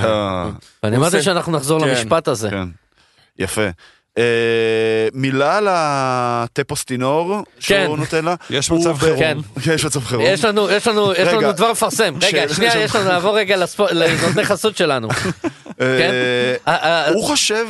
ואני 0.82 0.96
אמרתי 0.96 1.22
שאנחנו 1.22 1.52
נחזור 1.52 1.80
כן, 1.80 1.88
למשפט 1.88 2.28
הזה. 2.28 2.50
כן. 2.50 2.68
יפה. 3.38 3.68
אה, 4.18 5.08
מילה 5.14 5.56
על 5.56 5.68
הטפוסטינור 5.70 7.42
כן. 7.60 7.84
שהוא 7.86 7.98
נותן 7.98 8.24
לה. 8.24 8.34
יש 8.50 8.70
מצב 8.70 8.98
חירום. 8.98 9.18
כן. 9.18 9.38
יש 9.72 9.84
מצב 9.84 10.04
חירום. 10.04 10.24
יש 10.28 10.44
לנו, 10.44 10.70
יש 10.70 10.86
לנו, 10.86 11.12
יש 11.12 11.18
רגע. 11.18 11.32
לנו 11.32 11.52
דבר 11.52 11.70
לפרסם. 11.70 12.14
רגע, 12.22 12.54
שנייה, 12.54 12.80
יש 12.80 12.96
לנו, 12.96 13.08
נעבור 13.08 13.38
רגע 13.38 13.56
לנותני 13.90 14.44
חסות 14.44 14.76
שלנו. 14.76 15.08
אה, 15.80 17.08
הוא 17.08 17.24
חושב 17.24 17.66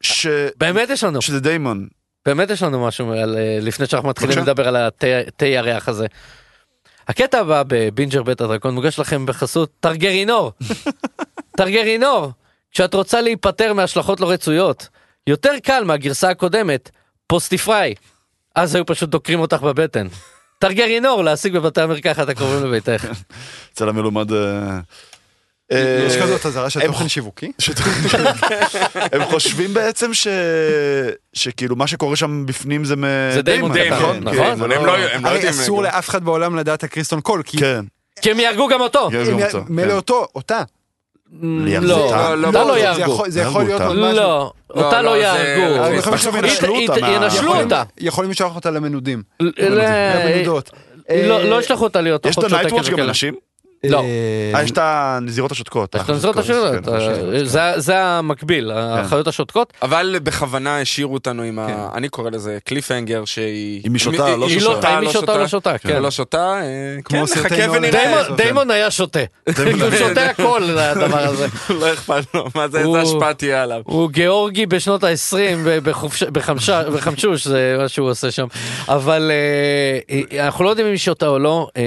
ש... 0.00 0.26
באמת 0.56 0.90
יש 0.90 1.04
לנו, 1.04 1.22
שזה 1.22 1.40
דיימון. 1.40 1.86
באמת 2.26 2.50
יש 2.50 2.62
לנו 2.62 2.86
משהו 2.86 3.12
אה, 3.12 3.24
לפני 3.60 3.86
שאנחנו 3.86 4.08
מתחילים. 4.08 4.38
לדבר 4.38 4.68
על 4.68 4.76
התה 4.76 5.06
תה 5.36 5.46
ירח 5.46 5.88
הזה. 5.88 6.06
הקטע 7.08 7.40
הבא 7.40 7.62
בבינג'ר 7.66 8.22
בית 8.22 8.40
הדרקון 8.40 8.74
מוגש 8.74 8.98
לכם 8.98 9.26
בחסות 9.26 9.70
טרגרינור. 9.80 10.52
טרגרינור, 11.58 12.30
כשאת 12.72 12.94
רוצה 12.94 13.20
להיפטר 13.20 13.72
מהשלכות 13.72 14.20
לא 14.20 14.30
רצויות, 14.30 14.88
יותר 15.26 15.52
קל 15.62 15.84
מהגרסה 15.84 16.30
הקודמת, 16.30 16.90
פוסטיפריי. 17.26 17.94
אז 18.54 18.74
היו 18.74 18.86
פשוט 18.86 19.08
דוקרים 19.10 19.40
אותך 19.40 19.62
בבטן. 19.62 20.06
טרגרינור 20.58 21.24
להשיג 21.24 21.54
בבתי 21.54 21.80
המרקחת 21.80 22.28
הקרובים 22.28 22.64
לביתך. 22.64 23.06
אצל 23.72 23.88
המלומד... 23.88 24.32
אה, 25.74 26.00
אה, 26.00 26.04
יש 26.06 26.16
כזאת 26.16 26.46
אזהרה 26.46 26.70
של 26.70 26.86
תוכן 26.86 27.08
שיווקי? 27.14 27.52
הם 29.12 29.24
חושבים 29.24 29.74
בעצם 29.74 30.14
ש... 30.14 30.28
שכאילו 31.32 31.76
מה 31.76 31.86
שקורה 31.86 32.16
שם 32.16 32.46
בפנים 32.46 32.84
זה 32.84 32.94
דיימון 33.42 33.72
נכון? 33.90 34.16
נכון. 34.20 34.34
זה 34.36 34.52
אבל 34.52 34.72
הם 34.72 34.86
לא- 34.86 34.98
לא 34.98 35.02
הרי 35.28 35.34
יודעים. 35.34 35.50
אסור 35.50 35.82
לאף 35.82 36.08
אחד 36.08 36.24
בעולם 36.24 36.56
לדעת 36.56 36.82
על 36.82 36.88
קריסטון 36.88 37.20
קול, 37.20 37.42
כי 37.42 37.58
כן, 37.58 37.84
כי 38.20 38.30
הם 38.30 38.40
יהרגו 38.40 38.68
גם 38.68 38.80
אותו. 38.80 39.08
מילא 39.68 39.88
כן. 39.90 39.96
אותו, 39.96 40.26
אותה. 40.34 40.62
לא, 41.42 41.94
אותה? 42.04 42.34
לא, 42.34 42.52
לא, 42.52 42.66
לא 42.66 42.74
זה 42.74 42.80
יהרגו. 42.80 43.12
יכול- 43.12 43.30
זה 43.30 43.40
יכול 43.40 43.64
להיות. 43.64 43.80
לא, 43.80 44.52
אותה 44.70 45.02
לא, 45.02 45.10
לא 45.10 45.16
יהרגו. 45.16 45.94
ינשלו 45.94 47.60
אותה 47.62 47.82
יכולים- 48.00 48.30
לשלוח 48.30 48.54
אותה 48.56 48.70
למנודים. 48.70 49.22
למנודות. 49.40 50.70
לא 51.10 51.38
אה, 51.38 51.44
לא 51.44 51.60
ישלחו 51.60 51.84
אותה 51.84 52.00
להיות 52.00 52.26
יש 52.26 52.38
את 52.38 52.44
הנייטוואץ' 52.44 52.86
גם 52.88 52.92
וכאלה. 52.94 53.12
לא. 53.90 54.04
אה, 54.54 54.62
יש 54.62 54.70
את 54.70 54.78
הנזירות 54.82 55.52
השותקות. 55.52 55.94
יש 55.94 56.00
את 56.02 56.08
הנזירות 56.10 56.36
השותקות, 56.36 56.84
כן, 56.84 56.94
אה, 56.94 57.44
זה- 57.44 57.72
זה 57.76 58.00
המקביל, 58.04 58.70
החיות 58.74 59.28
השותקות. 59.28 59.72
אבל 59.82 60.16
בכוונה 60.22 60.80
השאירו 60.80 61.14
אותנו 61.14 61.42
עם 61.42 61.58
ה... 61.58 61.88
אני 61.94 62.08
קורא 62.08 62.30
לזה 62.30 62.58
קליפהנגר 62.64 63.24
שהיא... 63.24 63.82
אם 63.86 63.92
היא 63.92 64.00
שותה, 64.00 64.26
היא- 64.26 64.36
לא 64.36 64.46
היא 64.48 64.60
שותה. 64.60 64.88
האם 64.88 65.02
היא 65.02 65.10
שותה 65.12 65.36
לא 65.36 65.46
שותה, 65.48 65.78
כן. 65.78 66.02
לא 66.02 66.10
שותה, 66.10 66.60
אה, 66.62 66.62
כמו 67.04 67.18
כן, 67.20 67.26
סרטי 67.26 67.54
נחכה. 67.54 67.70
ונראה. 67.72 68.22
דיימון- 68.36 68.70
היה 68.70 68.90
שותה. 68.90 69.18
הוא 69.48 69.90
שותה 69.98 70.26
הכל 70.30 70.62
לדבר 70.64 71.18
הזה. 71.18 71.46
לא 71.80 71.92
אכפת 71.92 72.34
לו, 72.34 72.46
מה 72.54 72.68
זה, 72.68 72.78
איזה 72.78 73.00
השפעה 73.00 73.34
תהיה 73.34 73.62
עליו. 73.62 73.80
הוא 73.84 74.10
גיאורגי 74.10 74.66
בשנות 74.66 75.04
ה-20 75.04 75.36
בחמשוש, 76.92 77.46
זה 77.46 77.76
מה 77.78 77.88
שהוא 77.88 78.10
עושה 78.10 78.30
שם. 78.30 78.46
אבל 78.88 79.30
אה, 80.10 80.44
אנחנו 80.46 80.64
לא 80.64 80.70
יודעים 80.70 80.86
אם 80.86 80.92
היא 80.92 80.98
שותה 80.98 81.28
או 81.28 81.38
לא, 81.38 81.68
אה, 81.76 81.82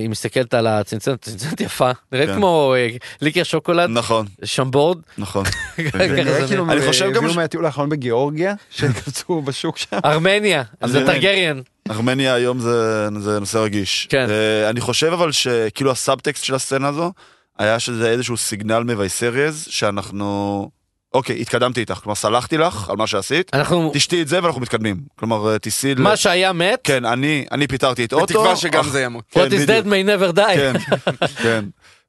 היא 0.00 0.08
מסתכלת 0.08 0.54
על 0.54 0.66
הצנצנת, 0.66 1.28
צנצנת 1.30 1.60
יפה, 1.60 1.90
נראית 2.12 2.28
כן. 2.28 2.36
כמו 2.36 2.74
אה, 2.76 2.88
ליקר 3.20 3.42
שוקולד, 3.42 3.90
נכון, 3.90 4.26
שמבורד. 4.44 4.98
נכון. 5.18 5.44
כאילו 5.76 6.72
אני 6.72 6.86
חושב 6.86 7.10
גם 7.12 7.24
הביאו 7.24 7.34
מהטיול 7.34 7.66
האחרון 7.66 7.88
בגיאורגיה, 7.88 8.54
שקפצו 8.70 9.42
בשוק 9.42 9.78
שם. 9.78 9.98
ארמניה, 10.04 10.62
זה 10.84 11.06
טרגריאן. 11.06 11.60
ארמניה 11.90 12.34
היום 12.34 12.58
זה, 12.58 13.08
זה 13.18 13.40
נושא 13.40 13.58
רגיש. 13.58 14.06
כן. 14.10 14.26
Uh, 14.26 14.70
אני 14.70 14.80
חושב 14.80 15.06
אבל 15.12 15.32
שכאילו 15.32 15.90
הסאבטקסט 15.90 16.44
של 16.44 16.54
הסצנה 16.54 16.88
הזו, 16.88 17.12
היה 17.58 17.78
שזה 17.78 18.10
איזשהו 18.10 18.36
סיגנל 18.36 18.82
מוויסריאז, 18.82 19.66
שאנחנו... 19.70 20.70
אוקיי, 21.14 21.40
התקדמתי 21.40 21.80
איתך, 21.80 21.94
כלומר 21.94 22.14
סלחתי 22.14 22.58
לך 22.58 22.90
על 22.90 22.96
מה 22.96 23.06
שעשית, 23.06 23.50
אנחנו, 23.54 23.90
תשתי 23.94 24.22
את 24.22 24.28
זה 24.28 24.42
ואנחנו 24.42 24.60
מתקדמים. 24.60 24.96
כלומר, 25.16 25.52
אה, 25.52 25.58
תיסעי 25.58 25.94
ל... 25.94 26.00
מה 26.02 26.16
שהיה 26.16 26.52
מת, 26.52 26.80
כן, 26.84 27.04
אני, 27.04 27.46
אני 27.52 27.66
פיטרתי 27.68 28.04
את 28.04 28.12
אוטו. 28.12 28.24
בתקווה 28.26 28.56
שגם 28.56 28.80
אך- 28.80 28.88
זה 28.88 29.02
ימות. 29.02 29.24
כן, 29.30 29.40
what 29.40 29.50
is 29.50 29.66
dead 29.66 29.86
may 29.86 30.06
never 30.32 30.36
die. 30.36 30.54
כן, 30.56 30.72
כן. 31.42 31.64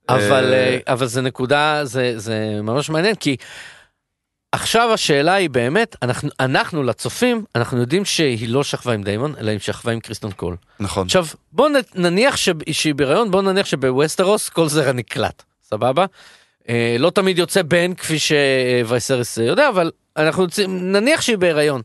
אבל, 0.10 0.54
אה, 0.54 0.78
אה, 0.88 0.94
אבל 0.94 1.06
זה 1.08 1.22
נקודה, 1.22 1.86
זה, 1.86 2.14
זה 2.20 2.36
ממש 2.64 2.90
מעניין, 2.90 3.16
כי 3.16 3.36
עכשיו 4.52 4.94
השאלה 4.94 5.34
היא 5.34 5.50
באמת, 5.50 5.96
אנחנו, 6.02 6.30
אנחנו 6.40 6.84
לצופים, 6.84 7.46
אנחנו 7.56 7.78
יודעים 7.78 8.06
שהיא 8.06 8.50
לא 8.50 8.64
שכבה 8.64 8.94
עם 8.94 9.04
דיימון, 9.04 9.34
אלא 9.40 9.52
היא 9.52 9.60
שכבה 9.60 9.92
עם 9.92 10.00
קריסטון 10.00 10.32
קול. 10.32 10.56
נכון. 10.80 11.06
עכשיו, 11.06 11.26
בוא 11.52 11.70
נניח 11.96 12.38
ש, 12.38 12.50
שהיא 12.72 12.96
בהיריון, 12.96 13.32
בוא 13.32 13.42
נניח 13.42 13.66
שבווסטרוס 13.66 14.50
כל 14.50 14.68
זרע 14.68 14.92
נקלט, 14.92 15.44
סבבה? 15.70 16.06
אה, 16.70 16.96
לא 17.00 17.10
תמיד 17.10 17.38
יוצא 17.38 17.62
בן 17.62 17.94
כפי 17.94 18.18
שווייסרס 18.20 19.38
יודע, 19.38 19.70
אבל 19.70 19.92
אנחנו 20.18 20.44
רוצים, 20.44 20.92
נניח 20.92 21.22
שהיא 21.22 21.38
בהיריון. 21.38 21.82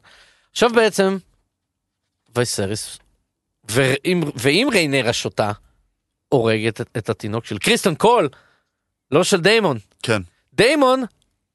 עכשיו 0.52 0.70
בעצם, 0.70 1.16
וייסריס, 2.36 2.98
ואם, 3.68 4.20
ואם 4.36 4.68
ריינרה 4.72 5.12
שותה, 5.12 5.52
הורגת 6.28 6.80
את, 6.80 6.88
את 6.96 7.10
התינוק 7.10 7.44
של 7.44 7.58
קריסטן 7.58 7.94
קול, 7.94 8.28
לא 9.10 9.24
של 9.24 9.40
דיימון. 9.40 9.78
כן. 10.02 10.22
דיימון, 10.52 11.04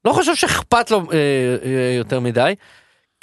לא 0.04 0.12
חושב 0.12 0.34
שאכפת 0.34 0.90
לו 0.90 0.98
אה, 1.12 1.16
אה, 1.64 1.94
יותר 1.98 2.20
מדי. 2.20 2.54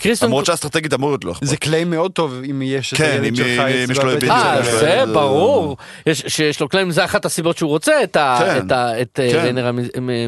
קריסטן 0.01 0.25
למרות 0.25 0.45
שאסטרטגית 0.45 0.93
אמור 0.93 1.09
להיות 1.09 1.25
לא 1.25 1.31
אכפת. 1.31 1.45
זה 1.45 1.57
claim 1.57 1.83
מאוד 1.83 2.11
טוב 2.11 2.41
אם 2.49 2.61
יש 2.61 2.93
את 2.93 2.97
כן, 2.97 3.03
הילד 3.11 3.25
אם- 3.25 3.35
שלך 3.35 3.47
אם 3.59 3.91
יש 3.91 3.97
לו 3.97 4.09
היבט 4.09 4.23
אה. 4.23 4.63
זה 4.63 5.03
ברור. 5.13 5.77
יש, 6.05 6.23
שיש 6.27 6.59
לו 6.59 6.69
claim, 6.69 6.91
זה 6.91 7.05
אחת 7.05 7.25
הסיבות 7.25 7.57
שהוא 7.57 7.69
רוצה 7.69 8.03
את, 8.03 8.15
ה, 8.15 8.57
את, 8.57 8.71
ה, 8.71 9.01
את. 9.01 9.19
ריינר 9.33 9.71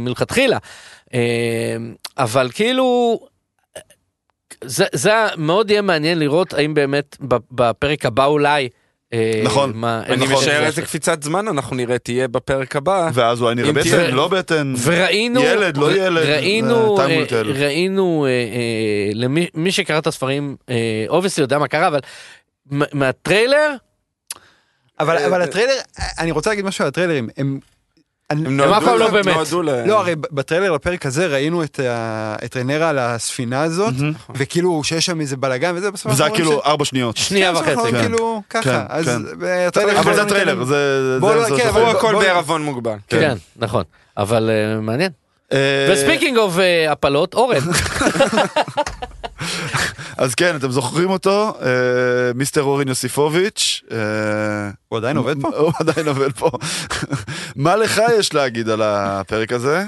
מלכתחילה. 0.02 0.57
אבל 2.18 2.49
כאילו, 2.53 3.19
זה, 4.64 4.85
זה 4.93 5.11
מאוד 5.38 5.72
יהיה 5.72 5.81
מעניין 5.81 6.19
לראות 6.19 6.53
האם 6.53 6.73
באמת 6.73 7.18
ב- 7.27 7.35
בפרק 7.52 8.06
הבא 8.06 8.26
אולי. 8.26 8.69
אה, 9.13 9.41
נכון. 9.43 9.71
מה, 9.75 10.01
אני 10.05 10.25
נכון. 10.25 10.35
משער 10.43 10.65
איזה 10.65 10.81
קפיצת 10.81 11.23
זמן 11.23 11.47
אנחנו 11.47 11.75
נראה 11.75 11.97
תהיה 11.97 12.27
בפרק 12.27 12.75
הבא. 12.75 13.09
ואז 13.13 13.41
אולי 13.41 13.55
נראה 13.55 13.69
אם 13.69 13.73
בטן, 13.75 13.89
תראה- 13.89 14.11
לא 14.11 14.27
בטן. 14.27 14.73
וראינו, 14.83 15.41
ילד, 15.41 15.77
לא 15.77 15.91
ילד, 15.95 16.25
ראינו, 16.25 16.99
אה. 16.99 17.05
ראינו, 17.45 18.25
אה, 18.25 18.29
אה, 18.31 19.11
למי 19.13 19.47
מי 19.53 19.71
שקרא 19.71 19.97
את 19.99 20.07
הספרים, 20.07 20.55
obviously 21.10 21.41
יודע 21.43 21.57
מה 21.59 21.67
קרה, 21.67 21.88
אבל 21.88 21.99
מהטריילר, 22.93 23.75
אבל 24.99 25.17
אבל 25.17 25.41
הטריילר, 25.41 25.73
אני 26.19 26.31
רוצה 26.31 26.49
להגיד 26.49 26.65
משהו 26.65 26.83
על 26.83 26.88
הטריילרים. 26.88 27.29
הם... 27.38 27.59
הם 28.32 28.62
אף 28.62 28.68
נועדו 28.70 28.86
פעם 28.86 28.99
לא 28.99 29.10
באמת. 29.10 29.36
נועדו 29.36 29.62
ל... 29.62 29.70
לא, 29.86 29.99
הרי 29.99 30.16
בטריילר 30.32 30.72
לפרק 30.72 31.06
הזה 31.06 31.28
ראינו 31.28 31.64
את 31.64 31.80
ה- 31.80 32.36
את 32.45 32.58
רנרה 32.58 32.90
על 32.90 32.99
הספינה 32.99 33.62
הזאת, 33.62 33.94
מהמם. 33.98 34.14
וכאילו 34.36 34.84
שיש 34.84 35.06
שם 35.06 35.22
איזה 35.22 35.38
בלאגן 35.38 35.74
וזה, 35.76 35.91
בסוף 35.91 36.12
וזה 36.12 36.26
היה 36.26 36.36
כאילו 36.36 36.62
ארבע 36.66 36.86
שניות. 36.86 37.18
שנייה 37.18 37.53
כן, 37.56 37.60
וחצי. 37.60 37.91
כן. 37.91 38.02
כאילו 38.02 38.41
כן, 38.49 38.62
ככה, 38.62 38.86
אז 38.90 39.06
כן. 39.06 39.22
בטריילר 39.40 39.99
אבל 39.99 40.14
זה 40.16 40.22
הטריילר, 40.22 40.64
זה... 40.64 40.66
זה- 40.66 41.26
לא- 41.26 41.49
זה- 41.49 41.56
כן, 41.58 41.72
זה- 41.74 41.88
הכל 41.88 42.16
בערבון 42.20 42.64
מוגבל. 42.64 42.95
כן, 43.10 43.38
נכון. 43.56 43.84
אבל 44.18 44.49
אה, 44.53 44.82
מעניין. 44.82 45.12
אה, 45.53 45.58
ו 45.93 45.98
speaking 45.98 46.38
of 46.38 46.53
הפלות, 46.90 47.34
אורן. 47.34 47.58
אז 50.22 50.35
כן, 50.35 50.56
אתם 50.56 50.72
זוכרים 50.72 51.10
אותו, 51.10 51.53
אה, 51.61 52.34
מיסטר 52.35 52.61
אורן 52.61 52.88
יוסיפוביץ'. 52.88 53.81
אה, 53.91 53.98
הוא 54.88 54.98
עדיין 54.98 55.18
עובד 55.18 55.41
פה? 55.41 55.48
הוא 55.57 55.72
עדיין 55.80 56.07
עובד 56.07 56.31
פה. 56.31 56.49
מה 57.56 57.76
לך 57.76 58.02
יש 58.19 58.34
להגיד 58.34 58.69
על 58.69 58.81
הפרק 58.81 59.52
הזה? 59.52 59.84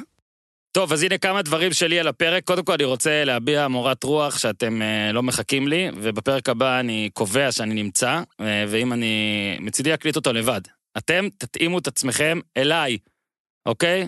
טוב, 0.71 0.93
אז 0.93 1.03
הנה 1.03 1.17
כמה 1.17 1.41
דברים 1.41 1.73
שלי 1.73 1.99
על 1.99 2.07
הפרק. 2.07 2.43
קודם 2.43 2.63
כל, 2.63 2.73
אני 2.73 2.83
רוצה 2.83 3.23
להביע 3.23 3.67
מורת 3.67 4.03
רוח 4.03 4.37
שאתם 4.37 4.81
אה, 4.81 5.11
לא 5.11 5.23
מחכים 5.23 5.67
לי, 5.67 5.89
ובפרק 5.95 6.49
הבא 6.49 6.79
אני 6.79 7.09
קובע 7.13 7.51
שאני 7.51 7.73
נמצא, 7.73 8.21
אה, 8.41 8.65
ואם 8.67 8.93
אני... 8.93 9.57
מצידי 9.59 9.93
אקליט 9.93 10.15
אותו 10.15 10.33
לבד. 10.33 10.61
אתם 10.97 11.27
תתאימו 11.37 11.77
את 11.77 11.87
עצמכם 11.87 12.39
אליי, 12.57 12.97
אוקיי? 13.65 14.07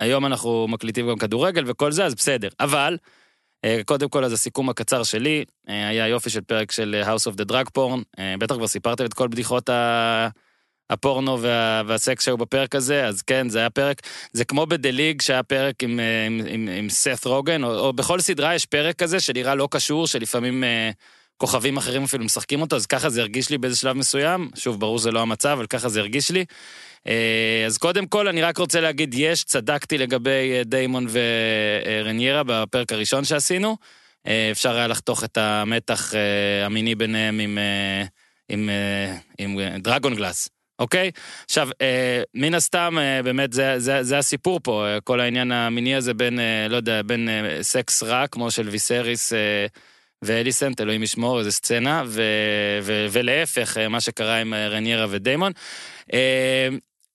היום 0.00 0.26
אנחנו 0.26 0.68
מקליטים 0.68 1.08
גם 1.08 1.18
כדורגל 1.18 1.64
וכל 1.66 1.92
זה, 1.92 2.04
אז 2.04 2.14
בסדר. 2.14 2.48
אבל, 2.60 2.96
קודם 3.84 4.08
כל, 4.08 4.24
אז 4.24 4.32
הסיכום 4.32 4.68
הקצר 4.68 5.02
שלי, 5.02 5.44
אה, 5.68 5.88
היה 5.88 6.08
יופי 6.08 6.30
של 6.30 6.40
פרק 6.40 6.72
של 6.72 7.02
אה, 7.02 7.14
House 7.14 7.32
of 7.32 7.34
the 7.40 7.52
Drug 7.52 7.66
Porn. 7.78 8.02
אה, 8.18 8.34
בטח 8.38 8.54
כבר 8.54 8.66
סיפרתם 8.66 9.04
את 9.04 9.14
כל 9.14 9.28
בדיחות 9.28 9.68
ה... 9.68 10.28
הפורנו 10.90 11.42
וה... 11.42 11.82
והסקס 11.86 12.24
שהיו 12.24 12.36
בפרק 12.36 12.74
הזה, 12.74 13.06
אז 13.06 13.22
כן, 13.22 13.48
זה 13.48 13.58
היה 13.58 13.70
פרק 13.70 14.00
זה 14.32 14.44
כמו 14.44 14.66
ב"דה 14.66 14.90
ליג" 14.90 15.22
שהיה 15.22 15.42
פרק 15.42 15.82
עם, 15.82 16.00
אה, 16.00 16.26
עם, 16.26 16.40
עם, 16.48 16.68
עם 16.78 16.88
סת 16.88 17.24
רוגן, 17.24 17.64
או, 17.64 17.78
או 17.78 17.92
בכל 17.92 18.20
סדרה 18.20 18.54
יש 18.54 18.66
פרק 18.66 18.96
כזה 18.96 19.20
שנראה 19.20 19.54
לא 19.54 19.68
קשור, 19.70 20.06
שלפעמים 20.06 20.64
אה, 20.64 20.90
כוכבים 21.36 21.76
אחרים 21.76 22.04
אפילו 22.04 22.24
משחקים 22.24 22.60
אותו, 22.60 22.76
אז 22.76 22.86
ככה 22.86 23.10
זה 23.10 23.20
הרגיש 23.20 23.50
לי 23.50 23.58
באיזה 23.58 23.76
שלב 23.76 23.96
מסוים. 23.96 24.50
שוב, 24.54 24.80
ברור 24.80 24.98
שזה 24.98 25.10
לא 25.10 25.20
המצב, 25.20 25.48
אבל 25.48 25.66
ככה 25.66 25.88
זה 25.88 26.00
הרגיש 26.00 26.30
לי. 26.30 26.44
אה, 27.08 27.64
אז 27.66 27.78
קודם 27.78 28.06
כל, 28.06 28.28
אני 28.28 28.42
רק 28.42 28.58
רוצה 28.58 28.80
להגיד, 28.80 29.14
יש, 29.14 29.44
צדקתי 29.44 29.98
לגבי 29.98 30.52
אה, 30.52 30.62
דיימון 30.64 31.06
ורניירה 31.10 32.42
בפרק 32.46 32.92
הראשון 32.92 33.24
שעשינו. 33.24 33.76
אה, 34.26 34.48
אפשר 34.50 34.76
היה 34.76 34.86
לחתוך 34.86 35.24
את 35.24 35.38
המתח 35.38 36.14
אה, 36.14 36.66
המיני 36.66 36.94
ביניהם 36.94 37.38
עם, 37.40 37.58
אה, 37.58 38.04
עם, 38.48 38.70
אה, 38.70 39.16
עם 39.38 39.60
אה, 39.60 39.78
דרגון 39.78 40.14
גלאס. 40.14 40.48
אוקיי? 40.78 41.10
עכשיו, 41.44 41.68
אה, 41.80 42.22
מן 42.34 42.54
הסתם, 42.54 42.98
אה, 42.98 43.22
באמת, 43.22 43.52
זה, 43.52 43.78
זה, 43.78 44.02
זה 44.02 44.18
הסיפור 44.18 44.60
פה, 44.62 44.86
אה, 44.86 45.00
כל 45.00 45.20
העניין 45.20 45.52
המיני 45.52 45.94
הזה 45.94 46.14
בין, 46.14 46.40
אה, 46.40 46.66
לא 46.68 46.76
יודע, 46.76 47.02
בין 47.02 47.28
אה, 47.28 47.62
סקס 47.62 48.02
רע, 48.02 48.26
כמו 48.26 48.50
של 48.50 48.68
ויסריס 48.68 49.32
אה, 49.32 49.66
ואליסנט, 50.22 50.80
אלוהים 50.80 51.02
ישמור, 51.02 51.38
איזה 51.38 51.52
סצנה, 51.52 52.02
ו, 52.06 52.22
ו, 52.82 53.06
ולהפך, 53.12 53.78
אה, 53.78 53.88
מה 53.88 54.00
שקרה 54.00 54.36
עם 54.40 54.54
אה, 54.54 54.68
רניירה 54.68 55.06
ודיימון. 55.10 55.52
אה, 56.12 56.68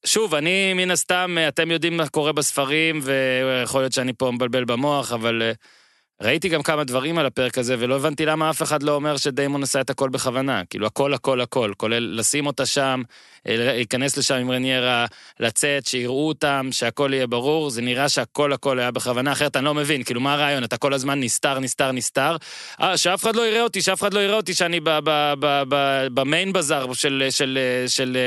שוב, 0.06 0.36
אני 0.36 0.74
מן 0.74 0.92
הסתם, 0.92 1.38
אתם 1.48 1.72
יודעים 1.72 1.98
מה 1.98 2.08
קורה 2.08 2.32
בספרים, 2.32 3.00
ויכול 3.04 3.82
להיות 3.82 3.94
שאני 3.94 4.14
פה 4.14 4.32
מבלבל 4.32 4.66
במוח, 4.66 5.12
אבל 5.12 5.42
אה, 5.42 5.52
ראיתי 6.22 6.50
גם 6.50 6.64
כמה 6.64 6.84
דברים 6.84 7.18
על 7.18 7.26
הפרק 7.26 7.58
הזה, 7.58 7.76
ולא 7.80 7.96
הבנתי 7.96 8.26
למה 8.26 8.50
אף 8.50 8.62
אחד 8.62 8.84
לא 8.84 8.96
אומר 8.96 9.18
שדיימון 9.18 9.64
עשה 9.64 9.82
את 9.82 9.90
הכל 9.90 10.10
בכוונה. 10.10 10.62
כאילו, 10.70 10.88
הכל, 10.88 11.14
הכל, 11.14 11.42
הכל, 11.42 11.72
כולל 11.78 12.20
לשים 12.20 12.46
אותה 12.46 12.66
שם, 12.66 13.02
אה, 13.48 13.56
להיכנס 13.58 14.18
לשם 14.18 14.36
עם 14.36 14.52
רניירה, 14.52 15.06
לצאת, 15.40 15.86
שיראו 15.86 16.28
אותם, 16.28 16.70
שהכל 16.72 17.12
יהיה 17.14 17.28
ברור. 17.28 17.70
זה 17.70 17.82
נראה 17.82 18.10
שהכל, 18.10 18.54
הכל 18.54 18.80
היה 18.80 18.92
בכוונה, 18.92 19.32
אחרת 19.32 19.56
אני 19.56 19.66
לא 19.66 19.74
מבין. 19.74 20.04
כאילו, 20.04 20.22
מה 20.22 20.34
הרעיון? 20.34 20.64
אתה 20.64 20.78
כל 20.78 20.94
הזמן 20.94 21.20
נסתר, 21.20 21.60
נסתר, 21.60 21.92
נסתר. 21.92 22.36
אה, 22.82 22.98
שאף 22.98 23.24
אחד 23.24 23.36
לא 23.36 23.48
יראה 23.48 23.62
אותי, 23.62 23.82
שאף 23.82 24.02
אחד 24.02 24.14
לא 24.14 24.20
יראה 24.20 24.36
אותי 24.36 24.54
שאני 24.54 24.80
ב 26.14 26.22
main 26.22 26.54
bazaar 26.54 26.94
של, 26.94 27.28
של, 27.30 27.60
של 27.88 28.18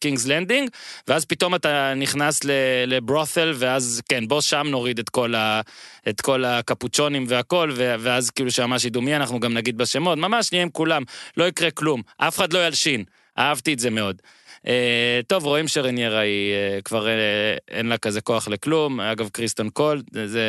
קינגס 0.00 0.26
לנדינג, 0.26 0.70
ואז 1.08 1.24
פתאום 1.24 1.54
אתה 1.54 1.94
נכנס 1.96 2.40
ל 2.86 2.93
brothel, 2.93 3.52
ואז, 3.56 4.02
כן, 4.08 4.28
בוא 4.28 4.40
שם 4.40 4.66
נוריד 4.70 4.98
את 4.98 5.08
כל 5.08 5.34
ה... 5.34 5.60
את 6.08 6.20
כל 6.20 6.44
הקפוצ'ונים 6.44 7.24
והכל, 7.28 7.70
ו- 7.74 7.94
ואז 7.98 8.30
כאילו 8.30 8.50
שממש 8.50 8.84
ידעו 8.84 9.02
מי 9.02 9.16
אנחנו 9.16 9.40
גם 9.40 9.54
נגיד 9.54 9.78
בשמות, 9.78 10.18
ממש 10.18 10.52
נהיה 10.52 10.62
עם 10.62 10.70
כולם, 10.70 11.02
לא 11.36 11.44
יקרה 11.44 11.70
כלום, 11.70 12.02
אף 12.18 12.36
אחד 12.36 12.52
לא 12.52 12.66
ילשין, 12.66 13.04
אהבתי 13.38 13.72
את 13.72 13.78
זה 13.78 13.90
מאוד. 13.90 14.22
אה, 14.58 14.70
טוב, 15.26 15.44
רואים 15.44 15.68
שרניירה 15.68 16.18
היא 16.18 16.54
אה, 16.78 16.82
כבר 16.82 17.06
אה, 17.06 17.08
אין 17.68 17.86
לה 17.86 17.98
כזה 17.98 18.20
כוח 18.20 18.48
לכלום, 18.48 19.00
אגב 19.00 19.28
קריסטון 19.28 19.70
קול, 19.70 20.02
זה. 20.26 20.42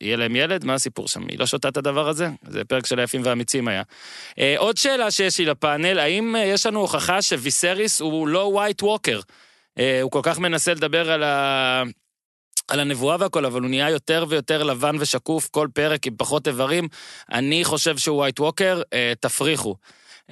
יהיה 0.00 0.16
להם 0.16 0.36
ילד? 0.36 0.64
מה 0.64 0.74
הסיפור 0.74 1.08
שם? 1.08 1.22
היא 1.28 1.38
לא 1.38 1.46
שותה 1.46 1.68
את 1.68 1.76
הדבר 1.76 2.08
הזה? 2.08 2.28
זה 2.48 2.64
פרק 2.64 2.86
של 2.86 3.00
היפים 3.00 3.20
והאמיצים 3.24 3.68
היה. 3.68 3.82
Uh, 4.30 4.34
עוד 4.56 4.76
שאלה 4.76 5.10
שיש 5.10 5.38
לי 5.38 5.44
לפאנל, 5.44 5.98
האם 5.98 6.34
uh, 6.36 6.38
יש 6.38 6.66
לנו 6.66 6.80
הוכחה 6.80 7.22
שוויסריס 7.22 8.00
הוא 8.00 8.28
לא 8.28 8.50
ווייט 8.52 8.82
ווקר? 8.82 9.20
Uh, 9.20 9.82
הוא 10.02 10.10
כל 10.10 10.20
כך 10.22 10.38
מנסה 10.38 10.74
לדבר 10.74 11.10
על 11.10 11.22
ה... 11.22 11.82
על 12.68 12.80
הנבואה 12.80 13.16
והכל, 13.20 13.44
אבל 13.44 13.60
הוא 13.60 13.70
נהיה 13.70 13.90
יותר 13.90 14.24
ויותר 14.28 14.62
לבן 14.62 14.96
ושקוף, 15.00 15.48
כל 15.50 15.68
פרק 15.74 16.06
עם 16.06 16.14
פחות 16.16 16.48
איברים. 16.48 16.88
אני 17.32 17.64
חושב 17.64 17.98
שהוא 17.98 18.16
ווייט 18.16 18.40
ווקר, 18.40 18.82
אה, 18.92 19.12
תפריחו. 19.20 19.74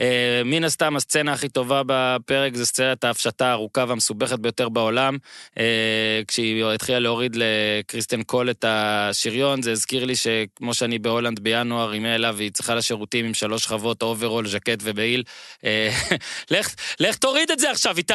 אה, 0.01 0.43
מן 0.45 0.65
הסתם 0.65 0.97
הסצנה 0.97 1.33
הכי 1.33 1.49
טובה 1.49 1.83
בפרק 1.87 2.55
זה 2.55 2.67
סצנת 2.67 3.05
ההפשטה 3.05 3.47
הארוכה 3.47 3.85
והמסובכת 3.89 4.39
ביותר 4.39 4.69
בעולם. 4.69 5.19
אה, 5.59 6.21
כשהיא 6.29 6.65
התחילה 6.65 6.99
להוריד 6.99 7.37
לקריסטן 7.37 8.23
קול 8.23 8.51
את 8.51 8.65
השריון, 8.69 9.63
זה 9.63 9.73
הזכיר 9.73 10.05
לי 10.05 10.17
שכמו 10.17 10.75
שאני 10.75 10.99
בהולנד 10.99 11.41
בינואר 11.41 11.91
עם 11.91 12.07
אלה 12.07 12.33
והיא 12.35 12.51
צריכה 12.51 12.75
לשירותים 12.75 13.25
עם 13.25 13.35
שלוש 13.35 13.65
שכבות 13.65 14.03
אוברול, 14.03 14.49
ז'קט 14.49 14.79
ומעיל. 14.83 15.23
אה, 15.65 15.91
לך, 16.51 16.75
לך 17.01 17.17
תוריד 17.17 17.51
את 17.51 17.59
זה 17.59 17.71
עכשיו, 17.71 17.97
איתי. 17.97 18.15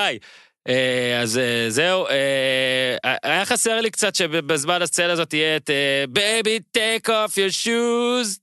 אה, 0.67 1.21
אז 1.21 1.37
אה, 1.37 1.69
זהו, 1.69 2.07
אה, 2.07 3.17
היה 3.23 3.45
חסר 3.45 3.81
לי 3.81 3.91
קצת 3.91 4.15
שבזמן 4.15 4.81
הסצנה 4.81 5.11
הזאת 5.11 5.29
תהיה 5.29 5.55
את 5.55 5.69
baby, 6.09 6.59
take 6.77 7.09
off 7.09 7.31
your 7.31 7.65
shoes, 7.65 8.39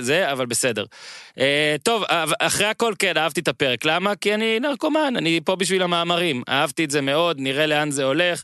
זה, 0.00 0.32
אבל 0.32 0.46
בסדר. 0.46 0.84
טוב, 1.82 2.04
אחרי 2.40 2.66
הכל 2.66 2.94
כן, 2.98 3.16
אהבתי 3.16 3.40
את 3.40 3.48
הפרק. 3.48 3.84
למה? 3.84 4.16
כי 4.16 4.34
אני 4.34 4.60
נרקומן, 4.60 5.14
אני 5.16 5.40
פה 5.44 5.56
בשביל 5.56 5.82
המאמרים. 5.82 6.42
אהבתי 6.48 6.84
את 6.84 6.90
זה 6.90 7.00
מאוד, 7.00 7.40
נראה 7.40 7.66
לאן 7.66 7.90
זה 7.90 8.04
הולך. 8.04 8.42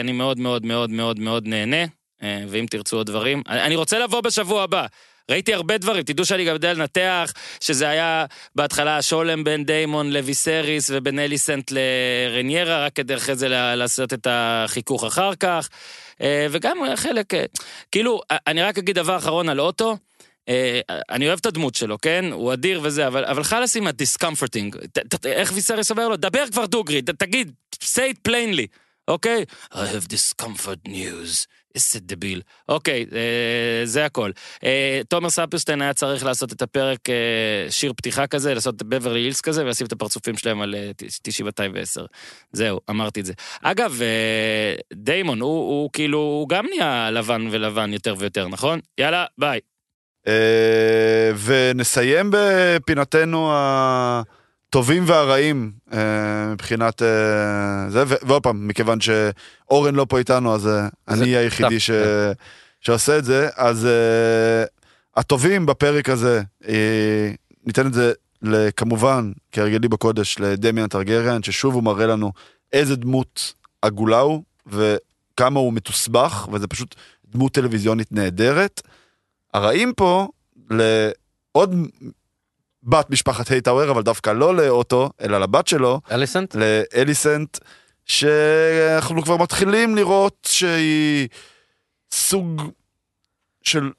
אני 0.00 0.12
מאוד 0.12 0.38
מאוד 0.38 0.66
מאוד 0.66 0.90
מאוד 0.90 1.18
מאוד 1.18 1.46
נהנה, 1.46 1.84
ואם 2.22 2.66
תרצו 2.70 2.96
עוד 2.96 3.06
דברים. 3.06 3.42
אני 3.48 3.76
רוצה 3.76 3.98
לבוא 3.98 4.20
בשבוע 4.20 4.62
הבא. 4.62 4.86
ראיתי 5.30 5.54
הרבה 5.54 5.78
דברים, 5.78 6.02
תדעו 6.02 6.24
שאני 6.26 6.44
גם 6.44 6.54
יודע 6.54 6.72
לנתח 6.72 7.32
שזה 7.60 7.88
היה 7.88 8.26
בהתחלה 8.54 8.96
השולם 8.96 9.44
בין 9.44 9.64
דיימון 9.64 10.12
לוויסריס 10.12 10.90
ובין 10.92 11.18
אליסנט 11.18 11.70
לרניירה, 11.70 12.84
רק 12.84 12.92
כדי 12.92 13.14
אחרי 13.14 13.36
זה 13.36 13.48
לעשות 13.48 14.12
את 14.12 14.26
החיכוך 14.30 15.04
אחר 15.04 15.34
כך. 15.34 15.68
וגם 16.50 16.78
חלק, 16.96 17.26
כאילו, 17.92 18.20
אני 18.30 18.62
רק 18.62 18.78
אגיד 18.78 18.94
דבר 18.94 19.16
אחרון 19.16 19.48
על 19.48 19.60
אוטו. 19.60 19.96
אני 21.10 21.28
אוהב 21.28 21.38
את 21.38 21.46
הדמות 21.46 21.74
שלו, 21.74 22.00
כן? 22.00 22.24
הוא 22.32 22.52
אדיר 22.52 22.80
וזה, 22.82 23.06
אבל, 23.06 23.24
אבל 23.24 23.44
חלאס 23.44 23.76
עם 23.76 23.86
הדיסקומפורטינג. 23.86 24.76
איך 25.24 25.52
ויסריס 25.54 25.90
אומר 25.90 26.08
לו? 26.08 26.16
דבר 26.16 26.44
כבר 26.52 26.66
דוגרי, 26.66 27.02
תגיד, 27.02 27.52
say 27.84 28.12
it 28.12 28.28
plainly, 28.28 28.66
אוקיי? 29.08 29.44
I 29.72 29.76
have 29.76 30.08
discomfort 30.08 30.88
news. 30.88 31.46
איזה 31.74 32.00
דביל. 32.00 32.40
אוקיי, 32.68 33.06
אה, 33.12 33.86
זה 33.86 34.04
הכל. 34.04 34.30
אה, 34.64 35.00
תומר 35.08 35.30
ספרשטיין 35.30 35.82
היה 35.82 35.94
צריך 35.94 36.24
לעשות 36.24 36.52
את 36.52 36.62
הפרק 36.62 37.10
אה, 37.10 37.70
שיר 37.70 37.92
פתיחה 37.92 38.26
כזה, 38.26 38.54
לעשות 38.54 38.82
בברלי 38.82 39.20
הילס 39.20 39.40
כזה, 39.40 39.64
ולשים 39.64 39.86
את 39.86 39.92
הפרצופים 39.92 40.36
שלהם 40.36 40.60
על 40.60 40.74
אה, 40.74 40.90
9210. 41.22 42.06
זהו, 42.52 42.80
אמרתי 42.90 43.20
את 43.20 43.26
זה. 43.26 43.32
אגב, 43.62 43.98
אה, 44.02 44.74
דיימון, 44.92 45.40
הוא, 45.40 45.50
הוא 45.50 45.90
כאילו, 45.92 46.18
הוא 46.18 46.48
גם 46.48 46.66
נהיה 46.66 47.10
לבן 47.10 47.48
ולבן 47.50 47.92
יותר 47.92 48.14
ויותר, 48.18 48.48
נכון? 48.48 48.80
יאללה, 48.98 49.24
ביי. 49.38 49.60
אה, 50.26 51.30
ונסיים 51.44 52.30
בפינתנו 52.32 53.52
הטובים 54.74 55.04
והרעים 55.06 55.72
אה, 55.92 56.52
מבחינת 56.52 57.02
אה, 57.02 57.90
זה, 57.90 58.04
ועוד 58.22 58.42
פעם, 58.42 58.68
מכיוון 58.68 58.98
שאורן 59.00 59.94
לא 59.94 60.06
פה 60.08 60.18
איתנו, 60.18 60.54
אז 60.54 60.66
אה, 60.66 60.88
אני 61.08 61.36
היחידי 61.36 61.80
ש... 61.80 61.90
שעושה 62.80 63.18
את 63.18 63.24
זה, 63.24 63.48
אז 63.56 63.86
אה, 63.86 64.64
הטובים 65.16 65.66
בפרק 65.66 66.08
הזה, 66.08 66.42
אה, 66.68 67.30
ניתן 67.66 67.86
את 67.86 67.94
זה 67.94 68.12
כמובן, 68.76 69.32
כהרגלי 69.52 69.88
בקודש, 69.88 70.38
לדמיאן 70.38 70.86
טרגריאן, 70.86 71.42
ששוב 71.42 71.74
הוא 71.74 71.82
מראה 71.82 72.06
לנו 72.06 72.32
איזה 72.72 72.96
דמות 72.96 73.54
עגולה 73.82 74.18
הוא, 74.18 74.42
וכמה 74.66 75.60
הוא 75.60 75.72
מתוסבך, 75.72 76.48
וזה 76.52 76.66
פשוט 76.66 76.94
דמות 77.26 77.52
טלוויזיונית 77.52 78.12
נהדרת. 78.12 78.82
הרעים 79.54 79.92
פה 79.96 80.28
לעוד 80.70 81.74
בת 82.84 83.10
משפחת 83.10 83.50
הייטאוור, 83.50 83.90
אבל 83.90 84.02
דווקא 84.02 84.30
לא 84.30 84.56
לאוטו, 84.56 85.10
אלא 85.20 85.40
לבת 85.40 85.66
שלו, 85.66 86.00
אליסנט? 86.10 86.54
לאליסנט, 86.54 87.58
שאנחנו 88.06 89.22
כבר 89.22 89.36
מתחילים 89.36 89.96
לראות 89.96 90.48
שהיא 90.50 91.28
סוג 92.12 92.62
של, 93.62 93.90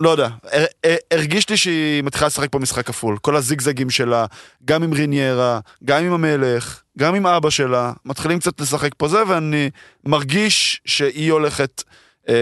לא 0.00 0.10
יודע, 0.10 0.28
הר- 0.52 0.64
הר- 0.84 0.96
הרגיש 1.10 1.48
לי 1.48 1.56
שהיא 1.56 2.02
מתחילה 2.02 2.26
לשחק 2.26 2.48
פה 2.50 2.58
משחק 2.58 2.86
כפול. 2.86 3.18
כל 3.18 3.36
הזיגזגים 3.36 3.90
שלה, 3.90 4.26
גם 4.64 4.82
עם 4.82 4.92
ריניירה, 4.92 5.60
גם 5.84 6.04
עם 6.04 6.12
המלך, 6.12 6.82
גם 6.98 7.14
עם 7.14 7.26
אבא 7.26 7.50
שלה, 7.50 7.92
מתחילים 8.04 8.38
קצת 8.38 8.60
לשחק 8.60 8.90
פה 8.96 9.08
זה, 9.08 9.22
ואני 9.28 9.70
מרגיש 10.04 10.80
שהיא 10.84 11.32
הולכת... 11.32 11.82
אה, 12.30 12.34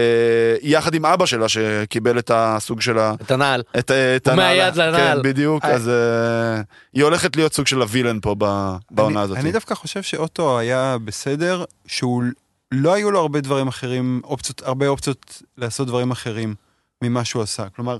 יחד 0.61 0.93
עם 0.93 1.05
אבא 1.05 1.25
שלה 1.25 1.49
שקיבל 1.49 2.19
את 2.19 2.31
הסוג 2.33 2.81
של 2.81 2.97
ה... 2.97 3.13
את 3.21 3.31
הנעל. 3.31 3.63
את, 3.79 3.91
את 3.91 4.27
הוא 4.27 4.33
הנעל. 4.33 4.57
מהיד 4.57 4.75
לנעל. 4.75 5.17
כן, 5.23 5.29
בדיוק, 5.29 5.65
אה. 5.65 5.71
אז 5.71 5.89
אה, 5.89 6.61
היא 6.93 7.03
הולכת 7.03 7.35
להיות 7.35 7.53
סוג 7.53 7.67
של 7.67 7.81
הווילן 7.81 8.19
פה 8.21 8.35
ב- 8.37 8.75
בעונה 8.91 9.19
אני- 9.19 9.23
הזאת. 9.25 9.37
אני 9.37 9.51
דווקא 9.51 9.75
חושב 9.75 10.01
שאוטו 10.01 10.59
היה 10.59 10.97
בסדר, 11.05 11.63
שהוא 11.87 12.23
לא 12.71 12.93
היו 12.93 13.11
לו 13.11 13.19
הרבה 13.19 13.41
דברים 13.41 13.67
אחרים, 13.67 14.21
אופציות, 14.23 14.61
הרבה 14.65 14.87
אופציות 14.87 15.41
לעשות 15.57 15.87
דברים 15.87 16.11
אחרים 16.11 16.55
ממה 17.03 17.25
שהוא 17.25 17.43
עשה. 17.43 17.63
כלומר, 17.75 17.97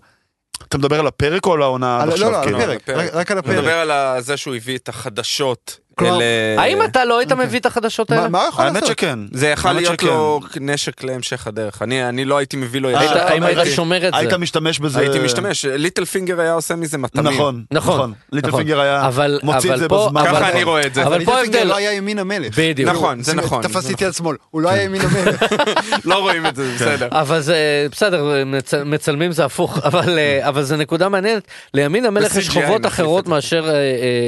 אתה 0.68 0.78
מדבר 0.78 1.00
על 1.00 1.08
הפרק 1.08 1.46
או 1.46 1.54
על 1.54 1.62
העונה 1.62 1.98
עד 1.98 2.02
על- 2.04 2.10
עכשיו? 2.14 2.32
לא, 2.32 2.38
לא, 2.38 2.44
על? 2.44 2.54
הפרק, 2.72 2.90
רק- 2.90 3.32
על 3.32 3.40
אתה 3.40 3.50
מדבר 3.52 3.60
הפרק. 3.82 3.90
על 4.18 4.22
זה 4.22 4.38
שהוא 4.38 4.56
הביא 4.56 4.78
את 4.78 4.90
החדשות. 4.90 5.80
כלומר, 6.00 6.20
האם 6.58 6.84
אתה 6.84 7.06
לא 7.06 7.20
היית 7.20 7.32
מביא 7.32 7.60
את 7.60 7.66
החדשות 7.66 8.12
האלה? 8.12 8.22
מה 8.22 8.40
מה 8.40 8.46
יכול 8.50 8.66
האמת 8.66 8.76
לעשות? 8.76 8.90
שכן. 8.98 9.20
זה 9.32 9.48
יכול 9.48 9.72
האמת 9.72 9.82
להיות 9.82 9.94
שכן. 10.00 10.08
לו 10.08 10.40
נשק 10.62 11.04
להמשך 11.04 11.48
הדרך. 11.48 11.82
אני 11.82 12.10
אני 12.10 12.26
לא 12.26 12.38
הייתי 12.38 12.58
מביא 12.58 12.82
לו 12.82 12.90
היית- 12.90 13.02
ישר. 13.02 13.18
האם 13.28 13.44
היית 13.44 13.60
שומר 13.76 14.08
את 14.08 14.14
היית 14.16 14.30
זה? 14.30 14.38
משתמש 14.38 14.80
בזה... 14.80 15.00
הייתי 15.00 15.20
משתמש, 15.20 15.66
ליטל 15.66 16.06
פינגר 16.06 16.40
היה 16.42 16.54
עושה 16.54 16.76
מזה 16.76 16.98
מטעמים. 16.98 17.34
נכון, 17.34 17.64
נכון, 17.72 17.94
נכון. 17.96 18.14
ליטל 18.32 18.48
נכון. 18.48 18.60
פינגר 18.60 18.80
היה 18.80 19.08
אבל- 19.08 19.40
מוציא 19.44 19.74
את 19.74 19.80
זה 19.80 19.88
בזמן. 19.88 20.24
ככה 20.26 20.50
אני 20.52 20.64
רואה 20.64 20.82
את 20.86 20.94
זה. 20.94 21.04
אבל 21.08 21.26
פה 21.26 21.32
ליטל 21.32 21.42
פינגר 21.42 21.58
ההבדל- 21.58 21.70
לא 21.72 21.78
היה 21.78 21.94
ימין 21.94 22.20
המלך. 22.20 22.60
בדיוק. 22.60 22.90
נכון, 22.90 23.24
זה 23.24 23.34
נכון. 23.36 23.64
תפסתי 23.64 23.94
את 23.94 24.02
יד 24.02 24.14
שמאל, 24.14 24.36
הוא 24.52 24.62
לא 24.62 24.70
היה 24.70 24.84
ימין 24.84 25.02
המלך. 25.02 25.44
לא 26.06 26.16
רואים 26.20 26.46
את 26.46 26.56
זה, 26.56 26.78
זה 26.78 26.86
בסדר. 26.86 27.08
אבל 27.12 27.40
זה 27.42 27.56
בסדר 27.92 28.44
מצ- 28.46 28.74
מצלמים 28.74 29.32
זה 29.32 29.46
הפוך 29.46 29.78
אבל 29.86 30.18
אה, 30.20 30.48
אבל 30.48 30.64
זה 30.64 30.76
נקודה 30.78 31.10
מעניינת 31.10 31.44
לימין 31.74 32.06
המלך 32.06 32.36
יש 32.36 32.50
חובות 32.50 32.86
אחרות. 32.86 33.28
מאשר 33.28 33.70
אה, 33.70 33.74
אה, 33.74 33.80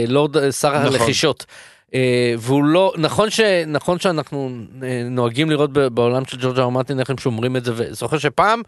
לורד 0.08 0.52
שר 0.52 0.70
נכון. 0.80 1.08
אה, 1.94 2.34
והוא 2.38 2.64
לא 2.64 2.94
נכון 2.98 3.30
שנכון 3.30 4.00
שאנחנו 4.00 4.50
אה, 4.84 5.04
נוהגים 5.06 5.50
לראות 5.50 5.74
בעולם 5.74 6.26
של 6.26 6.38
ג'ורג' 6.42 6.60
אר 6.60 6.70
מרטין 6.70 7.00
איך 7.00 7.10
הם 7.10 7.18
שומרים 7.18 7.56
את 7.56 7.66
זה 7.66 7.72
וזוכר 7.76 8.18
שפעם. 8.18 8.62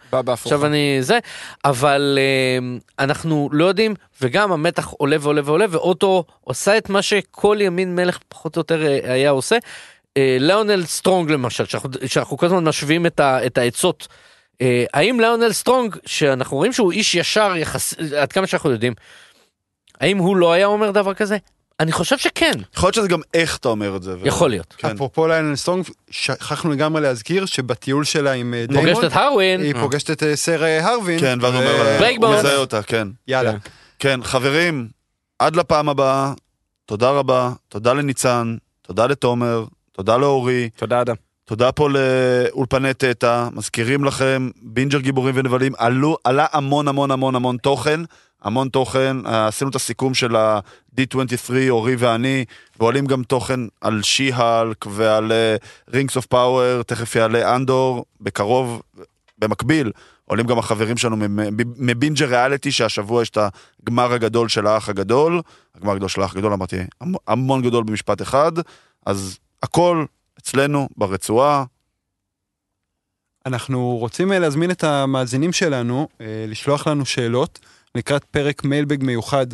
עכשיו 0.43 0.65
אני 0.65 0.97
זה 1.01 1.19
אבל 1.65 2.19
אה, 2.21 3.05
אנחנו 3.05 3.49
לא 3.51 3.65
יודעים 3.65 3.93
וגם 4.21 4.51
המתח 4.51 4.87
עולה 4.87 5.17
ועולה 5.19 5.41
ועולה 5.45 5.65
ואוטו 5.69 6.23
עושה 6.41 6.77
את 6.77 6.89
מה 6.89 7.01
שכל 7.01 7.57
ימין 7.61 7.95
מלך 7.95 8.19
פחות 8.27 8.55
או 8.55 8.59
יותר 8.59 8.81
היה 9.03 9.29
עושה. 9.29 9.57
ליאונל 10.39 10.85
סטרונג 10.85 11.31
למשל 11.31 11.65
שאנחנו, 11.65 11.89
שאנחנו 12.05 12.37
כל 12.37 12.45
הזמן 12.45 12.63
משווים 12.63 13.05
את, 13.05 13.19
ה, 13.19 13.45
את 13.45 13.57
העצות. 13.57 14.07
האם 14.93 15.19
ליאונל 15.19 15.51
סטרונג 15.51 15.95
שאנחנו 16.05 16.57
רואים 16.57 16.73
שהוא 16.73 16.91
איש 16.91 17.15
ישר 17.15 17.53
יחסית 17.55 17.93
עד 18.17 18.31
כמה 18.31 18.47
שאנחנו 18.47 18.71
יודעים. 18.71 18.93
האם 20.01 20.17
הוא 20.17 20.35
לא 20.37 20.53
היה 20.53 20.65
אומר 20.65 20.91
דבר 20.91 21.13
כזה? 21.13 21.37
אני 21.79 21.91
חושב 21.91 22.17
שכן 22.17 22.51
יכול 22.75 22.87
להיות 22.87 22.95
שזה 22.95 23.07
גם 23.07 23.21
איך 23.33 23.57
אתה 23.57 23.69
אומר 23.69 23.95
את 23.95 24.03
זה. 24.03 24.15
יכול 24.23 24.49
להיות. 24.49 24.75
כן. 24.77 24.87
אפרופו 24.87 25.27
ליינל 25.27 25.55
סטרונג, 25.55 25.85
שכחנו 26.09 26.71
לגמרי 26.71 27.01
להזכיר 27.01 27.45
שבטיול 27.45 28.03
שלה 28.03 28.31
עם 28.31 28.53
אה, 28.53 28.65
דיימון, 28.65 28.93
פוגשת 28.93 29.11
את 29.11 29.17
הרווין 29.17 29.61
היא 29.61 29.73
פוגשת 29.81 30.11
את 30.11 30.23
אה, 30.23 30.35
סר 30.35 30.63
אה, 30.63 30.89
הרווין. 30.89 31.19
כן, 31.19 31.39
ואז 31.41 31.53
הוא 31.53 31.61
אומר, 31.61 31.99
לה, 31.99 32.09
הוא. 32.09 32.35
מזהה 32.35 32.57
אותה, 32.57 32.83
כן. 32.83 33.07
יאללה. 33.27 33.51
כן. 33.51 33.57
כן, 33.99 34.23
חברים, 34.23 34.87
עד 35.39 35.55
לפעם 35.55 35.89
הבאה, 35.89 36.33
תודה 36.85 37.09
רבה, 37.09 37.51
תודה 37.69 37.93
לניצן, 37.93 38.55
תודה 38.81 39.05
לתומר, 39.05 39.65
תודה 39.91 40.17
לאורי, 40.17 40.69
תודה 40.75 41.01
אדם. 41.01 41.15
תודה 41.45 41.71
פה 41.71 41.89
לאולפני 41.89 42.93
תטא, 42.93 43.47
מזכירים 43.53 44.03
לכם, 44.03 44.49
בינג'ר 44.61 44.99
גיבורים 44.99 45.35
ונבלים, 45.37 45.73
עלו, 45.77 46.17
עלה 46.23 46.45
המון 46.51 46.87
המון 46.87 47.11
המון 47.11 47.35
המון 47.35 47.57
תוכן, 47.57 47.99
המון 48.43 48.69
תוכן, 48.69 49.25
אה, 49.25 49.47
עשינו 49.47 49.69
את 49.69 49.75
הסיכום 49.75 50.13
של 50.13 50.35
ה-D23, 50.35 51.51
אורי 51.69 51.95
ואני, 51.95 52.45
ועולים 52.79 53.05
גם 53.05 53.23
תוכן 53.23 53.59
על 53.81 54.01
She-Hulk 54.03 54.85
ועל 54.85 55.31
Rings 55.93 56.15
of 56.15 56.25
Power, 56.25 56.83
תכף 56.83 57.15
יעלה 57.15 57.55
אנדור, 57.55 58.05
בקרוב, 58.21 58.81
במקביל, 59.37 59.91
עולים 60.25 60.47
גם 60.47 60.59
החברים 60.59 60.97
שלנו 60.97 61.15
מבינג'ר 61.77 62.25
ריאליטי, 62.25 62.71
שהשבוע 62.71 63.21
יש 63.21 63.29
את 63.29 63.37
הגמר 63.83 64.13
הגדול 64.13 64.49
של 64.49 64.67
האח 64.67 64.89
הגדול, 64.89 65.41
הגמר 65.75 65.91
הגדול 65.91 66.09
של 66.09 66.21
האח 66.21 66.35
הגדול, 66.35 66.53
אמרתי, 66.53 66.75
המ- 67.01 67.15
המון 67.27 67.61
גדול 67.61 67.83
במשפט 67.83 68.21
אחד, 68.21 68.51
אז 69.05 69.37
הכל 69.63 70.05
אצלנו, 70.39 70.87
ברצועה, 70.97 71.63
אנחנו 73.45 73.97
רוצים 73.97 74.31
אה, 74.31 74.39
להזמין 74.39 74.71
את 74.71 74.83
המאזינים 74.83 75.53
שלנו 75.53 76.07
אה, 76.21 76.45
לשלוח 76.47 76.87
לנו 76.87 77.05
שאלות 77.05 77.59
לקראת 77.95 78.23
פרק 78.23 78.63
מיילבג 78.63 79.03
מיוחד 79.03 79.47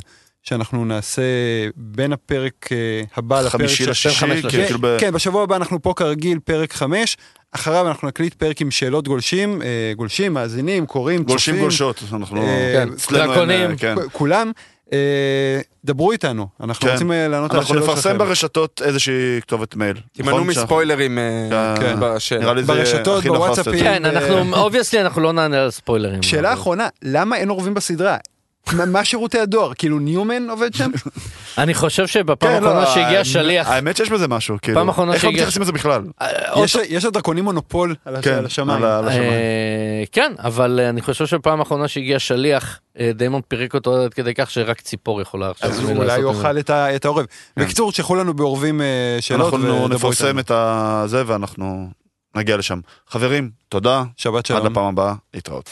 שאנחנו 0.43 0.85
נעשה 0.85 1.21
בין 1.75 2.13
הפרק 2.13 2.53
אה, 2.71 2.77
הבא 3.15 3.39
לפרק 3.41 3.51
חמישי 3.51 3.83
של- 3.83 3.89
לשישי, 3.91 4.15
חמש 4.15 4.41
כן, 4.41 4.47
לשישי. 4.47 4.65
כאילו 4.65 4.79
ב... 4.81 4.97
כן, 4.99 5.13
בשבוע 5.13 5.43
הבא 5.43 5.55
אנחנו 5.55 5.81
פה 5.81 5.93
כרגיל 5.95 6.39
פרק 6.39 6.73
5, 6.73 7.17
אחריו 7.51 7.87
אנחנו 7.87 8.07
נקליט 8.07 8.33
פרק 8.33 8.61
עם 8.61 8.71
שאלות 8.71 9.07
גולשים, 9.07 9.61
אה, 9.61 9.67
גולשים, 9.95 10.33
מאזינים, 10.33 10.85
קוראים, 10.85 11.23
גולשים 11.23 11.53
צופים, 11.53 11.61
גולשות, 11.63 12.03
אנחנו... 12.13 12.41
אה, 12.41 12.73
כן, 12.73 12.89
אין, 13.15 13.27
דרקונים. 13.27 13.77
כן. 13.77 13.95
כולם, 14.11 14.51
דברו 15.85 16.11
איתנו, 16.11 16.47
אנחנו 16.61 16.85
כן. 16.87 16.91
רוצים 16.93 17.11
לענות 17.11 17.51
על 17.51 17.57
אנחנו 17.57 17.57
השאלות 17.59 17.83
נפרסם 17.83 18.01
שלכם. 18.01 18.17
ברשתות 18.17 18.81
איזושהי 18.85 19.41
כתובת 19.41 19.75
מייל. 19.75 19.97
תימנעו 20.13 20.37
נכון? 20.37 20.47
מספוילרים 20.47 21.17
כן. 21.79 21.95
בשאלה. 21.99 22.41
נראה 22.41 22.53
לי 22.53 22.63
זה 22.63 22.73
ברשתות, 22.73 23.23
בוואטסאפים. 23.23 23.79
כן 23.79 24.05
אנחנו 24.05 24.55
obviously 24.55 25.01
אנחנו 25.01 25.21
לא 25.21 25.31
נענה 25.31 25.63
על 25.63 25.71
ספוילרים. 25.71 26.23
שאלה 26.23 26.53
אחרונה, 26.53 26.87
למה 27.03 27.37
אין 27.37 27.49
עורבים 27.49 27.73
בסדרה? 27.73 28.17
מה- 28.73 29.05
שירותי 29.05 29.39
הדואר? 29.39 29.73
כאילו 29.73 29.99
ניומן 29.99 30.49
עובד 30.49 30.73
שם? 30.73 30.91
אני 31.57 31.73
חושב 31.73 32.07
שבפעם 32.07 32.49
כן, 32.51 32.63
לא, 32.63 32.67
האחרונה 32.69 32.85
שהגיע 32.85 33.17
האמת- 33.17 33.25
שליח 33.25 33.67
האמת 33.67 33.97
שיש 33.97 34.09
בזה 34.09 34.27
משהו, 34.27 34.57
כאילו. 34.61 34.77
פעם 34.79 34.89
אחרונה 34.89 35.13
איך 35.13 35.23
לא 35.23 35.29
שהגיע- 35.29 35.41
מתייחסים 35.41 35.61
לזה 35.61 35.71
בכלל? 35.71 36.01
אה, 36.21 36.27
יש- 36.89 37.05
לדרקונים 37.05 37.43
מונופול 37.43 37.95
על 38.05 38.21
כן, 38.21 38.45
השמיים. 38.45 38.83
אה, 38.83 39.01
כן 40.11 40.33
אבל 40.39 40.79
אה, 40.83 40.89
אני 40.89 41.01
חושב 41.01 41.25
שפעם 41.25 41.59
האחרונה 41.59 41.87
שהגיע 41.87 42.19
שליח 42.19 42.79
אה, 42.99 43.11
דיימון 43.15 43.41
פירק 43.47 43.73
אותו 43.73 43.95
עד 44.03 44.13
כדי 44.13 44.33
כך 44.33 44.51
שרק 44.51 44.81
ציפור 44.81 45.21
יכולה 45.21 45.49
עכשיו 45.49 45.69
אז 45.69 45.79
אולי 45.89 46.21
הוא 46.21 46.33
זה. 46.33 46.39
אוכל 46.39 46.57
את 46.69 47.05
העורב. 47.05 47.25
בקיצור, 47.57 47.91
תשלחו 47.91 48.15
לנו 48.15 48.33
בעורבים 48.33 48.81
אה, 48.81 48.87
שאלות 49.19 49.53
אנחנו 49.53 49.87
נפרסם. 49.87 50.39
את 50.39 50.51
הזה 50.53 51.23
ואנחנו 51.27 51.89
נגיע 52.35 52.57
לשם. 52.57 52.79
חברים, 53.09 53.49
תודה, 53.69 54.03
שבת 54.17 54.35
עד 54.37 54.45
שלום. 54.45 54.65
לפעם 54.71 54.85
הבאה, 54.85 55.13
להתראות. 55.33 55.69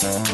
Bye. 0.00 0.27